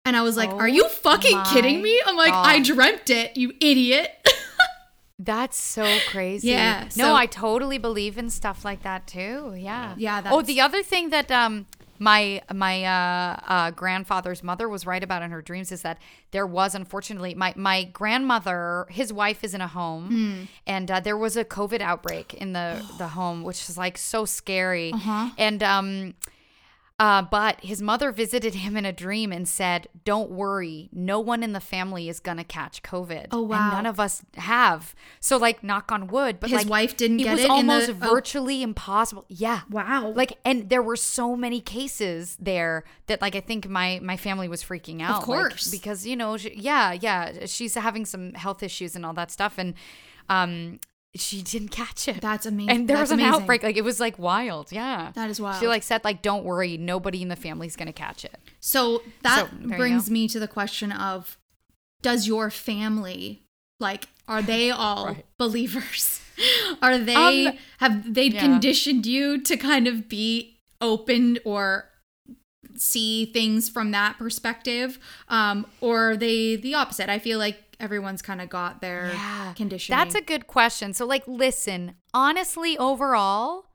And 0.04 0.16
I 0.16 0.22
was 0.22 0.36
like, 0.36 0.50
Oh 0.50 0.58
are 0.58 0.68
you 0.68 0.88
fucking 0.88 1.40
kidding 1.52 1.80
me? 1.82 2.00
I'm 2.06 2.16
like, 2.16 2.32
I 2.34 2.60
dreamt 2.60 3.08
it, 3.10 3.36
you 3.36 3.52
idiot. 3.60 4.10
That's 5.18 5.56
so 5.58 5.86
crazy. 6.10 6.48
Yeah, 6.48 6.88
No, 6.96 7.04
so- 7.04 7.14
I 7.14 7.26
totally 7.26 7.78
believe 7.78 8.18
in 8.18 8.28
stuff 8.30 8.64
like 8.64 8.82
that 8.82 9.06
too. 9.06 9.54
Yeah. 9.56 9.94
Yeah, 9.96 10.22
Oh, 10.30 10.42
the 10.42 10.60
other 10.60 10.82
thing 10.82 11.10
that 11.10 11.30
um 11.30 11.66
my 12.00 12.42
my 12.52 12.84
uh, 12.84 13.38
uh, 13.46 13.70
grandfather's 13.70 14.42
mother 14.42 14.68
was 14.68 14.84
right 14.84 15.02
about 15.02 15.22
in 15.22 15.30
her 15.30 15.40
dreams 15.40 15.70
is 15.70 15.82
that 15.82 15.98
there 16.32 16.46
was 16.46 16.74
unfortunately 16.74 17.34
my 17.34 17.54
my 17.56 17.84
grandmother 17.84 18.86
his 18.90 19.12
wife 19.12 19.44
is 19.44 19.54
in 19.54 19.60
a 19.60 19.68
home 19.68 20.08
Hmm. 20.08 20.42
and 20.66 20.90
uh, 20.90 20.98
there 20.98 21.16
was 21.16 21.36
a 21.36 21.44
COVID 21.44 21.80
outbreak 21.80 22.34
in 22.34 22.52
the 22.52 22.84
the 22.98 23.08
home 23.08 23.44
which 23.44 23.68
is 23.70 23.78
like 23.78 23.96
so 23.96 24.24
scary 24.24 24.92
Uh-huh. 24.92 25.30
and 25.38 25.62
um 25.62 26.14
uh, 27.00 27.22
but 27.22 27.60
his 27.64 27.82
mother 27.82 28.12
visited 28.12 28.54
him 28.54 28.76
in 28.76 28.84
a 28.84 28.92
dream 28.92 29.32
and 29.32 29.48
said, 29.48 29.88
"Don't 30.04 30.30
worry, 30.30 30.88
no 30.92 31.18
one 31.18 31.42
in 31.42 31.52
the 31.52 31.60
family 31.60 32.08
is 32.08 32.20
gonna 32.20 32.44
catch 32.44 32.84
COVID. 32.84 33.26
Oh, 33.32 33.40
And 33.40 33.48
wow. 33.50 33.70
none 33.72 33.86
of 33.86 33.98
us 33.98 34.22
have. 34.36 34.94
So, 35.18 35.36
like, 35.36 35.64
knock 35.64 35.90
on 35.90 36.06
wood. 36.06 36.38
But 36.38 36.50
His 36.50 36.60
like, 36.60 36.68
wife 36.70 36.96
didn't 36.96 37.18
it 37.18 37.24
get 37.24 37.32
was 37.32 37.40
it 37.40 37.44
in 37.44 37.48
the- 37.48 37.54
almost 37.54 37.90
oh. 37.90 37.94
virtually 37.94 38.62
impossible. 38.62 39.24
Yeah, 39.28 39.62
wow. 39.68 40.12
like, 40.14 40.38
and 40.44 40.68
there 40.70 40.82
were 40.82 40.94
so 40.94 41.34
many 41.34 41.60
cases 41.60 42.36
there 42.40 42.84
that, 43.08 43.20
like, 43.20 43.34
I 43.34 43.40
think 43.40 43.68
my 43.68 43.98
my 44.00 44.16
family 44.16 44.46
was 44.46 44.62
freaking 44.62 45.02
out. 45.02 45.18
Of 45.18 45.24
course. 45.24 45.68
because 45.70 46.06
you 46.06 46.14
know, 46.14 46.36
she, 46.36 46.54
yeah, 46.54 46.92
yeah, 46.92 47.46
she's 47.46 47.74
having 47.74 48.04
some 48.06 48.34
health 48.34 48.62
issues 48.62 48.94
and 48.94 49.04
all 49.04 49.14
that 49.14 49.32
stuff, 49.32 49.58
and 49.58 49.74
um, 50.28 50.78
she 51.16 51.42
didn't 51.42 51.68
catch 51.68 52.08
it. 52.08 52.20
that's 52.20 52.44
amazing. 52.46 52.70
and 52.70 52.88
there 52.88 52.96
That's 52.96 53.10
was 53.10 53.18
an 53.18 53.24
amazing. 53.24 53.42
outbreak. 53.42 53.62
Like, 53.62 53.76
it 53.76 53.84
was 53.84 54.00
like 54.00 54.18
wild. 54.18 54.72
Yeah, 54.72 55.12
That 55.14 55.30
is 55.30 55.40
wild. 55.40 55.60
She 55.60 55.66
like 55.68 55.82
said, 55.82 56.02
like, 56.04 56.22
don't 56.22 56.44
worry, 56.44 56.76
nobody 56.76 57.22
in 57.22 57.28
the 57.28 57.36
family's 57.36 57.76
gonna 57.76 57.92
catch 57.92 58.24
it. 58.24 58.36
So 58.60 59.02
that 59.22 59.48
So, 59.50 59.56
you 59.60 59.68
brings 59.76 60.10
me 60.10 60.26
to 60.28 60.38
the 60.40 60.48
question 60.48 60.90
of 60.92 61.38
does 62.02 62.26
your 62.26 62.50
family 62.50 63.42
like 63.80 64.06
are 64.28 64.42
they 64.42 64.70
all 64.84 65.06
Right. 65.06 65.26
believers? 65.38 66.20
are 66.82 66.98
they 66.98 67.46
Um, 67.46 67.58
have 67.78 68.14
they 68.14 68.26
yeah. 68.26 68.40
conditioned 68.40 69.06
you 69.06 69.40
to 69.42 69.56
kind 69.56 69.86
of 69.86 70.08
be 70.08 70.58
open 70.80 71.38
or 71.44 71.88
see 72.76 73.26
things 73.26 73.68
from 73.68 73.90
that 73.92 74.18
perspective? 74.18 74.98
Um 75.28 75.66
or 75.80 76.10
are 76.10 76.16
they 76.16 76.56
the 76.56 76.74
opposite? 76.74 77.08
I 77.08 77.18
feel 77.18 77.38
like 77.38 77.58
everyone's 77.80 78.22
kind 78.22 78.40
of 78.40 78.48
got 78.48 78.80
their 78.80 79.12
conditioning. 79.56 79.98
That's 79.98 80.14
a 80.14 80.20
good 80.20 80.46
question. 80.46 80.94
So, 80.94 81.06
like, 81.06 81.24
listen, 81.26 81.94
honestly, 82.12 82.78
overall, 82.78 83.66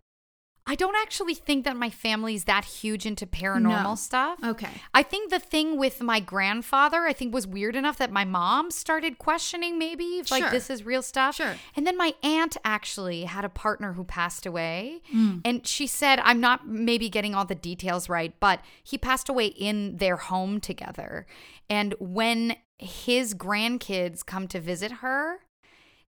I 0.70 0.76
don't 0.76 0.96
actually 0.96 1.34
think 1.34 1.66
that 1.66 1.76
my 1.76 1.90
family's 1.90 2.44
that 2.44 2.64
huge 2.64 3.08
into 3.08 3.26
paranormal 3.26 3.84
No. 3.84 3.96
stuff. 3.96 4.38
Okay. 4.44 4.70
I 4.94 5.02
think 5.02 5.32
the 5.32 5.40
thing 5.40 5.80
with 5.80 6.00
my 6.00 6.20
grandfather, 6.20 7.08
I 7.08 7.14
think 7.14 7.34
was 7.34 7.48
weird 7.48 7.76
enough 7.76 7.98
that 7.98 8.12
my 8.12 8.24
mom 8.24 8.70
started 8.70 9.18
questioning 9.18 9.80
maybe 9.80 10.20
if 10.20 10.30
like 10.30 10.52
this 10.52 10.70
is 10.70 10.86
real 10.86 11.02
stuff. 11.02 11.38
Sure. 11.38 11.56
And 11.76 11.88
then 11.88 11.98
my 11.98 12.14
aunt 12.22 12.56
actually 12.64 13.24
had 13.24 13.46
a 13.46 13.50
partner 13.50 13.94
who 13.94 14.04
passed 14.04 14.46
away. 14.46 15.02
Mm. 15.12 15.42
And 15.44 15.66
she 15.66 15.88
said, 15.88 16.20
I'm 16.24 16.40
not 16.40 16.68
maybe 16.68 17.10
getting 17.10 17.34
all 17.34 17.46
the 17.46 17.56
details 17.56 18.08
right, 18.08 18.36
but 18.40 18.62
he 18.84 18.96
passed 19.00 19.28
away 19.28 19.48
in 19.48 19.98
their 19.98 20.18
home 20.18 20.60
together. 20.60 21.26
And 21.68 21.96
when 22.00 22.58
his 22.78 23.34
grandkids 23.34 24.24
come 24.24 24.48
to 24.50 24.60
visit 24.60 24.92
her, 25.02 25.40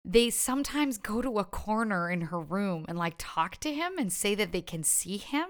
they 0.03 0.29
sometimes 0.29 0.97
go 0.97 1.21
to 1.21 1.37
a 1.37 1.43
corner 1.43 2.09
in 2.09 2.21
her 2.21 2.39
room 2.39 2.85
and 2.87 2.97
like 2.97 3.15
talk 3.17 3.57
to 3.57 3.73
him 3.73 3.97
and 3.97 4.11
say 4.11 4.35
that 4.35 4.51
they 4.51 4.61
can 4.61 4.83
see 4.83 5.17
him. 5.17 5.47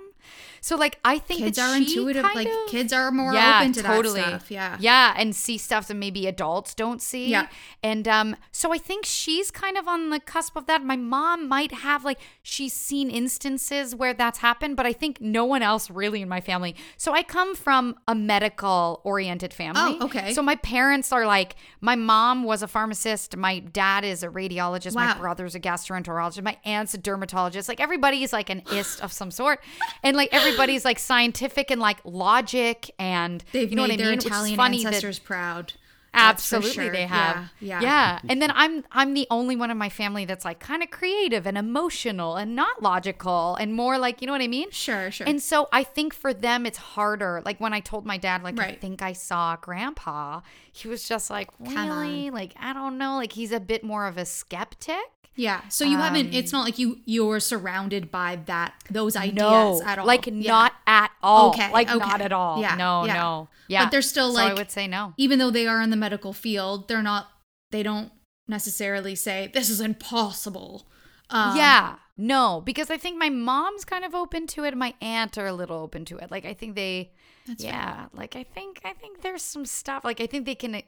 So 0.62 0.76
like 0.76 1.00
I 1.04 1.18
think 1.18 1.40
Kids 1.40 1.58
are 1.58 1.76
intuitive 1.76 2.24
like 2.24 2.48
of- 2.48 2.70
kids 2.70 2.94
are 2.94 3.12
more 3.12 3.34
yeah, 3.34 3.60
open 3.60 3.74
to 3.74 3.82
totally. 3.82 4.22
that 4.22 4.28
stuff. 4.28 4.52
Yeah. 4.52 4.78
Yeah, 4.80 5.14
and 5.18 5.36
see 5.36 5.58
stuff 5.58 5.88
that 5.88 5.96
maybe 5.96 6.28
adults 6.28 6.76
don't 6.76 7.02
see. 7.02 7.30
Yeah. 7.30 7.48
And 7.82 8.08
um 8.08 8.36
so 8.52 8.72
I 8.72 8.78
think 8.78 9.06
she's 9.06 9.50
kind 9.50 9.78
of 9.78 9.88
on 9.88 10.12
the 10.12 10.20
cusp 10.20 10.56
of 10.56 10.68
that. 10.68 10.84
My 10.84 10.96
mom 10.96 11.48
might 11.50 11.72
have 11.72 12.06
like 12.06 12.20
she's 12.44 12.74
seen 12.74 13.10
instances 13.10 13.96
where 13.96 14.14
that's 14.14 14.40
happened, 14.40 14.76
but 14.76 14.86
I 14.86 14.94
think 14.94 15.20
no 15.20 15.46
one 15.46 15.64
else 15.64 15.90
really 15.90 16.22
in 16.22 16.30
my 16.30 16.42
family. 16.42 16.76
So 16.96 17.14
I 17.14 17.24
come 17.24 17.56
from 17.56 17.96
a 18.08 18.14
medical 18.14 19.02
oriented 19.04 19.54
family. 19.54 19.98
Oh, 20.00 20.06
okay. 20.06 20.34
So 20.34 20.44
my 20.44 20.56
parents 20.58 21.12
are 21.12 21.26
like 21.26 21.56
my 21.82 21.96
mom 21.96 22.44
was 22.44 22.62
a 22.62 22.68
pharmacist, 22.68 23.36
my 23.36 23.60
dad 23.60 24.04
is 24.06 24.22
a 24.22 24.28
radiologist, 24.28 24.94
my 24.94 25.18
brother's 25.18 25.56
a 25.56 25.60
gastroenterologist, 25.60 26.44
my 26.44 26.58
aunt's 26.66 26.94
a 26.94 26.98
dermatologist. 27.00 27.68
Like 27.68 27.80
everybody's 27.80 28.32
like 28.32 28.50
an 28.52 28.62
ist 28.72 29.02
of 29.02 29.12
some 29.12 29.32
sort. 29.32 29.60
And 30.04 30.11
like 30.16 30.30
everybody's 30.32 30.86
like 30.86 31.00
scientific 31.00 31.72
and 31.72 31.82
like 31.82 32.00
logic 32.04 32.92
and 33.00 33.44
They've 33.52 33.70
you 33.70 33.76
know 33.76 33.84
what 33.84 33.92
I 33.92 33.98
mean? 33.98 34.08
Which 34.12 34.20
is 34.20 34.26
Italian 34.26 34.58
funny 34.58 34.84
that- 34.84 34.88
ancestors 34.88 35.20
proud. 35.20 35.74
Absolutely, 36.14 36.72
sure. 36.72 36.92
they 36.92 37.06
have. 37.06 37.52
Yeah. 37.60 37.80
yeah. 37.80 37.82
yeah. 37.82 38.20
And 38.28 38.42
then 38.42 38.52
I'm 38.54 38.84
I'm 38.92 39.14
the 39.14 39.28
only 39.30 39.56
one 39.56 39.72
in 39.72 39.78
my 39.78 39.88
family 39.88 40.26
that's 40.26 40.44
like 40.44 40.60
kind 40.60 40.84
of 40.84 40.92
creative 40.92 41.48
and 41.48 41.58
emotional 41.58 42.36
and 42.36 42.56
not 42.56 42.82
logical 42.84 43.56
and 43.56 43.74
more 43.74 43.98
like 43.98 44.20
you 44.22 44.28
know 44.28 44.34
what 44.34 44.42
I 44.42 44.48
mean. 44.48 44.72
Sure, 44.72 45.10
sure. 45.10 45.26
And 45.26 45.42
so 45.42 45.70
I 45.72 45.84
think 45.84 46.14
for 46.14 46.34
them 46.34 46.66
it's 46.66 46.78
harder. 46.78 47.42
Like 47.46 47.62
when 47.62 47.74
I 47.74 47.80
told 47.80 48.06
my 48.06 48.18
dad, 48.18 48.44
like 48.44 48.60
I 48.60 48.74
think 48.74 49.02
I 49.02 49.14
saw 49.14 49.56
Grandpa, 49.56 50.42
he 50.72 50.90
was 50.90 51.08
just 51.08 51.30
like, 51.30 51.50
really? 51.60 52.30
Like 52.30 52.56
I 52.60 52.74
don't 52.74 52.98
know. 52.98 53.16
Like 53.16 53.32
he's 53.32 53.54
a 53.54 53.60
bit 53.62 53.84
more 53.84 54.06
of 54.06 54.18
a 54.18 54.26
skeptic. 54.26 54.98
Yeah. 55.36 55.68
So 55.70 55.86
you 55.86 55.98
haven't. 55.98 56.28
Um, 56.28 56.34
It's 56.34 56.52
not 56.52 56.66
like 56.66 56.78
you 56.78 57.00
you're 57.06 57.40
surrounded 57.40 58.12
by 58.12 58.40
that 58.46 58.74
those 58.90 59.16
ideas 59.16 59.82
no, 59.82 59.84
at 59.86 59.98
all. 59.98 60.06
like 60.06 60.28
Yeah. 60.28 60.34
not 60.34 60.74
at 60.86 61.12
all. 61.24 61.50
Okay, 61.50 61.72
like 61.72 61.90
okay. 61.90 61.98
not 61.98 62.22
at 62.22 62.32
all. 62.32 62.62
Yeah, 62.62 62.76
no, 62.76 63.06
yeah. 63.06 63.14
no. 63.14 63.50
Yeah, 63.68 63.86
But 63.86 63.92
they're 63.92 64.02
still, 64.02 64.34
So 64.34 64.42
I 64.42 64.54
would 64.54 64.70
say 64.70 64.88
no. 64.88 65.14
Even 65.18 65.40
though 65.40 65.52
they 65.52 65.68
are 65.68 65.82
in 65.82 65.90
the 65.90 65.96
medical 65.98 66.34
field, 66.34 66.88
they're 66.88 67.02
not. 67.02 67.30
They 67.72 67.84
don't 67.84 68.12
necessarily 68.48 69.16
say 69.16 69.50
this 69.54 69.70
is 69.70 69.80
impossible. 69.80 70.88
Um, 71.30 71.56
yeah. 71.56 71.96
No, 72.18 72.62
because 72.64 72.92
I 72.92 72.98
think 72.98 73.18
my 73.18 73.30
mom's 73.30 73.86
kind 73.86 74.04
of 74.04 74.14
open 74.14 74.46
to 74.48 74.64
it. 74.66 74.76
My 74.78 74.94
aunt 75.02 75.38
are 75.38 75.48
a 75.48 75.54
little 75.54 75.78
open 75.78 76.06
to 76.06 76.18
it. 76.18 76.30
Like 76.30 76.46
I 76.46 76.54
think 76.54 76.76
they 76.76 77.14
That's 77.48 77.64
yeah, 77.64 78.08
like 78.14 78.36
I 78.36 78.44
think 78.44 78.82
I 78.84 78.94
think 78.94 79.22
there's 79.22 79.42
some 79.42 79.66
stuff 79.66 80.04
like 80.04 80.20
I 80.20 80.28
think 80.28 80.46
they 80.46 80.56
can 80.56 80.76
uh, 80.76 80.82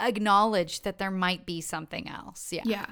acknowledge 0.00 0.82
that 0.82 0.98
there 0.98 1.10
might 1.10 1.44
be 1.44 1.60
something 1.60 2.08
else. 2.08 2.52
Yeah. 2.52 2.62
Yeah. 2.64 2.86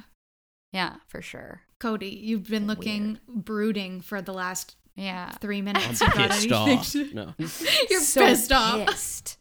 Yeah, 0.77 0.97
for 1.09 1.23
sure. 1.23 1.63
Cody, 1.79 2.09
you've 2.11 2.47
been 2.49 2.67
looking 2.67 3.19
brooding 3.27 4.03
for 4.03 4.21
the 4.21 4.35
last 4.35 4.77
Yeah. 4.95 5.31
three 5.41 5.63
minutes. 5.63 6.03
I'm 6.03 6.11
pissed 6.29 6.53
off. 6.53 6.95
No, 7.15 7.33
You're 7.39 8.01
So 8.01 8.21
pissed 8.27 8.53
off. 8.53 8.87
Pissed. 8.89 9.39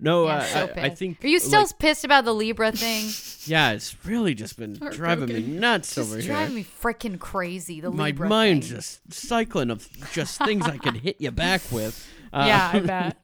no, 0.00 0.26
Yeah, 0.26 0.34
uh, 0.38 0.40
so 0.42 0.72
I, 0.76 0.80
I 0.86 0.88
think. 0.90 1.24
Are 1.24 1.28
you 1.28 1.38
still 1.38 1.62
like, 1.62 1.78
pissed 1.78 2.04
about 2.04 2.24
the 2.24 2.34
Libra 2.34 2.72
thing? 2.72 3.04
yeah, 3.46 3.70
it's 3.70 3.94
really 4.04 4.34
just 4.34 4.56
been 4.58 4.72
driving 4.74 5.28
me 5.28 5.42
nuts 5.42 5.94
Just 5.94 5.98
over 6.10 6.20
driving 6.20 6.24
here. 6.26 6.34
Driving 6.34 6.54
me 6.56 6.64
freaking 6.64 7.18
crazy. 7.20 7.80
The 7.80 7.92
My 7.92 8.06
Libra 8.06 8.28
mind's 8.28 8.66
thing. 8.68 8.76
just 8.78 9.12
cycling 9.12 9.70
of 9.70 9.88
just 10.12 10.38
things 10.44 10.66
I 10.66 10.78
could 10.78 10.96
hit 10.96 11.20
you 11.20 11.30
back 11.30 11.62
with. 11.70 12.04
Yeah, 12.32 12.70
I 12.74 12.78
Um, 12.78 12.86
bet. 12.86 13.16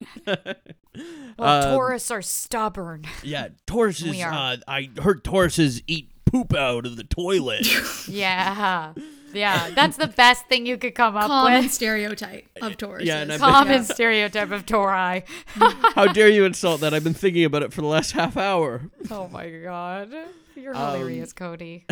Well, 1.38 1.64
um, 1.64 1.74
Taurus 1.74 2.10
are 2.10 2.22
stubborn. 2.22 3.04
Yeah, 3.24 3.48
Tauruses. 3.66 4.10
We 4.10 4.22
are. 4.22 4.32
Uh, 4.32 4.56
I 4.68 4.90
heard 5.02 5.24
Tauruses 5.24 5.82
eat 5.86 6.10
poop 6.32 6.54
out 6.54 6.86
of 6.86 6.96
the 6.96 7.04
toilet. 7.04 7.66
yeah. 8.08 8.94
Yeah. 9.34 9.70
That's 9.74 9.96
the 9.96 10.08
best 10.08 10.44
thing 10.48 10.66
you 10.66 10.76
could 10.76 10.94
come 10.94 11.16
up 11.16 11.26
Common 11.28 11.62
with. 11.62 11.72
stereotype 11.72 12.46
of 12.60 12.76
Taurus. 12.76 13.04
Yeah, 13.06 13.22
and 13.22 13.32
I 13.32 13.38
bet- 13.38 13.48
Common 13.48 13.84
stereotype 13.84 14.50
of 14.50 14.66
Tauri. 14.66 15.22
How 15.94 16.12
dare 16.12 16.28
you 16.28 16.44
insult 16.44 16.82
that? 16.82 16.92
I've 16.92 17.02
been 17.02 17.14
thinking 17.14 17.46
about 17.46 17.62
it 17.62 17.72
for 17.72 17.80
the 17.80 17.86
last 17.86 18.12
half 18.12 18.36
hour. 18.36 18.90
Oh 19.10 19.28
my 19.28 19.48
god. 19.48 20.12
You're 20.54 20.76
Um, 20.76 20.96
hilarious, 20.96 21.32
Cody. 21.32 21.86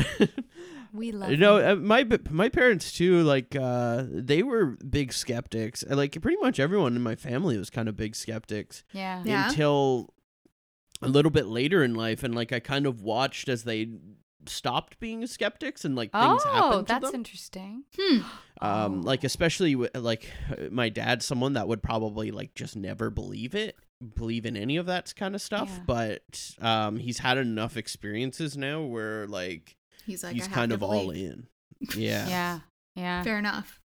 We 0.93 1.13
love 1.13 1.31
You 1.31 1.39
know, 1.39 1.57
you. 1.57 1.65
uh, 1.65 1.75
my 1.77 2.07
my 2.29 2.51
parents 2.51 2.93
too. 2.93 3.23
Like, 3.23 3.57
uh, 3.57 4.05
they 4.11 4.43
were 4.43 4.77
big 4.87 5.15
skeptics. 5.15 5.83
Uh, 5.91 5.97
Like, 5.97 6.21
pretty 6.21 6.37
much 6.43 6.61
everyone 6.61 6.95
in 6.95 7.01
my 7.01 7.15
family 7.15 7.57
was 7.57 7.71
kind 7.71 7.89
of 7.89 7.97
big 7.97 8.17
skeptics 8.17 8.85
Yeah. 8.93 9.23
Yeah. 9.25 9.49
until 9.49 10.13
a 11.01 11.09
little 11.09 11.31
bit 11.31 11.47
later 11.47 11.83
in 11.83 11.95
life, 11.95 12.23
and 12.23 12.35
like 12.35 12.53
I 12.53 12.61
kind 12.61 12.85
of 12.85 13.01
watched 13.01 13.49
as 13.49 13.63
they 13.65 13.89
stopped 14.47 14.99
being 15.01 15.27
skeptics 15.27 15.85
and 15.85 15.95
like 15.97 16.13
things 16.13 16.43
Oh, 16.47 16.51
happened 16.53 16.87
to 16.87 16.93
that's 16.95 17.07
them. 17.07 17.15
interesting. 17.21 17.85
Hmm. 17.99 18.19
um 18.61 19.01
Oh. 19.01 19.01
like 19.05 19.25
especially 19.25 19.75
with, 19.77 19.97
like 19.97 20.29
my 20.71 20.89
dad's 20.89 21.25
someone 21.25 21.55
that 21.55 21.69
would 21.69 21.83
probably 21.83 22.31
like 22.31 22.55
just 22.55 22.77
never 22.77 23.11
believe 23.11 23.55
it 23.55 23.77
believe 24.15 24.47
in 24.47 24.57
any 24.57 24.77
of 24.79 24.87
that 24.87 25.13
kind 25.17 25.35
of 25.35 25.43
stuff 25.43 25.69
Yeah. 25.71 25.83
but 25.87 26.55
um 26.61 26.99
he's 26.99 27.19
had 27.19 27.37
enough 27.39 27.77
experiences 27.77 28.57
now 28.57 28.83
where 28.83 29.27
like 29.27 29.77
He's 30.07 30.25
like, 30.25 30.35
he's 30.35 30.49
kind 30.49 30.71
to 30.71 30.75
of 30.77 30.83
all 30.83 31.11
in 31.11 31.47
yeah 31.97 32.29
Yeah. 32.29 32.59
Yeah. 32.97 33.23
Fair 33.23 33.39
enough. 33.39 33.80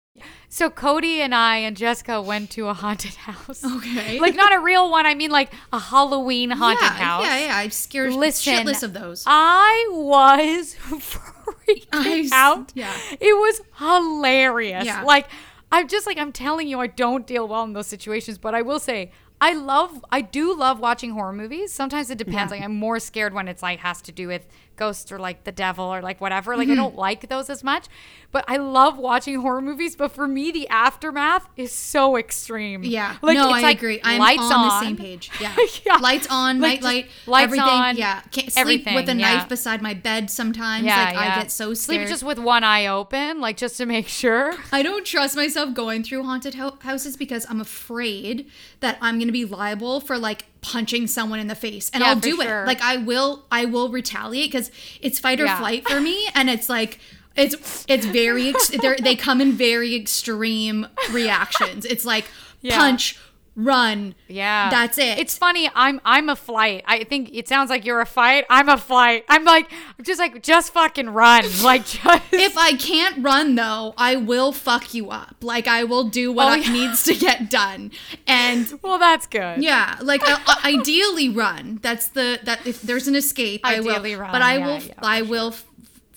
So 0.48 0.68
Cody 0.68 1.22
and 1.22 1.34
I 1.34 1.56
and 1.56 1.74
Jessica 1.74 2.20
went 2.20 2.50
to 2.50 2.68
a 2.68 2.74
haunted 2.74 3.14
house. 3.14 3.64
Okay. 3.64 4.20
Like 4.20 4.34
not 4.34 4.52
a 4.52 4.60
real 4.60 4.90
one. 4.90 5.06
I 5.06 5.14
mean 5.14 5.30
like 5.30 5.52
a 5.72 5.78
Halloween 5.78 6.50
haunted 6.50 6.82
yeah, 6.82 6.90
house. 6.90 7.24
Yeah, 7.24 7.46
yeah. 7.46 7.56
I've 7.56 7.72
scared 7.72 8.12
Listen, 8.12 8.66
shitless 8.66 8.82
of 8.82 8.92
those. 8.92 9.24
I 9.26 9.88
was 9.90 10.74
freaking 10.84 11.88
I 11.92 12.28
out. 12.32 12.72
yeah. 12.74 12.92
It 13.18 13.34
was 13.34 13.62
hilarious. 13.78 14.84
Yeah. 14.84 15.04
Like 15.04 15.28
I'm 15.70 15.88
just 15.88 16.06
like 16.06 16.18
I'm 16.18 16.32
telling 16.32 16.68
you 16.68 16.80
I 16.80 16.86
don't 16.86 17.26
deal 17.26 17.48
well 17.48 17.64
in 17.64 17.72
those 17.72 17.86
situations, 17.86 18.36
but 18.36 18.54
I 18.54 18.60
will 18.60 18.78
say 18.78 19.10
I 19.40 19.54
love 19.54 20.04
I 20.12 20.20
do 20.20 20.54
love 20.54 20.78
watching 20.78 21.12
horror 21.12 21.32
movies. 21.32 21.72
Sometimes 21.72 22.10
it 22.10 22.18
depends. 22.18 22.52
Yeah. 22.52 22.58
Like 22.58 22.62
I'm 22.62 22.76
more 22.76 23.00
scared 23.00 23.32
when 23.32 23.48
it's 23.48 23.62
like 23.62 23.78
has 23.78 24.02
to 24.02 24.12
do 24.12 24.28
with 24.28 24.46
ghosts 24.82 25.10
or 25.12 25.18
like 25.18 25.38
the 25.44 25.52
devil 25.52 25.84
or 25.94 26.00
like 26.02 26.20
whatever. 26.20 26.56
Like 26.56 26.68
I 26.68 26.72
Mm-hmm. 26.72 26.80
don't 26.84 26.96
like 26.96 27.28
those 27.28 27.48
as 27.50 27.62
much. 27.62 27.84
But 28.32 28.44
I 28.48 28.56
love 28.56 28.96
watching 28.98 29.36
horror 29.42 29.60
movies, 29.60 29.94
but 29.94 30.10
for 30.12 30.26
me 30.26 30.50
the 30.50 30.66
aftermath 30.68 31.46
is 31.56 31.70
so 31.72 32.16
extreme. 32.16 32.82
Yeah. 32.82 33.16
Like 33.22 33.36
no, 33.36 33.48
it's 33.50 33.58
I 33.58 33.62
like 33.62 33.76
agree. 33.78 34.00
I'm 34.02 34.18
lights 34.18 34.42
on, 34.42 34.52
on, 34.52 34.68
the 34.68 34.80
same 34.80 34.96
page. 34.96 35.30
Yeah. 35.40 35.54
Yeah. 35.86 35.96
Lights 35.96 36.26
on, 36.30 36.60
Like, 36.60 36.80
night 36.80 36.82
light, 36.82 37.06
lights 37.26 37.44
everything. 37.44 37.68
on, 37.68 37.96
yeah. 37.96 38.20
Can't 38.30 38.50
sleep 38.52 38.84
with 38.86 38.86
a 38.86 38.90
everything, 38.90 39.20
yeah. 39.20 39.34
knife 39.36 39.48
beside 39.48 39.82
my 39.82 39.94
bed 39.94 40.30
sometimes. 40.30 40.84
Yeah, 40.86 41.04
like 41.04 41.14
yeah. 41.14 41.20
I 41.20 41.40
get 41.40 41.50
so 41.50 41.74
Sleep 41.74 41.98
scared. 41.98 42.08
just 42.08 42.22
with 42.22 42.38
one 42.38 42.64
eye 42.64 42.86
open, 42.86 43.40
like 43.40 43.56
just 43.56 43.76
to 43.78 43.86
make 43.86 44.08
sure. 44.08 44.54
I 44.72 44.82
don't 44.82 45.04
trust 45.04 45.36
myself 45.36 45.74
going 45.74 46.02
through 46.02 46.22
haunted 46.24 46.54
ho- 46.54 46.78
houses 46.80 47.16
because 47.16 47.44
I'm 47.50 47.60
afraid 47.60 48.46
that 48.80 48.96
I'm 49.00 49.16
going 49.16 49.28
to 49.28 49.32
be 49.32 49.44
liable 49.44 50.00
for 50.00 50.16
like 50.18 50.46
punching 50.62 51.06
someone 51.08 51.38
in 51.40 51.48
the 51.48 51.54
face 51.54 51.90
and 51.92 52.00
Yeah, 52.02 52.10
I'll 52.10 52.16
do 52.20 52.36
sure. 52.36 52.62
it. 52.62 52.66
Like 52.66 52.80
I 52.80 52.96
will 52.96 53.44
I 53.52 53.66
will 53.66 53.88
retaliate 53.90 54.52
cuz 54.52 54.70
it's 55.00 55.18
fight 55.18 55.40
or 55.40 55.44
Yeah. 55.44 55.58
flight 55.58 55.86
for 55.88 56.00
me 56.00 56.28
and 56.34 56.48
it's 56.48 56.68
like 56.68 56.98
it's 57.36 57.84
it's 57.88 58.06
very 58.06 58.54
they 59.00 59.16
come 59.16 59.40
in 59.40 59.52
very 59.52 59.94
extreme 59.94 60.86
reactions. 61.10 61.84
It's 61.84 62.04
like 62.04 62.26
Yeah. 62.62 62.76
punch, 62.78 63.16
run. 63.54 64.14
Yeah. 64.28 64.70
That's 64.70 64.96
it. 64.98 65.18
It's 65.18 65.36
funny. 65.36 65.70
I'm 65.74 66.00
I'm 66.04 66.28
a 66.28 66.36
flight. 66.36 66.84
I 66.86 67.04
think 67.04 67.30
it 67.34 67.48
sounds 67.48 67.68
like 67.70 67.84
you're 67.84 68.00
a 68.00 68.06
fight. 68.06 68.44
I'm 68.48 68.68
a 68.68 68.78
flight. 68.78 69.24
I'm 69.28 69.44
like 69.44 69.70
I'm 69.98 70.04
just 70.04 70.18
like 70.18 70.42
just 70.42 70.72
fucking 70.72 71.10
run. 71.10 71.44
Like 71.62 71.84
just 71.84 72.22
if 72.32 72.56
I 72.58 72.72
can't 72.74 73.22
run 73.24 73.54
though, 73.54 73.94
I 73.96 74.16
will 74.16 74.52
fuck 74.52 74.94
you 74.94 75.10
up. 75.10 75.36
Like 75.42 75.66
I 75.68 75.84
will 75.84 76.04
do 76.04 76.32
what 76.32 76.48
Oh, 76.48 76.54
yeah. 76.54 76.72
needs 76.88 77.04
to 77.04 77.14
get 77.14 77.50
done. 77.50 77.90
And 78.26 78.72
Well, 78.82 78.98
that's 78.98 79.26
good. 79.26 79.62
yeah, 79.62 79.98
like 80.02 80.22
I, 80.24 80.40
I- 80.46 80.72
ideally 80.78 81.28
run. 81.28 81.78
That's 81.82 82.08
the 82.08 82.40
that 82.44 82.66
if 82.66 82.80
there's 82.82 83.06
an 83.06 83.14
escape, 83.14 83.60
I 83.64 83.76
Ideally 83.76 84.14
will. 84.16 84.22
run, 84.22 84.32
but 84.32 84.42
I 84.42 84.56
yeah, 84.58 84.66
will 84.66 84.82
yeah, 84.82 84.94
I 85.02 85.22
will 85.22 85.54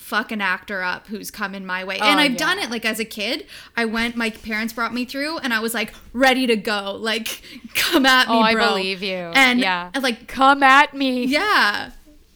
fuck 0.05 0.31
an 0.31 0.39
actor 0.39 0.83
up 0.83 1.07
who's 1.07 1.31
coming 1.31 1.65
my 1.65 1.83
way. 1.83 1.97
Oh, 1.99 2.05
and 2.05 2.19
I've 2.19 2.37
done 2.37 2.59
it 2.59 2.69
like 2.69 2.85
as 2.85 2.99
a 2.99 3.05
kid. 3.05 3.47
I 3.75 3.85
went 3.85 4.15
my 4.15 4.29
parents 4.29 4.71
brought 4.71 4.93
me 4.93 5.03
through 5.03 5.39
and 5.39 5.51
I 5.51 5.59
was 5.59 5.73
like 5.73 5.95
ready 6.13 6.45
to 6.45 6.55
go. 6.55 6.95
Like 6.99 7.41
come 7.73 8.05
at 8.05 8.27
me, 8.29 8.35
Oh, 8.35 8.39
I 8.39 8.53
believe 8.53 9.01
you. 9.01 9.15
And 9.15 9.59
Yeah. 9.59 9.89
and, 9.95 10.03
like 10.03 10.27
Come 10.27 10.61
at 10.61 10.93
me. 10.93 11.25
yeah. 11.25 11.89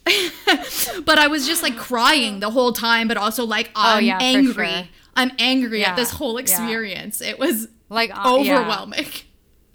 but 1.05 1.19
I 1.19 1.27
was 1.27 1.45
just 1.45 1.61
like 1.61 1.77
crying 1.77 2.39
the 2.39 2.49
whole 2.49 2.73
time, 2.73 3.07
but 3.07 3.17
also 3.17 3.45
like 3.45 3.69
I'm 3.75 3.97
Oh, 3.97 3.99
yeah, 3.99 4.17
angry. 4.19 4.53
sure. 4.71 4.87
I'm 5.15 5.31
angry 5.37 5.81
Yeah, 5.81 5.91
at 5.91 5.95
this 5.95 6.09
whole 6.11 6.33
yeah. 6.35 6.41
experience. 6.41 7.21
It 7.21 7.37
was 7.37 7.67
Like 7.89 8.09
uh, 8.09 8.39
yeah. 8.41 8.57
overwhelming. 8.57 9.05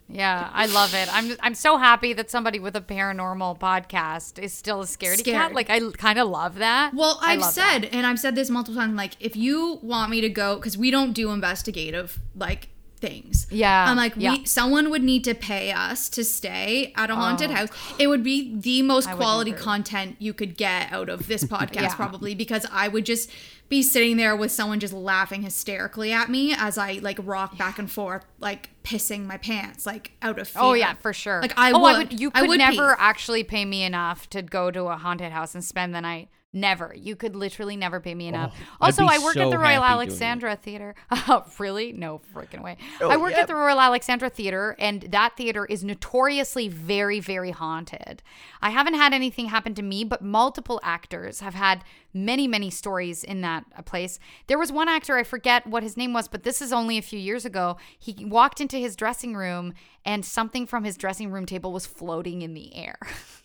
Yeah, 0.09 0.51
I 0.53 0.67
love 0.67 0.95
it. 0.95 1.09
I'm 1.13 1.37
I'm 1.41 1.55
so 1.55 1.79
happy 1.79 2.13
that 2.13 2.31
somebody 2.31 2.59
with 2.59 2.77
a 2.77 2.81
paranormal 2.81 3.59
podcast 3.59 4.39
is 4.39 4.53
still 4.53 4.83
a 4.83 4.85
scaredy 4.85 5.25
cat. 5.25 5.51
Scared. 5.51 5.53
Like 5.55 5.71
I 5.71 5.81
kind 5.93 6.19
of 6.19 6.29
love 6.29 6.57
that. 6.57 6.93
Well, 6.95 7.19
I've 7.23 7.43
said, 7.43 7.85
that. 7.85 7.95
and 7.95 8.07
I've 8.07 8.21
said 8.21 8.35
this 8.35 8.51
multiple 8.51 8.81
times, 8.81 8.95
like, 8.97 9.15
if 9.19 9.35
you 9.35 9.79
want 9.83 10.11
me 10.11 10.21
to 10.21 10.29
go, 10.29 10.57
because 10.57 10.77
we 10.77 10.91
don't 10.91 11.13
do 11.13 11.31
investigative, 11.31 12.21
like, 12.37 12.69
things. 13.07 13.47
Yeah, 13.51 13.87
I'm 13.91 13.97
like, 13.97 14.15
yeah. 14.17 14.33
we, 14.39 14.45
someone 14.47 14.91
would 14.91 15.03
need 15.03 15.25
to 15.25 15.35
pay 15.35 15.73
us 15.73 16.09
to 16.11 16.25
stay 16.25 16.93
at 16.97 17.11
a 17.11 17.15
haunted 17.15 17.51
Oh. 17.51 17.55
house. 17.55 17.69
It 17.99 18.07
would 18.07 18.23
be 18.23 18.57
the 18.57 18.83
most 18.83 19.09
would 19.09 19.17
quality 19.17 19.53
content 19.53 20.17
you 20.19 20.33
could 20.33 20.57
get 20.57 20.93
out 20.93 21.09
of 21.09 21.27
this 21.27 21.45
podcast, 21.55 21.75
Yeah. 21.83 21.95
probably, 21.95 22.35
because 22.35 22.67
I 22.73 22.89
would 22.89 23.05
just 23.05 23.31
be 23.69 23.83
sitting 23.83 24.17
there 24.17 24.37
with 24.37 24.53
someone 24.53 24.79
just 24.81 24.93
laughing 24.93 25.43
hysterically 25.43 26.13
at 26.13 26.29
me 26.31 26.55
as 26.57 26.77
I, 26.79 26.95
like, 27.03 27.19
rock 27.23 27.57
back 27.59 27.79
and 27.79 27.91
forth, 27.91 28.25
like, 28.39 28.71
pissing 28.85 29.27
my 29.27 29.37
pants, 29.39 29.87
like, 29.87 30.13
out 30.23 30.39
of 30.39 30.49
fear. 30.49 30.63
Oh 30.63 30.73
yeah, 30.75 30.95
for 30.95 31.13
sure. 31.13 31.41
Like, 31.41 31.55
I 31.57 31.73
oh, 31.73 31.81
would. 31.81 31.95
I 31.95 31.99
would. 31.99 32.21
You 32.21 32.31
I 32.35 32.41
could 32.41 32.49
would 32.51 32.59
never 32.59 32.91
pee. 32.95 32.97
actually 32.99 33.45
pay 33.45 33.65
me 33.65 33.83
enough 33.83 34.29
to 34.31 34.43
go 34.43 34.71
to 34.71 34.85
a 34.85 34.97
haunted 34.97 35.33
house 35.33 35.55
and 35.55 35.65
spend 35.65 35.95
the 35.95 36.01
night. 36.01 36.29
Never. 36.57 36.95
You 36.97 37.17
could 37.17 37.35
literally 37.35 37.77
never 37.77 37.99
pay 37.99 38.15
me 38.15 38.29
enough. 38.29 38.55
Oh, 38.57 38.87
also, 38.87 39.05
I 39.07 39.19
work 39.19 39.35
so 39.35 39.43
at 39.43 39.51
the 39.51 39.59
Royal 39.59 39.83
Alexandra 39.83 40.55
Theater. 40.57 40.95
Oh, 41.27 41.45
really? 41.59 41.93
No 41.93 42.21
freaking 42.35 42.63
way. 42.63 42.77
Oh, 43.01 43.09
I 43.09 43.17
work 43.17 43.33
yeah. 43.33 43.41
at 43.41 43.47
the 43.47 43.55
Royal 43.55 43.81
Alexandra 43.81 44.29
Theater, 44.29 44.77
and 44.79 45.03
that 45.03 45.37
theater 45.37 45.65
is 45.65 45.83
notoriously 45.83 46.69
very, 46.69 47.19
very 47.19 47.51
haunted. 47.51 48.23
I 48.61 48.71
haven't 48.71 48.95
had 48.95 49.15
anything 49.15 49.47
happen 49.47 49.75
to 49.75 49.83
me, 49.83 50.05
but 50.05 50.23
multiple 50.23 50.81
actors 50.83 51.41
have 51.41 51.55
had 51.55 51.83
many, 52.13 52.47
many 52.47 52.71
stories 52.71 53.25
in 53.25 53.41
that 53.41 53.65
uh, 53.77 53.83
place. 53.83 54.19
There 54.49 54.59
was 54.59 54.71
one 54.71 54.89
actor, 54.89 55.17
I 55.17 55.23
forget 55.23 55.67
what 55.67 55.83
his 55.83 55.97
name 55.97 56.13
was, 56.13 56.29
but 56.29 56.43
this 56.43 56.61
is 56.61 56.73
only 56.73 56.99
a 56.99 57.03
few 57.03 57.19
years 57.19 57.45
ago. 57.45 57.79
He 57.99 58.25
walked 58.25 58.61
into 58.61 58.77
his 58.77 58.97
dressing 58.97 59.35
room, 59.35 59.73
and 60.05 60.25
something 60.25 60.67
from 60.67 60.85
his 60.85 60.97
dressing 60.97 61.31
room 61.31 61.47
table 61.47 61.73
was 61.73 61.87
floating 61.87 62.43
in 62.43 62.55
the 62.55 62.75
air. 62.77 62.99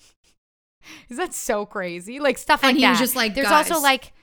Is 1.10 1.18
that 1.18 1.34
so 1.34 1.66
crazy? 1.66 2.20
Like 2.20 2.38
stuff 2.38 2.64
like 2.64 2.72
And 2.72 2.78
he 2.78 2.84
that. 2.84 2.91
was 2.91 2.99
just 2.99 3.16
like, 3.16 3.36
there's 3.36 3.52
also 3.52 3.80
like, 3.80 4.14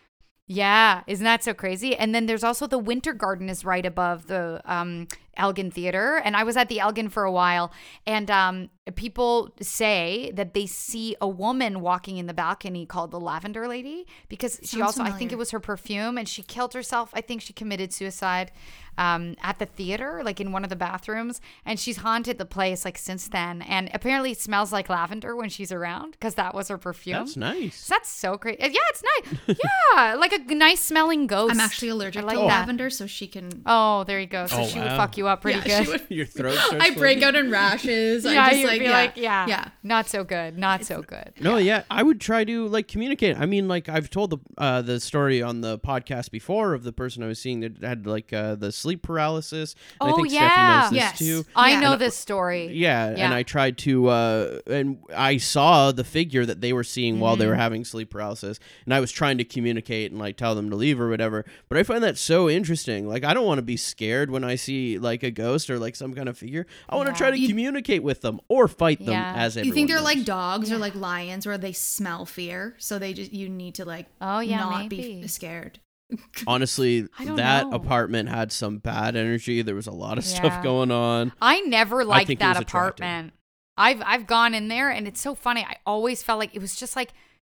yeah, 0.46 1.02
isn't 1.06 1.24
that 1.24 1.42
so 1.42 1.54
crazy? 1.54 1.96
And 1.96 2.14
then 2.14 2.26
there's 2.26 2.44
also 2.44 2.66
the 2.66 2.78
Winter 2.78 3.12
Garden 3.12 3.48
is 3.48 3.64
right 3.64 3.84
above 3.84 4.28
the 4.28 4.60
um, 4.64 5.08
Elgin 5.36 5.70
Theater, 5.72 6.20
and 6.24 6.36
I 6.36 6.44
was 6.44 6.56
at 6.56 6.68
the 6.68 6.78
Elgin 6.78 7.08
for 7.08 7.24
a 7.24 7.32
while, 7.32 7.72
and 8.06 8.30
um, 8.30 8.70
people 8.94 9.50
say 9.60 10.30
that 10.34 10.54
they 10.54 10.66
see 10.66 11.16
a 11.20 11.26
woman 11.28 11.80
walking 11.80 12.18
in 12.18 12.26
the 12.26 12.34
balcony 12.34 12.86
called 12.86 13.10
the 13.10 13.18
Lavender 13.20 13.66
Lady 13.66 14.06
because 14.28 14.60
she 14.62 14.78
Sounds 14.78 14.98
also, 14.98 15.02
I 15.02 15.10
think 15.10 15.32
it 15.32 15.38
was 15.38 15.50
her 15.50 15.60
perfume, 15.60 16.16
and 16.16 16.28
she 16.28 16.42
killed 16.42 16.72
herself. 16.74 17.10
I 17.12 17.20
think 17.20 17.42
she 17.42 17.52
committed 17.52 17.92
suicide 17.92 18.52
um, 18.98 19.34
at 19.42 19.58
the 19.58 19.66
theater, 19.66 20.22
like 20.24 20.40
in 20.40 20.52
one 20.52 20.62
of 20.64 20.70
the 20.70 20.76
bathrooms, 20.76 21.40
and 21.66 21.78
she's 21.78 21.98
haunted 21.98 22.38
the 22.38 22.46
place 22.46 22.84
like 22.84 22.96
since 22.96 23.28
then. 23.28 23.60
And 23.62 23.90
apparently, 23.92 24.30
it 24.30 24.40
smells 24.40 24.72
like 24.72 24.88
lavender 24.88 25.34
when 25.36 25.48
she's 25.50 25.70
around 25.72 26.12
because 26.12 26.36
that 26.36 26.54
was 26.54 26.68
her 26.68 26.78
perfume. 26.78 27.18
That's 27.18 27.36
nice. 27.36 27.74
So 27.76 27.94
that's 27.94 28.08
so 28.08 28.36
great. 28.38 28.58
Yeah, 28.60 28.68
it's 28.88 29.02
nice. 29.48 29.58
yeah, 29.94 30.14
like 30.14 30.32
a 30.32 30.38
nice 30.54 30.80
smelling 30.80 31.26
ghost. 31.26 31.52
I'm 31.52 31.60
actually 31.60 31.88
allergic 31.88 32.24
like 32.24 32.36
to 32.36 32.40
that. 32.40 32.46
lavender, 32.46 32.88
so 32.88 33.06
she 33.06 33.26
can. 33.26 33.62
Oh, 33.66 34.04
there 34.04 34.18
you 34.20 34.26
go. 34.26 34.46
So 34.46 34.60
Oh, 34.60 34.66
she 34.66 34.78
would 34.78 34.88
fuck 34.90 35.18
you 35.18 35.26
up 35.28 35.42
pretty 35.42 35.58
Yeah, 35.68 35.80
she 35.80 35.84
good. 35.84 36.00
would- 36.02 36.10
Your 36.16 36.26
throat 36.36 36.56
I 36.72 36.90
break 36.94 37.22
out 37.22 37.34
in 37.34 37.50
rashes. 37.50 38.24
yeah, 38.24 38.44
I 38.44 38.50
just 38.50 38.62
you'd 38.62 38.75
like, 38.78 39.14
be 39.14 39.20
yeah. 39.22 39.42
like, 39.42 39.46
yeah, 39.48 39.64
yeah. 39.64 39.68
not 39.82 40.08
so 40.08 40.24
good, 40.24 40.56
not 40.58 40.84
so 40.84 41.02
good. 41.02 41.32
No, 41.40 41.56
yeah, 41.56 41.82
I 41.90 42.02
would 42.02 42.20
try 42.20 42.44
to 42.44 42.68
like 42.68 42.88
communicate. 42.88 43.38
I 43.38 43.46
mean, 43.46 43.68
like 43.68 43.88
I've 43.88 44.10
told 44.10 44.30
the 44.30 44.38
uh, 44.58 44.82
the 44.82 45.00
story 45.00 45.42
on 45.42 45.60
the 45.60 45.78
podcast 45.78 46.30
before 46.30 46.74
of 46.74 46.82
the 46.84 46.92
person 46.92 47.22
I 47.22 47.26
was 47.26 47.38
seeing 47.38 47.60
that 47.60 47.82
had 47.82 48.06
like 48.06 48.32
uh, 48.32 48.54
the 48.54 48.72
sleep 48.72 49.02
paralysis. 49.02 49.74
And 50.00 50.10
I 50.10 50.12
Oh, 50.12 50.16
think 50.16 50.32
yeah. 50.32 50.48
Steffi 50.48 50.80
knows 50.82 50.90
this 50.90 50.96
Yes. 50.98 51.18
too. 51.18 51.44
I 51.54 51.70
Yeah. 51.72 51.80
know 51.80 51.92
And- 51.92 52.00
this 52.00 52.16
story. 52.16 52.66
Yeah, 52.72 53.10
Yeah. 53.10 53.24
and 53.24 53.34
I 53.34 53.42
tried 53.42 53.78
to, 53.78 54.08
uh, 54.08 54.60
and 54.66 54.98
I 55.14 55.36
saw 55.38 55.92
the 55.92 56.04
figure 56.04 56.44
that 56.46 56.60
they 56.60 56.72
were 56.72 56.84
seeing 56.84 57.20
while 57.20 57.34
Mm-hmm. 57.34 57.40
they 57.40 57.46
were 57.46 57.54
having 57.54 57.84
sleep 57.84 58.10
paralysis, 58.10 58.58
and 58.84 58.94
I 58.94 59.00
was 59.00 59.10
trying 59.12 59.38
to 59.38 59.44
communicate 59.44 60.10
and 60.10 60.20
like 60.20 60.36
tell 60.36 60.54
them 60.54 60.70
to 60.70 60.76
leave 60.76 61.00
or 61.00 61.08
whatever. 61.08 61.44
But 61.68 61.78
I 61.78 61.82
find 61.82 62.02
that 62.04 62.16
so 62.18 62.48
interesting. 62.48 63.08
Like, 63.08 63.24
I 63.24 63.34
don't 63.34 63.46
want 63.46 63.58
to 63.58 63.62
be 63.62 63.76
scared 63.76 64.30
when 64.30 64.44
I 64.44 64.54
see 64.56 64.98
like 64.98 65.22
a 65.22 65.30
ghost 65.30 65.70
or 65.70 65.78
like 65.78 65.96
some 65.96 66.14
kind 66.14 66.28
of 66.28 66.38
figure. 66.38 66.66
I 66.88 66.96
want 66.96 67.06
to 67.08 67.12
Yeah. 67.12 67.18
try 67.18 67.30
to 67.30 67.38
You- 67.38 67.48
communicate 67.48 68.02
with 68.02 68.20
them 68.22 68.40
or 68.48 68.65
fight 68.68 68.98
them 68.98 69.08
Yeah. 69.08 69.34
as 69.36 69.56
You 69.56 69.72
think 69.72 69.88
they're 69.88 69.96
does. 69.98 70.04
like 70.04 70.24
dogs 70.24 70.70
or 70.72 70.78
like 70.78 70.94
lions, 70.94 71.46
where 71.46 71.58
they 71.58 71.72
smell 71.72 72.26
fear, 72.26 72.74
so 72.78 72.98
they 72.98 73.12
just 73.12 73.32
you 73.32 73.48
need 73.48 73.74
to 73.76 73.84
like 73.84 74.06
Oh, 74.20 74.40
yeah, 74.40 74.58
not 74.60 74.78
maybe. 74.82 75.20
be 75.20 75.26
scared. 75.28 75.80
Honestly, 76.46 77.08
that 77.20 77.66
know. 77.66 77.72
apartment 77.72 78.28
had 78.28 78.52
some 78.52 78.78
bad 78.78 79.16
energy. 79.16 79.62
There 79.62 79.74
was 79.74 79.86
a 79.86 79.92
lot 79.92 80.18
of 80.18 80.24
Yeah. 80.26 80.36
stuff 80.36 80.62
going 80.62 80.90
on. 80.90 81.32
I 81.42 81.60
never 81.62 82.04
liked 82.04 82.28
think 82.28 82.40
it 82.40 82.42
that 82.42 82.56
was 82.56 82.62
attractive. 82.62 83.04
apartment. 83.04 83.32
I've 83.78 84.02
I've 84.06 84.26
gone 84.26 84.54
in 84.54 84.68
there 84.68 84.90
and 84.90 85.06
it's 85.06 85.20
so 85.20 85.34
funny. 85.34 85.62
I 85.62 85.76
always 85.84 86.22
felt 86.22 86.38
like 86.38 86.54
it 86.54 86.60
was 86.60 86.76
just 86.76 86.96
like 86.96 87.12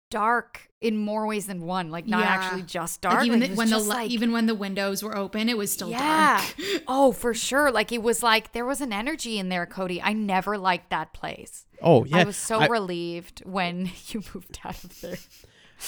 dark 0.09 0.69
in 0.81 0.97
more 0.97 1.25
ways 1.27 1.47
than 1.47 1.61
one. 1.61 1.89
Like 1.89 2.07
not 2.07 2.21
Yeah. 2.21 2.29
actually 2.29 2.61
just 2.63 3.01
dark. 3.01 3.15
Like 3.15 3.25
even 3.27 3.39
like, 3.39 3.49
the, 3.51 3.55
when 3.55 3.69
the 3.69 3.75
just 3.75 3.87
like- 3.87 4.09
even 4.11 4.31
when 4.31 4.45
the 4.45 4.55
windows 4.55 5.03
were 5.03 5.15
open, 5.17 5.49
it 5.49 5.57
was 5.57 5.71
still 5.71 5.89
yeah. 5.89 6.37
dark. 6.37 6.83
oh, 6.87 7.11
for 7.11 7.33
sure. 7.33 7.71
Like 7.71 7.91
it 7.91 8.03
was 8.03 8.21
like 8.23 8.51
there 8.53 8.65
was 8.65 8.81
an 8.81 8.93
energy 8.93 9.39
in 9.39 9.49
there, 9.49 9.65
Cody. 9.65 10.01
I 10.01 10.13
never 10.13 10.57
liked 10.57 10.89
that 10.91 11.13
place. 11.13 11.65
Oh 11.81 12.05
yeah, 12.05 12.17
I 12.17 12.23
was 12.23 12.37
so 12.37 12.59
I- 12.59 12.67
relieved 12.67 13.43
when 13.45 13.91
you 14.07 14.21
moved 14.33 14.59
out 14.63 14.83
of 14.83 15.01
there. 15.01 15.17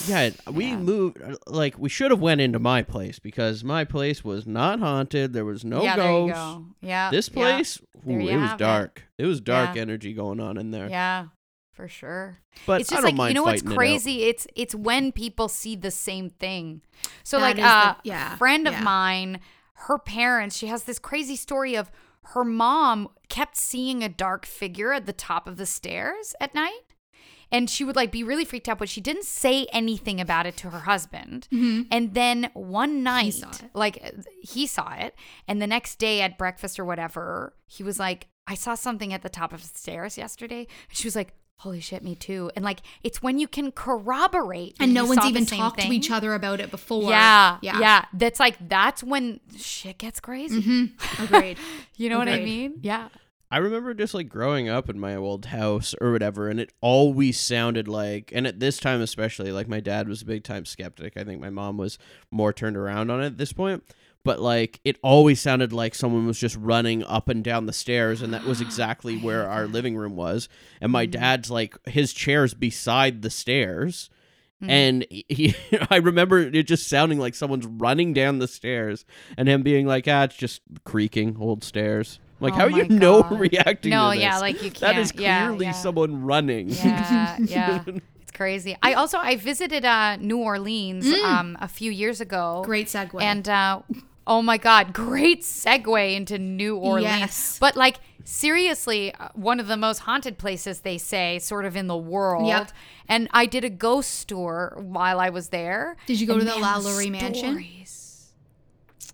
Yeah, 0.07 0.29
we 0.51 0.65
Yeah. 0.67 0.77
moved 0.77 1.19
uh, 1.19 1.35
like 1.47 1.79
we 1.79 1.89
should 1.89 2.11
have 2.11 2.19
went 2.19 2.41
into 2.41 2.59
my 2.59 2.83
place 2.83 3.17
because 3.17 3.63
my 3.63 3.85
place 3.85 4.23
was 4.23 4.45
not 4.45 4.79
haunted. 4.79 5.33
There 5.33 5.45
was 5.45 5.65
no 5.65 5.81
yeah, 5.81 5.95
ghosts. 5.95 6.35
go. 6.37 6.65
Yeah. 6.81 7.09
This 7.09 7.27
place, 7.27 7.81
There 8.05 8.17
ooh, 8.19 8.27
it 8.27 8.35
was 8.35 8.49
have 8.49 8.59
it. 8.61 8.63
dark. 8.63 9.03
It. 9.17 9.25
was 9.25 9.41
dark 9.41 9.75
Yeah. 9.75 9.81
energy 9.81 10.13
going 10.13 10.39
on 10.39 10.57
in 10.57 10.69
there. 10.69 10.89
Yeah, 10.89 11.25
for 11.79 11.87
sure. 11.87 12.39
But 12.65 12.81
it's 12.81 12.91
I 12.91 12.95
just 12.95 13.03
don't 13.03 13.03
like 13.11 13.15
mind 13.15 13.29
you 13.29 13.35
know 13.35 13.43
what's 13.43 13.61
fighting 13.61 13.71
it 13.71 13.77
crazy? 13.77 14.23
It's 14.23 14.45
it's 14.53 14.75
when 14.75 15.13
people 15.13 15.47
see 15.47 15.77
the 15.77 15.91
same 15.91 16.29
thing. 16.29 16.81
So 17.23 17.37
That 17.39 17.43
like 17.45 17.57
is 17.57 17.63
uh, 17.63 17.93
the- 18.03 18.09
yeah, 18.09 18.35
friend 18.35 18.67
of 18.67 18.73
yeah. 18.73 18.81
mine 18.83 19.39
her 19.87 19.97
parents, 19.97 20.57
she 20.57 20.67
has 20.67 20.83
this 20.83 20.99
crazy 20.99 21.37
story 21.37 21.75
of 21.75 21.89
her 22.33 22.43
mom 22.43 23.07
kept 23.29 23.55
seeing 23.55 24.03
a 24.03 24.09
dark 24.09 24.45
figure 24.45 24.91
at 24.91 25.05
the 25.05 25.13
top 25.13 25.47
of 25.47 25.55
the 25.55 25.65
stairs 25.65 26.35
at 26.41 26.53
night. 26.53 26.81
And 27.49 27.69
she 27.69 27.85
would 27.85 27.95
like 27.95 28.11
be 28.11 28.21
really 28.23 28.43
freaked 28.43 28.67
out, 28.67 28.77
but 28.77 28.89
she 28.89 28.99
didn't 28.99 29.23
say 29.23 29.65
anything 29.71 30.19
about 30.19 30.45
it 30.45 30.57
to 30.57 30.69
her 30.71 30.81
husband. 30.81 31.47
And 31.51 32.13
then 32.13 32.51
one 32.53 33.01
night, 33.03 33.35
saw 33.35 33.49
it. 33.51 33.69
like 33.73 34.13
he 34.43 34.67
saw 34.67 34.93
it, 34.95 35.15
and 35.47 35.59
the 35.61 35.65
next 35.65 35.97
day 35.97 36.19
at 36.21 36.37
breakfast 36.37 36.77
or 36.77 36.83
whatever, 36.85 37.53
he 37.65 37.81
was 37.81 37.97
like, 37.99 38.27
I 38.45 38.55
saw 38.55 38.75
something 38.75 39.13
at 39.13 39.21
the 39.23 39.29
top 39.29 39.53
of 39.53 39.61
the 39.61 39.77
stairs 39.77 40.17
yesterday. 40.17 40.67
And 40.89 40.97
she 40.97 41.07
was 41.07 41.15
like, 41.15 41.33
Holy 41.59 41.81
shit, 41.81 42.03
me 42.05 42.15
too. 42.15 42.49
And 42.55 42.63
like, 42.63 42.79
it's 43.03 43.21
when 43.21 43.37
you 43.37 43.45
can 43.45 43.73
corroborate. 43.73 44.77
and 44.79 44.93
no 44.93 45.05
one's 45.05 45.25
even 45.25 45.45
same 45.45 45.59
talked 45.59 45.81
to 45.81 45.91
each 45.91 46.09
other 46.09 46.33
about 46.33 46.61
it 46.61 46.71
before. 46.71 47.09
Yeah, 47.09 47.57
yeah, 47.61 47.79
yeah, 47.79 48.05
That's 48.13 48.39
like 48.39 48.55
that's 48.69 49.03
when 49.03 49.41
shit 49.57 49.97
gets 49.97 50.21
crazy. 50.21 50.61
Mm-hmm. 50.61 51.23
Agreed. 51.25 51.57
You 51.97 52.09
know 52.09 52.17
what 52.17 52.29
I 52.29 52.39
mean? 52.39 52.75
Yeah. 52.81 53.09
I 53.51 53.57
remember 53.57 53.93
just 53.93 54.13
like 54.13 54.29
growing 54.29 54.69
up 54.69 54.89
in 54.89 54.99
my 54.99 55.15
old 55.15 55.47
house 55.47 55.93
or 55.99 56.13
whatever, 56.13 56.47
and 56.47 56.61
it 56.61 56.71
always 56.79 57.37
sounded 57.37 57.89
like, 57.89 58.31
and 58.33 58.47
at 58.47 58.61
this 58.61 58.77
time 58.77 59.01
especially, 59.01 59.51
like 59.51 59.67
my 59.67 59.81
dad 59.81 60.07
was 60.07 60.21
a 60.21 60.25
big 60.25 60.45
time 60.45 60.63
skeptic. 60.65 61.17
I 61.17 61.25
think 61.25 61.41
my 61.41 61.49
mom 61.49 61.77
was 61.77 61.97
more 62.31 62.53
turned 62.53 62.77
around 62.77 63.09
on 63.11 63.21
it 63.21 63.25
at 63.25 63.37
this 63.37 63.51
point. 63.51 63.83
But 64.25 64.39
like 64.41 64.79
it 64.83 64.97
always 65.01 65.39
sounded 65.39 65.71
like 65.71 65.95
someone 65.95 66.27
was 66.27 66.37
just 66.39 66.55
running 66.57 67.03
up 67.05 67.29
and 67.29 67.43
down 67.43 67.65
the 67.67 67.73
stairs, 67.73 68.21
and 68.21 68.33
that 68.33 68.43
was 68.45 68.59
exactly 68.61 69.17
where 69.17 69.47
our 69.49 69.65
living 69.65 69.95
room 69.95 70.15
was. 70.15 70.49
And 70.81 70.91
my 70.91 71.05
dad's 71.05 71.49
like 71.49 71.75
his 71.87 72.11
chair's 72.13 72.53
beside 72.53 73.21
the 73.21 73.29
stairs. 73.29 74.09
And 74.61 75.05
he, 75.29 75.55
I 75.89 75.97
remember 75.97 76.39
it 76.39 76.63
just 76.63 76.89
sounding 76.89 77.17
like 77.17 77.33
someone's 77.33 77.65
running 77.65 78.11
down 78.13 78.39
the 78.39 78.47
stairs, 78.47 79.05
and 79.37 79.47
him 79.47 79.63
being 79.63 79.87
like, 79.87 80.05
"Ah, 80.05 80.23
it's 80.23 80.35
just 80.35 80.61
creaking 80.83 81.37
old 81.39 81.63
stairs." 81.63 82.19
Like, 82.41 82.53
Oh 82.53 82.57
how 82.57 82.65
are 82.65 82.69
my 82.69 82.77
you 82.79 82.89
no 82.89 83.23
reacting? 83.31 83.91
No, 83.91 84.09
to 84.11 84.15
this? 84.17 84.21
yeah, 84.23 84.39
like 84.39 84.61
you 84.61 84.69
can't- 84.71 85.15
yeah, 85.15 85.45
clearly 85.47 85.65
yeah. 85.67 85.71
someone 85.71 86.23
running. 86.23 86.69
Yeah, 86.69 87.37
yeah. 87.41 87.83
It's 88.21 88.31
crazy. 88.33 88.75
I 88.83 88.93
also 88.93 89.17
I 89.17 89.37
visited 89.37 89.85
uh 89.85 90.17
New 90.17 90.37
Orleans 90.39 91.07
um 91.23 91.57
a 91.61 91.67
few 91.69 91.91
years 91.91 92.19
ago. 92.19 92.61
Great 92.65 92.87
segue. 92.87 93.21
And 93.21 93.47
uh 93.47 93.81
oh 94.29 94.41
my 94.41 94.57
god, 94.57 94.93
great 94.93 95.41
segue 95.41 96.15
into 96.15 96.37
New 96.37 96.77
Orleans. 96.77 97.19
Yes. 97.19 97.57
But 97.59 97.75
like 97.75 97.99
seriously, 98.23 99.13
uh, 99.15 99.29
one 99.33 99.59
of 99.59 99.67
the 99.67 99.75
most 99.75 99.99
haunted 99.99 100.37
places 100.37 100.81
they 100.81 100.97
say 100.97 101.39
sort 101.39 101.65
of 101.65 101.75
in 101.75 101.87
the 101.87 101.97
world. 101.97 102.47
Yep. 102.47 102.71
And 103.09 103.27
I 103.31 103.47
did 103.47 103.65
a 103.65 103.69
ghost 103.69 104.29
tour 104.29 104.77
while 104.79 105.19
I 105.19 105.29
was 105.29 105.49
there. 105.49 105.97
Did 106.05 106.21
you 106.21 106.27
go 106.27 106.33
And 106.33 106.41
to 106.43 106.47
the 106.47 106.59
man, 107.09 107.11
Mansion? 107.11 107.65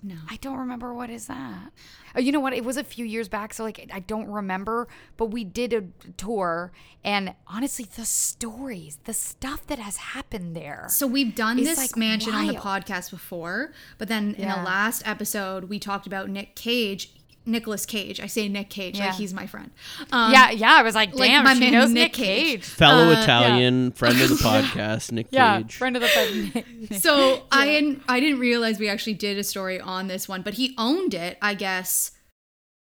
no. 0.04 0.16
I 0.30 0.36
don't 0.36 0.58
remember 0.58 0.94
what 0.94 1.10
is 1.10 1.28
that. 1.28 1.72
Oh, 2.16 2.20
you 2.20 2.32
know 2.32 2.40
what? 2.40 2.54
It 2.54 2.64
was 2.64 2.78
a 2.78 2.84
few 2.84 3.06
years 3.06 3.28
back, 3.28 3.54
so 3.54 3.64
like 3.64 3.90
I 3.94 4.00
don't 4.00 4.28
remember. 4.28 4.88
But 5.18 5.28
we 5.28 5.44
did 5.44 5.74
a 5.74 5.84
tour, 6.18 6.72
and 7.04 7.34
honestly, 7.48 7.86
the 7.96 8.06
stories, 8.06 9.00
the 9.04 9.14
stuff 9.14 9.66
that 9.68 9.80
has 9.80 9.98
happened 9.98 10.56
there. 10.56 10.86
So 10.90 11.08
we've 11.08 11.36
done 11.36 11.58
this 11.58 11.78
like, 11.78 11.98
mansion 11.98 12.34
on 12.34 12.48
the 12.48 12.54
podcast 12.54 13.12
before, 13.12 13.74
but 13.98 14.08
then 14.08 14.36
in 14.36 14.48
the 14.48 14.56
last 14.56 15.08
episode 15.08 15.66
we 15.66 15.80
talked 15.80 16.08
about 16.08 16.30
Nick 16.30 16.56
Cage, 16.56 17.15
Nicolas 17.46 17.86
Cage. 17.86 18.20
I 18.20 18.28
say 18.28 18.48
Nick 18.50 18.70
Cage 18.70 18.98
Yeah. 18.98 19.08
like 19.08 19.16
he's 19.16 19.34
my 19.34 19.46
friend. 19.48 19.72
Um, 20.12 20.32
yeah, 20.32 20.52
yeah. 20.52 20.74
I 20.74 20.82
was 20.84 20.96
like, 20.96 21.14
like 21.14 21.30
damn, 21.30 21.44
my 21.44 21.54
she 21.54 21.60
man 21.62 21.74
knows 21.74 21.90
Nick 21.92 22.04
Nick 22.04 22.14
Cage. 22.14 22.48
Cage. 22.62 22.66
Fellow 22.66 23.10
Uh, 23.14 23.22
Italian 23.22 23.92
friend 23.92 24.20
of 24.22 24.30
the 24.30 24.36
podcast, 24.44 25.12
Nick 25.12 25.28
Yeah, 25.32 25.62
Cage. 25.62 25.76
friend 25.76 25.96
of 25.96 26.02
the 26.02 26.08
friend. 26.08 26.64
So 27.02 27.44
I 27.52 27.66
didn't 27.66 28.02
I 28.08 28.20
didn't 28.20 28.40
realize 28.40 28.80
we 28.80 28.90
actually 28.90 29.14
did 29.16 29.38
a 29.38 29.44
story 29.44 29.80
on 29.80 30.08
this 30.08 30.28
one, 30.28 30.42
but 30.42 30.56
he 30.56 30.74
owned 30.78 31.14
it, 31.14 31.38
I 31.42 31.54
guess, 31.54 32.12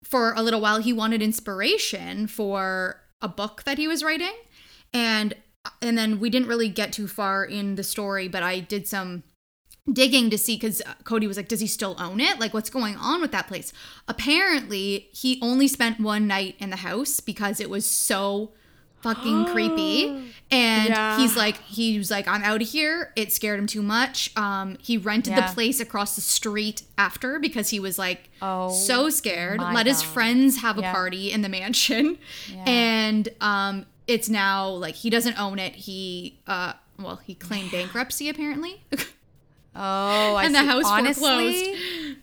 for 0.04 0.32
a 0.34 0.42
little 0.42 0.60
while. 0.60 0.78
He 0.80 0.92
wanted 0.92 1.22
inspiration 1.22 2.26
for 2.26 3.00
a 3.20 3.28
book 3.28 3.62
that 3.64 3.78
he 3.78 3.88
was 3.88 4.02
writing, 4.04 4.32
and 4.92 5.34
and 5.82 5.98
then 5.98 6.18
we 6.20 6.30
didn't 6.30 6.48
really 6.48 6.68
get 6.68 6.92
too 6.92 7.08
far 7.08 7.44
in 7.44 7.74
the 7.74 7.82
story, 7.82 8.28
but 8.28 8.42
I 8.42 8.60
did 8.60 8.86
some 8.86 9.22
digging 9.92 10.30
to 10.30 10.38
see 10.38 10.56
because 10.56 10.82
Cody 11.04 11.26
was 11.26 11.36
like, 11.36 11.48
does 11.48 11.60
he 11.60 11.66
still 11.66 11.96
own 11.98 12.20
it? 12.20 12.38
Like, 12.38 12.52
what's 12.54 12.70
going 12.70 12.96
on 12.96 13.20
with 13.20 13.32
that 13.32 13.46
place? 13.46 13.72
Apparently, 14.06 15.08
he 15.12 15.38
only 15.42 15.68
spent 15.68 15.98
one 16.00 16.26
night 16.26 16.56
in 16.58 16.70
the 16.70 16.76
house 16.76 17.20
because 17.20 17.60
it 17.60 17.70
was 17.70 17.86
so 17.86 18.52
fucking 19.00 19.46
creepy. 19.46 20.24
And 20.50 20.88
Yeah. 20.88 21.18
he's 21.18 21.36
like, 21.36 21.58
he 21.64 21.98
was 21.98 22.10
like, 22.10 22.26
I'm 22.26 22.42
out 22.42 22.62
of 22.62 22.68
here. 22.70 23.12
It 23.16 23.30
scared 23.34 23.58
him 23.60 23.66
too 23.66 23.82
much. 23.82 24.34
Um, 24.34 24.78
he 24.80 24.96
rented 24.96 25.34
Yeah. 25.34 25.46
the 25.46 25.52
place 25.54 25.78
across 25.78 26.14
the 26.14 26.22
street 26.22 26.84
after 26.96 27.38
because 27.38 27.68
he 27.68 27.78
was 27.80 27.98
like 27.98 28.30
Oh, 28.40 28.70
so 28.72 29.10
scared. 29.10 29.60
Let 29.60 29.84
his 29.84 30.00
friends 30.02 30.62
have 30.62 30.78
a 30.78 30.82
party 30.82 31.30
in 31.30 31.42
the 31.42 31.50
mansion, 31.50 32.16
Yeah. 32.50 32.64
and 32.66 33.28
um, 33.42 33.84
it's 34.06 34.30
now 34.30 34.70
like 34.70 34.94
he 34.94 35.10
doesn't 35.10 35.38
own 35.38 35.58
it. 35.58 35.74
He 35.74 36.38
uh, 36.46 36.72
well, 36.98 37.16
he 37.16 37.34
claimed 37.34 37.70
bankruptcy 37.70 38.30
apparently. 38.30 38.82
Oh, 39.78 40.34
I 40.34 40.44
And 40.44 40.54
the 40.54 40.60
see. 40.60 40.66
house 40.66 40.84
Honestly, 40.86 41.22
foreclosed. 41.74 42.18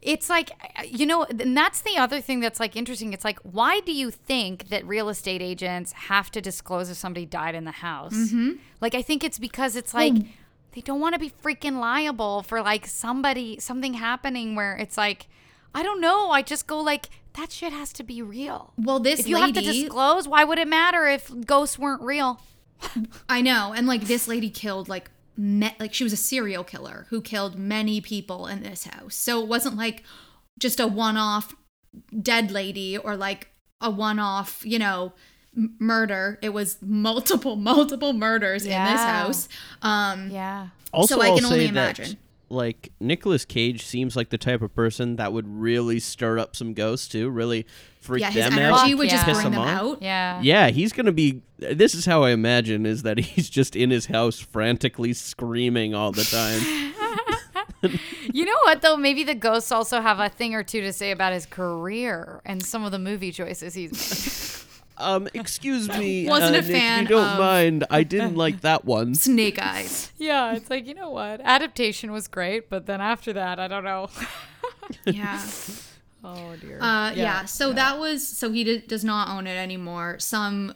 It's 0.00 0.30
like, 0.30 0.50
you 0.86 1.06
know, 1.06 1.24
and 1.24 1.56
that's 1.56 1.80
the 1.80 1.96
other 1.96 2.20
thing 2.20 2.38
that's 2.40 2.60
like 2.60 2.76
interesting. 2.76 3.12
It's 3.12 3.24
like, 3.24 3.40
why 3.40 3.80
do 3.80 3.92
you 3.92 4.10
think 4.12 4.68
that 4.68 4.86
real 4.86 5.08
estate 5.08 5.42
agents 5.42 5.92
have 5.92 6.30
to 6.30 6.40
disclose 6.40 6.88
if 6.88 6.96
somebody 6.96 7.26
died 7.26 7.54
in 7.56 7.64
the 7.64 7.72
house? 7.72 8.14
Mm-hmm. 8.14 8.52
Like, 8.80 8.94
I 8.94 9.02
think 9.02 9.24
it's 9.24 9.38
because 9.40 9.74
it's 9.74 9.92
like 9.94 10.14
they 10.72 10.80
don't 10.82 11.00
want 11.00 11.14
to 11.14 11.18
be 11.18 11.30
freaking 11.30 11.80
liable 11.80 12.42
for 12.42 12.62
like 12.62 12.86
somebody, 12.86 13.58
something 13.58 13.94
happening 13.94 14.54
where 14.54 14.76
it's 14.76 14.96
like, 14.96 15.26
I 15.74 15.82
don't 15.82 16.00
know. 16.00 16.30
I 16.30 16.42
just 16.42 16.66
go 16.68 16.78
like, 16.80 17.08
that 17.34 17.50
shit 17.50 17.72
has 17.72 17.92
to 17.94 18.04
be 18.04 18.22
real. 18.22 18.72
well, 18.78 19.00
this 19.00 19.20
If 19.20 19.26
you 19.28 19.36
lady, 19.36 19.52
have 19.54 19.64
to 19.64 19.72
disclose, 19.72 20.28
why 20.28 20.44
would 20.44 20.58
it 20.58 20.68
matter 20.68 21.06
if 21.06 21.32
ghosts 21.44 21.78
weren't 21.78 22.02
real? 22.02 22.40
I 23.28 23.40
know, 23.42 23.72
and 23.76 23.86
like 23.88 24.02
this 24.02 24.28
lady 24.28 24.48
killed 24.50 24.88
like 24.88 25.10
me- 25.38 25.74
like 25.78 25.94
she 25.94 26.04
was 26.04 26.12
a 26.12 26.16
serial 26.18 26.64
killer 26.64 27.06
who 27.10 27.22
killed 27.22 27.56
many 27.58 28.00
people 28.00 28.46
in 28.46 28.62
this 28.62 28.84
house. 28.84 29.14
So 29.14 29.40
it 29.40 29.46
wasn't 29.48 29.76
like 29.76 30.02
just 30.58 30.80
a 30.80 30.86
one-off 30.88 31.54
dead 32.20 32.50
lady 32.50 32.98
or 32.98 33.16
like 33.16 33.48
a 33.80 33.88
one-off, 33.90 34.60
you 34.66 34.78
know, 34.78 35.12
m- 35.56 35.76
murder. 35.78 36.38
It 36.42 36.48
was 36.50 36.76
multiple, 36.82 37.54
multiple 37.72 38.12
murders 38.12 38.64
in 38.64 38.70
this 38.70 39.00
house. 39.00 39.48
Um, 39.80 40.30
Yeah. 40.30 40.68
Also, 40.92 41.14
So 41.16 41.22
I 41.22 41.28
I'll 41.28 41.36
can 41.36 41.44
only 41.46 41.58
say 41.66 41.70
that, 41.72 41.98
imagine. 41.98 42.18
Like 42.50 42.92
Nicolas 43.00 43.44
Cage 43.44 43.84
seems 43.84 44.16
like 44.16 44.30
the 44.30 44.38
type 44.38 44.62
of 44.62 44.74
person 44.74 45.16
that 45.16 45.32
would 45.32 45.46
really 45.48 46.00
stir 46.00 46.38
up 46.38 46.56
some 46.56 46.74
ghosts 46.74 47.08
too, 47.08 47.28
really 47.28 47.66
freak 48.00 48.22
yeah, 48.22 48.30
his 48.30 48.44
them 48.44 48.58
energy 48.58 48.92
out. 48.92 48.98
would 48.98 49.10
just 49.10 49.26
yeah. 49.26 49.32
Piss 49.32 49.42
bring 49.42 49.52
them 49.52 49.64
them 49.64 49.76
out. 49.76 50.02
Yeah. 50.02 50.40
Yeah, 50.42 50.68
he's 50.70 50.92
gonna 50.92 51.12
be. 51.12 51.42
This 51.58 51.94
is 51.94 52.06
how 52.06 52.24
I 52.24 52.30
imagine 52.30 52.86
is 52.86 53.02
that 53.02 53.18
he's 53.18 53.50
just 53.50 53.76
in 53.76 53.90
his 53.90 54.06
house 54.06 54.38
frantically 54.38 55.12
screaming 55.12 55.94
all 55.94 56.12
the 56.12 56.24
time. 56.24 56.94
You 58.32 58.44
know 58.44 58.56
what 58.64 58.82
though? 58.82 58.96
Maybe 58.96 59.24
the 59.24 59.34
ghosts 59.34 59.72
also 59.72 60.00
have 60.00 60.20
a 60.20 60.28
thing 60.28 60.54
or 60.54 60.62
two 60.62 60.80
to 60.82 60.92
say 60.92 61.10
about 61.10 61.32
his 61.32 61.46
career 61.46 62.40
and 62.44 62.64
some 62.64 62.84
of 62.84 62.92
the 62.92 62.98
movie 62.98 63.32
choices 63.32 63.74
he's 63.74 63.92
made. 63.92 64.32
Um, 64.98 65.28
excuse 65.34 65.88
me, 65.88 66.26
Wasn't 66.28 66.54
uh, 66.54 66.58
a 66.58 66.62
Nick, 66.62 66.70
fan 66.70 67.04
if 67.04 67.10
you 67.10 67.16
don't 67.16 67.32
of- 67.32 67.38
mind, 67.38 67.84
I 67.90 68.02
didn't 68.02 68.36
like 68.36 68.60
that 68.62 68.84
one. 68.84 69.14
Snake 69.28 69.58
eyes. 69.60 70.10
yeah, 70.18 70.54
it's 70.54 70.68
like 70.70 70.86
you 70.86 70.94
know 70.94 71.10
what? 71.10 71.40
Adaptation 71.42 72.12
was 72.12 72.28
great, 72.28 72.68
but 72.70 72.86
then 72.86 73.00
after 73.00 73.32
that, 73.34 73.58
I 73.58 73.68
don't 73.68 73.84
know. 73.84 74.08
Yeah. 75.04 75.42
oh 76.24 76.56
dear. 76.60 76.78
Uh, 76.80 77.12
yeah, 77.12 77.44
So 77.44 77.72
that 77.74 77.98
was 77.98 78.26
so 78.26 78.50
he 78.50 78.64
d- 78.64 78.78
does 78.86 79.04
not 79.04 79.28
own 79.28 79.46
it 79.46 79.56
anymore. 79.56 80.18
Some 80.18 80.74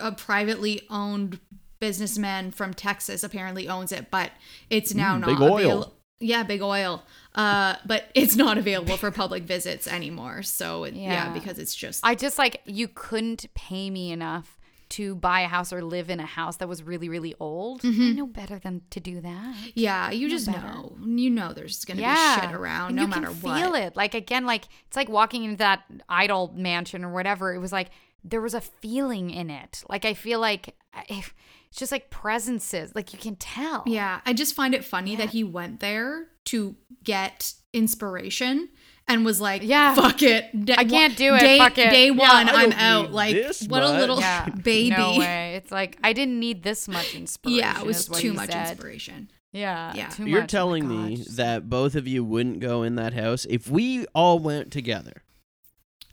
uh, 0.00 0.12
privately 0.12 0.82
owned 0.90 1.40
businessman 1.80 2.52
from 2.52 2.72
Texas 2.72 3.24
apparently 3.24 3.68
owns 3.68 3.90
it, 3.90 4.10
but 4.12 4.30
it's 4.70 4.94
now 4.94 5.16
Mm, 5.16 5.20
not 5.20 5.26
big 5.26 5.40
oil. 5.40 5.54
avail- 5.82 5.94
Yeah, 6.22 6.42
big 6.42 6.62
oil. 6.62 7.02
Uh, 7.34 7.76
but 7.86 8.04
it's 8.14 8.36
not 8.36 8.58
available 8.58 8.96
for 8.96 9.10
public 9.10 9.44
visits 9.44 9.86
anymore. 9.88 10.42
So 10.42 10.84
it, 10.84 10.94
yeah. 10.94 11.26
Yeah. 11.28 11.32
because 11.32 11.58
it's 11.58 11.74
just 11.74 12.04
I 12.04 12.14
just 12.14 12.38
like 12.38 12.60
you 12.64 12.88
couldn't 12.88 13.46
pay 13.54 13.90
me 13.90 14.12
enough 14.12 14.58
to 14.90 15.14
buy 15.14 15.40
a 15.40 15.48
house 15.48 15.72
or 15.72 15.82
live 15.82 16.10
in 16.10 16.20
a 16.20 16.26
house 16.26 16.58
that 16.58 16.68
was 16.68 16.82
really 16.82 17.08
really 17.08 17.34
old. 17.40 17.80
I 17.84 17.88
know 18.12 18.26
better 18.26 18.58
than 18.58 18.82
to 18.90 19.00
do 19.00 19.22
that. 19.22 19.56
yeah. 19.74 20.10
You 20.10 20.28
just 20.28 20.46
better. 20.46 20.60
know. 20.66 20.96
You 21.02 21.30
know 21.30 21.52
there's 21.54 21.84
gonna 21.86 22.02
yeah. 22.02 22.40
be 22.40 22.46
shit 22.46 22.54
around 22.54 22.88
and 22.88 22.96
no 22.96 23.02
you 23.02 23.08
matter 23.08 23.28
can 23.28 23.36
what. 23.36 23.58
feel 23.58 23.74
it. 23.74 23.96
Like 23.96 24.14
again, 24.14 24.44
like 24.44 24.66
it's 24.86 24.96
like 24.96 25.08
walking 25.08 25.44
into 25.44 25.56
that 25.56 25.84
idol 26.08 26.52
mansion 26.54 27.04
or 27.04 27.12
whatever. 27.12 27.54
It 27.54 27.58
was 27.58 27.72
like 27.72 27.88
there 28.24 28.42
was 28.42 28.54
a 28.54 28.60
feeling 28.60 29.30
in 29.30 29.48
it. 29.50 29.82
Like 29.88 30.04
I 30.04 30.14
feel 30.14 30.38
like 30.38 30.76
if 31.08 31.34
it's 31.72 31.78
just 31.78 31.90
like 31.90 32.10
presences. 32.10 32.92
Like 32.94 33.14
you 33.14 33.18
can 33.18 33.34
tell. 33.36 33.82
Yeah, 33.86 34.20
I 34.26 34.34
just 34.34 34.54
find 34.54 34.74
it 34.74 34.84
funny 34.84 35.16
that 35.16 35.30
he 35.30 35.42
went 35.42 35.80
there 35.80 36.26
to 36.46 36.76
get 37.02 37.54
inspiration 37.72 38.68
and 39.08 39.24
was 39.24 39.40
like, 39.40 39.62
Yeah. 39.64 39.94
fuck 39.94 40.22
it. 40.22 40.66
Day, 40.66 40.74
I 40.76 40.84
can't 40.84 41.16
do 41.16 41.34
it. 41.34 41.40
Day, 41.40 41.56
Fuck 41.56 41.78
it. 41.78 41.88
day 41.90 42.10
one, 42.10 42.48
I 42.50 42.64
I'm 42.64 42.72
out. 42.72 43.10
Like, 43.12 43.34
this 43.34 43.66
what 43.66 43.82
a 43.82 43.90
little 43.90 44.20
Yeah. 44.20 44.48
baby. 44.62 44.90
No 44.90 45.18
way. 45.18 45.54
It's 45.56 45.72
like 45.72 45.96
I 46.04 46.12
didn't 46.12 46.38
need 46.38 46.62
this 46.62 46.88
much 46.88 47.14
inspiration. 47.14 47.58
Yeah, 47.58 47.80
it 47.80 47.86
was 47.86 48.06
too 48.06 48.34
much 48.34 48.50
said. 48.50 48.68
inspiration. 48.72 49.30
Yeah. 49.52 49.94
Yeah. 49.94 50.08
too 50.08 50.26
You're 50.26 50.40
much. 50.42 50.54
Oh 50.54 50.58
telling 50.58 50.86
me 50.88 51.24
that 51.36 51.70
both 51.70 51.94
of 51.94 52.06
you 52.06 52.22
wouldn't 52.22 52.60
go 52.60 52.82
in 52.82 52.96
that 52.96 53.14
house 53.14 53.46
if 53.48 53.70
we 53.70 54.04
all 54.14 54.38
went 54.38 54.70
together. 54.72 55.22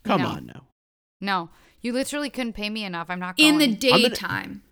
Come 0.04 0.22
No. 0.22 0.28
on 0.28 0.46
now. 0.46 0.66
No, 1.20 1.50
you 1.82 1.92
literally 1.92 2.30
couldn't 2.30 2.54
pay 2.54 2.70
me 2.70 2.82
enough. 2.82 3.10
I'm 3.10 3.20
not 3.20 3.36
going. 3.36 3.48
In 3.50 3.58
the 3.58 3.66
gonna- 3.76 4.08
daytime. 4.08 4.62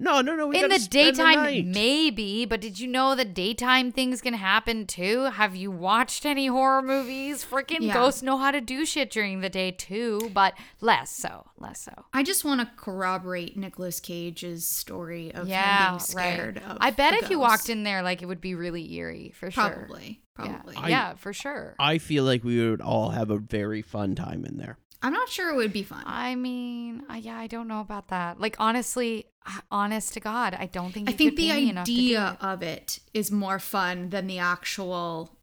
No, 0.00 0.22
no, 0.22 0.34
no. 0.34 0.46
We 0.46 0.62
in 0.62 0.70
the 0.70 0.78
daytime, 0.78 1.34
night. 1.36 1.66
maybe, 1.66 2.46
but 2.46 2.60
did 2.62 2.80
you 2.80 2.88
know 2.88 3.14
the 3.14 3.24
daytime 3.24 3.92
things 3.92 4.22
can 4.22 4.32
happen 4.32 4.86
too? 4.86 5.24
Have 5.24 5.54
you 5.54 5.70
watched 5.70 6.24
any 6.24 6.46
horror 6.46 6.80
movies? 6.80 7.44
Freaking 7.44 7.82
Yeah. 7.82 7.92
ghosts 7.92 8.22
know 8.22 8.38
how 8.38 8.50
to 8.50 8.62
do 8.62 8.86
shit 8.86 9.10
during 9.10 9.40
the 9.40 9.50
day 9.50 9.70
too, 9.72 10.30
but 10.32 10.54
less 10.80 11.10
so, 11.14 11.46
less 11.58 11.82
so. 11.82 12.06
I 12.14 12.22
just 12.22 12.46
want 12.46 12.62
to 12.62 12.68
corroborate 12.76 13.58
Nicolas 13.58 14.00
Cage's 14.00 14.66
story 14.66 15.32
of 15.34 15.46
him 15.46 15.88
being 15.88 15.98
scared 16.00 16.56
right. 16.56 16.70
of. 16.70 16.78
I 16.80 16.90
bet 16.90 17.12
the 17.18 17.24
if 17.24 17.30
you 17.30 17.38
walked 17.38 17.68
in 17.68 17.82
there, 17.82 18.02
like 18.02 18.22
it 18.22 18.26
would 18.26 18.40
be 18.40 18.54
really 18.54 18.90
eerie 18.94 19.32
for 19.36 19.50
sure. 19.50 19.68
probably, 19.70 20.22
probably. 20.34 20.76
Yeah, 20.76 20.88
yeah 20.88 21.14
for 21.14 21.34
sure. 21.34 21.76
I 21.78 21.98
feel 21.98 22.24
like 22.24 22.42
we 22.42 22.66
would 22.70 22.80
all 22.80 23.10
have 23.10 23.30
a 23.30 23.36
very 23.38 23.82
fun 23.82 24.14
time 24.14 24.46
in 24.46 24.56
there. 24.56 24.78
I'm 25.02 25.12
not 25.12 25.28
sure 25.28 25.50
it 25.50 25.56
would 25.56 25.72
be 25.72 25.82
fun. 25.82 26.02
I 26.06 26.34
mean, 26.34 27.04
uh, 27.10 27.14
yeah, 27.14 27.38
I 27.38 27.46
don't 27.46 27.68
know 27.68 27.80
about 27.80 28.08
that. 28.08 28.40
Like 28.40 28.56
honestly, 28.58 29.26
uh, 29.46 29.60
honest 29.70 30.14
to 30.14 30.20
God, 30.20 30.54
I 30.58 30.66
don't 30.66 30.92
think. 30.92 31.08
I 31.08 31.12
think 31.12 31.32
could 31.32 31.38
the 31.38 31.48
pay 31.48 31.64
me 31.64 31.70
enough 31.70 31.86
to 31.86 31.92
do 31.92 31.98
idea 31.98 32.38
it. 32.40 32.44
of 32.44 32.62
it 32.62 32.98
is 33.14 33.32
more 33.32 33.58
fun 33.58 34.10
than 34.10 34.26
the 34.26 34.38
actual 34.38 35.38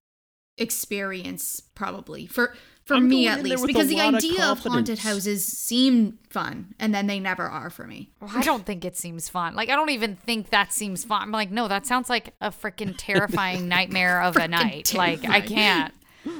experience, 0.57 1.61
probably 1.73 2.27
for 2.27 2.55
for 2.85 2.95
I'm 2.95 3.09
me 3.09 3.27
at 3.27 3.43
least, 3.43 3.65
because 3.65 3.87
the 3.87 3.97
lot 3.97 4.09
of 4.09 4.15
idea 4.15 4.45
of 4.45 4.59
haunted 4.59 4.99
houses 4.99 5.45
seem 5.45 6.19
fun, 6.29 6.73
and 6.79 6.93
then 6.93 7.07
they 7.07 7.19
never 7.19 7.43
are 7.43 7.69
for 7.69 7.85
me. 7.85 8.11
Well, 8.21 8.31
I 8.33 8.43
don't 8.43 8.65
think 8.65 8.85
it 8.85 8.95
seems 8.95 9.27
fun. 9.27 9.55
Like 9.55 9.69
I 9.69 9.75
don't 9.75 9.89
even 9.89 10.15
think 10.15 10.51
that 10.51 10.71
seems 10.71 11.03
fun. 11.03 11.23
I'm 11.23 11.31
like, 11.31 11.51
no, 11.51 11.67
that 11.67 11.85
sounds 11.85 12.09
like 12.09 12.33
a 12.39 12.51
freaking 12.51 12.93
terrifying 12.97 13.67
nightmare 13.67 14.21
of 14.21 14.37
a 14.37 14.47
night. 14.47 14.93
Like 14.93 15.27
I 15.27 15.41
can't. 15.41 15.93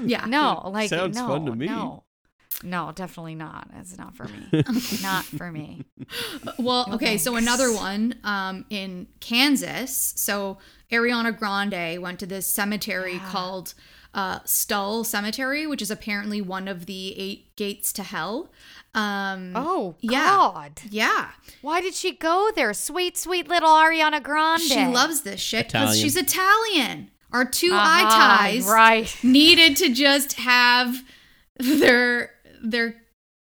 Yeah, 0.03 0.25
No, 0.25 0.69
like 0.73 0.89
Sounds 0.89 1.15
no, 1.15 1.27
fun 1.27 1.45
to 1.45 1.55
me. 1.55 1.67
No. 1.67 2.03
No, 2.63 2.91
definitely 2.95 3.35
not. 3.35 3.69
It's 3.79 3.97
not 3.97 4.15
for 4.15 4.25
me. 4.25 4.63
not 5.01 5.23
for 5.25 5.51
me. 5.51 5.83
Well, 6.57 6.87
okay, 6.93 7.17
so 7.17 7.35
another 7.35 7.71
one 7.71 8.15
um, 8.23 8.65
in 8.69 9.07
Kansas. 9.19 10.13
So 10.17 10.57
Ariana 10.91 11.37
Grande 11.37 12.01
went 12.01 12.19
to 12.19 12.25
this 12.25 12.47
cemetery 12.47 13.19
called 13.19 13.73
uh, 14.13 14.39
Stull 14.45 15.03
Cemetery, 15.03 15.67
which 15.67 15.81
is 15.83 15.91
apparently 15.91 16.41
one 16.41 16.67
of 16.67 16.87
the 16.87 17.13
eight 17.19 17.55
gates 17.57 17.93
to 17.93 18.03
hell. 18.03 18.49
Um, 18.95 19.51
Oh 19.55 19.95
Yeah. 19.99 20.25
God. 20.27 20.81
yeah, 20.89 21.29
Why 21.61 21.81
did 21.81 21.93
she 21.93 22.13
go 22.13 22.49
there? 22.55 22.73
Sweet, 22.73 23.15
sweet 23.17 23.47
little 23.47 23.69
Ariana 23.69 24.23
Grande. 24.23 24.61
she 24.63 24.83
loves 24.87 25.21
this 25.21 25.39
shit 25.39 25.67
because 25.67 25.99
she's 25.99 26.15
Italian. 26.15 27.11
Our 27.31 27.45
two 27.45 27.71
Uh-huh, 27.73 27.85
eye 27.87 28.47
ties 28.49 28.65
Right. 28.65 29.15
needed 29.21 29.75
to 29.77 29.93
just 29.93 30.33
have 30.33 31.03
their 31.59 32.31
their 32.71 32.95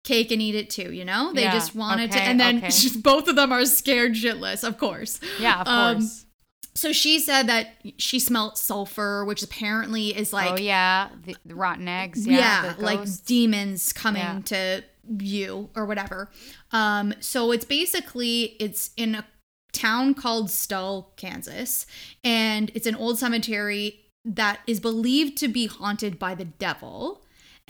cake 0.03 0.31
and 0.31 0.41
eat 0.41 0.55
it 0.55 0.69
too. 0.69 0.91
You 0.91 1.05
know, 1.05 1.31
they 1.33 1.43
Yeah, 1.43 1.51
just 1.53 1.75
wanted 1.75 2.11
to, 2.11 2.19
and 2.21 2.39
then 2.39 2.57
okay. 2.57 2.67
just, 2.67 3.03
both 3.11 3.27
of 3.27 3.35
them 3.35 3.51
are 3.51 3.65
scared 3.65 4.13
shitless, 4.13 4.63
of 4.67 4.77
course. 4.77 5.19
Yeah, 5.39 5.61
of 5.61 5.67
Um, 5.67 5.95
course. 5.97 6.25
So 6.73 6.93
she 6.93 7.19
said 7.19 7.47
that 7.47 7.75
she 7.97 8.17
smelt 8.17 8.57
sulfur, 8.57 9.25
which 9.25 9.43
apparently 9.43 10.15
is 10.17 10.31
like 10.31 10.51
oh 10.53 10.55
yeah, 10.57 11.09
the, 11.25 11.35
the 11.45 11.53
rotten 11.53 11.87
eggs. 11.87 12.25
yeah, 12.25 12.63
Yeah, 12.63 12.73
like 12.79 13.01
demons 13.25 13.91
coming 13.91 14.21
Yeah. 14.21 14.39
to 14.45 14.83
you 15.19 15.69
or 15.75 15.85
whatever. 15.85 16.29
Um, 16.71 17.13
so 17.19 17.51
it's 17.51 17.65
basically 17.65 18.55
it's 18.59 18.91
in 18.95 19.15
a 19.15 19.25
town 19.73 20.13
called 20.13 20.49
Stull, 20.49 21.11
Kansas, 21.17 21.85
and 22.23 22.71
it's 22.73 22.87
an 22.87 22.95
old 22.95 23.19
cemetery 23.19 23.99
that 24.23 24.59
is 24.65 24.79
believed 24.79 25.37
to 25.39 25.47
be 25.49 25.65
haunted 25.65 26.17
by 26.17 26.35
the 26.35 26.45
devil. 26.45 27.20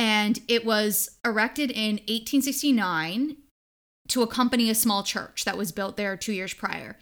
And 0.01 0.39
it 0.47 0.65
was 0.65 1.11
erected 1.23 1.69
in 1.69 1.97
1869 2.07 3.37
to 4.07 4.23
accompany 4.23 4.69
a 4.71 4.75
small 4.75 5.03
church 5.03 5.45
that 5.45 5.57
was 5.57 5.71
built 5.71 5.95
there 5.95 6.17
two 6.17 6.33
years 6.33 6.55
prior. 6.55 6.97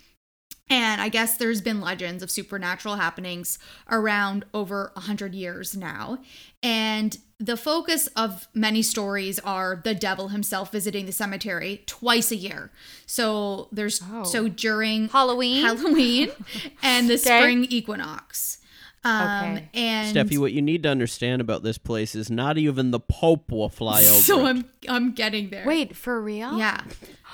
And 0.69 0.99
I 1.01 1.07
guess 1.09 1.37
there's 1.37 1.61
been 1.61 1.79
legends 1.79 2.21
of 2.21 2.29
supernatural 2.29 2.97
happenings 2.97 3.57
around 3.89 4.43
over 4.53 4.91
100 4.95 5.33
years 5.33 5.77
now. 5.77 6.19
And 6.61 7.17
the 7.39 7.55
focus 7.57 8.07
of 8.17 8.47
many 8.53 8.81
stories 8.81 9.39
are 9.39 9.81
the 9.83 9.95
devil 9.95 10.27
himself 10.27 10.71
visiting 10.71 11.05
the 11.05 11.11
cemetery 11.13 11.83
twice 11.87 12.31
a 12.31 12.35
year. 12.35 12.69
So 13.05 13.69
there's 13.71 14.01
Oh. 14.11 14.23
so 14.25 14.49
during 14.49 15.07
Halloween. 15.07 15.63
Halloween 15.63 16.31
and 16.83 17.09
the 17.09 17.13
Okay. 17.15 17.39
spring 17.39 17.63
equinox. 17.69 18.58
Um, 19.03 19.21
Okay. 19.55 19.69
and 19.73 20.15
Steffi, 20.15 20.37
what 20.37 20.51
you 20.51 20.61
need 20.61 20.83
to 20.83 20.89
understand 20.89 21.41
about 21.41 21.63
this 21.63 21.77
place 21.77 22.15
is 22.15 22.29
not 22.29 22.57
even 22.57 22.91
the 22.91 22.99
Pope 22.99 23.51
will 23.51 23.69
fly 23.69 23.99
over. 23.99 24.03
so 24.21 24.45
it. 24.45 24.49
I'm 24.49 24.65
I'm 24.89 25.11
getting 25.13 25.49
there. 25.49 25.65
Wait, 25.65 25.95
for 25.95 26.21
real? 26.21 26.57
Yeah. 26.57 26.81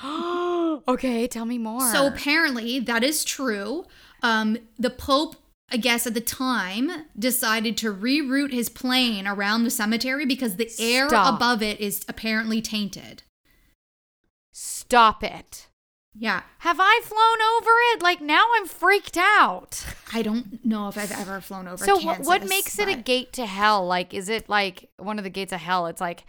okay, 0.88 1.26
tell 1.26 1.44
me 1.44 1.58
more. 1.58 1.80
So 1.92 2.06
apparently 2.06 2.78
that 2.80 3.02
is 3.02 3.24
true. 3.24 3.84
Um, 4.22 4.58
the 4.78 4.90
Pope, 4.90 5.36
I 5.70 5.76
guess 5.76 6.06
at 6.06 6.14
the 6.14 6.20
time, 6.20 6.90
decided 7.18 7.76
to 7.78 7.92
reroute 7.92 8.52
his 8.52 8.68
plane 8.68 9.26
around 9.26 9.64
the 9.64 9.70
cemetery 9.70 10.24
because 10.26 10.56
the 10.56 10.70
air 10.78 11.06
above 11.08 11.62
it 11.62 11.80
is 11.80 12.04
apparently 12.08 12.62
tainted. 12.62 13.22
Stop 14.52 15.22
it. 15.24 15.66
Yeah. 16.18 16.42
Have 16.58 16.78
I 16.80 17.00
flown 17.04 17.20
over 17.56 17.70
it? 17.92 18.02
Like 18.02 18.20
now 18.20 18.44
I'm 18.56 18.66
freaked 18.66 19.16
out. 19.18 19.84
I 20.12 20.22
don't 20.22 20.64
know 20.64 20.88
if 20.88 20.96
I've 20.96 21.12
ever 21.12 21.40
flown 21.40 21.68
over 21.68 21.82
it. 21.82 21.86
so 21.86 21.98
Kansas. 21.98 22.26
what 22.26 22.40
what 22.42 22.48
makes 22.48 22.78
it 22.78 22.88
a 22.88 22.96
gate 22.96 23.32
to 23.34 23.46
hell? 23.46 23.86
Like 23.86 24.14
is 24.14 24.28
it 24.28 24.48
like 24.48 24.88
one 24.98 25.18
of 25.18 25.24
the 25.24 25.30
gates 25.30 25.52
of 25.52 25.60
hell? 25.60 25.86
It's 25.86 26.00
like 26.00 26.24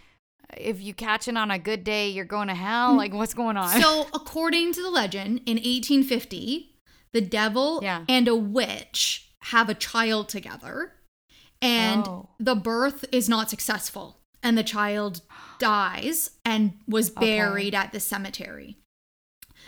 if 0.56 0.80
you 0.82 0.94
catch 0.94 1.28
it 1.28 1.36
on 1.36 1.50
a 1.50 1.58
good 1.58 1.84
day, 1.84 2.08
you're 2.08 2.24
going 2.24 2.48
to 2.48 2.54
hell. 2.54 2.94
Mm. 2.94 2.96
Like 2.98 3.12
what's 3.12 3.34
going 3.34 3.56
on? 3.58 3.80
So, 3.80 4.06
according 4.14 4.72
to 4.74 4.82
the 4.82 4.88
legend, 4.90 5.40
in 5.44 5.56
1850, 5.58 6.74
the 7.12 7.20
devil 7.20 7.80
Yeah. 7.82 8.04
and 8.08 8.26
a 8.28 8.34
witch 8.34 9.30
have 9.40 9.68
a 9.68 9.74
child 9.74 10.28
together, 10.30 10.94
and 11.60 12.06
Oh. 12.08 12.28
the 12.40 12.54
birth 12.54 13.04
is 13.12 13.28
not 13.28 13.50
successful, 13.50 14.20
and 14.42 14.56
the 14.56 14.62
child 14.64 15.20
dies 15.58 16.30
and 16.46 16.78
was 16.88 17.10
Okay. 17.10 17.20
buried 17.38 17.74
at 17.74 17.92
the 17.92 18.00
cemetery. 18.00 18.78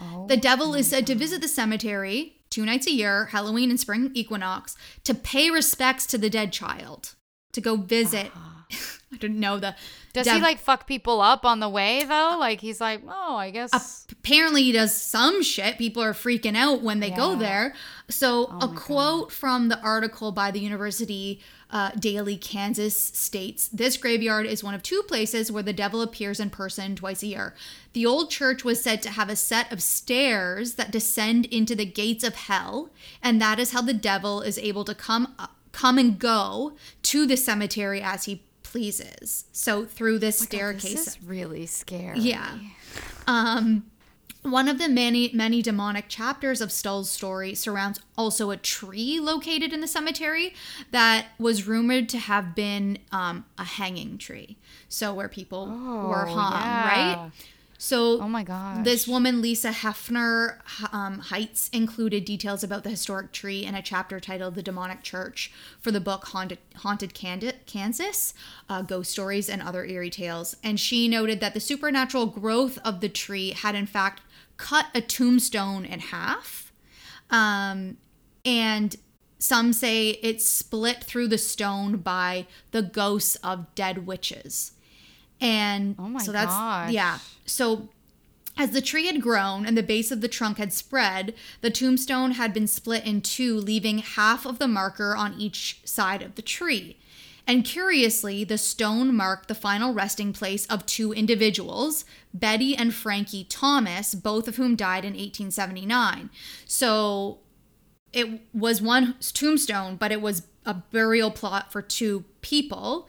Oh 0.00 0.26
The 0.26 0.36
devil 0.36 0.74
is 0.74 0.88
said 0.88 1.06
to 1.08 1.14
visit 1.14 1.40
the 1.40 1.48
cemetery 1.48 2.40
two 2.50 2.66
nights 2.66 2.86
a 2.86 2.92
year, 2.92 3.26
Halloween 3.26 3.70
and 3.70 3.80
spring 3.80 4.10
equinox, 4.12 4.76
to 5.04 5.14
pay 5.14 5.50
respects 5.50 6.04
to 6.06 6.18
the 6.18 6.28
dead 6.28 6.52
child, 6.52 7.14
to 7.52 7.60
go 7.60 7.76
visit. 7.76 8.30
I 9.12 9.16
don't 9.16 9.40
know 9.40 9.58
the. 9.58 9.74
Does 10.12 10.28
he 10.28 10.40
like 10.40 10.60
fuck 10.60 10.86
people 10.86 11.20
up 11.20 11.44
on 11.44 11.58
the 11.58 11.68
way 11.68 12.04
though? 12.04 12.36
Like 12.38 12.60
he's 12.60 12.80
like, 12.80 13.02
oh, 13.08 13.36
I 13.36 13.50
guess. 13.50 14.06
apparently 14.12 14.62
he 14.62 14.72
does 14.72 14.94
some 14.94 15.42
shit. 15.42 15.78
People 15.78 16.02
are 16.02 16.12
freaking 16.12 16.56
out 16.56 16.82
when 16.82 17.00
they 17.00 17.10
go 17.10 17.34
there. 17.34 17.74
So 18.08 18.48
Oh 18.50 18.58
a 18.62 18.68
quote 18.68 19.32
from 19.32 19.68
the 19.68 19.80
article 19.80 20.30
by 20.30 20.52
the 20.52 20.60
University 20.60 21.40
uh, 21.72 21.90
Daily 21.92 22.36
Kansan 22.36 22.90
states 22.90 23.68
this 23.68 23.96
graveyard 23.96 24.46
is 24.46 24.64
one 24.64 24.74
of 24.74 24.82
two 24.82 25.02
places 25.06 25.52
where 25.52 25.62
the 25.62 25.72
devil 25.72 26.02
appears 26.02 26.40
in 26.40 26.50
person 26.50 26.96
twice 26.96 27.22
a 27.22 27.28
year. 27.28 27.54
The 27.92 28.06
old 28.06 28.30
church 28.30 28.64
was 28.64 28.82
said 28.82 29.02
to 29.02 29.10
have 29.10 29.28
a 29.28 29.36
set 29.36 29.72
of 29.72 29.82
stairs 29.82 30.74
that 30.74 30.90
descend 30.90 31.46
into 31.46 31.74
the 31.76 31.86
gates 31.86 32.24
of 32.24 32.34
hell, 32.34 32.90
and 33.22 33.40
that 33.40 33.58
is 33.58 33.72
how 33.72 33.82
the 33.82 33.92
devil 33.94 34.40
is 34.40 34.58
able 34.58 34.84
to 34.84 34.94
come 34.94 35.34
up, 35.38 35.56
come 35.72 35.98
and 35.98 36.18
go 36.18 36.72
to 37.02 37.26
the 37.26 37.36
cemetery 37.36 38.00
as 38.02 38.24
he 38.24 38.42
pleases. 38.62 39.46
So 39.52 39.84
through 39.84 40.20
this 40.20 40.40
Oh 40.40 40.44
my 40.44 40.46
God, 40.46 40.56
staircase 40.80 40.82
This 41.04 41.06
is 41.08 41.22
really 41.22 41.66
scary. 41.66 42.20
yeah. 42.20 42.58
Um, 43.26 43.89
one 44.42 44.68
of 44.68 44.78
the 44.78 44.88
many, 44.88 45.30
many 45.34 45.60
demonic 45.62 46.08
chapters 46.08 46.60
of 46.60 46.72
Stull's 46.72 47.10
story 47.10 47.54
surrounds 47.54 48.00
also 48.16 48.50
a 48.50 48.56
tree 48.56 49.20
located 49.20 49.72
in 49.72 49.80
the 49.80 49.88
cemetery 49.88 50.54
that 50.92 51.26
was 51.38 51.66
rumored 51.66 52.08
to 52.10 52.18
have 52.18 52.54
been 52.54 52.98
um, 53.12 53.44
a 53.58 53.64
hanging 53.64 54.16
tree. 54.18 54.56
So, 54.88 55.12
where 55.14 55.28
people 55.28 55.66
were 55.66 56.26
Oh, 56.26 56.32
hung, 56.34 56.52
yeah. 56.62 56.88
right? 57.22 57.30
So, 57.82 58.20
Oh 58.20 58.28
my 58.28 58.42
gosh. 58.44 58.84
this 58.84 59.08
woman, 59.08 59.40
Lisa 59.40 59.70
Hefner 59.70 60.58
um, 60.92 61.20
Heitz, 61.20 61.70
included 61.72 62.26
details 62.26 62.62
about 62.62 62.84
the 62.84 62.90
historic 62.90 63.32
tree 63.32 63.64
in 63.64 63.74
a 63.74 63.80
chapter 63.80 64.20
titled 64.20 64.54
The 64.54 64.62
Demonic 64.62 65.02
Church 65.02 65.50
for 65.80 65.90
the 65.90 66.00
book 66.00 66.26
Haunted, 66.26 66.58
Haunted 66.76 67.14
Kansas 67.14 68.34
uh, 68.68 68.82
Ghost 68.82 69.10
Stories 69.10 69.48
and 69.48 69.62
Other 69.62 69.86
Eerie 69.86 70.10
Tales. 70.10 70.56
And 70.62 70.78
she 70.78 71.08
noted 71.08 71.40
that 71.40 71.54
the 71.54 71.60
supernatural 71.60 72.26
growth 72.26 72.78
of 72.84 73.00
the 73.00 73.08
tree 73.08 73.52
had, 73.52 73.74
in 73.74 73.86
fact, 73.86 74.20
cut 74.60 74.86
a 74.94 75.00
tombstone 75.00 75.84
in 75.84 76.00
half. 76.00 76.72
Um, 77.30 77.96
and 78.44 78.94
some 79.38 79.72
say 79.72 80.10
it's 80.22 80.46
split 80.48 81.02
through 81.02 81.28
the 81.28 81.38
stone 81.38 81.96
by 81.96 82.46
the 82.72 82.82
ghosts 82.82 83.36
of 83.36 83.74
dead 83.74 84.06
witches. 84.06 84.72
And 85.40 85.96
Oh 85.98 86.08
my 86.08 86.20
so 86.22 86.32
that's 86.32 86.52
yeah. 86.92 87.18
So 87.46 87.88
As 88.58 88.70
the 88.72 88.82
tree 88.82 89.06
had 89.06 89.22
grown 89.22 89.64
and 89.64 89.76
the 89.78 89.82
base 89.82 90.10
of 90.10 90.20
the 90.20 90.28
trunk 90.28 90.58
had 90.58 90.72
spread, 90.72 91.34
the 91.62 91.70
tombstone 91.70 92.32
had 92.32 92.52
been 92.52 92.66
split 92.66 93.06
in 93.06 93.22
two, 93.22 93.56
leaving 93.56 93.98
half 93.98 94.44
of 94.44 94.58
the 94.58 94.68
marker 94.68 95.16
on 95.16 95.32
each 95.40 95.80
side 95.84 96.20
of 96.20 96.34
the 96.34 96.42
tree. 96.42 96.98
And 97.50 97.64
curiously, 97.64 98.44
the 98.44 98.56
stone 98.56 99.12
marked 99.12 99.48
the 99.48 99.56
final 99.56 99.92
resting 99.92 100.32
place 100.32 100.66
of 100.66 100.86
two 100.86 101.12
individuals, 101.12 102.04
Betty 102.32 102.76
and 102.76 102.94
Frankie 102.94 103.42
Thomas, 103.42 104.14
both 104.14 104.46
of 104.46 104.54
whom 104.54 104.76
died 104.76 105.04
in 105.04 105.14
1879. 105.14 106.30
So 106.64 107.40
it 108.12 108.42
was 108.54 108.80
one 108.80 109.16
tombstone, 109.18 109.96
but 109.96 110.12
it 110.12 110.20
was 110.20 110.46
a 110.64 110.74
burial 110.74 111.32
plot 111.32 111.72
for 111.72 111.82
two 111.82 112.24
people, 112.40 113.08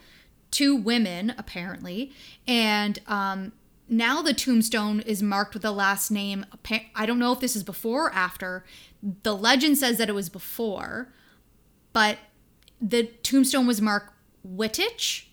two 0.50 0.76
women, 0.76 1.36
apparently. 1.38 2.12
And 2.48 2.98
um, 3.06 3.52
now 3.88 4.24
the 4.24 4.34
tombstone 4.34 5.02
is 5.02 5.22
marked 5.22 5.54
with 5.54 5.62
the 5.62 5.72
last 5.72 6.10
name. 6.10 6.48
I 6.96 7.06
don't 7.06 7.20
know 7.20 7.32
if 7.32 7.42
this 7.42 7.56
is 7.56 7.64
before 7.64 8.08
or 8.08 8.14
after. 8.14 8.66
The 9.22 9.38
legend 9.38 9.78
says 9.78 10.00
that 10.00 10.10
it 10.10 10.16
was 10.16 10.30
before, 10.30 11.14
but 11.94 12.18
the 12.82 13.04
tombstone 13.04 13.68
was 13.68 13.80
marked 13.80 14.11
Wittich. 14.48 15.26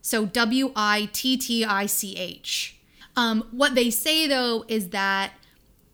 So 0.00 0.26
W 0.26 0.72
I 0.74 1.08
T 1.12 1.36
T 1.36 1.64
I 1.64 1.86
C 1.86 2.16
H. 2.16 2.80
Um, 3.16 3.48
what 3.50 3.74
they 3.74 3.90
say 3.90 4.26
though 4.26 4.64
is 4.68 4.88
that 4.88 5.32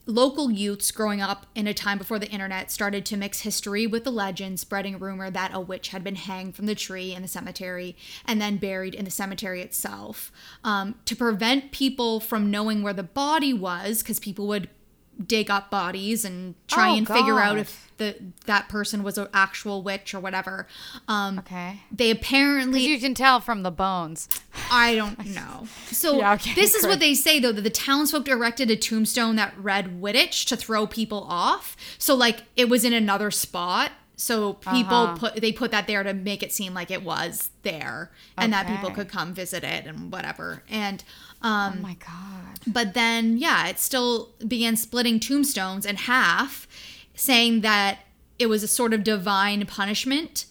local 0.07 0.51
youths 0.51 0.91
growing 0.91 1.21
up 1.21 1.45
in 1.55 1.67
a 1.67 1.75
time 1.75 1.99
before 1.99 2.19
the 2.19 2.31
internet 2.31 2.71
started 2.71 3.05
to 3.05 3.15
mix 3.15 3.41
history 3.41 3.87
with 3.87 4.05
the 4.05 4.11
legend, 4.11 4.59
spreading 4.59 4.99
rumor 4.99 5.31
that 5.31 5.51
a 5.53 5.61
witch 5.61 5.89
had 5.89 6.03
been 6.03 6.15
hanged 6.15 6.57
from 6.57 6.65
the 6.65 6.75
tree 6.75 7.15
in 7.15 7.21
the 7.21 7.29
cemetery 7.29 7.95
and 8.25 8.41
then 8.41 8.57
buried 8.57 8.95
in 8.95 9.05
the 9.05 9.11
cemetery 9.11 9.61
itself. 9.61 10.33
Um, 10.65 10.95
to 11.05 11.15
prevent 11.15 11.73
people 11.73 12.21
from 12.21 12.51
knowing 12.51 12.83
where 12.83 12.95
the 12.95 13.03
body 13.03 13.53
was, 13.53 14.03
because 14.03 14.19
people 14.19 14.47
would 14.47 14.71
dig 15.27 15.51
up 15.51 15.71
bodies 15.71 16.25
and 16.25 16.55
try 16.69 16.91
Oh, 16.91 16.97
and 16.97 17.07
figure 17.07 17.41
out 17.41 17.59
if 17.59 17.91
the 17.97 18.17
that 18.47 18.69
person 18.69 19.03
was 19.03 19.19
an 19.19 19.27
actual 19.35 19.83
witch 19.83 20.15
or 20.15 20.21
whatever. 20.21 20.69
Um, 21.09 21.41
Okay. 21.41 21.81
they 21.91 22.11
apparently 22.11 22.81
You 22.87 23.01
can 23.01 23.15
tell 23.15 23.41
from 23.41 23.63
the 23.65 23.71
bones. 23.73 24.29
I 24.71 24.95
don't 24.95 25.27
know. 25.35 25.67
So 25.87 26.19
Yeah, 26.19 26.35
okay, 26.35 26.55
this 26.55 26.75
is 26.77 26.87
what 26.87 27.01
they 27.01 27.15
say 27.15 27.41
though 27.41 27.51
that 27.53 27.63
the 27.63 27.71
townsfolk 27.71 28.29
erected 28.29 28.71
a 28.71 28.77
tombstone 28.77 29.35
that 29.37 29.53
read 29.59 30.01
Wittich 30.01 30.47
to 30.47 30.57
throw 30.57 30.87
people 30.87 31.27
off. 31.29 31.77
So 31.99 32.15
like 32.15 32.45
it 32.55 32.69
was 32.69 32.85
in 32.85 32.93
another 32.93 33.31
spot. 33.33 33.91
So 34.21 34.55
people 34.55 34.97
Uh-huh. 35.07 35.17
put 35.17 35.37
they 35.41 35.53
put 35.53 35.71
that 35.71 35.87
there 35.87 36.03
to 36.03 36.13
make 36.13 36.43
it 36.43 36.53
seem 36.53 36.75
like 36.75 36.91
it 36.91 37.03
was 37.05 37.51
there 37.63 38.11
and 38.37 38.53
that 38.53 38.67
people 38.67 38.91
could 38.91 39.09
come 39.09 39.33
visit 39.33 39.63
it 39.63 39.87
and 39.87 40.11
whatever. 40.13 40.65
And 40.69 41.05
um 41.41 41.75
Oh 41.79 41.83
my 41.83 41.95
god. 41.95 42.59
but 42.67 42.95
then, 42.95 43.39
yeah, 43.39 43.69
it 43.69 43.79
still 43.79 44.31
began 44.47 44.77
splitting 44.77 45.21
tombstones 45.21 45.87
in 45.87 45.95
half, 45.97 46.67
saying 47.15 47.61
that 47.61 48.01
it 48.41 48.47
was 48.49 48.63
a 48.65 48.69
sort 48.69 48.93
of 48.93 49.05
divine 49.05 49.65
punishment. 49.67 50.47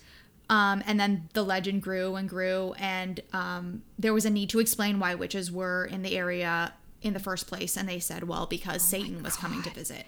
Um, 0.50 0.82
and 0.88 0.98
then 0.98 1.28
the 1.34 1.44
legend 1.44 1.82
grew 1.82 2.16
and 2.16 2.30
grew, 2.30 2.74
and 2.80 3.20
um, 3.34 3.84
there 4.00 4.14
was 4.14 4.24
a 4.26 4.30
need 4.30 4.50
to 4.52 4.60
explain 4.60 4.98
why 4.98 5.14
witches 5.14 5.52
were 5.52 5.84
in 5.84 6.04
the 6.04 6.16
area 6.16 6.72
in 7.02 7.12
the 7.14 7.20
first 7.20 7.48
place. 7.48 7.76
And 7.76 7.88
they 7.90 8.00
said, 8.00 8.24
well, 8.30 8.46
because 8.46 8.82
Satan 8.82 9.22
was 9.24 9.36
coming 9.36 9.62
to 9.64 9.70
visit. 9.72 10.06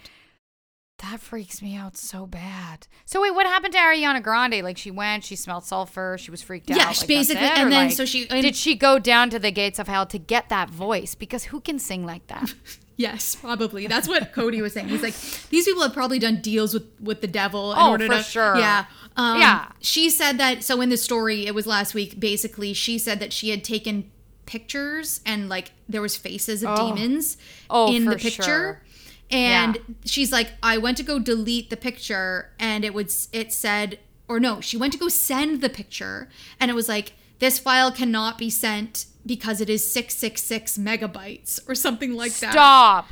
That 1.02 1.20
freaks 1.20 1.62
me 1.62 1.76
out 1.76 1.96
so 1.96 2.26
bad. 2.26 2.86
So 3.06 3.22
wait, 3.22 3.30
what 3.34 3.46
happened 3.46 3.72
to 3.72 3.78
Ariana 3.78 4.22
Grande? 4.22 4.62
Like 4.62 4.76
she 4.76 4.90
went, 4.90 5.24
she 5.24 5.34
smelled 5.34 5.64
sulfur, 5.64 6.16
she 6.18 6.30
was 6.30 6.42
freaked 6.42 6.70
out. 6.70 6.76
Yeah, 6.76 6.88
out. 6.88 6.94
she 6.94 7.00
like, 7.02 7.08
basically- 7.08 7.44
it? 7.46 7.58
and 7.58 7.72
then 7.72 7.86
like, 7.88 7.96
so 7.96 8.04
she- 8.04 8.28
and- 8.28 8.42
did 8.42 8.54
she 8.54 8.74
go 8.74 8.98
down 8.98 9.30
to 9.30 9.38
the 9.38 9.50
gates 9.50 9.78
of 9.78 9.88
hell 9.88 10.04
to 10.06 10.18
get 10.18 10.48
that 10.50 10.68
voice? 10.68 11.14
Because 11.14 11.44
who 11.44 11.60
can 11.60 11.78
sing 11.78 12.04
like 12.04 12.26
that? 12.28 12.52
Yes, 12.96 13.34
probably. 13.34 13.86
That's 13.86 14.06
what 14.06 14.34
Cody 14.34 14.60
was 14.60 14.74
saying. 14.74 14.88
He's 14.88 15.02
like, 15.02 15.14
these 15.48 15.64
people 15.64 15.80
have 15.80 15.94
probably 15.94 16.18
done 16.18 16.42
deals 16.42 16.74
with 16.74 16.84
with 17.00 17.22
the 17.22 17.26
devil 17.26 17.72
in 17.72 17.78
Oh, 17.80 17.92
order 17.92 18.06
for 18.06 18.16
to. 18.16 18.22
sure. 18.22 18.58
Yeah. 18.58 18.84
Um, 19.16 19.40
Yeah. 19.40 19.72
She 19.80 20.10
said 20.10 20.36
that. 20.36 20.62
So 20.62 20.82
in 20.82 20.90
the 20.90 20.98
story, 20.98 21.46
it 21.46 21.54
was 21.54 21.66
last 21.66 21.94
week. 21.94 22.20
Basically, 22.20 22.74
she 22.74 22.98
said 22.98 23.18
that 23.20 23.32
she 23.32 23.48
had 23.48 23.64
taken 23.64 24.10
pictures 24.44 25.22
and 25.24 25.48
like 25.48 25.72
there 25.88 26.02
was 26.02 26.14
faces 26.14 26.62
of 26.62 26.78
Oh. 26.78 26.94
demons 26.94 27.38
Oh, 27.70 27.90
in 27.90 28.04
for 28.04 28.10
the 28.10 28.16
picture. 28.18 28.42
sure. 28.42 28.82
And 29.30 29.76
Yeah. 29.76 29.82
she's 30.04 30.32
like, 30.32 30.52
I 30.62 30.76
went 30.78 30.96
to 30.96 31.02
go 31.02 31.18
delete 31.18 31.70
the 31.70 31.76
picture, 31.76 32.50
and 32.58 32.84
it 32.84 32.92
would 32.94 33.12
it 33.32 33.52
said, 33.52 33.98
or 34.28 34.40
no, 34.40 34.60
she 34.60 34.76
went 34.76 34.92
to 34.94 34.98
go 34.98 35.08
send 35.08 35.60
the 35.60 35.68
picture, 35.68 36.28
and 36.58 36.70
it 36.70 36.74
was 36.74 36.88
like, 36.88 37.12
this 37.38 37.58
file 37.58 37.90
cannot 37.92 38.38
be 38.38 38.50
sent 38.50 39.06
because 39.24 39.60
it 39.60 39.70
is 39.70 39.90
six 39.90 40.14
six 40.16 40.42
six 40.42 40.76
megabytes 40.78 41.60
or 41.68 41.74
something 41.74 42.14
like 42.14 42.32
that. 42.38 42.52
Stop. 42.52 43.08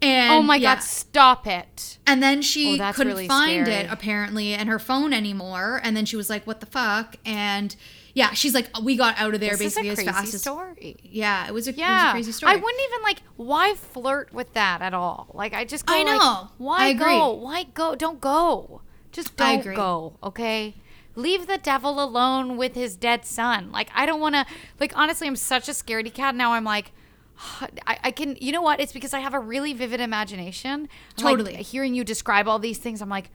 And 0.00 0.32
oh 0.32 0.42
my 0.42 0.56
yeah. 0.56 0.74
god, 0.76 0.82
stop 0.82 1.46
it. 1.46 1.98
And 2.06 2.20
then 2.22 2.42
she 2.42 2.80
Oh, 2.80 2.92
couldn't 2.92 3.12
really 3.12 3.28
find 3.28 3.66
scary. 3.66 3.84
it 3.84 3.88
apparently 3.90 4.52
and 4.54 4.68
her 4.68 4.80
phone 4.80 5.12
anymore. 5.12 5.80
And 5.84 5.96
then 5.96 6.04
she 6.06 6.16
was 6.16 6.28
like, 6.28 6.44
"What 6.46 6.58
the 6.60 6.66
fuck?" 6.66 7.16
And 7.24 7.76
yeah, 8.14 8.32
she's 8.32 8.54
like, 8.54 8.68
"We 8.82 8.96
got 8.96 9.18
out 9.18 9.34
of 9.34 9.40
there 9.40 9.56
This 9.56 9.60
is 9.60 9.74
basically 9.74 10.04
a 10.06 10.10
as 10.10 10.16
fast 10.16 10.34
as." 10.34 10.40
story. 10.42 10.96
Yeah, 11.02 11.46
it 11.46 11.54
was 11.54 11.66
a, 11.66 11.70
it 11.70 11.78
was 11.78 12.02
a 12.08 12.10
crazy 12.12 12.32
story. 12.32 12.52
I 12.52 12.56
wouldn't 12.56 12.82
even 12.90 13.02
like. 13.02 13.22
Why 13.36 13.74
flirt 13.74 14.32
with 14.32 14.52
that 14.54 14.82
at 14.82 14.94
all? 14.94 15.28
Like, 15.32 15.54
I 15.54 15.64
just 15.64 15.86
go. 15.86 15.94
I 15.94 16.02
like, 16.02 16.06
know. 16.06 16.48
why 16.58 16.86
I 16.86 16.92
go? 16.92 17.32
Why 17.32 17.64
go? 17.64 17.94
Don't 17.94 18.20
go. 18.20 18.82
Just 19.12 19.36
don't 19.36 19.64
go. 19.74 20.14
Okay. 20.22 20.74
Leave 21.14 21.46
the 21.46 21.58
devil 21.58 22.02
alone 22.02 22.56
with 22.56 22.74
his 22.74 22.96
dead 22.96 23.26
son. 23.26 23.70
Like, 23.70 23.90
I 23.94 24.06
don't 24.06 24.20
want 24.20 24.34
to. 24.34 24.46
Like, 24.78 24.96
honestly, 24.96 25.26
I'm 25.26 25.36
such 25.36 25.68
a 25.68 25.72
scaredy 25.72 26.12
cat 26.12 26.34
now. 26.34 26.52
I'm 26.52 26.64
like. 26.64 26.92
I, 27.86 27.98
I 28.04 28.10
can, 28.10 28.36
you 28.40 28.52
know 28.52 28.60
what? 28.60 28.78
It's 28.78 28.92
because 28.92 29.14
I 29.14 29.20
have 29.20 29.32
a 29.32 29.40
really 29.40 29.72
vivid 29.72 30.00
imagination. 30.00 30.88
I'm, 31.18 31.24
like, 31.24 31.38
Totally. 31.38 31.56
hearing 31.62 31.94
you 31.94 32.04
describe 32.04 32.46
all 32.46 32.58
these 32.58 32.76
things, 32.76 33.00
I'm 33.00 33.08
like, 33.08 33.30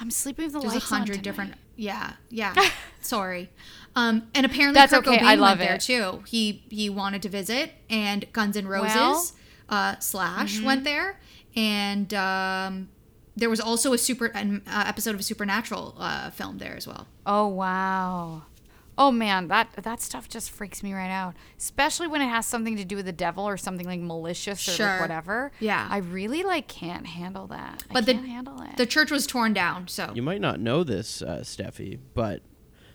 I'm 0.00 0.10
sleeping 0.10 0.46
with 0.46 0.52
the 0.54 0.60
There's 0.60 0.72
a 0.72 0.76
lights 0.76 0.92
on 0.92 0.98
hundred 0.98 1.22
different. 1.22 1.54
Yeah, 1.76 2.14
yeah. 2.28 2.54
Sorry. 3.00 3.50
Um, 3.96 4.28
and 4.34 4.44
apparently 4.46 4.74
That's 4.78 4.92
Kurt 4.92 5.06
okay, 5.06 5.18
Cobain 5.18 5.22
I 5.24 5.34
love 5.36 5.58
went 5.58 5.68
there 5.68 5.74
it. 5.76 5.80
too. 5.80 6.22
He 6.26 6.62
he 6.68 6.88
wanted 6.90 7.22
to 7.22 7.28
visit, 7.28 7.72
and 7.90 8.30
Guns 8.32 8.56
N' 8.56 8.68
Roses 8.68 8.94
Well- 8.94 9.14
mm-hmm. 9.70 9.74
uh, 9.74 9.98
Slash 10.00 10.60
went 10.60 10.84
there, 10.84 11.18
and 11.56 12.12
um, 12.14 12.88
there 13.36 13.48
was 13.50 13.58
also 13.60 13.92
a 13.94 13.98
super 13.98 14.26
an 14.26 14.62
uh, 14.66 14.84
episode 14.86 15.14
of 15.14 15.20
a 15.20 15.22
Supernatural 15.22 15.94
uh, 15.98 16.30
filmed 16.30 16.60
there 16.60 16.76
as 16.76 16.86
well. 16.86 17.06
Oh 17.24 17.48
wow. 17.48 18.42
Oh 18.98 19.10
man, 19.12 19.48
that 19.48 19.68
that 19.82 20.00
stuff 20.00 20.26
just 20.28 20.50
freaks 20.50 20.82
me 20.82 20.94
right 20.94 21.10
out. 21.10 21.34
Especially 21.58 22.06
when 22.06 22.22
it 22.22 22.28
has 22.28 22.46
something 22.46 22.76
to 22.76 22.84
do 22.84 22.96
with 22.96 23.04
the 23.06 23.12
devil 23.12 23.44
or 23.44 23.56
something 23.58 23.86
like 23.86 24.00
malicious 24.00 24.66
or 24.68 24.72
Sure. 24.72 24.86
like 24.86 25.00
whatever. 25.00 25.52
Yeah. 25.60 25.86
I 25.90 25.98
really 25.98 26.42
like 26.42 26.66
can't 26.66 27.06
handle 27.06 27.46
that. 27.48 27.84
I 27.90 27.92
But 27.94 28.06
the 28.06 28.14
can't 28.14 28.26
handle 28.26 28.60
it. 28.62 28.76
the 28.78 28.86
church 28.86 29.10
was 29.10 29.26
torn 29.26 29.52
down, 29.52 29.88
so 29.88 30.12
You 30.14 30.22
might 30.22 30.40
not 30.40 30.60
know 30.60 30.82
this, 30.82 31.20
uh, 31.20 31.40
Steffi, 31.42 31.98
but 32.14 32.40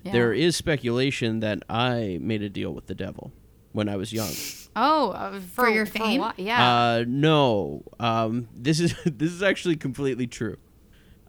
Yeah. 0.03 0.11
there 0.13 0.33
is 0.33 0.55
speculation 0.55 1.39
that 1.41 1.63
I 1.69 2.17
made 2.21 2.41
a 2.41 2.49
deal 2.49 2.73
with 2.73 2.87
the 2.87 2.95
devil 2.95 3.31
when 3.71 3.87
I 3.87 3.95
was 3.97 4.11
young. 4.11 4.31
oh, 4.75 5.11
uh, 5.11 5.39
for, 5.39 5.69
your 5.69 5.83
a 5.83 5.87
fame? 5.87 6.21
while- 6.21 6.33
yeah. 6.37 6.63
Uh, 6.75 7.05
no, 7.07 7.83
um, 7.99 8.47
this 8.55 8.79
is 8.79 8.95
this 9.05 9.31
is 9.31 9.43
actually 9.43 9.75
completely 9.75 10.27
true. 10.27 10.57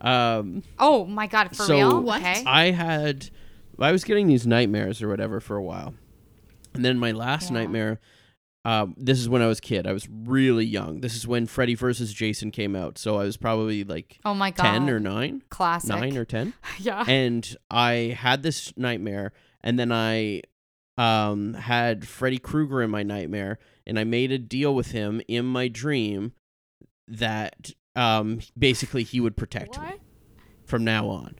Um, 0.01 0.63
oh 0.79 1.05
my 1.05 1.27
god, 1.27 1.49
for 1.51 1.63
so 1.65 1.75
real? 1.75 2.01
What? 2.03 2.21
Okay. 2.21 2.43
I 2.47 2.71
had, 2.73 3.31
I 3.79 3.93
was 3.93 4.03
getting 4.05 4.27
these 4.27 4.47
nightmares 4.47 5.01
or 5.03 5.09
whatever 5.09 5.39
for 5.41 5.57
a 5.57 5.63
while, 5.63 5.95
and 6.75 6.85
then 6.85 6.99
my 6.99 7.13
last 7.13 7.51
Yeah. 7.51 7.59
nightmare. 7.59 8.01
Um, 8.65 8.95
this 8.97 9.19
is 9.19 9.29
when 9.29 9.43
I 9.43 9.47
was 9.47 9.59
a 9.59 9.63
kid. 9.63 9.87
I 9.87 9.93
was 9.93 10.09
really 10.09 10.65
young. 10.65 11.01
This 11.01 11.17
is 11.17 11.27
when 11.27 11.47
Freddy 11.47 11.75
versus 11.75 12.13
Jason 12.13 12.51
came 12.53 12.77
out, 12.77 12.97
so 12.97 13.17
I 13.17 13.25
was 13.25 13.37
probably 13.37 13.83
like 13.83 14.21
oh 14.25 14.35
my 14.35 14.51
god. 14.53 14.63
ten 14.63 14.89
or 14.89 15.01
nine, 15.01 15.43
classic. 15.49 15.91
nine 15.91 16.17
or 16.17 16.25
ten. 16.25 16.55
yeah. 16.79 17.05
and 17.09 17.57
I 17.71 18.17
had 18.19 18.43
this 18.45 18.73
nightmare, 18.77 19.33
and 19.63 19.79
then 19.79 19.91
I 19.91 20.43
um 20.97 21.55
had 21.55 22.07
Freddy 22.07 22.39
Krueger 22.39 22.83
in 22.83 22.91
my 22.91 23.03
nightmare, 23.03 23.59
and 23.85 23.99
I 23.99 24.05
made 24.05 24.31
a 24.31 24.39
deal 24.39 24.75
with 24.75 24.93
him 24.93 25.21
in 25.27 25.45
my 25.45 25.67
dream 25.67 26.33
that 27.09 27.73
um 27.97 28.41
basically 28.57 29.03
he 29.03 29.21
would 29.21 29.37
protect 29.37 29.81
me 29.81 29.89
from 30.65 30.85
now 30.85 31.09
on. 31.09 31.35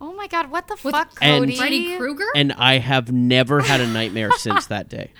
Oh 0.00 0.14
my 0.14 0.26
god, 0.28 0.50
what 0.50 0.66
the 0.66 0.78
With 0.82 0.94
fuck, 0.94 1.16
And- 1.20 1.54
Freddy 1.56 1.96
Krueger. 1.96 2.26
And 2.34 2.52
I 2.54 2.78
have 2.78 3.12
never 3.12 3.60
had 3.60 3.80
a 3.80 3.86
nightmare 3.86 4.30
since 4.38 4.66
that 4.66 4.88
day. 4.88 5.12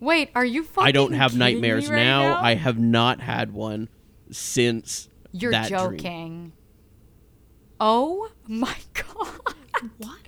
Wait, 0.00 0.30
are 0.34 0.44
you 0.44 0.62
fucking 0.64 0.86
I 0.88 0.92
don't 0.92 1.12
have 1.12 1.36
nightmares 1.36 1.88
right 1.90 1.96
now. 1.96 2.22
now. 2.34 2.40
I 2.42 2.54
have 2.54 2.78
not 2.78 3.20
had 3.20 3.52
one 3.52 3.88
since 4.30 5.08
You're 5.32 5.50
that 5.52 5.68
dream. 5.68 5.80
joking. 5.80 6.52
Oh 7.80 8.30
my 8.46 8.74
god. 8.94 9.40
what? 9.98 10.18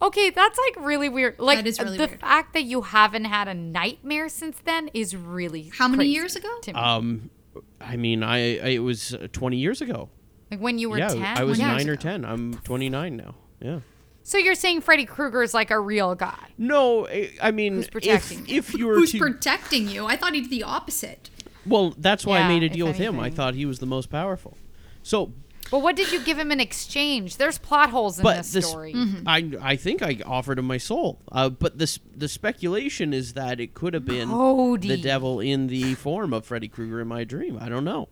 Okay, 0.00 0.30
that's 0.30 0.58
like 0.58 0.84
really 0.86 1.08
weird. 1.08 1.38
Like 1.40 1.58
That 1.58 1.66
is 1.66 1.80
really 1.80 1.96
the 1.98 2.06
weird. 2.06 2.20
fact 2.20 2.54
that 2.54 2.62
you 2.64 2.82
haven't 2.82 3.24
had 3.24 3.48
a 3.48 3.54
nightmare 3.54 4.28
since 4.28 4.58
then 4.64 4.88
is 4.94 5.16
really 5.16 5.70
How 5.76 5.88
many 5.88 5.98
crazy 5.98 6.10
years 6.12 6.36
ago? 6.36 6.48
to 6.62 6.72
me. 6.72 6.78
Um, 6.78 7.30
I 7.80 7.96
mean, 7.96 8.22
I, 8.22 8.36
I 8.36 8.68
it 8.68 8.78
was 8.82 9.14
uh, 9.14 9.26
twenty 9.32 9.56
years 9.56 9.80
ago. 9.80 10.08
like 10.50 10.60
when 10.60 10.78
you 10.78 10.88
were 10.90 10.98
yeah, 10.98 11.08
ten. 11.08 11.22
I 11.38 11.42
was 11.44 11.58
when 11.58 11.68
you- 11.68 11.74
nine 11.76 11.88
or 11.88 11.94
ago. 11.94 12.02
ten. 12.02 12.24
I'm 12.24 12.54
twenty 12.54 12.88
nine 12.88 13.16
now. 13.16 13.34
Yeah. 13.60 13.80
So 14.28 14.36
you're 14.36 14.54
saying 14.54 14.82
Freddy 14.82 15.06
Krueger 15.06 15.42
is 15.42 15.54
like 15.54 15.70
a 15.70 15.80
real 15.80 16.14
guy? 16.14 16.48
No, 16.58 17.08
I- 17.08 17.30
I 17.40 17.50
mean, 17.50 17.76
Who's 17.76 17.86
if 17.86 17.90
protecting 17.92 18.46
you? 18.46 18.56
if 18.58 18.74
you 18.74 18.86
were 18.86 18.94
Who's 18.96 19.12
to, 19.12 19.18
protecting 19.18 19.88
you? 19.88 20.04
I 20.04 20.16
thought 20.16 20.34
he 20.34 20.42
did 20.42 20.50
the 20.50 20.64
opposite. 20.64 21.30
well, 21.64 21.94
that's 21.96 22.26
why 22.26 22.40
I 22.40 22.46
made 22.46 22.62
a 22.62 22.68
deal 22.68 22.86
with 22.86 22.98
him. 22.98 23.18
I 23.18 23.30
thought 23.30 23.54
he 23.54 23.64
was 23.64 23.78
the 23.78 23.86
most 23.86 24.10
powerful. 24.10 24.58
So, 25.02 25.32
But 25.70 25.78
what 25.78 25.96
did 25.96 26.12
you 26.12 26.20
give 26.22 26.38
him 26.38 26.52
in 26.52 26.60
exchange? 26.60 27.38
There's 27.38 27.56
plot 27.56 27.88
holes 27.88 28.18
in 28.18 28.22
but 28.22 28.36
this 28.36 28.52
this, 28.52 28.68
story. 28.68 28.94
I 29.26 29.50
I 29.62 29.76
think 29.76 30.02
I 30.02 30.18
offered 30.26 30.58
him 30.58 30.66
my 30.66 30.76
soul. 30.78 31.20
Uh, 31.32 31.48
but 31.48 31.78
this 31.78 31.98
the 32.14 32.28
speculation 32.28 33.14
is 33.14 33.32
that 33.32 33.60
it 33.60 33.72
could 33.72 33.94
have 33.94 34.04
been 34.04 34.28
Cody. 34.28 34.88
the 34.88 34.98
devil 35.00 35.40
in 35.40 35.68
the 35.68 35.94
form 35.94 36.34
of 36.34 36.44
Freddy 36.44 36.68
Krueger 36.68 37.00
in 37.00 37.08
my 37.08 37.24
dream. 37.24 37.56
I 37.58 37.70
don't 37.70 37.84
know, 37.84 38.08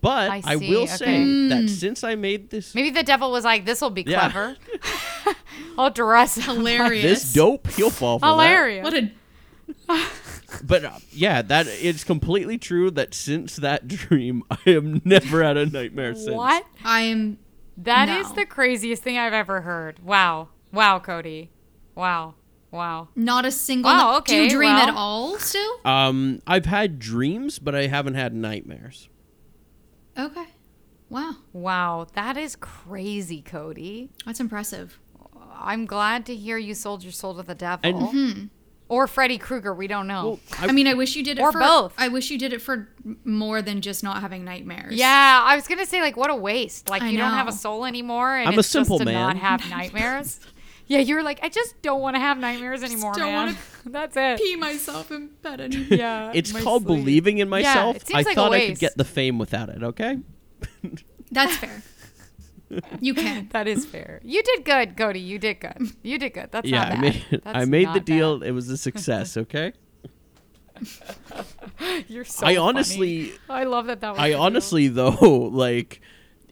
but 0.00 0.30
I 0.30 0.42
I, 0.44 0.56
will 0.56 0.82
okay. 0.84 0.96
say 0.96 1.48
that 1.48 1.68
since 1.70 2.04
I 2.04 2.14
made 2.14 2.50
this 2.50 2.74
Maybe 2.74 2.90
the 2.90 3.02
devil 3.02 3.30
was 3.30 3.44
like, 3.44 3.64
"This 3.64 3.80
will 3.80 3.90
be 3.90 4.02
Yeah. 4.06 4.30
clever. 4.30 4.56
I'll 5.78 5.90
dress 5.90 6.36
Hilarious. 6.36 7.02
this 7.22 7.32
dope, 7.32 7.66
he'll 7.72 7.90
fall 7.90 8.18
for 8.18 8.26
Hilarious. 8.26 8.84
What 8.84 8.94
a. 8.94 9.10
But 10.64 10.82
uh, 10.84 10.92
yeah, 11.12 11.42
that 11.42 11.66
it's 11.68 12.04
completely 12.04 12.56
true 12.56 12.90
that 12.92 13.12
since 13.12 13.56
that 13.56 13.86
dream, 13.86 14.42
I 14.50 14.56
have 14.70 15.04
never 15.04 15.44
had 15.44 15.58
a 15.58 15.66
nightmare 15.66 16.14
since. 16.14 16.30
What? 16.34 16.64
I 16.82 17.02
am 17.02 17.38
That 17.76 18.08
is 18.08 18.30
No. 18.30 18.34
the 18.36 18.46
craziest 18.46 19.02
thing 19.02 19.18
I've 19.18 19.34
ever 19.34 19.60
heard. 19.60 19.98
Wow. 20.02 20.48
Wow, 20.72 21.00
Cody. 21.00 21.50
Wow. 21.94 22.34
Wow. 22.70 23.08
not 23.14 23.44
a 23.44 23.50
single. 23.50 23.90
Wow, 23.90 24.20
Do 24.20 24.34
you 24.34 24.42
okay, 24.44 24.48
dream 24.54 24.70
at 24.70 24.94
all 24.94 25.38
still? 25.38 25.80
Um, 25.84 26.40
I've 26.46 26.66
had 26.66 26.98
dreams, 26.98 27.58
but 27.58 27.74
I 27.74 27.86
haven't 27.86 28.14
had 28.14 28.34
nightmares. 28.34 29.08
Okay. 30.18 30.46
Wow, 31.10 31.36
Wow. 31.52 32.06
That 32.14 32.36
is 32.36 32.54
crazy, 32.56 33.40
Cody. 33.40 34.10
that's 34.26 34.40
impressive. 34.40 34.98
I'm 35.54 35.86
glad 35.86 36.26
to 36.26 36.34
hear 36.36 36.58
you 36.58 36.74
sold 36.74 37.02
your 37.02 37.12
soul 37.12 37.34
to 37.36 37.42
the 37.42 37.54
devil. 37.54 37.80
And- 37.88 37.96
Mm-hmm. 37.98 38.44
Or 38.90 39.06
Freddy 39.06 39.36
Krueger. 39.36 39.74
We 39.74 39.86
don't 39.86 40.06
know. 40.06 40.24
Well, 40.26 40.40
I, 40.60 40.72
mean, 40.72 40.86
I 40.86 40.94
wish 40.94 41.14
you 41.14 41.22
did 41.22 41.38
it 41.38 41.42
Or 41.42 41.52
for 41.52 41.58
both. 41.60 41.92
I 41.98 42.08
wish 42.08 42.30
you 42.30 42.38
did 42.38 42.54
it 42.54 42.62
for 42.62 42.88
more 43.22 43.60
than 43.60 43.82
just 43.82 44.02
not 44.02 44.22
having 44.22 44.46
nightmares. 44.46 44.94
yeah, 44.94 45.42
I 45.44 45.56
was 45.56 45.66
gonna 45.68 45.84
say 45.84 46.00
like 46.00 46.16
what 46.16 46.30
a 46.30 46.34
waste. 46.34 46.88
Like 46.88 47.02
I 47.02 47.10
you 47.10 47.18
don't 47.18 47.32
have 47.34 47.48
a 47.48 47.52
soul 47.52 47.84
anymore, 47.84 48.34
and 48.36 48.48
I'm 48.48 48.54
a 48.54 48.60
it's 48.60 48.68
simple 48.68 48.96
just 48.96 49.06
to 49.06 49.12
not 49.12 49.36
have 49.36 49.68
nightmares. 49.68 50.40
yeah, 50.88 50.98
you're 50.98 51.22
like 51.22 51.38
I 51.42 51.48
just 51.50 51.80
don't 51.82 52.00
want 52.00 52.16
to 52.16 52.20
have 52.20 52.38
nightmares 52.38 52.82
anymore, 52.82 53.12
don't 53.12 53.26
man. 53.26 53.46
wanna 53.46 53.58
That's 53.86 54.16
it. 54.16 54.38
pee 54.38 54.56
myself 54.56 55.10
in 55.12 55.28
bed 55.42 55.60
anymore. 55.60 55.86
Yeah, 55.98 56.32
it's 56.34 56.52
called 56.52 56.84
sleep. 56.84 56.98
believing 56.98 57.38
in 57.38 57.48
myself. 57.48 57.96
Yeah, 57.96 58.00
it 58.00 58.06
seems 58.06 58.14
I 58.14 58.28
like 58.28 58.32
a 58.32 58.34
thought 58.34 58.52
I 58.52 58.66
could 58.66 58.78
get 58.78 58.96
the 58.96 59.04
fame 59.04 59.38
without 59.38 59.68
it. 59.68 59.82
Okay. 59.82 60.18
That's 61.30 61.56
fair. 61.56 61.82
You 63.00 63.14
can. 63.14 63.48
That 63.52 63.66
is 63.68 63.86
fair. 63.86 64.20
You 64.24 64.42
did 64.42 64.64
good, 64.64 64.96
Cody. 64.96 65.20
You 65.20 65.38
did 65.38 65.60
good. 65.60 65.90
You 66.02 66.18
did 66.18 66.34
good. 66.34 66.50
That's 66.50 66.68
yeah, 66.68 66.88
not 66.88 66.92
I 66.92 67.00
made 67.00 67.24
That's 67.30 67.42
I 67.46 67.64
made 67.64 67.88
the 67.88 67.92
not 67.94 68.04
deal. 68.04 68.42
It 68.42 68.50
was 68.50 68.68
a 68.68 68.76
success. 68.76 69.36
Okay. 69.36 69.72
You're 72.08 72.24
so. 72.24 72.46
I 72.46 72.50
funny. 72.50 72.56
honestly, 72.56 73.32
I 73.48 73.64
love 73.64 73.86
that. 73.86 74.00
That 74.00 74.10
was. 74.10 74.18
I 74.18 74.28
the 74.28 74.34
deal. 74.34 74.42
honestly 74.42 74.88
though, 74.88 75.50
like 75.52 76.00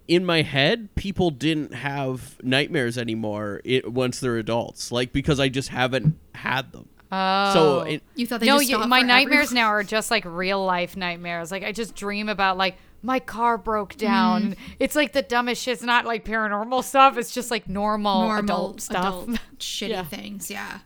in 0.08 0.24
my 0.24 0.42
head, 0.42 0.94
people 0.94 1.30
didn't 1.30 1.74
have 1.74 2.36
nightmares 2.42 2.96
anymore 2.98 3.60
it, 3.64 3.90
once 3.92 4.20
they're 4.20 4.36
adults. 4.36 4.92
Like 4.92 5.12
because 5.12 5.40
I 5.40 5.48
just 5.48 5.68
haven't 5.70 6.16
had 6.34 6.72
them. 6.72 6.88
Oh. 7.12 7.52
So 7.54 7.80
it, 7.82 8.02
You 8.16 8.26
thought 8.26 8.40
they 8.40 8.46
no, 8.46 8.58
just 8.58 8.68
you, 8.68 8.78
my 8.86 9.02
nightmares 9.02 9.46
everyone? 9.48 9.54
now 9.62 9.68
are 9.68 9.82
just 9.84 10.10
like 10.10 10.24
real 10.24 10.64
life 10.64 10.96
nightmares. 10.96 11.50
Like 11.50 11.62
I 11.62 11.72
just 11.72 11.94
dream 11.94 12.28
about 12.28 12.56
like 12.56 12.76
my 13.02 13.20
car 13.20 13.56
broke 13.58 13.96
down. 13.96 14.42
Mm. 14.52 14.56
It's 14.80 14.96
like 14.96 15.12
the 15.12 15.22
dumbest 15.22 15.62
shit. 15.62 15.74
It's 15.74 15.82
not 15.82 16.04
like 16.06 16.24
paranormal 16.24 16.82
stuff. 16.82 17.16
It's 17.16 17.32
just 17.32 17.50
like 17.52 17.68
normal, 17.68 18.22
normal 18.22 18.38
adult 18.44 18.80
stuff. 18.80 19.22
adult 19.28 19.38
shitty 19.58 19.90
Yeah. 19.90 20.04
things. 20.04 20.50
Yeah. 20.50 20.78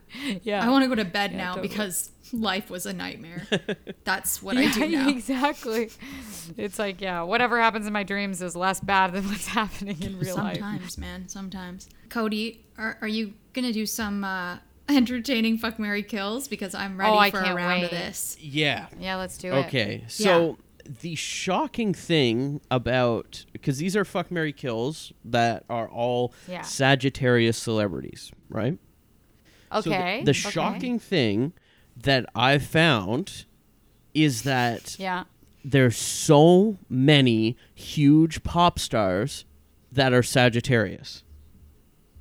yeah. 0.43 0.65
I 0.65 0.69
want 0.69 0.83
to 0.85 0.89
go 0.89 0.95
to 0.97 1.05
bed 1.05 1.31
Yeah, 1.33 1.39
now 1.39 1.55
totally. 1.55 1.69
because 1.69 2.11
life 2.33 2.71
was 2.71 2.87
a 2.87 2.93
nightmare. 2.93 3.47
That's 4.05 4.43
what 4.43 4.57
I 4.57 4.71
do 4.71 4.89
now. 4.89 5.09
exactly. 5.09 5.91
It's 6.57 6.79
like, 6.79 7.01
yeah, 7.01 7.23
whatever 7.23 7.61
happens 7.61 7.87
in 7.87 7.93
my 7.93 8.03
dreams 8.03 8.41
is 8.43 8.55
less 8.57 8.81
bad 8.81 9.13
than 9.13 9.27
what's 9.27 9.47
happening 9.61 10.01
in 10.03 10.19
real 10.19 10.37
life. 10.37 10.59
Sometimes, 10.59 10.99
man. 10.99 11.29
Sometimes. 11.29 11.89
Cody, 12.09 12.65
are, 12.79 12.99
are 13.01 13.09
you 13.09 13.35
gonna 13.53 13.73
do 13.73 13.87
some 13.87 14.25
uh, 14.25 14.59
entertaining 14.89 15.59
fuck 15.59 15.79
Mary 15.79 16.03
kills? 16.03 16.49
Because 16.49 16.75
I'm 16.75 16.99
ready 16.99 17.13
Oh, 17.13 17.31
for 17.31 17.41
a 17.41 17.45
can't 17.45 17.57
round 17.57 17.85
of 17.85 17.91
this. 17.91 18.37
yeah. 18.41 18.87
Yeah, 18.99 19.17
let's 19.17 19.37
do 19.39 19.53
it. 19.53 19.67
Okay. 19.67 20.05
So 20.09 20.59
the 21.03 21.15
shocking 21.15 21.95
thing 21.95 22.61
about 22.71 23.45
because 23.53 23.79
these 23.79 23.95
are 23.97 24.05
fuck 24.05 24.31
Mary 24.31 24.53
kills 24.53 25.13
that 25.25 25.65
are 25.71 25.89
all 25.89 26.33
Yeah. 26.49 26.63
Sagittarius 26.63 27.57
celebrities, 27.59 28.33
right? 28.49 28.79
So 29.73 29.83
the- 29.83 29.91
Okay. 29.97 30.23
the, 30.25 30.31
okay. 30.31 30.33
shocking 30.33 30.99
thing 30.99 31.53
that 32.03 32.27
I've 32.35 32.63
found 32.65 33.45
is 34.15 34.43
that 34.43 34.97
Yeah. 34.99 35.25
there's 35.65 35.97
so 35.97 36.79
many 36.89 37.57
huge 37.75 38.43
pop 38.43 38.79
stars 38.79 39.45
that 39.93 40.13
are 40.13 40.23
Sagittarius. 40.23 41.23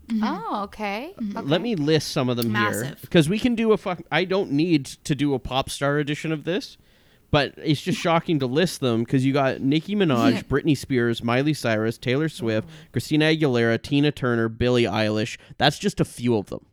Mm-hmm. 0.08 0.24
Oh, 0.24 0.64
okay. 0.64 1.14
Mm-hmm. 1.20 1.38
okay. 1.38 1.48
Let 1.48 1.62
me 1.62 1.76
list 1.76 2.10
some 2.12 2.30
of 2.30 2.38
them 2.38 2.54
here 2.56 2.96
because 3.02 3.30
we 3.30 3.38
can 3.38 3.54
do 3.56 3.72
a 3.74 3.78
fuck. 3.78 4.02
I 4.12 4.26
don't 4.26 4.52
need 4.52 4.86
to 4.86 5.14
do 5.14 5.34
a 5.36 5.40
pop 5.40 5.70
star 5.70 6.00
edition 6.00 6.32
of 6.32 6.46
this, 6.46 6.78
but 7.30 7.54
it's 7.58 7.82
just 7.82 8.00
shocking 8.00 8.40
to 8.40 8.48
list 8.48 8.80
them 8.80 9.04
because 9.04 9.24
you 9.24 9.34
got 9.34 9.62
Nicki 9.62 9.96
Minaj, 9.96 10.32
Yeah. 10.34 10.42
Britney 10.50 10.76
Spears, 10.76 11.24
Miley 11.24 11.54
Cyrus, 11.54 12.00
Taylor 12.00 12.28
Swift, 12.28 12.68
Oh. 12.68 12.88
Christina 12.92 13.26
Aguilera, 13.26 13.80
Tina 13.82 14.12
Turner, 14.12 14.50
Billie 14.50 14.84
Eilish. 14.86 15.38
That's 15.60 15.78
just 15.78 16.00
a 16.00 16.06
few 16.06 16.36
of 16.38 16.48
them. 16.48 16.66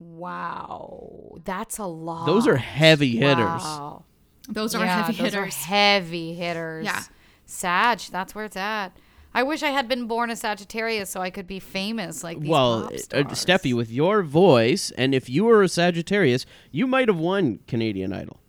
Wow. 0.00 1.38
That's 1.44 1.78
a 1.78 1.86
lot. 1.86 2.26
Those 2.26 2.46
are 2.46 2.56
heavy 2.56 3.16
hitters. 3.16 3.62
Wow. 3.62 4.04
Those 4.48 4.74
are 4.74 4.84
yeah, 4.84 5.02
heavy 5.02 5.12
those 5.12 5.32
hitters. 5.32 5.54
Are 5.54 5.66
heavy 5.66 6.34
hitters. 6.34 6.84
Yeah. 6.84 7.02
Sag, 7.46 8.00
that's 8.10 8.34
where 8.34 8.44
it's 8.44 8.56
at. 8.56 8.90
I 9.34 9.42
wish 9.42 9.62
I 9.62 9.70
had 9.70 9.88
been 9.88 10.06
born 10.06 10.30
a 10.30 10.36
Sagittarius 10.36 11.10
so 11.10 11.20
I 11.20 11.30
could 11.30 11.46
be 11.46 11.60
famous 11.60 12.24
like 12.24 12.40
these 12.40 12.48
well, 12.48 12.82
pop 12.82 12.92
uh, 12.92 12.98
stars. 12.98 13.44
Steffi, 13.44 13.74
with 13.74 13.90
your 13.90 14.22
voice, 14.22 14.90
and 14.96 15.14
if 15.14 15.28
you 15.28 15.44
were 15.44 15.62
a 15.62 15.68
Sagittarius, 15.68 16.46
you 16.72 16.86
might 16.86 17.08
have 17.08 17.18
won 17.18 17.60
Canadian 17.66 18.12
Idol. 18.12 18.40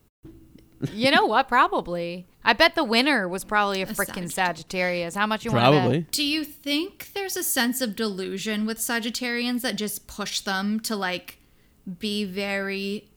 you 0.93 1.11
know 1.11 1.25
what? 1.25 1.47
Probably. 1.47 2.27
I 2.43 2.53
bet 2.53 2.75
the 2.75 2.85
winner 2.85 3.27
was 3.27 3.43
probably 3.43 3.81
a 3.81 3.85
freaking 3.87 4.31
Sagittarius. 4.31 4.33
Sagittarius. 4.33 5.15
How 5.15 5.27
much 5.27 5.43
you 5.43 5.51
want 5.51 5.65
to 5.65 5.71
bet? 5.71 5.81
Probably. 5.81 6.05
Do 6.11 6.23
you 6.23 6.45
think 6.45 7.11
there's 7.13 7.35
a 7.35 7.43
sense 7.43 7.81
of 7.81 7.95
delusion 7.95 8.65
with 8.65 8.77
Sagittarians 8.77 9.61
that 9.61 9.75
just 9.75 10.07
push 10.07 10.39
them 10.39 10.79
to 10.81 10.95
like 10.95 11.38
be 11.97 12.25
very 12.25 13.09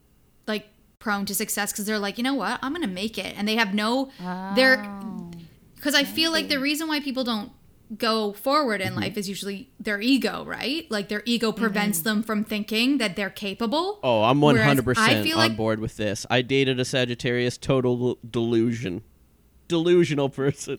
like 0.46 0.68
prone 0.98 1.26
to 1.26 1.34
success 1.34 1.72
because 1.72 1.84
they're 1.84 1.98
like, 1.98 2.16
you 2.18 2.24
know 2.24 2.34
what, 2.34 2.58
I'm 2.62 2.72
gonna 2.72 2.86
make 2.86 3.18
it, 3.18 3.34
and 3.36 3.46
they 3.46 3.56
have 3.56 3.74
no, 3.74 4.10
they're 4.54 4.82
Oh. 4.84 5.30
because 5.74 5.94
I 5.94 6.04
feel 6.04 6.30
like 6.32 6.48
the 6.48 6.58
reason 6.60 6.88
why 6.88 7.00
people 7.00 7.24
don't 7.24 7.50
go 7.98 8.32
forward 8.32 8.80
Mm-hmm. 8.80 8.94
in 8.94 9.00
life 9.00 9.16
is 9.18 9.28
usually 9.28 9.68
their 9.78 10.00
ego, 10.00 10.44
right? 10.46 10.90
Like 10.90 11.08
their 11.08 11.22
ego 11.26 11.52
prevents 11.52 11.98
Mm-hmm. 11.98 12.08
them 12.08 12.22
from 12.22 12.44
thinking 12.44 12.98
that 12.98 13.16
they're 13.16 13.28
capable. 13.30 13.98
Oh, 14.02 14.22
I'm 14.22 14.40
100% 14.40 14.96
I 14.96 15.22
feel 15.22 15.36
on 15.38 15.48
like- 15.48 15.56
board 15.56 15.78
with 15.80 15.96
this. 15.98 16.24
I 16.30 16.40
dated 16.42 16.80
a 16.80 16.84
Sagittarius, 16.86 17.58
total 17.58 18.18
delusion. 18.28 19.02
Delusional 19.68 20.28
person. 20.30 20.78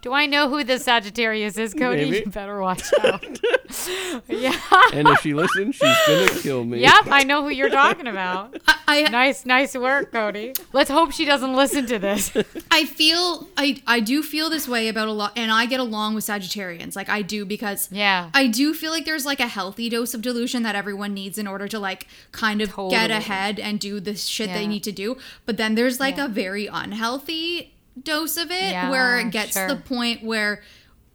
Do 0.00 0.12
I 0.12 0.26
know 0.26 0.48
who 0.48 0.62
the 0.62 0.78
Sagittarius 0.78 1.58
is, 1.58 1.74
Cody? 1.74 2.04
Maybe. 2.04 2.18
You 2.18 2.26
better 2.30 2.60
watch 2.60 2.84
out. 3.02 3.24
yeah. 4.28 4.56
And 4.92 5.08
if 5.08 5.20
she 5.22 5.34
listens, 5.34 5.74
she's 5.74 5.96
going 6.06 6.28
to 6.28 6.38
kill 6.40 6.64
me. 6.64 6.80
Yep, 6.80 7.08
I 7.08 7.24
know 7.24 7.42
who 7.42 7.48
you're 7.50 7.68
talking 7.68 8.06
about. 8.06 8.56
I, 8.68 9.04
I 9.06 9.08
Nice, 9.10 9.44
nice 9.44 9.74
work, 9.76 10.12
Cody. 10.12 10.52
Let's 10.72 10.88
hope 10.88 11.10
she 11.10 11.24
doesn't 11.24 11.52
listen 11.54 11.86
to 11.86 11.98
this. 11.98 12.32
I 12.70 12.84
feel 12.84 13.48
I 13.56 13.82
I 13.88 13.98
do 14.00 14.22
feel 14.22 14.48
this 14.50 14.68
way 14.68 14.86
about 14.88 15.08
a 15.08 15.12
lot 15.12 15.32
and 15.36 15.50
I 15.50 15.66
get 15.66 15.80
along 15.80 16.14
with 16.14 16.24
Sagittarians. 16.24 16.94
Like 16.94 17.08
I 17.08 17.22
do 17.22 17.44
because 17.44 17.88
Yeah. 17.90 18.30
I 18.34 18.46
do 18.46 18.74
feel 18.74 18.92
like 18.92 19.04
there's 19.04 19.26
like 19.26 19.40
a 19.40 19.48
healthy 19.48 19.88
dose 19.88 20.14
of 20.14 20.22
delusion 20.22 20.62
that 20.62 20.76
everyone 20.76 21.12
needs 21.12 21.38
in 21.38 21.46
order 21.48 21.66
to 21.68 21.78
like 21.78 22.06
kind 22.32 22.62
of 22.62 22.70
Totally. 22.70 22.90
get 22.92 23.10
ahead 23.10 23.58
and 23.58 23.80
do 23.80 23.98
the 24.00 24.14
shit 24.14 24.48
they 24.50 24.66
need 24.68 24.84
to 24.84 24.92
do. 24.92 25.16
But 25.44 25.56
then 25.56 25.74
there's 25.74 25.98
like 25.98 26.16
Yeah. 26.18 26.26
a 26.26 26.28
very 26.28 26.66
unhealthy 26.66 27.74
dose 28.04 28.36
of 28.36 28.50
it 28.50 28.70
Yeah, 28.72 28.90
where 28.90 29.18
it 29.18 29.30
gets 29.30 29.52
to 29.54 29.60
sure. 29.60 29.68
the 29.68 29.76
point 29.76 30.22
where 30.22 30.62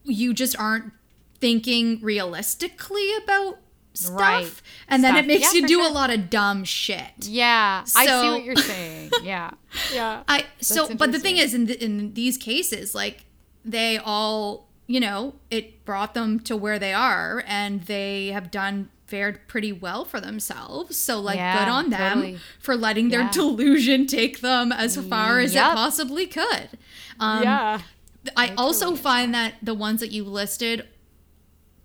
you 0.04 0.34
just 0.34 0.58
aren't 0.60 0.92
thinking 1.40 2.00
realistically 2.02 3.16
about 3.24 3.58
stuff 3.94 4.16
Right. 4.20 4.62
and 4.88 5.04
then 5.04 5.16
it 5.16 5.28
makes 5.28 5.54
Yeah, 5.54 5.62
you 5.62 5.68
do 5.68 5.76
sure. 5.80 5.90
a 5.90 5.94
lot 5.94 6.10
of 6.10 6.30
dumb 6.30 6.64
shit. 6.64 7.12
Yeah, 7.22 7.84
I 7.96 8.06
see 8.06 8.12
what 8.32 8.44
you're 8.44 8.56
saying. 8.56 9.12
Yeah, 9.24 9.52
yeah. 9.94 10.24
I 10.28 10.46
so 10.60 10.94
but 10.96 11.12
the 11.12 11.20
thing 11.20 11.38
is 11.38 11.54
in 11.54 11.68
th- 11.68 11.80
in 11.80 12.14
these 12.14 12.38
cases 12.38 12.96
like 12.96 13.26
they 13.64 13.98
all 13.98 14.68
you 14.88 15.00
know 15.00 15.36
it 15.52 15.86
brought 15.86 16.14
them 16.14 16.40
to 16.42 16.58
where 16.58 16.80
they 16.80 16.94
are 16.94 17.44
and 17.48 17.84
they 17.84 18.28
have 18.28 18.50
done 18.52 18.90
fared 19.06 19.48
pretty 19.48 19.72
well 19.72 20.06
for 20.06 20.20
themselves 20.22 20.98
so 20.98 21.20
like 21.20 21.36
Yeah, 21.38 21.60
good 21.66 21.72
on 21.72 21.90
them 21.90 22.14
totally. 22.20 22.40
for 22.60 22.76
letting 22.76 23.10
their 23.10 23.22
Yeah. 23.22 23.32
delusion 23.32 24.08
take 24.08 24.40
them 24.42 24.72
as 24.72 24.96
far 24.98 25.40
as 25.40 25.54
Yep. 25.54 25.72
it 25.72 25.76
possibly 25.76 26.26
could 26.28 26.70
um 27.20 27.44
yeah. 27.44 27.82
I 28.38 28.54
also 28.56 28.96
find 28.96 29.34
that 29.34 29.56
the 29.62 29.74
ones 29.74 30.00
that 30.00 30.12
you 30.12 30.24
listed 30.24 30.88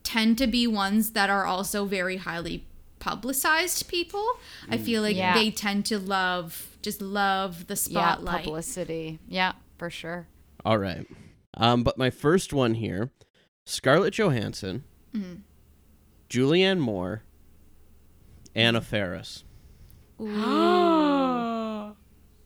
tend 0.05 0.39
to 0.39 0.47
be 0.47 0.67
ones 0.69 1.11
that 1.11 1.29
are 1.29 1.45
also 1.45 1.85
very 1.85 2.17
highly 2.19 2.65
publicized 3.01 3.89
people. 3.89 4.25
I 4.69 4.79
feel 4.79 5.03
like 5.03 5.17
Yeah. 5.17 5.35
they 5.35 5.51
tend 5.51 5.85
to 5.87 5.99
love 5.99 6.77
just 6.81 7.03
love 7.03 7.67
the 7.67 7.75
Yeah, 7.91 8.15
spotlight. 8.15 8.45
publicity. 8.45 9.19
Yeah, 9.29 9.53
for 9.79 9.91
sure. 9.91 10.29
All 10.65 10.79
right. 10.79 11.07
Um, 11.55 11.83
but 11.83 11.99
my 11.99 12.09
first 12.11 12.53
one 12.53 12.75
here 12.75 13.11
Scarlett 13.67 14.15
Johansson, 14.15 14.85
Mm-hmm. 15.15 15.41
Julianne 16.29 16.79
Moore, 16.79 17.23
Anna 18.55 18.81
Faris. 18.81 19.45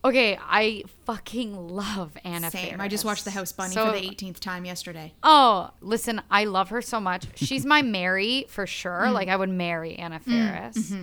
Okay, 0.05 0.37
I 0.37 0.83
fucking 1.05 1.55
love 1.69 2.17
Anna 2.25 2.51
Same. 2.51 2.81
I 2.81 2.89
just 2.89 3.05
watched 3.05 3.23
The 3.23 3.31
House 3.31 3.53
Bunny 3.53 3.73
So- 3.73 3.85
for 3.85 3.97
the 3.97 4.05
18th 4.05 4.39
time 4.39 4.65
yesterday. 4.65 5.13
Oh, 5.23 5.69
listen, 5.79 6.21
I 6.29 6.43
love 6.43 6.69
her 6.69 6.81
so 6.81 6.99
much. 6.99 7.25
She's 7.35 7.65
my 7.65 7.81
Mary 7.83 8.45
for 8.49 8.67
sure. 8.67 9.03
Mm. 9.07 9.13
Like 9.13 9.29
I 9.29 9.35
would 9.37 9.49
marry 9.49 9.95
Anna 9.95 10.19
Faris. 10.19 10.93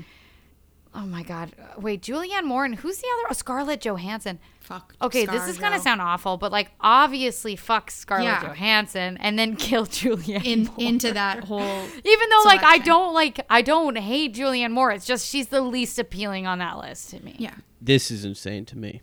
Oh 0.92 1.06
my 1.06 1.22
god. 1.22 1.52
Wait, 1.78 2.02
Julianne 2.02 2.44
Moore 2.44 2.64
and 2.64 2.74
who's 2.74 2.98
the 2.98 3.06
other? 3.14 3.28
Oh, 3.30 3.32
Scarlett 3.32 3.80
Johansson. 3.80 4.40
Fuck. 4.60 4.94
Okay, 5.00 5.24
this 5.24 5.46
is 5.48 5.56
gonna 5.58 5.78
sound 5.78 6.00
awful, 6.00 6.36
but 6.36 6.50
like 6.50 6.72
obviously 6.80 7.54
fuck 7.56 7.90
Scarlett 7.92 8.24
Yeah. 8.26 8.42
Johansson 8.48 9.16
and 9.18 9.38
then 9.38 9.54
kill 9.68 9.86
Julianne 9.86 10.44
in 10.44 10.64
Moore. 10.64 10.74
into 10.78 11.12
that 11.12 11.44
whole. 11.44 11.60
Even 12.04 12.28
though 12.30 12.42
like 12.44 12.62
I 12.64 12.78
don't 12.78 13.14
like 13.14 13.40
I 13.48 13.62
don't 13.62 13.96
hate 13.96 14.34
Julianne 14.34 14.72
Moore. 14.72 14.90
It's 14.90 15.06
just 15.06 15.28
she's 15.28 15.48
the 15.48 15.60
least 15.60 15.98
appealing 15.98 16.46
on 16.48 16.58
that 16.58 16.78
list 16.78 17.10
to 17.10 17.24
me. 17.24 17.36
Yeah. 17.38 17.54
This 17.80 18.10
is 18.10 18.24
insane 18.24 18.64
to 18.66 18.76
me. 18.78 19.00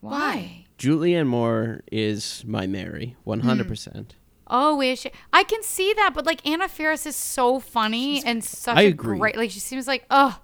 Why? 0.00 0.66
Julianne 0.78 1.26
Moore 1.28 1.82
is 1.90 2.44
my 2.46 2.66
Mary, 2.66 3.16
100%. 3.26 3.92
Hmm. 3.92 4.02
Oh, 4.46 4.80
is 4.82 5.00
she? 5.00 5.10
I 5.32 5.42
can 5.44 5.62
see 5.62 5.94
that, 5.94 6.10
but 6.14 6.26
like 6.26 6.46
Anna 6.46 6.68
Faris 6.68 7.06
is 7.06 7.16
so 7.16 7.58
funny 7.60 8.22
and 8.24 8.44
such 8.44 8.76
I 8.76 8.82
a 8.82 8.88
agree. 8.88 9.18
great. 9.18 9.36
Like 9.36 9.50
she 9.50 9.60
seems 9.60 9.86
like 9.86 10.04
oh, 10.10 10.38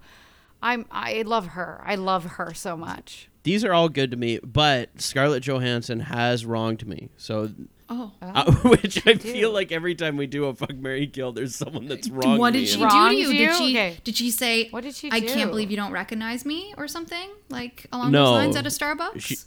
I'm 0.61 0.85
I 0.91 1.23
love 1.23 1.47
her. 1.47 1.81
I 1.85 1.95
love 1.95 2.23
her 2.25 2.53
so 2.53 2.77
much. 2.77 3.29
These 3.43 3.63
are 3.65 3.73
all 3.73 3.89
good 3.89 4.11
to 4.11 4.17
me, 4.17 4.39
but 4.43 5.01
Scarlett 5.01 5.43
Johansson 5.43 6.01
has 6.01 6.45
wronged 6.45 6.85
me. 6.85 7.09
So, 7.17 7.49
Oh. 7.89 8.11
uh, 8.21 8.51
which 8.63 9.05
I 9.07 9.15
feel 9.15 9.51
like 9.51 9.71
every 9.71 9.95
time 9.95 10.15
we 10.15 10.27
do 10.27 10.45
a 10.45 10.53
fuck 10.53 10.75
Mary 10.75 11.07
kill, 11.07 11.31
there's 11.33 11.55
someone 11.55 11.87
that's 11.87 12.07
wronged 12.09 12.33
me. 12.35 12.39
What 12.39 12.53
me. 12.53 12.59
did 12.61 12.69
she 12.69 12.81
And- 12.81 12.89
do 12.91 12.97
to 13.09 13.15
you? 13.15 13.27
you? 13.29 13.47
Did 13.47 13.55
she 13.57 13.69
Okay. 13.71 13.97
did 14.03 14.15
she 14.15 14.31
say 14.31 14.69
What 14.69 14.83
did 14.83 14.95
she 14.95 15.09
I 15.11 15.19
can't 15.21 15.49
believe 15.49 15.71
you 15.71 15.77
don't 15.77 15.91
recognize 15.91 16.45
me 16.45 16.73
or 16.77 16.87
something? 16.87 17.29
Like 17.49 17.87
along 17.91 18.11
No. 18.11 18.25
those 18.25 18.33
lines 18.35 18.55
at 18.55 18.65
a 18.65 18.69
Starbucks? 18.69 19.21
She, 19.21 19.37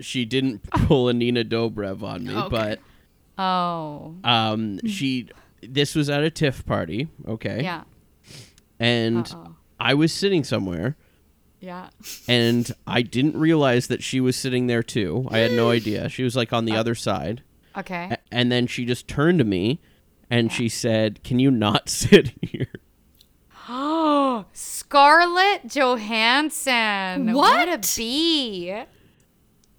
she 0.00 0.24
didn't 0.24 0.68
pull 0.70 1.08
a 1.08 1.14
Nina 1.14 1.44
Dobrev 1.44 2.02
on 2.02 2.24
me, 2.26 2.34
Okay. 2.34 2.48
but 2.50 2.80
Oh, 3.38 4.14
um, 4.24 4.80
she. 4.86 5.28
This 5.62 5.94
was 5.94 6.10
at 6.10 6.22
a 6.22 6.30
TIFF 6.30 6.66
party, 6.66 7.08
okay? 7.26 7.62
yeah, 7.62 7.84
And 8.78 9.26
Uh-oh. 9.26 9.53
I 9.84 9.94
was 9.94 10.12
sitting 10.12 10.42
somewhere, 10.44 10.96
yeah. 11.60 11.90
and 12.26 12.70
I 12.86 13.02
didn't 13.02 13.36
realize 13.36 13.86
that 13.88 14.02
she 14.02 14.20
was 14.20 14.34
sitting 14.34 14.66
there 14.66 14.82
too. 14.82 15.28
I 15.30 15.38
had 15.38 15.52
no 15.52 15.70
idea. 15.78 16.08
She 16.08 16.22
was 16.24 16.34
like 16.34 16.52
on 16.52 16.64
the 16.64 16.72
uh, 16.72 16.80
other 16.80 16.94
side. 16.94 17.42
Okay. 17.76 18.08
A- 18.12 18.18
And 18.32 18.50
then 18.50 18.66
she 18.66 18.84
just 18.84 19.06
turned 19.08 19.38
to 19.40 19.44
me 19.44 19.80
and 20.30 20.50
she 20.52 20.68
said, 20.68 21.22
Can 21.22 21.38
you 21.38 21.50
not 21.50 21.88
sit 22.02 22.32
here? 22.42 22.68
Oh, 23.68 24.44
Scarlett 24.52 25.66
Johansson. 25.68 27.32
What 27.34 27.68
a 27.68 27.72
What? 27.72 27.94
bee. 27.96 28.82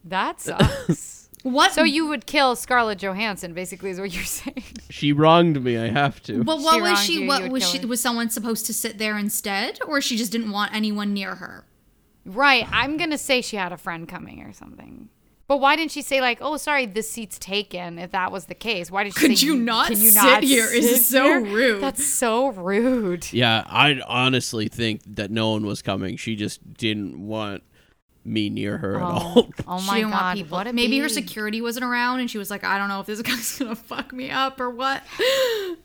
That 0.03 0.39
sucks. 0.41 1.14
What 1.45 1.73
so 1.73 1.83
you 1.83 2.07
would 2.07 2.25
kill 2.25 2.55
Scarlett 2.55 2.97
Johansson, 2.97 3.53
basically, 3.53 3.91
is 3.91 3.99
what 3.99 4.11
you're 4.11 4.23
saying. 4.41 4.63
She 4.89 5.13
wronged 5.13 5.63
me. 5.63 5.77
I 5.77 5.89
have 5.89 6.21
to. 6.23 6.43
But 6.43 6.57
She 6.57 6.63
what 6.65 6.81
was 6.81 6.99
she? 7.03 7.13
you, 7.13 7.19
you 7.21 7.27
what 7.27 7.43
would 7.43 7.51
was 7.51 7.69
she? 7.69 7.77
her. 7.77 7.87
Was 7.87 8.01
someone 8.01 8.29
supposed 8.31 8.65
to 8.65 8.73
sit 8.73 8.97
there 8.97 9.15
instead, 9.17 9.79
or 9.87 10.01
she 10.01 10.17
just 10.17 10.31
didn't 10.31 10.51
want 10.51 10.73
anyone 10.73 11.13
near 11.13 11.35
her? 11.35 11.65
Right. 12.25 12.67
I'm 12.71 12.97
gonna 12.97 13.19
say 13.19 13.41
she 13.41 13.57
had 13.57 13.71
a 13.71 13.77
friend 13.77 14.07
coming 14.07 14.41
or 14.41 14.51
something. 14.53 15.09
But 15.47 15.57
why 15.61 15.75
didn't 15.75 15.91
she 15.91 16.01
say 16.01 16.21
like, 16.21 16.39
"Oh, 16.41 16.57
sorry, 16.57 16.87
this 16.87 17.07
seat's 17.11 17.37
taken"? 17.37 17.99
If 17.99 18.09
that 18.09 18.31
was 18.31 18.45
the 18.45 18.55
case, 18.55 18.89
why 18.89 19.03
did 19.03 19.13
she? 19.13 19.19
Could 19.27 19.37
say, 19.37 19.45
you 19.45 19.55
not 19.55 19.89
can 19.89 19.99
you 20.01 20.09
sit 20.09 20.15
not 20.23 20.41
here? 20.43 20.65
Is 20.65 20.89
sit 20.89 21.01
so 21.05 21.23
here?" 21.23 21.41
rude. 21.41 21.83
That's 21.83 22.03
so 22.03 22.47
rude. 22.47 23.31
yeah, 23.31 23.63
I 23.67 24.01
honestly 24.07 24.67
think 24.67 25.01
that 25.05 25.29
no 25.29 25.51
one 25.51 25.63
was 25.67 25.83
coming. 25.83 26.17
She 26.17 26.35
just 26.35 26.73
didn't 26.73 27.19
want 27.19 27.61
me 28.25 28.49
near 28.49 28.77
her 28.77 28.95
at 28.95 29.01
oh. 29.01 29.05
all. 29.05 29.49
Oh 29.67 29.81
my 29.81 29.99
didn't 29.99 30.11
god! 30.11 30.49
What 30.49 30.67
a 30.67 30.73
Maybe 30.73 30.99
her 30.99 31.09
security 31.09 31.61
wasn't 31.61 31.85
around, 31.85 32.19
and 32.19 32.29
she 32.29 32.37
was 32.37 32.49
like, 32.49 32.63
"I 32.63 32.77
don't 32.77 32.89
know 32.89 32.99
if 32.99 33.05
this 33.05 33.21
guy's 33.23 33.57
gonna 33.57 33.75
fuck 33.75 34.13
me 34.13 34.29
up 34.31 34.59
or 34.59 34.69
what. 34.69 35.03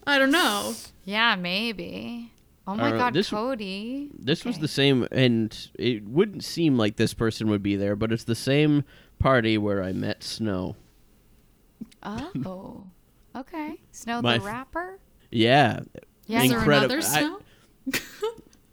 I 0.05 0.17
don't 0.17 0.31
know." 0.31 0.73
Yeah, 1.03 1.35
maybe. 1.35 2.31
Oh 2.67 2.75
my 2.75 2.89
don't 2.89 2.99
god, 2.99 3.13
this- 3.13 3.29
Cody. 3.29 4.09
This 4.17 4.45
was 4.45 4.59
the 4.59 4.67
same, 4.67 5.07
and 5.11 5.55
it 5.77 6.05
wouldn't 6.07 6.43
seem 6.43 6.77
like 6.77 6.95
this 6.97 7.13
person 7.13 7.49
would 7.49 7.63
be 7.63 7.75
there, 7.75 7.95
but 7.95 8.11
it's 8.11 8.23
the 8.23 8.35
same 8.35 8.83
party 9.19 9.57
where 9.57 9.83
I 9.83 9.93
met 9.93 10.23
Snow. 10.23 10.75
Oh. 12.03 12.83
Okay. 13.33 13.79
Snow 13.93 14.21
My 14.21 14.37
the 14.37 14.43
f- 14.43 14.45
rapper? 14.45 14.99
Yeah. 15.31 15.79
Yeah. 16.27 16.43
Is 16.43 16.49
there 16.51 16.59
another 16.59 17.01
snow? 17.01 17.39
I, 17.93 17.99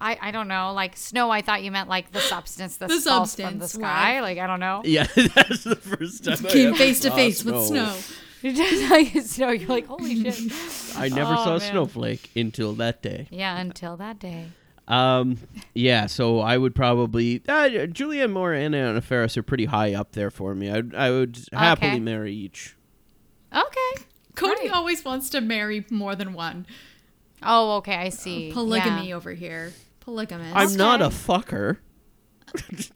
I 0.01 0.17
I 0.21 0.31
don't 0.31 0.49
know. 0.49 0.73
Like 0.73 0.97
snow, 0.97 1.31
I 1.31 1.43
thought 1.43 1.63
you 1.63 1.71
meant 1.71 1.89
like 1.89 2.13
the 2.13 2.21
substance 2.35 2.77
that 2.79 2.89
The 2.89 3.01
falls 3.01 3.35
from 3.35 3.59
the 3.59 3.69
sky. 3.69 4.17
right. 4.17 4.21
Like 4.21 4.39
I 4.39 4.47
don't 4.47 4.61
know. 4.61 4.83
Yeah, 4.85 5.07
that's 5.35 5.65
the 5.65 5.77
first 5.77 6.25
time 6.25 6.45
I 6.47 6.49
Came 6.51 6.75
face 6.75 7.01
to 7.01 7.11
face 7.11 7.45
with 7.45 7.65
snow. 7.67 7.95
You 8.41 8.53
just 8.55 8.89
like 8.89 9.09
snow. 9.27 9.51
You're 9.51 9.69
like, 9.69 9.87
holy 9.87 10.15
shit. 10.31 10.97
I 10.97 11.09
never 11.09 11.33
Oh, 11.33 11.37
saw 11.45 11.57
a 11.57 11.59
man. 11.59 11.71
snowflake 11.73 12.31
until 12.37 12.73
that 12.75 13.03
day. 13.03 13.27
Yeah, 13.33 13.59
until 13.59 13.97
that 13.97 14.21
day. 14.21 14.51
Um, 14.87 15.39
yeah, 15.75 16.07
so 16.07 16.39
I 16.39 16.57
would 16.57 16.73
probably 16.73 17.43
uh, 17.49 17.69
Julianne 17.89 18.31
Moore 18.33 18.53
and 18.53 18.77
Anna 18.77 19.01
Faris 19.01 19.37
are 19.37 19.43
pretty 19.43 19.65
high 19.65 19.93
up 19.93 20.13
there 20.13 20.31
for 20.31 20.55
me. 20.55 20.71
I 20.71 20.83
I 20.97 21.11
would 21.11 21.37
happily 21.53 21.91
Okay. 21.91 21.99
marry 22.01 22.33
each. 22.33 22.77
Okay. 23.53 24.05
Cody 24.37 24.55
Right. 24.69 24.71
always 24.71 25.05
wants 25.05 25.31
to 25.31 25.41
marry 25.41 25.85
more 25.91 26.15
than 26.15 26.33
one. 26.33 26.65
Oh, 27.43 27.79
okay. 27.79 27.97
I 27.97 28.09
see. 28.11 28.53
Polygamy 28.53 29.09
Yeah. 29.09 29.17
over 29.17 29.33
here. 29.33 29.73
Polygamous. 30.09 30.53
I'm 30.55 30.75
not 30.77 31.03
a 31.03 31.09
fucker. 31.09 31.77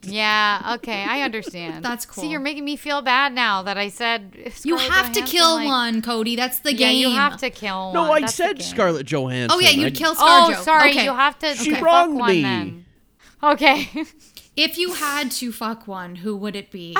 Yeah, 0.02 0.76
okay, 0.76 1.04
I 1.04 1.20
understand. 1.20 1.84
That's 1.84 2.06
cool. 2.06 2.22
See, 2.24 2.30
you're 2.30 2.40
making 2.40 2.64
me 2.64 2.74
feel 2.76 3.02
bad 3.02 3.34
now 3.34 3.62
that 3.64 3.76
I 3.76 3.90
said 3.90 4.32
you 4.64 4.78
Scarlett 4.78 4.90
have 4.92 5.12
to 5.12 5.20
kill 5.22 5.56
like- 5.56 5.66
one, 5.66 6.00
Cody. 6.00 6.36
That's 6.36 6.60
the 6.60 6.72
Yeah, 6.72 6.88
game. 6.88 6.96
you 7.02 7.10
have 7.10 7.36
to 7.38 7.50
kill 7.50 7.92
No, 7.92 8.08
one. 8.08 8.10
I 8.10 8.20
That's 8.20 8.32
the 8.38 8.44
said 8.44 8.58
game. 8.58 8.66
Scarlett 8.66 9.06
Johansson. 9.06 9.54
Oh 9.54 9.60
yeah, 9.60 9.68
I- 9.68 9.72
you'd 9.72 9.94
kill 9.94 10.14
Oh, 10.16 10.50
ScarJo. 10.54 10.62
sorry. 10.64 10.90
Okay. 10.90 11.04
You 11.04 11.12
have 11.14 11.38
to. 11.40 11.54
She 11.54 11.72
fuck 11.74 11.82
wronged 11.82 12.18
one 12.18 12.30
me. 12.32 12.42
Then. 12.42 12.84
Okay. 13.42 13.88
If 14.54 14.76
you 14.76 14.92
had 14.92 15.30
to 15.32 15.50
fuck 15.50 15.86
one, 15.88 16.16
who 16.16 16.36
would 16.36 16.56
it 16.56 16.70
be? 16.70 16.94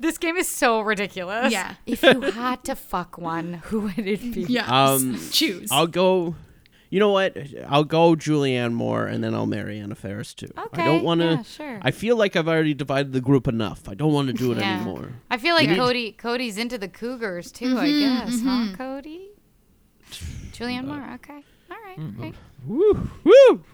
this 0.00 0.16
game 0.16 0.36
is 0.36 0.48
so 0.48 0.80
ridiculous. 0.80 1.52
Yeah. 1.52 1.74
If 1.84 2.02
you 2.02 2.20
had 2.22 2.64
to 2.64 2.74
fuck 2.74 3.18
one, 3.18 3.60
who 3.64 3.80
would 3.80 3.98
it 3.98 4.20
be? 4.32 4.46
yes. 4.48 4.66
Um, 4.70 5.18
Choose. 5.32 5.70
I'll 5.70 5.86
go. 5.86 6.34
You 6.88 7.00
know 7.00 7.10
what? 7.10 7.36
I'll 7.66 7.84
go 7.84 8.14
Julianne 8.14 8.72
Moore, 8.72 9.06
and 9.06 9.22
then 9.24 9.34
I'll 9.34 9.46
marry 9.46 9.78
Anna 9.78 9.94
Faris 9.94 10.34
too. 10.34 10.48
Okay, 10.56 10.82
I 10.82 10.84
don't 10.84 11.02
want 11.02 11.20
to. 11.20 11.26
yeah, 11.26 11.42
sure. 11.42 11.78
I 11.82 11.90
feel 11.90 12.16
like 12.16 12.36
I've 12.36 12.48
already 12.48 12.74
divided 12.74 13.12
the 13.12 13.20
group 13.20 13.48
enough. 13.48 13.88
I 13.88 13.94
don't 13.94 14.12
want 14.12 14.28
to 14.28 14.32
do 14.32 14.52
it 14.52 14.58
Yeah. 14.58 14.76
anymore. 14.76 15.10
I 15.30 15.36
feel 15.38 15.54
like 15.54 15.68
need- 15.68 15.78
Cody 15.78 16.12
Cody's 16.12 16.58
into 16.58 16.78
the 16.78 16.88
Cougars 16.88 17.50
too, 17.50 17.76
I 17.78 17.88
mm-hmm, 17.88 18.00
guess, 18.26 18.40
huh, 18.40 18.48
mm-hmm. 18.50 18.74
Cody? 18.74 19.28
Julianne 20.52 20.86
Moore, 20.86 21.04
okay. 21.14 21.42
All 21.70 21.76
right. 21.84 21.98
Mm, 21.98 22.18
okay. 22.18 22.32
Woo, 22.66 23.10
woo. 23.24 23.64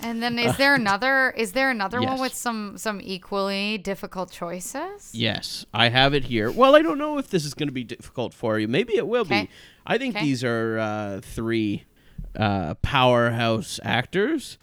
And 0.00 0.20
then 0.20 0.36
is 0.38 0.56
there 0.56 0.74
another 0.74 1.30
is 1.30 1.52
there 1.52 1.70
another 1.70 2.00
one 2.02 2.18
with 2.20 2.34
some 2.34 2.76
some 2.76 3.00
equally 3.02 3.78
difficult 3.78 4.32
choices? 4.32 5.10
Yes, 5.14 5.64
I 5.72 5.90
have 5.90 6.12
it 6.12 6.24
here. 6.24 6.50
Well, 6.50 6.74
I 6.74 6.82
don't 6.82 6.98
know 6.98 7.18
if 7.18 7.28
this 7.28 7.44
is 7.44 7.54
going 7.54 7.68
to 7.68 7.72
be 7.72 7.84
difficult 7.84 8.34
for 8.34 8.58
you. 8.58 8.66
Maybe 8.66 8.96
it 8.96 9.06
will 9.06 9.20
Okay. 9.22 9.42
be. 9.42 9.50
I 9.86 9.98
think 9.98 10.16
Okay. 10.16 10.24
these 10.24 10.42
are 10.42 10.78
uh, 10.78 11.20
three 11.22 11.84
uh, 12.36 12.74
powerhouse 12.82 13.78
actors: 13.82 14.58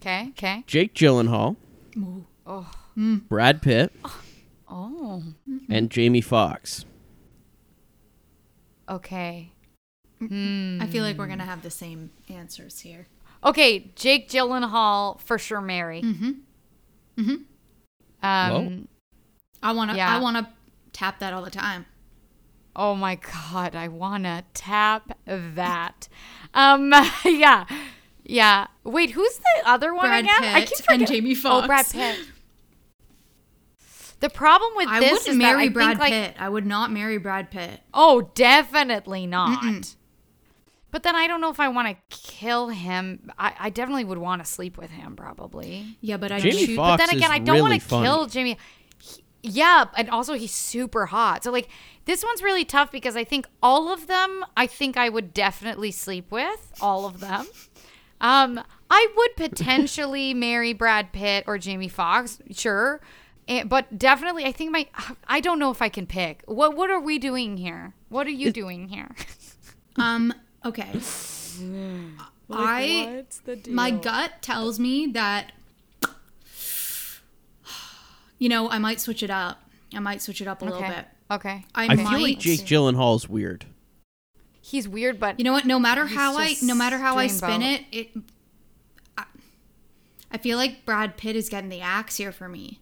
Okay, 0.00 0.28
okay. 0.30 0.64
Jake 0.66 0.94
Gyllenhaal, 0.94 1.56
Oh. 2.46 2.70
Brad 2.96 3.62
Pitt, 3.62 3.92
Oh. 4.68 5.22
and 5.68 5.90
Jamie 5.90 6.20
Foxx. 6.20 6.84
Okay. 8.88 9.50
I 10.20 10.86
feel 10.90 11.02
like 11.04 11.18
we're 11.18 11.26
gonna 11.26 11.44
have 11.44 11.62
the 11.62 11.70
same 11.70 12.10
answers 12.30 12.80
here. 12.80 13.08
Okay, 13.44 13.90
Jake 13.94 14.28
Gyllenhaal 14.30 15.20
for 15.20 15.38
sure 15.38 15.60
marry. 15.60 16.00
Mm-hmm. 16.02 17.34
Um 18.22 18.88
I 19.62 19.72
wanna. 19.72 19.96
Yeah. 19.96 20.14
I 20.16 20.20
wanna 20.20 20.50
tap 20.92 21.18
that 21.20 21.32
all 21.34 21.42
the 21.42 21.50
time. 21.50 21.84
Oh 22.76 22.94
my 22.94 23.16
god, 23.16 23.74
I 23.76 23.88
wanna 23.88 24.44
tap 24.54 25.16
that. 25.26 26.08
Um, 26.54 26.92
yeah, 27.24 27.66
yeah. 28.24 28.66
Wait, 28.84 29.10
who's 29.10 29.36
the 29.38 29.68
other 29.68 29.94
one 29.94 30.06
Brad 30.06 30.24
again? 30.24 30.44
I 30.44 30.60
Pitt 30.60 30.72
keep 30.76 30.86
and 30.90 31.06
Jamie 31.06 31.34
Jamie 31.34 31.40
Oh, 31.44 31.66
Brad 31.66 31.86
Pitt. 31.90 32.18
The 34.20 34.30
problem 34.30 34.72
with 34.76 34.88
I 34.88 35.00
this 35.00 35.12
wouldn't 35.12 35.28
is 35.28 35.36
marry 35.36 35.68
that 35.68 35.70
I 35.70 35.72
Brad 35.72 35.88
think, 35.88 36.00
like, 36.00 36.12
Pitt. 36.12 36.34
I 36.38 36.48
would 36.48 36.64
not 36.66 36.90
marry 36.90 37.18
Brad 37.18 37.50
Pitt. 37.50 37.80
Oh, 37.92 38.30
definitely 38.34 39.26
not. 39.26 39.94
But 40.90 41.02
then 41.02 41.16
I 41.16 41.26
don't 41.26 41.40
know 41.40 41.50
if 41.50 41.58
I 41.58 41.68
want 41.68 41.88
to 41.88 42.16
kill 42.16 42.68
him. 42.68 43.30
I, 43.36 43.52
I 43.58 43.70
definitely 43.70 44.04
would 44.04 44.18
want 44.18 44.42
to 44.44 44.50
sleep 44.50 44.78
with 44.78 44.90
him, 44.90 45.16
probably. 45.16 45.98
Yeah, 46.00 46.16
but 46.18 46.30
I 46.30 46.38
Jamie 46.38 46.66
choose- 46.66 46.76
Foxx 46.76 47.02
but 47.02 47.06
then 47.08 47.16
again, 47.16 47.32
I 47.32 47.38
don't 47.40 47.56
really 47.56 47.70
want 47.70 47.82
to 47.82 47.88
kill 47.88 48.26
Jamie. 48.26 48.56
He- 49.44 49.50
yeah, 49.50 49.84
and 49.96 50.08
also 50.10 50.34
he's 50.34 50.52
super 50.54 51.06
hot. 51.06 51.44
So 51.44 51.50
like 51.52 51.68
this 52.06 52.22
one's 52.24 52.42
really 52.42 52.64
tough 52.64 52.90
because 52.90 53.16
I 53.16 53.24
think 53.24 53.46
all 53.62 53.92
of 53.92 54.06
them, 54.06 54.44
I 54.56 54.66
think 54.66 54.96
I 54.96 55.08
would 55.08 55.32
definitely 55.34 55.90
sleep 55.90 56.30
with 56.30 56.72
all 56.80 57.06
of 57.06 57.20
them. 57.20 57.46
Um, 58.20 58.60
I 58.90 59.06
would 59.16 59.36
potentially 59.36 60.32
marry 60.46 60.72
Brad 60.72 61.12
Pitt 61.12 61.44
or 61.46 61.58
Jamie 61.58 61.88
Foxx, 61.88 62.38
sure, 62.52 63.00
Eh, 63.46 63.62
but 63.64 63.98
definitely 63.98 64.46
I 64.46 64.52
think 64.52 64.70
my 64.70 64.86
I 65.28 65.40
don't 65.40 65.58
know 65.58 65.70
if 65.70 65.82
I 65.82 65.90
can 65.90 66.06
pick. 66.06 66.42
What 66.46 66.74
what 66.76 66.90
are 66.90 67.00
we 67.00 67.18
doing 67.18 67.58
here? 67.58 67.92
What 68.08 68.26
are 68.26 68.30
you 68.30 68.50
doing 68.52 68.88
here? 68.88 69.10
Um. 69.96 70.34
Okay. 70.64 70.90
I 72.50 73.24
my 73.68 73.90
gut 73.90 74.42
tells 74.42 74.78
me 74.80 75.06
that 75.08 75.52
you 78.44 78.50
know 78.50 78.68
I 78.68 78.78
might 78.78 79.00
switch 79.00 79.22
it 79.22 79.30
up. 79.30 79.62
I 79.94 80.00
might 80.00 80.20
switch 80.20 80.40
it 80.42 80.46
up 80.48 80.60
a 80.60 80.64
little 80.66 80.80
bit. 80.82 81.06
Okay. 81.30 81.64
I, 81.74 81.84
I 81.84 81.94
might. 81.94 82.08
feel 82.08 82.20
like 82.20 82.38
Jake 82.38 82.60
Gyllenhaal's 82.60 83.28
weird. 83.28 83.64
He's 84.60 84.86
weird, 84.86 85.18
but 85.18 85.38
You 85.38 85.44
know 85.44 85.52
what? 85.52 85.64
No 85.64 85.78
matter 85.78 86.04
how 86.06 86.36
I, 86.36 86.54
no 86.62 86.74
matter 86.74 86.98
how 86.98 87.16
I 87.16 87.26
spin 87.28 87.60
both. 87.60 87.68
it, 87.70 87.82
it. 87.92 88.08
I, 89.16 89.24
I 90.32 90.38
feel 90.38 90.58
like 90.58 90.84
Brad 90.84 91.16
Pitt 91.16 91.36
is 91.36 91.48
getting 91.48 91.70
the 91.70 91.80
axe 91.80 92.16
here 92.16 92.32
for 92.32 92.48
me. 92.48 92.80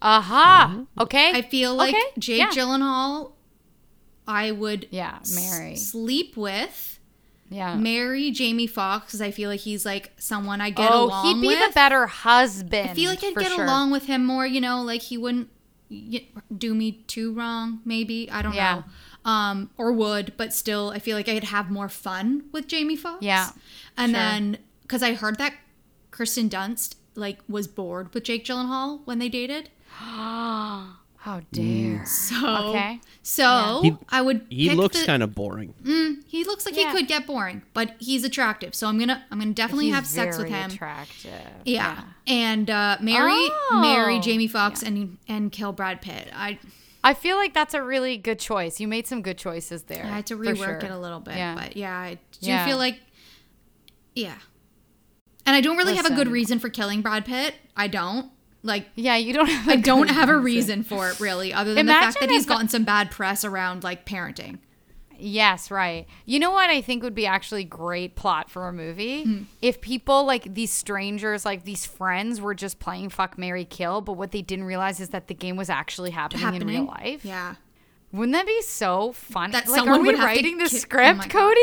aha. 0.00 0.70
Mm-hmm. 0.72 1.00
Okay. 1.02 1.30
I 1.32 1.42
feel 1.42 1.74
like 1.74 1.94
Okay, 1.94 2.02
Jake 2.18 2.38
yeah. 2.38 2.48
Gyllenhaal, 2.50 3.32
I 4.26 4.50
would 4.50 4.88
Yeah, 4.90 5.18
s- 5.20 5.34
marry. 5.34 5.76
sleep 5.76 6.36
with, 6.36 6.91
yeah. 7.52 7.74
marry 7.76 8.30
Jamie 8.30 8.66
Foxx 8.66 9.06
because 9.06 9.20
I 9.20 9.30
feel 9.30 9.50
like 9.50 9.60
he's 9.60 9.84
like 9.84 10.12
someone 10.18 10.60
I 10.60 10.70
get 10.70 10.90
oh, 10.90 11.04
along 11.04 11.26
with. 11.26 11.36
he'd 11.36 11.40
be 11.40 11.46
with. 11.48 11.68
the 11.68 11.74
better 11.74 12.06
husband. 12.06 12.90
I 12.90 12.94
feel 12.94 13.10
like 13.10 13.22
I'd 13.22 13.34
get 13.34 13.52
sure. 13.52 13.64
along 13.64 13.90
with 13.90 14.06
him 14.06 14.24
more. 14.24 14.46
You 14.46 14.60
know, 14.60 14.82
like 14.82 15.02
he 15.02 15.18
wouldn't 15.18 15.48
do 16.56 16.74
me 16.74 16.92
too 17.06 17.32
wrong. 17.34 17.80
Maybe 17.84 18.30
I 18.30 18.42
don't 18.42 18.54
Yeah. 18.54 18.76
know. 18.76 18.84
Um, 19.30 19.70
or 19.78 19.92
would, 19.92 20.32
but 20.36 20.52
still, 20.52 20.90
I 20.90 20.98
feel 20.98 21.16
like 21.16 21.28
I'd 21.28 21.44
have 21.44 21.70
more 21.70 21.88
fun 21.88 22.44
with 22.50 22.66
Jamie 22.66 22.96
Foxx. 22.96 23.22
Yeah, 23.22 23.50
and 23.96 24.10
sure. 24.10 24.20
then 24.20 24.58
because 24.82 25.02
I 25.02 25.14
heard 25.14 25.38
that 25.38 25.54
Kristen 26.10 26.50
Dunst 26.50 26.96
like 27.14 27.38
was 27.48 27.68
bored 27.68 28.12
with 28.14 28.24
Jake 28.24 28.44
Gyllenhaal 28.44 29.00
when 29.04 29.18
they 29.18 29.28
dated. 29.28 29.70
How 31.22 31.40
dare. 31.52 32.04
So 32.04 32.70
Okay. 32.70 33.00
so 33.22 33.80
He- 33.84 33.96
I 34.08 34.20
would. 34.22 34.44
He 34.50 34.68
pick 34.70 34.76
looks 34.76 35.04
kind 35.04 35.22
of 35.22 35.36
boring. 35.36 35.72
He 36.26 36.42
looks 36.42 36.66
like 36.66 36.76
Yeah. 36.76 36.90
he 36.90 36.96
could 36.98 37.06
get 37.06 37.26
boring, 37.28 37.62
but 37.74 37.94
he's 38.00 38.24
attractive. 38.24 38.74
So 38.74 38.88
I'm 38.88 38.98
gonna 38.98 39.24
I'm 39.30 39.38
gonna 39.38 39.52
definitely 39.52 39.86
He's 39.86 39.94
have 39.94 40.06
sex 40.06 40.36
with 40.36 40.48
him. 40.48 40.70
Attractive. 40.72 41.30
Yeah. 41.64 42.02
and 42.26 42.68
uh, 42.68 42.96
marry 43.00 43.30
Oh. 43.32 43.78
marry 43.80 44.18
Jamie 44.18 44.48
Foxx 44.48 44.82
and 44.82 45.18
and 45.28 45.52
kill 45.52 45.70
Brad 45.72 46.02
Pitt. 46.02 46.28
I 46.34 46.58
I 47.04 47.14
feel 47.14 47.36
like 47.36 47.54
that's 47.54 47.74
a 47.74 47.82
really 47.82 48.16
good 48.16 48.40
choice. 48.40 48.80
You 48.80 48.88
made 48.88 49.06
some 49.06 49.22
good 49.22 49.38
choices 49.38 49.84
there. 49.84 50.04
I 50.04 50.08
had 50.08 50.26
to 50.26 50.36
rework 50.36 50.56
sure. 50.56 50.78
it 50.78 50.90
a 50.90 50.98
little 50.98 51.20
bit, 51.20 51.36
Yeah. 51.36 51.54
but 51.54 51.76
yeah, 51.76 51.96
I 51.96 52.14
do 52.40 52.48
Yeah. 52.48 52.66
feel 52.66 52.78
like, 52.78 53.00
yeah. 54.16 54.34
And 55.46 55.54
I 55.56 55.60
don't 55.60 55.76
really 55.76 55.94
have 55.96 56.06
a 56.06 56.14
good 56.14 56.28
reason 56.28 56.58
for 56.58 56.68
killing 56.68 57.00
Brad 57.02 57.24
Pitt. 57.24 57.54
I 57.76 57.86
don't 57.88 58.30
like. 58.62 58.86
Yeah, 58.94 59.16
you 59.16 59.32
don't 59.32 59.46
have. 59.50 59.68
I 59.68 59.74
a 59.74 59.82
don't 59.82 60.08
have 60.08 60.28
a 60.28 60.38
reason. 60.38 60.82
reason 60.82 60.84
for 60.84 61.08
it 61.10 61.20
really, 61.20 61.52
other 61.52 61.74
than 61.74 61.86
the 61.86 61.92
fact 61.92 62.20
that 62.20 62.30
he's 62.30 62.46
gotten 62.46 62.68
some 62.68 62.84
bad 62.84 63.10
press 63.10 63.44
around 63.44 63.84
like 63.84 64.06
parenting. 64.06 64.58
Yes, 65.24 65.70
right. 65.70 66.06
You 66.24 66.40
know 66.40 66.50
what 66.50 66.68
I 66.68 66.80
think 66.80 67.04
would 67.04 67.14
be 67.14 67.26
actually 67.26 67.62
great 67.62 68.16
plot 68.16 68.50
for 68.50 68.66
a 68.66 68.72
movie? 68.72 69.22
Hmm. 69.22 69.42
If 69.60 69.80
people 69.80 70.24
like 70.24 70.52
these 70.52 70.72
strangers, 70.72 71.44
like 71.44 71.62
these 71.62 71.86
friends 71.86 72.40
were 72.40 72.54
just 72.54 72.80
playing 72.80 73.10
fuck 73.10 73.38
Mary 73.38 73.64
Kill, 73.64 74.00
but 74.00 74.14
what 74.14 74.32
they 74.32 74.42
didn't 74.42 74.64
realize 74.64 74.98
is 74.98 75.10
that 75.10 75.28
the 75.28 75.34
game 75.34 75.56
was 75.56 75.70
actually 75.70 76.10
happening, 76.10 76.62
in 76.62 76.66
real 76.66 76.84
life. 76.86 77.24
Yeah. 77.24 77.54
Wouldn't 78.10 78.32
that 78.32 78.46
be 78.46 78.62
so 78.62 79.12
fun? 79.12 79.52
That 79.52 79.68
like, 79.68 79.86
are 79.86 79.92
we 79.98 80.08
would 80.08 80.16
have 80.16 80.22
to 80.24 80.26
writing 80.26 80.58
the 80.58 80.64
ki- 80.68 80.76
oh 80.76 80.78
script, 80.78 81.18
my 81.18 81.28
God. 81.28 81.54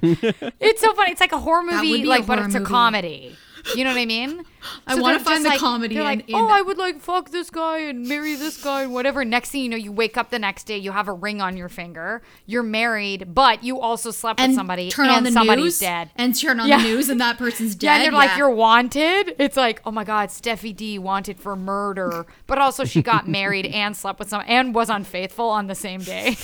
Cody? 0.00 0.22
it's 0.60 0.80
so 0.80 0.94
funny. 0.94 1.10
It's 1.10 1.20
like 1.20 1.32
a 1.32 1.38
horror 1.40 1.64
movie, 1.64 1.92
be 1.94 2.02
a 2.04 2.06
like, 2.06 2.26
but 2.26 2.38
it's 2.38 2.54
a 2.54 2.60
movie. 2.60 2.70
comedy. 2.70 3.36
You 3.74 3.82
know 3.84 3.90
what 3.90 3.98
I 3.98 4.04
mean? 4.06 4.44
I 4.86 4.94
wanna 4.94 5.20
find 5.20 5.44
the 5.44 5.50
like- 5.50 5.58
comedy 5.58 5.94
They're 5.94 6.02
in- 6.04 6.18
like, 6.20 6.28
in 6.28 6.34
oh, 6.34 6.46
that." 6.46 6.52
I 6.52 6.62
would 6.62 6.76
like 6.78 7.00
fuck 7.00 7.30
this 7.30 7.48
guy 7.50 7.78
and 7.78 8.06
marry 8.06 8.34
this 8.34 8.62
guy 8.62 8.82
and 8.82 8.92
whatever. 8.92 9.24
Next 9.24 9.50
thing 9.50 9.62
you 9.62 9.68
know, 9.70 9.76
you 9.76 9.90
wake 9.92 10.16
up 10.16 10.30
the 10.30 10.38
next 10.38 10.64
day, 10.64 10.76
you 10.78 10.92
have 10.92 11.08
a 11.08 11.12
ring 11.12 11.40
on 11.40 11.56
your 11.56 11.68
finger, 11.68 12.22
you're 12.46 12.62
married, 12.62 13.34
but 13.34 13.64
you 13.64 13.80
also 13.80 14.10
slept 14.10 14.40
And 14.40 14.50
with 14.50 14.56
somebody, 14.56 14.90
turn 14.90 15.06
and 15.06 15.16
on 15.16 15.24
the 15.24 15.32
somebody's 15.32 15.64
news 15.64 15.78
dead. 15.80 16.10
and 16.16 16.34
turn 16.38 16.60
on 16.60 16.68
Yeah. 16.68 16.78
the 16.78 16.84
news 16.84 17.08
and 17.08 17.20
that 17.20 17.38
person's 17.38 17.74
dead. 17.74 17.84
Yeah, 17.86 17.94
and 17.96 18.04
they're 18.04 18.12
like, 18.12 18.36
you're 18.38 18.50
wanted. 18.50 19.34
It's 19.38 19.56
like, 19.56 19.80
oh 19.84 19.90
my 19.90 20.04
God, 20.04 20.28
Steffi 20.30 20.74
D 20.74 20.98
wanted 20.98 21.38
for 21.40 21.56
murder, 21.56 22.26
but 22.46 22.58
also 22.58 22.84
she 22.84 23.02
got 23.02 23.28
married 23.28 23.66
and 23.66 23.96
slept 23.96 24.18
with 24.18 24.28
someone 24.28 24.46
and 24.48 24.74
was 24.74 24.88
unfaithful 24.90 25.48
on 25.48 25.66
the 25.68 25.74
same 25.74 26.00
day. 26.00 26.36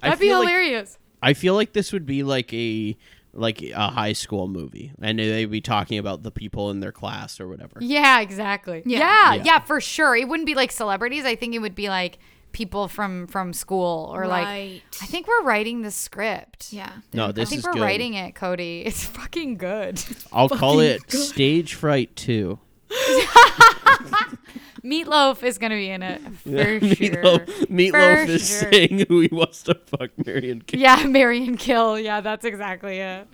That'd 0.00 0.18
be 0.18 0.26
feel 0.26 0.38
like- 0.40 0.48
hilarious. 0.48 0.98
I 1.22 1.34
feel 1.34 1.54
like 1.54 1.74
this 1.74 1.92
would 1.92 2.06
be 2.06 2.22
like 2.22 2.50
a 2.54 2.96
like 3.32 3.62
a 3.62 3.88
high 3.88 4.12
school 4.12 4.48
movie, 4.48 4.92
and 5.00 5.18
they'd 5.18 5.46
be 5.46 5.60
talking 5.60 5.98
about 5.98 6.22
the 6.22 6.30
people 6.30 6.70
in 6.70 6.80
their 6.80 6.92
class 6.92 7.40
or 7.40 7.48
whatever. 7.48 7.78
Yeah, 7.80 8.20
exactly. 8.20 8.82
Yeah. 8.84 8.98
Yeah. 8.98 9.34
Yeah. 9.34 9.42
yeah, 9.44 9.58
for 9.60 9.80
sure. 9.80 10.16
It 10.16 10.28
wouldn't 10.28 10.46
be 10.46 10.54
like 10.54 10.72
celebrities. 10.72 11.24
I 11.24 11.36
think 11.36 11.54
it 11.54 11.60
would 11.60 11.74
be 11.74 11.88
like 11.88 12.18
people 12.52 12.88
from 12.88 13.26
from 13.28 13.52
school 13.52 14.10
or 14.12 14.26
like. 14.26 14.46
I 14.46 15.06
think 15.06 15.28
we're 15.28 15.42
writing 15.44 15.82
the 15.82 15.90
script. 15.90 16.72
yeah. 16.72 16.90
No, 17.12 17.30
this 17.32 17.48
is 17.48 17.48
I 17.48 17.50
think 17.50 17.58
is 17.60 17.64
we're 17.66 17.72
good. 17.74 17.82
writing 17.82 18.14
it, 18.14 18.34
Cody. 18.34 18.82
It's 18.86 19.04
fucking 19.04 19.56
good. 19.58 20.02
I'll 20.32 20.48
call 20.48 20.80
it 20.80 21.10
Stage 21.10 21.74
Fright 21.74 22.14
Two. 22.16 22.58
Meatloaf 24.84 25.42
is 25.42 25.58
gonna 25.58 25.74
be 25.74 25.90
in 25.90 26.02
it 26.02 26.20
for 26.42 26.50
sure. 26.50 26.80
Meatloaf, 26.80 27.46
Meatloaf 27.66 28.26
For 28.26 28.30
is 28.32 28.48
sure. 28.48 28.72
saying 28.72 29.04
who 29.08 29.20
he 29.20 29.28
wants 29.30 29.62
to 29.64 29.74
fuck, 29.74 30.10
Mary 30.24 30.50
and 30.50 30.66
Kill. 30.66 30.80
Yeah, 30.80 31.04
marry 31.06 31.44
and 31.46 31.58
kill. 31.58 31.98
Yeah, 31.98 32.20
that's 32.20 32.44
exactly 32.44 32.98
it. 32.98 33.26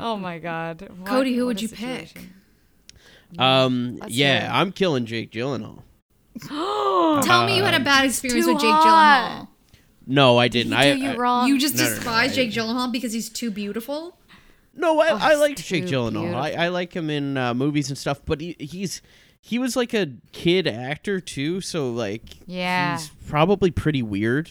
Oh 0.00 0.16
my 0.16 0.38
god. 0.50 0.88
What- 0.96 1.06
Cody, 1.08 1.34
who 1.36 1.46
would 1.46 1.58
a 1.58 1.60
you 1.62 1.68
pick? 1.68 2.16
Um, 3.38 3.98
Let's 4.00 4.12
yeah, 4.14 4.40
hear. 4.42 4.50
I'm 4.52 4.72
killing 4.72 5.04
Jake 5.04 5.32
Gyllenhaal. 5.32 5.82
Tell 6.46 7.46
me 7.46 7.56
you 7.56 7.64
had 7.64 7.80
a 7.80 7.84
bad 7.84 8.04
experience 8.06 8.46
with 8.46 8.60
Jake 8.60 8.70
hot. 8.70 9.46
Gyllenhaal. 9.46 9.48
No, 10.06 10.38
I 10.38 10.48
didn't. 10.48 10.72
He 10.72 10.78
I, 10.78 10.92
you 10.92 11.10
I- 11.10 11.16
wrong. 11.16 11.48
You 11.48 11.58
just 11.58 11.74
No, 11.74 11.82
no, 11.82 11.88
no, 11.90 11.94
despise 11.96 12.30
I- 12.30 12.34
Jake 12.34 12.50
Gyllenhaal 12.52 12.92
because 12.92 13.12
he's 13.12 13.28
too 13.28 13.50
beautiful. 13.50 14.18
No, 14.74 15.00
I, 15.00 15.10
Oh, 15.10 15.16
I 15.16 15.30
he's 15.30 15.40
like 15.40 15.56
Jake 15.56 15.84
Gyllenhaal. 15.86 16.34
I, 16.34 16.52
I 16.66 16.68
like 16.68 16.92
him 16.94 17.08
in 17.10 17.36
uh, 17.36 17.54
movies 17.54 17.88
and 17.88 17.96
stuff, 17.98 18.20
but 18.24 18.40
he, 18.40 18.54
he's 18.60 19.00
he 19.46 19.58
was 19.60 19.76
like 19.76 19.94
a 19.94 20.08
kid 20.32 20.66
actor 20.66 21.20
too, 21.20 21.60
so 21.60 21.90
like 21.90 22.22
Yeah. 22.46 22.96
he's 22.98 23.08
probably 23.28 23.70
pretty 23.70 24.02
weird. 24.02 24.50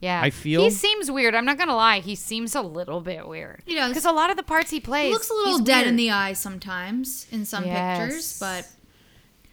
Yeah. 0.00 0.20
I 0.20 0.30
feel- 0.30 0.64
he 0.64 0.70
seems 0.70 1.08
weird. 1.10 1.34
I'm 1.36 1.44
not 1.44 1.58
gonna 1.58 1.76
lie. 1.76 2.00
He 2.00 2.16
seems 2.16 2.56
a 2.56 2.62
little 2.62 3.00
bit 3.00 3.28
weird. 3.28 3.62
You 3.66 3.76
know, 3.76 3.86
because 3.88 4.04
a 4.04 4.10
lot 4.10 4.30
of 4.30 4.36
the 4.36 4.42
parts 4.42 4.70
he 4.70 4.80
plays 4.80 5.06
He 5.06 5.12
looks 5.12 5.30
a 5.30 5.34
little 5.34 5.58
he's 5.58 5.66
dead 5.66 5.86
in 5.86 5.94
the 5.94 6.10
eyes 6.10 6.40
sometimes 6.40 7.26
in 7.30 7.44
some 7.44 7.62
pictures, 7.64 8.38
but 8.40 8.68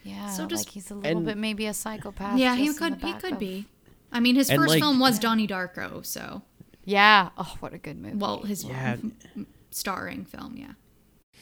Yeah, 0.03 0.29
So 0.31 0.47
does- 0.47 0.59
like 0.61 0.69
he's 0.69 0.89
a 0.89 0.95
little 0.95 1.17
and- 1.17 1.25
bit 1.25 1.37
maybe 1.37 1.65
a 1.67 1.73
psychopath. 1.73 2.39
yeah, 2.39 2.55
he 2.55 2.73
could 2.73 2.95
he 3.03 3.13
could 3.13 3.33
of- 3.33 3.39
be. 3.39 3.67
I 4.11 4.19
mean, 4.19 4.35
his 4.35 4.49
first 4.49 4.69
like- 4.69 4.79
film 4.81 4.97
was 4.97 5.19
Donnie 5.19 5.47
Darko, 5.47 6.03
so 6.03 6.41
Yeah. 6.85 7.29
Oh, 7.37 7.55
what 7.59 7.73
a 7.73 7.77
good 7.77 7.97
movie. 7.99 8.15
well, 8.17 8.41
his 8.41 8.63
Yeah. 8.63 8.95
starring 9.69 10.25
film, 10.25 10.55
yeah. 10.57 10.71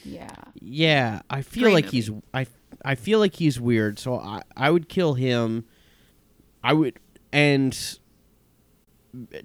yeah. 0.04 0.34
Yeah, 0.60 1.22
I 1.30 1.40
feel 1.42 1.62
Great 1.64 1.72
like 1.74 1.84
movie. 1.86 1.96
he's 1.96 2.10
I 2.34 2.46
I 2.84 2.94
feel 2.94 3.18
like 3.18 3.34
he's 3.34 3.60
weird, 3.60 3.98
so 3.98 4.18
I 4.18 4.42
I 4.56 4.70
would 4.70 4.88
kill 4.88 5.14
him. 5.14 5.64
I 6.62 6.72
would 6.72 6.98
and 7.32 7.76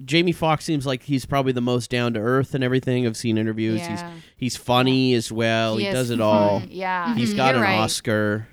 Jamie 0.04 0.34
Foxx 0.34 0.66
seems 0.66 0.86
like 0.86 1.04
he's 1.04 1.26
probably 1.26 1.52
the 1.54 1.62
most 1.62 1.90
down 1.90 2.14
to 2.14 2.20
earth 2.20 2.54
and 2.54 2.64
everything. 2.64 3.08
I've 3.08 3.18
seen 3.18 3.38
interviews. 3.38 3.80
Yeah. 3.80 4.12
He's 4.14 4.24
he's 4.38 4.58
funny 4.58 5.14
as 5.14 5.32
well. 5.32 5.78
He, 5.78 5.88
is 5.88 5.94
does 5.94 6.10
it 6.10 6.20
fun. 6.20 6.22
all. 6.28 6.62
Yeah. 6.70 7.16
He's 7.16 7.34
got 7.34 7.56
You're 7.56 7.64
an 7.64 7.70
right. 7.72 7.80
Oscar. 7.80 8.48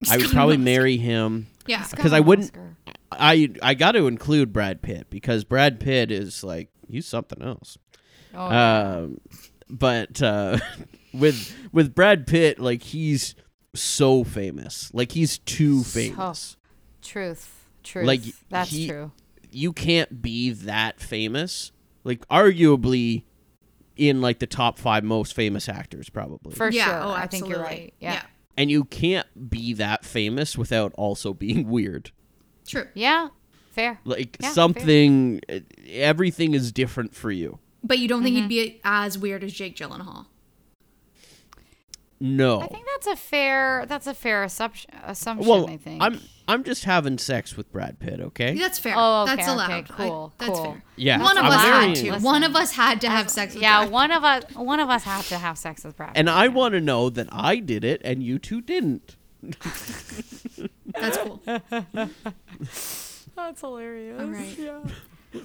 He's 0.00 0.12
I 0.12 0.16
would 0.18 0.30
probably 0.30 0.56
marry 0.56 0.96
him. 0.98 1.46
Yeah, 1.66 1.78
He's 1.78 1.92
got 1.92 2.00
'Cause 2.02 2.12
I 2.12 2.20
wouldn't- 2.20 2.50
Oscar. 2.50 2.76
I 3.12 3.50
I 3.62 3.74
got 3.74 3.92
to 3.92 4.06
include 4.06 4.52
Brad 4.52 4.82
Pitt 4.82 5.08
because 5.10 5.44
Brad 5.44 5.80
Pitt 5.80 6.10
is 6.10 6.44
like 6.44 6.68
he's 6.88 7.06
something 7.06 7.42
else. 7.42 7.76
Oh. 8.34 8.46
Um, 9.04 9.20
but 9.68 10.20
uh, 10.22 10.58
with 11.14 11.54
with 11.72 11.94
Brad 11.94 12.26
Pitt, 12.26 12.58
like 12.60 12.82
he's 12.82 13.34
so 13.76 14.24
famous, 14.24 14.90
like 14.94 15.12
he's 15.12 15.38
too 15.38 15.82
famous. 15.84 16.56
truth. 17.02 17.52
Truth. 17.82 18.06
like, 18.06 18.20
That's 18.48 18.70
he- 18.70 18.88
true. 18.88 19.12
You 19.52 19.72
can't 19.72 20.20
be 20.20 20.50
that 20.50 21.00
famous. 21.00 21.70
Like 22.04 22.26
arguably, 22.28 23.22
in 23.96 24.20
like 24.20 24.38
the 24.40 24.46
top 24.46 24.78
five 24.78 25.02
most 25.04 25.34
famous 25.34 25.68
actors, 25.68 26.10
probably. 26.10 26.54
For 26.54 26.70
yeah, 26.70 26.84
sure. 26.86 27.00
oh, 27.04 27.10
I 27.10 27.26
think 27.26 27.48
you're 27.48 27.62
right. 27.62 27.94
Yeah. 28.00 28.22
and 28.56 28.70
you 28.70 28.84
can't 28.84 29.50
be 29.50 29.72
that 29.74 30.04
famous 30.04 30.58
without 30.58 30.92
also 30.96 31.32
being 31.32 31.68
weird. 31.70 32.10
true. 32.66 32.86
Yeah. 32.94 33.28
Fair. 33.70 33.98
Like 34.04 34.36
Yeah, 34.40 34.48
fair. 34.48 34.54
something, 34.54 35.40
everything 35.88 36.54
is 36.54 36.72
different 36.72 37.14
for 37.14 37.30
you. 37.30 37.58
but 37.84 37.98
you 37.98 38.08
don't 38.08 38.22
think 38.22 38.36
Mm-hmm. 38.36 38.48
he'd 38.48 38.72
be 38.72 38.80
as 38.84 39.16
weird 39.18 39.44
as 39.44 39.52
Jake 39.52 39.76
Gyllenhaal. 39.76 40.26
No. 42.18 42.60
I 42.60 42.66
think 42.68 42.86
that's 42.94 43.06
a 43.06 43.16
fair. 43.16 43.84
That's 43.86 44.06
a 44.06 44.14
fair 44.14 44.42
assumption. 44.42 44.90
Assumption. 45.04 45.48
well, 45.48 45.68
I 45.68 45.76
think. 45.76 46.02
I'm 46.02 46.20
I'm 46.48 46.64
just 46.64 46.84
having 46.84 47.18
sex 47.18 47.56
with 47.56 47.70
Brad 47.72 47.98
Pitt, 47.98 48.20
okay? 48.20 48.56
That's 48.56 48.78
fair. 48.78 48.94
Oh, 48.96 49.24
okay, 49.24 49.36
that's 49.36 49.48
allowed. 49.48 49.70
okay, 49.70 49.92
cool, 49.96 50.32
I, 50.38 50.44
that's 50.46 50.58
cool. 50.58 50.72
fair. 50.72 50.82
Yeah, 50.96 51.22
One 51.22 51.36
of 51.36 51.44
I'm 51.44 51.52
us 51.52 51.62
had 51.62 51.94
to. 51.96 52.04
Listen. 52.12 52.22
One 52.22 52.42
of 52.44 52.56
us 52.56 52.72
had 52.72 53.00
to 53.02 53.10
have 53.10 53.28
sex 53.28 53.54
with 53.54 53.62
yeah, 53.62 53.80
Brad. 53.80 53.90
one 53.92 54.10
of 54.12 54.24
us. 54.24 54.44
One 54.54 54.80
of 54.80 54.88
us 54.88 55.04
had 55.04 55.24
to 55.26 55.38
have 55.38 55.58
sex 55.58 55.84
with 55.84 55.96
Brad. 55.96 56.12
And 56.14 56.30
I 56.30 56.48
want 56.48 56.72
to 56.72 56.80
know 56.80 57.10
that 57.10 57.28
I 57.32 57.56
did 57.56 57.84
it 57.84 58.00
and 58.04 58.22
you 58.22 58.38
two 58.38 58.60
didn't. 58.60 59.16
That's 59.42 61.18
cool. 61.18 61.42
That's 63.36 63.60
hilarious. 63.60 64.20
All 64.20 64.26
right. 64.28 64.56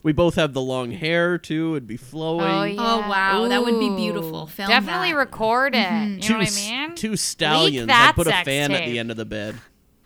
We 0.04 0.14
both 0.14 0.36
have 0.36 0.54
the 0.54 0.62
long 0.62 0.92
hair 0.92 1.38
too. 1.38 1.74
It'd 1.76 1.88
be 1.88 1.98
flowing. 1.98 2.46
Oh 2.46 2.64
yeah. 2.64 2.76
Oh, 2.80 3.10
wow, 3.10 3.48
that 3.48 3.62
would 3.64 3.80
be 3.80 3.90
beautiful. 3.96 4.48
Film 4.48 4.70
Definitely 4.70 5.12
that. 5.12 5.18
record 5.18 5.76
it. 5.76 5.88
Mm-hmm. 5.88 6.14
You 6.16 6.22
two, 6.22 6.34
know 6.34 6.40
I 6.40 6.88
mean? 6.88 6.96
two 6.96 7.16
stallions. 7.18 7.88
that 7.88 8.10
I 8.10 8.12
put 8.14 8.28
a 8.28 8.32
sex 8.32 8.46
fan 8.46 8.72
at 8.72 8.86
the 8.86 9.00
end 9.00 9.12
of 9.12 9.18
the 9.18 9.26
bed, 9.26 9.56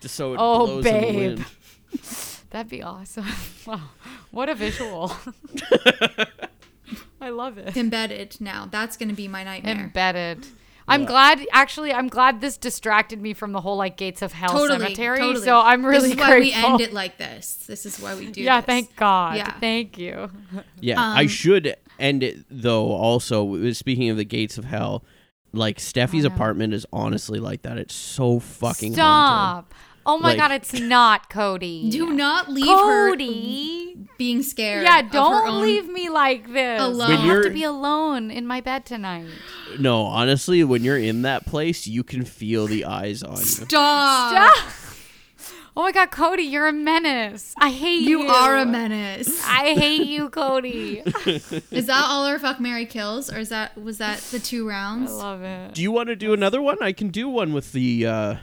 just 0.00 0.14
so 0.16 0.34
it 0.34 0.38
Oh, 0.40 0.66
blows 0.66 0.86
in 0.86 0.94
the 0.94 1.00
babe. 1.00 1.16
wind. 1.16 1.44
That'd 2.50 2.70
be 2.70 2.82
awesome. 2.82 3.26
wow. 3.66 3.80
What 4.32 4.48
a 4.48 4.54
visual. 4.54 5.12
I 7.20 7.30
love 7.30 7.58
it. 7.58 7.76
Embedded 7.76 8.36
now. 8.40 8.68
That's 8.70 8.96
going 8.96 9.08
to 9.08 9.14
be 9.14 9.28
my 9.28 9.44
nightmare. 9.44 9.74
Embedded. 9.84 10.46
I'm 10.88 11.02
Yeah. 11.02 11.06
glad 11.08 11.46
actually 11.52 11.92
I'm 11.92 12.08
glad 12.08 12.40
this 12.40 12.56
distracted 12.56 13.20
me 13.20 13.34
from 13.34 13.52
the 13.52 13.60
whole 13.60 13.76
like 13.76 13.96
gates 13.96 14.22
of 14.22 14.32
hell 14.32 14.50
totally. 14.50 14.78
cemetery. 14.80 15.18
totally. 15.18 15.44
So 15.44 15.58
I'm 15.58 15.84
really 15.84 16.10
This 16.10 16.12
is 16.12 16.20
why 16.20 16.38
we 16.38 16.52
end 16.52 16.80
it 16.80 16.92
like 16.92 17.18
this. 17.18 17.54
This 17.66 17.86
is 17.86 17.98
why 17.98 18.14
we 18.14 18.30
do 18.30 18.40
yeah, 18.40 18.60
this. 18.60 18.66
thank 18.66 18.96
God. 18.96 19.36
Yeah. 19.36 19.52
Thank 19.58 19.98
you. 19.98 20.30
Yeah, 20.80 21.00
I 21.00 21.22
Um, 21.22 21.28
should 21.28 21.76
end 21.98 22.22
it 22.22 22.44
though. 22.50 22.92
Also, 22.92 23.72
speaking 23.72 24.10
of 24.10 24.16
the 24.16 24.24
gates 24.24 24.58
of 24.58 24.64
hell, 24.64 25.02
like 25.52 25.78
Steffi's 25.78 26.24
apartment 26.24 26.74
is 26.74 26.86
honestly 26.92 27.38
like 27.40 27.62
that. 27.62 27.78
It's 27.78 27.94
so 27.94 28.38
fucking 28.38 28.94
haunted. 28.94 29.72
Stop. 30.06 30.14
Oh 30.14 30.18
my 30.18 30.28
Like- 30.30 30.38
god, 30.38 30.52
it's 30.52 30.72
not 30.72 31.28
Cody. 31.28 31.90
Do 31.90 32.12
not 32.12 32.48
leave 32.50 32.66
her 32.66 33.10
Cody. 33.10 33.96
being 34.18 34.42
scared. 34.42 34.84
Yeah, 34.84 35.00
of 35.00 35.06
her 35.06 35.10
don't 35.12 35.48
own- 35.48 35.62
leave 35.62 35.88
me 35.88 36.08
like 36.08 36.52
this. 36.52 36.80
Alone. 36.80 37.10
I 37.10 37.16
have 37.16 37.42
to 37.42 37.50
be 37.50 37.64
alone 37.64 38.30
in 38.30 38.46
my 38.46 38.60
bed 38.60 38.86
tonight. 38.86 39.26
No, 39.78 40.02
honestly, 40.02 40.62
when 40.64 40.84
you're 40.84 40.96
in 40.98 41.22
that 41.22 41.44
place, 41.46 41.86
you 41.86 42.02
can 42.04 42.24
feel 42.24 42.66
the 42.66 42.84
eyes 42.84 43.22
on 43.22 43.36
you. 43.38 43.44
Stop. 43.44 43.68
Stop. 44.54 44.72
Oh 45.78 45.82
my 45.82 45.92
god, 45.92 46.10
Cody, 46.10 46.44
you're 46.44 46.68
a 46.68 46.72
menace. 46.72 47.52
I 47.60 47.68
hate 47.70 48.00
you. 48.00 48.22
You 48.22 48.28
are 48.30 48.56
a 48.56 48.64
menace. 48.64 49.44
I 49.46 49.74
hate 49.74 50.06
you, 50.06 50.30
Cody. 50.30 51.00
Is 51.70 51.84
that 51.86 52.06
all 52.08 52.24
our 52.24 52.38
fuck 52.38 52.58
Mary 52.60 52.86
kills, 52.86 53.30
or 53.30 53.36
is 53.40 53.50
that 53.50 53.76
was 53.76 53.98
that 53.98 54.20
the 54.30 54.38
two 54.38 54.66
rounds? 54.66 55.10
I 55.10 55.14
love 55.14 55.42
it. 55.42 55.74
Do 55.74 55.82
you 55.82 55.90
want 55.92 56.08
to 56.08 56.16
do 56.16 56.32
another 56.32 56.62
one? 56.62 56.78
I 56.80 56.92
can 56.92 57.08
do 57.10 57.28
one 57.28 57.52
with 57.52 57.72
the 57.72 58.06
uh, 58.06 58.34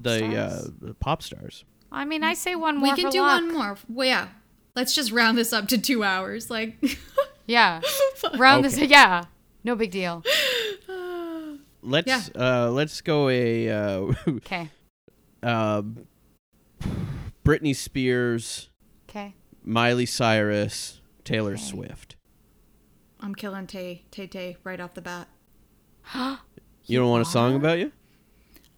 the 0.00 0.36
uh, 0.36 0.50
stars? 0.50 0.70
the 0.80 0.94
pop 0.94 1.22
stars. 1.22 1.64
I 1.90 2.04
mean, 2.04 2.22
I 2.22 2.34
say 2.34 2.54
one 2.54 2.76
more. 2.78 2.90
we 2.90 2.94
can 2.96 3.06
for 3.06 3.12
do 3.12 3.22
luck. 3.22 3.42
one 3.42 3.52
more. 3.54 3.76
Well, 3.88 4.06
yeah. 4.06 4.28
Let's 4.76 4.94
just 4.94 5.10
round 5.10 5.36
this 5.38 5.52
up 5.52 5.68
to 5.68 5.78
two 5.78 6.04
hours. 6.04 6.50
Like, 6.50 6.76
Yeah. 7.46 7.80
Round 8.36 8.64
this. 8.64 8.74
Okay. 8.76 8.86
Yeah. 8.86 9.24
No 9.64 9.74
big 9.74 9.90
deal. 9.90 10.22
Let's 11.82 12.30
uh, 12.36 12.70
let's 12.72 13.00
go 13.00 13.28
a 13.28 13.68
uh, 13.70 14.12
Okay. 14.28 14.68
um, 15.42 16.06
Britney 17.44 17.74
Spears, 17.74 18.68
Okay. 19.08 19.34
Miley 19.64 20.04
Cyrus, 20.04 21.00
Taylor 21.24 21.52
Okay. 21.52 21.62
Swift. 21.62 22.16
I'm 23.20 23.34
killing 23.34 23.66
Tay 23.66 24.04
Tay 24.10 24.26
Tay 24.26 24.56
right 24.64 24.80
off 24.80 24.94
the 24.94 25.02
bat. 25.02 25.28
You 26.90 26.98
don't 26.98 27.10
want 27.10 27.20
a 27.20 27.30
song 27.30 27.54
about 27.54 27.78
you? 27.78 27.92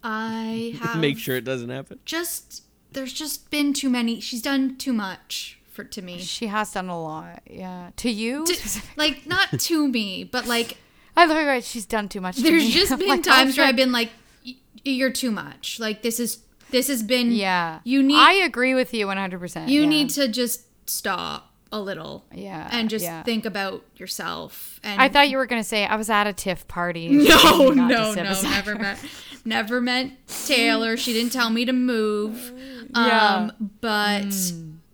I 0.03 0.75
have 0.81 0.99
Make 0.99 1.17
sure 1.17 1.35
it 1.35 1.43
doesn't 1.43 1.69
happen. 1.69 1.99
just 2.05 2.63
there's 2.91 3.13
just 3.13 3.49
been 3.51 3.73
too 3.73 3.89
many. 3.89 4.19
She's 4.19 4.41
done 4.41 4.75
too 4.77 4.93
much 4.93 5.59
for 5.71 5.83
to 5.85 6.01
me. 6.01 6.19
She 6.19 6.47
has 6.47 6.71
done 6.73 6.89
a 6.89 7.01
lot. 7.01 7.41
Yeah. 7.49 7.91
To 7.97 8.09
you? 8.09 8.45
To- 8.45 8.81
like 8.97 9.25
not 9.25 9.47
to 9.59 9.87
me, 9.87 10.23
but 10.23 10.45
like 10.45 10.77
I 11.15 11.25
look 11.25 11.37
at 11.37 11.63
she's 11.63 11.85
done 11.85 12.09
too 12.09 12.21
much. 12.21 12.37
to 12.37 12.41
there's 12.43 12.63
me. 12.63 12.71
just 12.71 12.97
been 12.99 13.07
like, 13.07 13.23
times 13.23 13.57
where. 13.57 13.67
I've 13.67 13.75
been 13.75 13.91
like, 13.91 14.09
"Y- 14.45 14.55
you're 14.83 15.11
too 15.11 15.31
much. 15.31 15.79
Like 15.79 16.01
this 16.01 16.19
is 16.19 16.39
this 16.71 16.87
has 16.87 17.03
been 17.03 17.31
Yeah. 17.31 17.79
You 17.83 18.01
need 18.03 18.15
I 18.17 18.33
agree 18.33 18.73
with 18.73 18.93
you 18.93 19.07
100%. 19.07 19.67
you 19.69 19.81
yeah. 19.81 19.87
need 19.87 20.09
to 20.11 20.27
just 20.27 20.63
stop 20.89 21.50
a 21.71 21.79
little 21.79 22.25
Yeah. 22.33 22.67
and 22.71 22.89
just 22.89 23.05
yeah. 23.05 23.23
think 23.23 23.45
about 23.45 23.85
yourself. 23.95 24.79
And 24.83 25.01
I 25.01 25.07
thought 25.09 25.29
you 25.29 25.37
were 25.37 25.45
going 25.45 25.61
to 25.61 25.67
say 25.67 25.85
I 25.85 25.95
was 25.95 26.09
at 26.09 26.27
a 26.27 26.33
TIFF 26.33 26.67
party. 26.67 27.07
no, 27.09 27.69
no, 27.71 28.13
no, 28.13 28.41
never 28.41 28.75
met 28.75 28.99
never 29.45 29.81
meant 29.81 30.13
Taylor. 30.27 30.97
She 30.97 31.13
didn't 31.13 31.31
tell 31.31 31.49
me 31.49 31.65
to 31.65 31.73
move. 31.73 32.51
Yeah. 32.93 33.35
Um, 33.57 33.69
but 33.79 34.25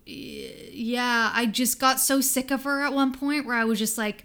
y- 0.06 0.52
yeah, 0.70 1.32
I 1.34 1.46
just 1.46 1.80
got 1.80 1.98
so 1.98 2.20
sick 2.20 2.52
of 2.52 2.62
her 2.62 2.84
at 2.84 2.92
one 2.92 3.12
point 3.12 3.44
where 3.44 3.56
I 3.56 3.64
was 3.64 3.80
just 3.80 3.98
like, 3.98 4.24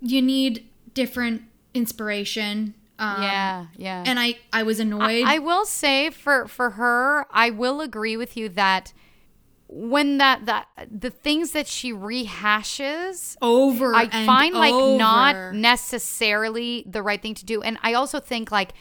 you 0.00 0.22
need 0.22 0.66
different 0.94 1.42
inspiration. 1.74 2.72
Um, 2.98 3.22
Yeah, 3.22 3.66
yeah. 3.76 4.04
And 4.06 4.18
I, 4.18 4.38
I 4.54 4.62
was 4.62 4.80
annoyed. 4.80 5.24
I 5.26 5.38
will 5.38 5.66
say 5.66 6.08
for 6.08 6.48
for 6.48 6.70
her, 6.70 7.26
I 7.30 7.50
will 7.50 7.82
agree 7.82 8.16
with 8.16 8.38
you 8.38 8.48
that 8.50 8.94
when 9.68 10.18
that 10.18 10.46
that 10.46 10.68
the 10.90 11.10
things 11.10 11.52
that 11.52 11.66
she 11.66 11.92
rehashes 11.92 13.36
over. 13.42 13.94
I 13.94 14.08
find 14.08 14.54
like 14.54 14.98
not 14.98 15.54
necessarily 15.54 16.84
the 16.86 17.02
right 17.02 17.20
thing 17.20 17.34
to 17.34 17.44
do. 17.44 17.62
And 17.62 17.78
I 17.82 17.94
also 17.94 18.20
think 18.20 18.52
like 18.52 18.72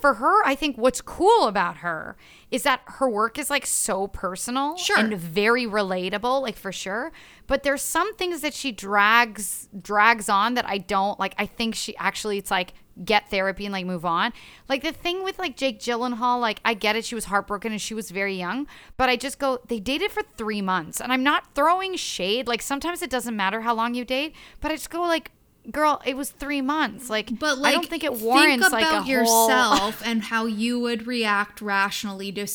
for 0.00 0.14
her, 0.14 0.44
I 0.46 0.54
think 0.54 0.76
what's 0.76 1.00
cool 1.00 1.46
about 1.46 1.78
her 1.78 2.16
is 2.50 2.62
that 2.62 2.80
her 2.86 3.08
work 3.08 3.38
is 3.38 3.50
like 3.50 3.66
so 3.66 4.06
personal 4.06 4.76
Sure. 4.76 4.98
and 4.98 5.14
very 5.16 5.66
relatable, 5.66 6.40
like 6.42 6.56
for 6.56 6.72
sure. 6.72 7.12
But 7.46 7.62
there's 7.62 7.82
some 7.82 8.14
things 8.14 8.40
that 8.42 8.54
she 8.54 8.72
drags 8.72 9.68
drags 9.80 10.28
on 10.28 10.54
that 10.54 10.66
I 10.66 10.78
don't 10.78 11.18
like. 11.18 11.34
I 11.38 11.46
think 11.46 11.74
she 11.74 11.96
actually 11.96 12.38
it's 12.38 12.50
like 12.50 12.74
get 13.04 13.30
therapy 13.30 13.64
and 13.64 13.72
like 13.72 13.86
move 13.86 14.04
on. 14.04 14.32
Like 14.68 14.82
the 14.82 14.92
thing 14.92 15.22
with 15.22 15.38
like 15.38 15.56
Jake 15.56 15.78
Gyllenhaal, 15.80 16.40
like 16.40 16.60
I 16.64 16.74
get 16.74 16.96
it, 16.96 17.04
she 17.04 17.14
was 17.14 17.26
heartbroken 17.26 17.72
and 17.72 17.80
she 17.80 17.94
was 17.94 18.10
very 18.10 18.34
young, 18.34 18.66
but 18.96 19.08
I 19.08 19.16
just 19.16 19.38
go 19.38 19.60
they 19.68 19.80
dated 19.80 20.10
for 20.10 20.22
three 20.36 20.62
months, 20.62 21.00
and 21.00 21.12
I'm 21.12 21.22
not 21.22 21.54
throwing 21.54 21.96
shade. 21.96 22.46
Like 22.48 22.62
sometimes 22.62 23.02
it 23.02 23.10
doesn't 23.10 23.36
matter 23.36 23.60
how 23.62 23.74
long 23.74 23.94
you 23.94 24.04
date, 24.04 24.34
but 24.60 24.70
I 24.70 24.74
just 24.76 24.90
go 24.90 25.02
like. 25.02 25.32
Girl, 25.70 26.00
it 26.06 26.16
was 26.16 26.30
three 26.30 26.60
months. 26.60 27.10
Like, 27.10 27.38
But 27.38 27.58
like, 27.58 27.72
I 27.72 27.74
don't 27.74 27.88
think 27.88 28.04
it 28.04 28.14
warrants 28.14 28.64
think 28.68 28.72
like 28.72 28.84
a 28.84 28.88
about 28.88 29.02
whole. 29.04 29.12
yourself 29.12 30.02
and 30.06 30.22
how 30.22 30.46
you 30.46 30.80
would 30.80 31.06
react 31.06 31.60
rationally 31.60 32.32
to 32.32 32.46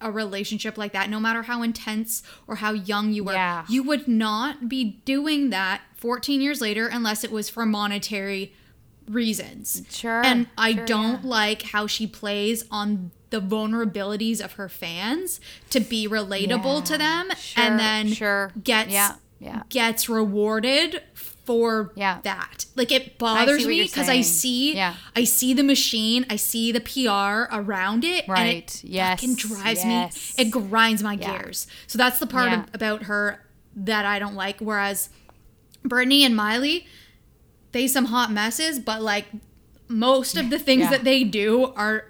a 0.00 0.10
relationship 0.10 0.78
like 0.78 0.92
that, 0.92 1.10
no 1.10 1.20
matter 1.20 1.42
how 1.42 1.62
intense 1.62 2.22
or 2.46 2.56
how 2.56 2.72
young 2.72 3.12
you 3.12 3.24
were. 3.24 3.32
Yeah. 3.32 3.64
You 3.68 3.82
would 3.82 4.08
not 4.08 4.68
be 4.68 5.00
doing 5.04 5.50
that 5.50 5.82
14 5.96 6.40
years 6.40 6.60
later 6.60 6.86
unless 6.86 7.24
it 7.24 7.30
was 7.30 7.48
for 7.50 7.66
monetary 7.66 8.52
reasons. 9.08 9.82
Sure, 9.90 10.24
And 10.24 10.46
I 10.56 10.74
sure, 10.74 10.86
don't 10.86 11.24
yeah. 11.24 11.30
like 11.30 11.62
how 11.62 11.86
she 11.86 12.06
plays 12.06 12.64
on 12.70 13.10
the 13.30 13.40
vulnerabilities 13.40 14.40
of 14.42 14.52
her 14.54 14.68
fans 14.68 15.40
to 15.70 15.80
be 15.80 16.08
relatable 16.08 16.84
to 16.86 16.96
them 16.96 17.28
sure, 17.38 17.62
and 17.64 17.78
then 17.78 18.08
sure. 18.08 18.52
gets 18.62 18.90
Yeah, 18.92 19.16
yeah. 19.38 19.62
gets 19.68 20.08
rewarded 20.08 21.02
for 21.48 21.92
Yeah. 21.96 22.20
that. 22.24 22.66
Like 22.76 22.92
it 22.92 23.16
bothers 23.16 23.66
me 23.66 23.80
because 23.82 24.06
I 24.06 24.20
see 24.20 24.74
Yeah. 24.74 24.96
I 25.16 25.24
see 25.24 25.54
the 25.54 25.62
machine, 25.62 26.26
I 26.28 26.36
see 26.36 26.72
the 26.72 26.80
PR 26.80 27.48
around 27.50 28.04
it, 28.04 28.24
and 28.24 28.28
Right. 28.28 28.56
it 28.56 28.82
Yes. 28.84 29.20
fucking 29.20 29.36
drives 29.36 29.82
Yes. 29.82 30.34
me. 30.36 30.44
It 30.44 30.50
grinds 30.50 31.02
my 31.02 31.14
Yeah. 31.14 31.38
gears. 31.38 31.66
So 31.86 31.96
that's 31.96 32.18
the 32.18 32.26
part 32.26 32.52
of, 32.52 32.64
about 32.74 33.04
her 33.04 33.46
that 33.74 34.04
I 34.04 34.18
don't 34.18 34.34
like. 34.34 34.60
Whereas 34.60 35.08
Britney 35.82 36.20
and 36.20 36.36
Miley, 36.36 36.86
they 37.72 37.86
some 37.88 38.06
hot 38.06 38.30
messes, 38.30 38.78
but 38.78 39.00
like 39.00 39.24
most 39.88 40.36
of 40.36 40.50
the 40.50 40.58
things 40.58 40.90
that 40.90 41.02
they 41.04 41.24
do 41.24 41.72
are. 41.76 42.04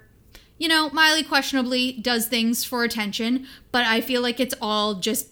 You 0.61 0.67
know, 0.67 0.91
Miley 0.91 1.23
questionably 1.23 1.93
does 1.93 2.27
things 2.27 2.65
for 2.65 2.83
attention, 2.83 3.47
but 3.71 3.87
I 3.87 4.01
feel 4.01 4.21
like 4.21 4.41
it's 4.41 4.57
all 4.61 4.95
just 4.95 5.29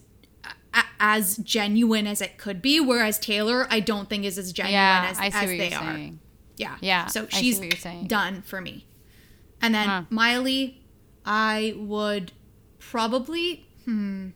as 0.99 1.37
genuine 1.37 2.07
as 2.07 2.21
it 2.21 2.37
could 2.37 2.61
be. 2.61 2.79
Whereas 2.79 3.19
Taylor, 3.19 3.67
I 3.69 3.79
don't 3.79 4.09
think 4.09 4.25
is 4.25 4.37
as 4.37 4.51
genuine 4.53 4.73
Yeah, 4.73 5.07
as, 5.11 5.33
as 5.33 5.47
they 5.49 5.73
are. 5.73 5.93
saying. 5.95 6.19
Yeah. 6.57 6.77
Yeah, 6.81 7.05
So 7.07 7.27
she's 7.29 7.59
what 7.59 7.65
you're 7.71 7.79
saying. 7.79 8.07
done 8.07 8.41
for 8.41 8.61
me. 8.61 8.85
And 9.61 9.73
then 9.75 9.87
Huh. 9.87 10.03
Miley, 10.09 10.81
I 11.25 11.75
would 11.77 12.31
probably 12.79 13.67
hmm. 13.85 14.29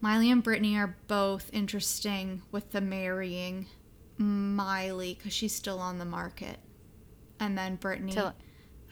Miley 0.00 0.30
and 0.30 0.42
Britney 0.42 0.76
are 0.76 0.96
both 1.08 1.50
interesting 1.52 2.40
with 2.50 2.70
the 2.72 2.80
marrying. 2.80 3.66
Miley, 4.16 5.14
because 5.14 5.32
she's 5.32 5.54
still 5.54 5.78
on 5.78 5.98
the 5.98 6.04
market. 6.04 6.58
And 7.38 7.56
then 7.56 7.76
Britney, 7.78 8.12
Till- 8.12 8.34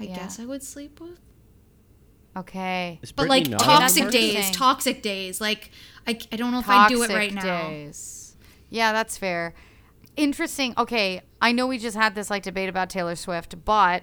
I 0.01 0.05
yeah. 0.05 0.17
guess 0.17 0.39
I 0.39 0.45
would 0.47 0.63
sleep 0.63 1.01
with. 1.01 1.19
Okay. 2.39 2.99
Is 3.03 3.13
But 3.13 3.27
Britney 3.27 3.29
like 3.29 3.49
not 3.49 3.61
toxic 3.61 4.11
days, 4.11 4.51
toxic 4.51 5.03
days. 5.03 5.41
Like 5.41 5.71
I, 6.07 6.19
I 6.33 6.37
don't 6.37 6.53
know 6.53 6.61
if 6.61 6.69
I'd 6.69 6.89
do 6.89 7.03
it 7.03 7.09
Toxic 7.09 7.17
right 7.17 7.35
now. 7.35 7.69
Days. 7.69 8.37
Yeah, 8.71 8.93
that's 8.93 9.17
fair. 9.17 9.55
interesting. 10.17 10.75
Okay, 10.77 11.23
I 11.41 11.53
know 11.53 11.67
we 11.67 11.79
just 11.79 11.97
had 11.97 12.15
this 12.15 12.31
like 12.31 12.43
debate 12.43 12.69
about 12.69 12.91
Taylor 12.91 13.17
Swift, 13.17 13.65
but 13.65 14.03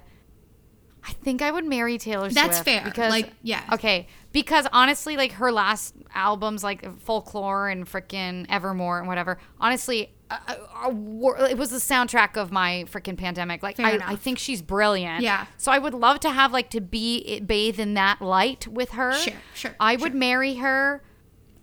I 1.07 1.11
think 1.11 1.41
I 1.41 1.51
would 1.51 1.65
marry 1.65 1.97
Taylor 1.97 2.29
Swift. 2.29 2.35
That's 2.35 2.59
fair. 2.59 2.83
Because 2.83 3.11
Like, 3.11 3.31
yeah. 3.43 3.61
Okay, 3.73 4.07
because 4.31 4.67
honestly, 4.71 5.17
like 5.17 5.33
her 5.33 5.51
last 5.51 5.95
albums, 6.13 6.63
like 6.63 6.99
Folklore 7.01 7.69
and 7.69 7.85
frickin' 7.85 8.47
Evermore 8.49 8.99
and 8.99 9.07
whatever. 9.07 9.37
Honestly, 9.59 10.14
it 10.31 11.57
was 11.57 11.69
the 11.69 11.77
soundtrack 11.77 12.37
of 12.37 12.51
my 12.51 12.85
freaking 12.91 13.17
pandemic. 13.17 13.61
Like 13.63 13.79
I. 13.79 13.99
I 14.03 14.15
think 14.15 14.39
she's 14.39 14.61
brilliant. 14.61 15.21
Yeah. 15.21 15.45
So 15.57 15.71
I 15.71 15.79
would 15.79 15.93
love 15.93 16.19
to 16.21 16.31
have 16.31 16.51
like 16.51 16.69
to 16.71 16.81
be 16.81 17.23
eh, 17.27 17.39
bathe 17.39 17.79
in 17.79 17.93
that 17.95 18.21
light 18.21 18.67
with 18.67 18.91
her. 18.91 19.13
Sure, 19.13 19.33
sure, 19.53 19.75
I 19.79 19.95
would 19.95 20.11
sure. 20.11 20.19
marry 20.19 20.55
her. 20.55 21.03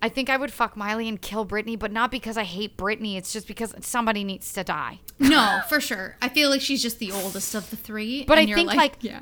I 0.01 0.09
think 0.09 0.29
I 0.29 0.35
would 0.35 0.51
fuck 0.51 0.75
Miley 0.75 1.07
and 1.07 1.21
kill 1.21 1.45
Britney, 1.45 1.79
but 1.79 1.89
not 1.89 2.11
because 2.11 2.37
I 2.37 2.43
hate 2.43 2.75
Britney. 2.75 3.15
It's 3.15 3.31
just 3.31 3.47
because 3.47 3.73
somebody 3.79 4.25
needs 4.25 4.51
to 4.51 4.63
die. 4.63 4.99
No, 5.17 5.61
for 5.69 5.79
sure. 5.79 6.17
I 6.21 6.27
feel 6.27 6.49
like 6.49 6.59
she's 6.59 6.81
just 6.81 6.99
the 6.99 7.13
oldest 7.13 7.55
of 7.55 7.69
the 7.69 7.77
three. 7.77 8.23
But 8.27 8.37
and 8.37 8.51
I 8.51 8.53
think, 8.53 8.73
like, 8.73 8.97
yeah, 8.99 9.21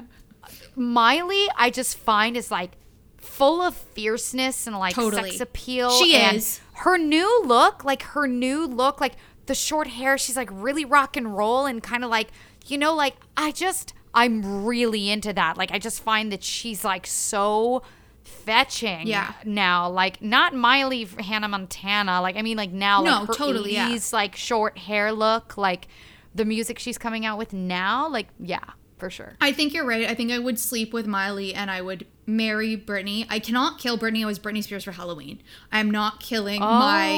Miley, 0.76 1.48
I 1.56 1.70
just 1.70 1.98
find 2.00 2.36
is 2.36 2.50
like 2.50 2.72
full 3.18 3.62
of 3.62 3.76
fierceness 3.76 4.66
and 4.66 4.78
like 4.78 4.96
Totally. 4.96 5.30
sex 5.30 5.42
appeal. 5.42 5.92
She 5.92 6.16
and 6.16 6.38
is. 6.38 6.60
Her 6.74 6.98
new 6.98 7.44
look, 7.46 7.84
like 7.84 8.02
her 8.02 8.28
new 8.28 8.66
look, 8.66 9.00
like 9.00 9.14
the 9.52 9.56
short 9.56 9.88
hair, 9.88 10.18
she's 10.18 10.38
like 10.38 10.48
really 10.50 10.86
rock 10.86 11.18
and 11.18 11.36
roll 11.36 11.66
and 11.66 11.84
kind 11.84 12.06
of 12.06 12.10
like, 12.10 12.30
you 12.68 12.78
know, 12.78 12.96
like 12.96 13.16
I 13.36 13.52
just, 13.52 13.94
I'm 14.14 14.64
really 14.66 15.10
into 15.10 15.34
that. 15.34 15.58
Like 15.58 15.72
I 15.74 15.78
just 15.78 16.02
find 16.02 16.32
that 16.32 16.42
she's 16.42 16.86
like 16.86 17.06
so 17.06 17.84
fetching 18.24 19.08
Yeah. 19.08 19.34
now 19.44 19.90
like 19.90 20.22
not 20.22 20.54
miley 20.56 21.04
hannah 21.20 21.48
montana 21.48 22.22
like 22.22 22.36
i 22.38 22.42
mean 22.42 22.56
like 22.56 22.72
now 22.72 23.02
No, 23.02 23.12
like 23.20 23.28
her 23.28 23.34
totally, 23.34 23.74
yeah. 23.74 23.98
like 24.14 24.36
short 24.36 24.78
hair 24.78 25.12
look 25.12 25.58
like 25.58 25.88
the 26.34 26.46
music 26.46 26.80
she's 26.80 26.98
coming 26.98 27.26
out 27.26 27.38
with 27.38 27.52
now 27.52 28.08
like 28.08 28.28
yeah 28.40 28.60
for 28.98 29.10
sure 29.10 29.36
I 29.42 29.52
think 29.52 29.74
you're 29.74 29.86
right. 29.86 30.08
I 30.08 30.14
think 30.14 30.32
I 30.32 30.38
would 30.38 30.60
sleep 30.60 30.94
with 30.94 31.08
Miley 31.08 31.56
and 31.56 31.72
I 31.72 31.82
would 31.82 32.06
marry 32.26 32.78
Britney. 32.78 33.26
I 33.30 33.40
cannot 33.40 33.78
kill 33.80 33.98
Britney. 33.98 34.24
I 34.24 34.26
was 34.26 34.40
Britney 34.40 34.64
Spears 34.64 34.84
for 34.84 34.92
Halloween. 34.92 35.42
I'm 35.72 35.90
not 35.92 36.20
killing 36.20 36.60
my 36.62 36.68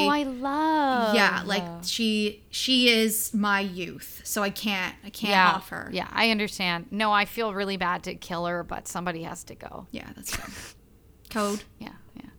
Oh, 0.02 0.06
my. 0.06 0.18
I 0.18 0.22
love. 0.24 1.14
yeah, 1.14 1.42
like 1.44 1.62
she 1.84 2.42
she 2.50 2.88
is 2.88 3.32
my 3.34 3.60
youth, 3.60 4.20
so 4.24 4.42
I 4.42 4.50
can't 4.50 4.94
I 5.04 5.10
can't 5.10 5.30
yeah, 5.30 5.52
off 5.52 5.68
her. 5.68 5.88
Yeah, 5.92 6.08
I 6.12 6.30
understand. 6.30 6.86
No, 6.90 7.12
I 7.12 7.24
feel 7.24 7.52
really 7.54 7.76
bad 7.76 8.02
to 8.04 8.14
kill 8.14 8.46
her, 8.46 8.62
but 8.64 8.88
somebody 8.88 9.22
has 9.22 9.44
to 9.44 9.54
go. 9.54 9.86
yeah, 9.90 10.10
that's 10.16 10.34
fair. 10.34 10.46
Code. 11.30 11.62
Yeah, 11.78 11.88
yeah, 12.16 12.30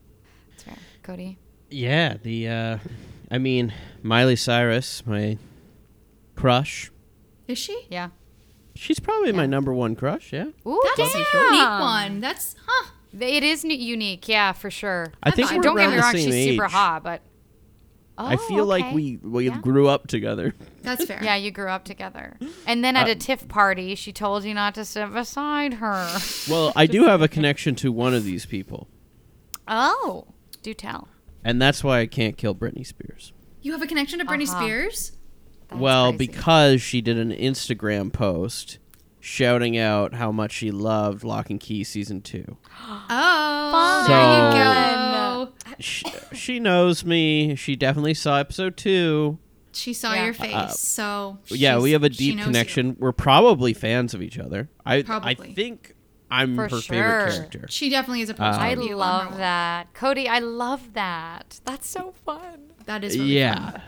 that's 0.52 0.64
fair. 0.64 0.78
Cody. 1.04 1.38
Yeah, 1.70 2.18
the 2.22 2.48
uh 2.48 2.78
I 3.32 3.38
mean, 3.40 3.74
Miley 4.04 4.36
Cyrus, 4.36 5.06
my 5.06 5.38
crush. 6.36 6.92
Is 7.48 7.58
she? 7.58 7.86
Yeah. 7.90 8.10
She's 8.76 9.00
probably 9.00 9.32
my 9.32 9.46
number 9.46 9.74
one 9.74 9.96
crush, 9.96 10.34
yeah. 10.34 10.48
Ooh, 10.68 10.82
That's 10.98 11.16
a 11.16 11.18
damn. 11.18 11.54
unique 11.54 11.80
one. 11.80 12.20
That's 12.20 12.56
huh. 12.68 12.92
It 13.18 13.44
is 13.44 13.64
unique, 13.64 14.28
yeah, 14.28 14.52
for 14.52 14.70
sure. 14.70 15.14
I 15.24 15.32
think 15.32 15.50
we're 15.52 15.62
Don't 15.62 15.78
get 15.78 15.90
me 15.92 15.98
wrong, 15.98 16.12
same 16.12 16.32
she's 16.32 16.50
super 16.52 16.68
hot, 16.68 17.04
but. 17.04 17.22
Oh, 18.18 18.26
I 18.26 18.38
feel 18.38 18.66
like 18.66 18.94
we 18.94 19.18
we 19.22 19.48
Yeah. 19.50 19.58
grew 19.60 19.88
up 19.90 20.08
together. 20.08 20.54
That's 20.84 21.04
fair. 21.06 21.22
Yeah, 21.24 21.36
you 21.36 21.52
grew 21.52 21.68
up 21.70 21.84
together. 21.84 22.38
And 22.66 22.82
then 22.84 22.96
at 22.96 23.08
Uh, 23.08 23.12
a 23.12 23.16
TIFF 23.16 23.48
party, 23.50 23.94
she 23.96 24.14
told 24.14 24.46
you 24.46 24.54
not 24.54 24.74
to 24.76 24.86
sit 24.86 25.12
beside 25.14 25.76
her. 25.76 26.18
Well, 26.50 26.72
I 26.78 26.86
do 26.86 27.06
have 27.06 27.22
a 27.22 27.28
connection 27.28 27.76
to 27.76 27.92
one 27.92 28.14
of 28.14 28.24
these 28.24 28.46
people, 28.46 28.88
Oh, 29.68 30.28
do 30.62 30.74
tell. 30.74 31.08
and 31.44 31.62
that's 31.62 31.84
why 31.84 32.00
I 32.00 32.06
can't 32.08 32.38
kill 32.38 32.56
Britney 32.56 32.86
Spears. 32.86 33.34
You 33.62 33.72
have 33.74 33.82
a 33.82 33.88
connection 33.88 34.20
to 34.20 34.26
Britney 34.26 34.48
Uh-huh. 34.48 34.62
Spears? 34.62 35.12
That's 35.70 35.80
well, 35.82 36.12
crazy. 36.12 36.28
because 36.28 36.82
she 36.82 37.02
did 37.02 37.18
an 37.18 37.32
Instagram 37.32 38.12
post 38.14 38.78
shouting 39.20 39.78
out 39.78 40.14
how 40.14 40.32
much 40.32 40.52
she 40.52 40.70
loved 40.72 41.24
Locke 41.24 41.50
and 41.50 41.60
Key 41.60 41.84
season 41.84 42.22
2. 42.22 42.58
Oh, 43.10 44.04
So- 44.08 44.14
there 44.58 44.92
you 44.92 44.96
go. 45.14 45.52
She, 45.80 46.06
she 46.34 46.60
knows 46.60 47.04
me. 47.04 47.56
She 47.56 47.76
definitely 47.76 48.14
saw 48.14 48.38
episode 48.38 48.78
2. 48.78 49.38
She 49.74 49.94
saw 49.94 50.14
Yeah. 50.14 50.26
your 50.26 50.34
face, 50.34 50.54
Uh, 50.54 50.68
so 50.70 51.38
yeah, 51.48 51.78
we 51.80 51.92
have 51.92 52.04
a 52.04 52.10
deep 52.10 52.36
knows 52.38 52.46
connection. 52.46 52.96
We're 52.98 53.12
probably 53.12 53.74
fans 53.74 54.14
of 54.14 54.22
each 54.22 54.40
other. 54.40 54.70
I 54.86 55.04
I 55.10 55.34
think 55.34 55.96
I'm 56.32 56.56
For 56.56 56.64
her 56.64 56.70
sure. 56.70 56.82
favorite 56.82 57.32
character. 57.34 57.66
She 57.70 57.90
definitely 57.90 58.22
is 58.22 58.30
a 58.30 58.36
person. 58.36 58.54
Um, 58.54 58.60
I 58.62 58.70
of 58.70 58.84
you 58.84 58.94
on 58.94 58.98
love 59.32 59.38
that. 59.38 59.94
Cody, 59.94 60.30
I 60.30 60.40
love 60.40 60.94
that. 60.94 61.60
That's 61.66 61.90
so 61.90 62.14
fun. 62.26 62.72
That 62.86 63.04
is 63.04 63.18
really 63.18 63.38
yeah. 63.38 63.72
fun. 63.72 63.82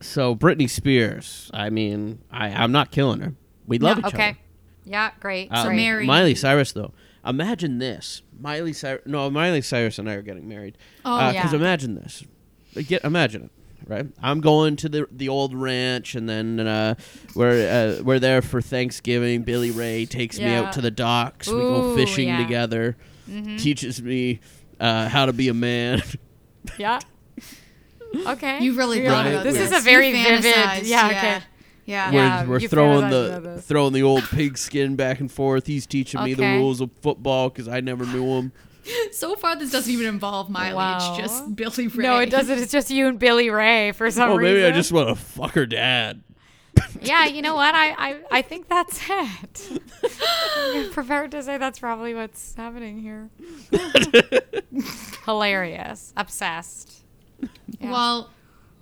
So 0.00 0.34
Britney 0.36 0.68
Spears, 0.70 1.50
I 1.52 1.70
mean, 1.70 2.20
I 2.30 2.48
I'm 2.50 2.72
not 2.72 2.90
killing 2.90 3.20
her. 3.20 3.34
We 3.66 3.78
love 3.78 3.98
each 3.98 4.04
Okay. 4.06 4.28
other. 4.30 4.38
Yeah, 4.84 5.10
great. 5.20 5.48
Uh, 5.50 5.64
great. 5.66 5.76
Mary- 5.76 6.06
Miley 6.06 6.34
Cyrus 6.34 6.72
though. 6.72 6.92
Imagine 7.26 7.78
this. 7.78 8.22
Miley 8.40 8.72
Cyrus 8.72 9.02
no, 9.06 9.28
Miley 9.28 9.60
Cyrus 9.60 9.98
and 9.98 10.08
I 10.08 10.14
are 10.14 10.22
getting 10.22 10.48
married. 10.48 10.78
Oh, 11.04 11.12
Uh, 11.18 11.32
yeah. 11.32 11.52
imagine 11.54 11.94
this. 11.96 12.24
Get 12.86 13.04
imagine 13.04 13.44
it, 13.44 13.50
right? 13.86 14.06
I'm 14.22 14.40
going 14.40 14.76
to 14.76 14.88
the 14.88 15.06
the 15.10 15.28
old 15.28 15.52
ranch 15.54 16.14
and 16.14 16.28
then 16.28 16.60
uh, 16.60 16.94
we're 17.34 17.98
uh, 17.98 18.02
we're 18.02 18.20
there 18.20 18.40
for 18.40 18.60
Thanksgiving. 18.62 19.42
Billy 19.42 19.70
Ray 19.72 20.06
takes 20.06 20.38
me 20.38 20.54
out 20.54 20.72
to 20.74 20.80
the 20.80 20.90
docks. 20.92 21.48
we 21.48 21.54
go 21.58 21.94
fishing 21.96 22.28
yeah. 22.28 22.38
together. 22.38 22.96
Teaches 23.58 24.00
me 24.00 24.40
uh, 24.80 25.08
how 25.08 25.26
to 25.26 25.32
be 25.32 25.48
a 25.48 25.54
man. 25.54 26.02
Yeah. 26.78 27.00
Okay. 28.26 28.60
You 28.60 28.74
really 28.74 29.00
You're 29.02 29.10
thought 29.10 29.24
Right. 29.26 29.32
about 29.34 29.44
This 29.44 29.54
this. 29.56 29.70
is 29.70 29.78
a 29.78 29.80
very 29.80 30.12
vivid. 30.12 30.44
fantasized, 30.44 30.80
Yeah. 30.88 31.06
Okay. 31.06 31.42
Yeah. 31.84 32.10
Yeah. 32.10 32.44
we're 32.44 32.48
we're 32.50 32.60
throwing 32.60 33.10
the 33.10 33.62
throwing 33.64 33.92
the 33.92 34.02
old 34.02 34.24
pigskin 34.30 34.96
back 34.96 35.20
and 35.20 35.30
forth. 35.30 35.66
He's 35.66 35.86
teaching 35.86 36.22
me 36.22 36.34
the 36.34 36.44
rules 36.56 36.80
of 36.80 36.90
football 37.02 37.48
because 37.50 37.68
I 37.68 37.80
never 37.80 38.04
knew 38.06 38.26
them. 38.34 38.52
So 39.12 39.34
far, 39.36 39.54
this 39.54 39.70
doesn't 39.70 39.92
even 39.92 40.06
involve 40.06 40.48
Miley. 40.48 40.74
Wow. 40.76 40.96
It's 40.96 41.18
just 41.18 41.54
Billy 41.54 41.88
Ray. 41.88 42.02
No, 42.04 42.18
it 42.20 42.30
doesn't. 42.30 42.58
It's 42.58 42.72
just 42.72 42.88
you 42.90 43.06
and 43.08 43.18
Billy 43.18 43.50
Ray 43.50 43.92
for 43.92 44.06
oh, 44.06 44.10
some 44.10 44.30
reason. 44.30 44.32
Oh, 44.32 44.38
reason. 44.38 44.54
maybe 44.62 44.72
I 44.72 44.74
just 44.74 44.92
want 44.92 45.10
to 45.10 45.14
fuck 45.14 45.52
her 45.52 45.66
dad. 45.66 46.22
Yeah, 47.02 47.26
you 47.26 47.42
know 47.42 47.54
what? 47.54 47.74
I, 47.74 47.90
I, 47.90 48.20
I 48.30 48.40
think 48.42 48.68
that's 48.68 48.98
it. 49.10 49.80
I'm 50.56 50.90
prepared 50.90 51.32
to 51.32 51.42
say 51.42 51.58
that's 51.58 51.78
probably 51.78 52.14
what's 52.14 52.54
happening 52.54 52.98
here. 53.00 53.28
Hilarious. 55.26 56.12
Obsessed. 56.16 56.97
Yeah. 57.80 57.90
Well, 57.90 58.30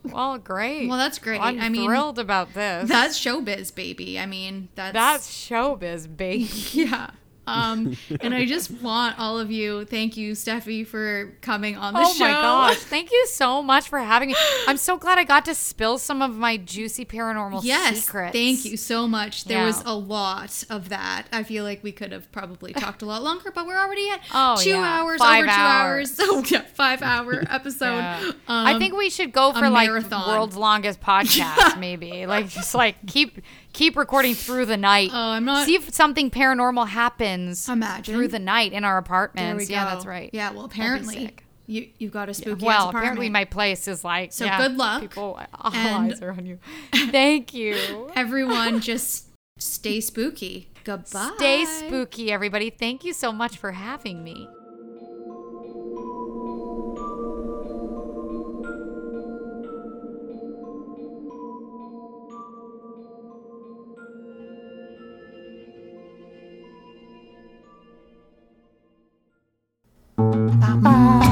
Well, 0.05 0.39
great. 0.39 0.89
well, 0.89 0.99
that's 0.99 1.19
great. 1.19 1.41
I'm 1.41 1.61
I 1.61 1.69
mean, 1.69 1.85
thrilled 1.87 2.19
about 2.19 2.55
this. 2.55 2.89
that's 2.89 3.19
showbiz, 3.19 3.75
baby. 3.75 4.19
I 4.19 4.27
mean, 4.27 4.69
that's 4.75 4.93
That's 4.95 5.31
showbiz, 5.31 6.07
baby. 6.17 6.45
yeah. 6.73 7.11
Um, 7.47 7.97
and 8.21 8.35
I 8.35 8.45
just 8.47 8.71
want 8.71 9.19
all 9.19 9.39
of 9.39 9.51
you. 9.51 9.85
Thank 9.85 10.17
you, 10.17 10.33
Steffi, 10.33 10.87
for 10.87 11.33
coming 11.41 11.77
on 11.77 11.95
the 11.95 12.01
Oh 12.01 12.13
show. 12.15 12.25
my 12.25 12.31
gosh. 12.31 12.77
Thank 12.79 13.11
you 13.13 13.27
so 13.29 13.63
much 13.63 13.89
for 13.89 13.99
having 13.99 14.29
me. 14.31 14.35
I'm 14.67 14.77
so 14.77 14.97
glad 14.97 15.19
I 15.19 15.25
got 15.25 15.45
to 15.47 15.55
spill 15.55 15.99
some 15.99 16.23
of 16.23 16.37
my 16.37 16.57
juicy 16.57 17.05
paranormal 17.05 17.61
Yes, 17.65 18.05
secrets. 18.05 18.33
thank 18.33 18.65
you 18.65 18.77
so 18.77 19.07
much. 19.07 19.45
There 19.45 19.59
Yeah. 19.59 19.67
was 19.67 19.83
a 19.85 19.95
lot 19.95 20.65
of 20.71 20.89
that. 20.89 21.25
I 21.33 21.43
feel 21.43 21.65
like 21.65 21.83
we 21.83 21.93
could 21.93 22.13
have 22.13 22.31
probably 22.33 22.73
talked 22.75 23.03
a 23.03 23.07
lot 23.07 23.23
longer, 23.23 23.51
but 23.51 23.67
we're 23.67 23.79
already 23.79 24.09
at 24.11 24.21
Oh, 24.35 24.57
two 24.61 24.71
yeah. 24.71 25.01
hours, 25.01 25.19
Five 25.19 25.45
over 25.45 25.47
two 25.47 25.53
hours. 25.53 26.21
hours. 26.21 26.45
So 26.45 26.45
yeah, 26.57 26.63
five 26.75 27.03
hour 27.03 27.45
episode. 27.49 27.97
Yeah. 27.99 28.21
Um, 28.49 28.67
I 28.67 28.79
think 28.79 28.95
we 28.97 29.11
should 29.11 29.33
go 29.33 29.53
for 29.53 29.69
like 29.71 29.89
marathon. 29.89 30.29
world's 30.29 30.57
longest 30.57 31.01
podcast, 31.01 31.79
maybe. 31.79 32.27
Like 32.27 32.49
just 32.49 32.75
like 32.75 32.97
keep 33.07 33.41
keep 33.77 33.97
recording 33.97 34.35
through 34.35 34.67
the 34.67 34.77
night. 34.77 35.11
Oh, 35.13 35.17
I'm 35.33 35.45
not- 35.45 35.67
See 35.67 35.75
if 35.75 35.93
something 35.95 36.31
paranormal 36.31 36.89
happens 36.89 37.69
Imagine. 37.69 38.15
through 38.15 38.29
the 38.29 38.39
night 38.39 38.73
in 38.73 38.83
our 38.85 38.95
there 38.95 38.99
apartments. 38.99 39.69
Yeah, 39.71 39.85
that's 39.85 40.07
right. 40.07 40.31
Yeah, 40.33 40.51
well, 40.53 40.65
apparently 40.65 41.35
you 41.67 41.89
you 41.99 42.09
got 42.09 42.29
a 42.29 42.35
spooky. 42.35 42.65
Well, 42.65 42.89
ass 42.89 42.95
apparently 42.95 43.29
my 43.29 43.45
place 43.45 43.87
is 43.87 44.03
like 44.05 44.33
So 44.33 44.45
yeah, 44.45 44.59
good 44.59 44.77
luck, 44.77 45.03
People, 45.03 45.39
all 45.55 45.73
and- 45.75 46.13
eyes 46.13 46.23
are 46.23 46.31
on 46.31 46.47
you. 46.47 46.59
Thank 47.11 47.55
you. 47.55 48.11
everyone 48.17 48.81
just 48.81 49.27
stay 49.59 50.01
spooky. 50.01 50.71
Goodbye. 50.85 51.33
Stay 51.37 51.65
spooky, 51.65 52.31
everybody. 52.31 52.71
Thank 52.71 53.05
you 53.05 53.13
so 53.13 53.33
much 53.33 53.57
for 53.59 53.73
having 53.73 54.23
me. 54.23 54.49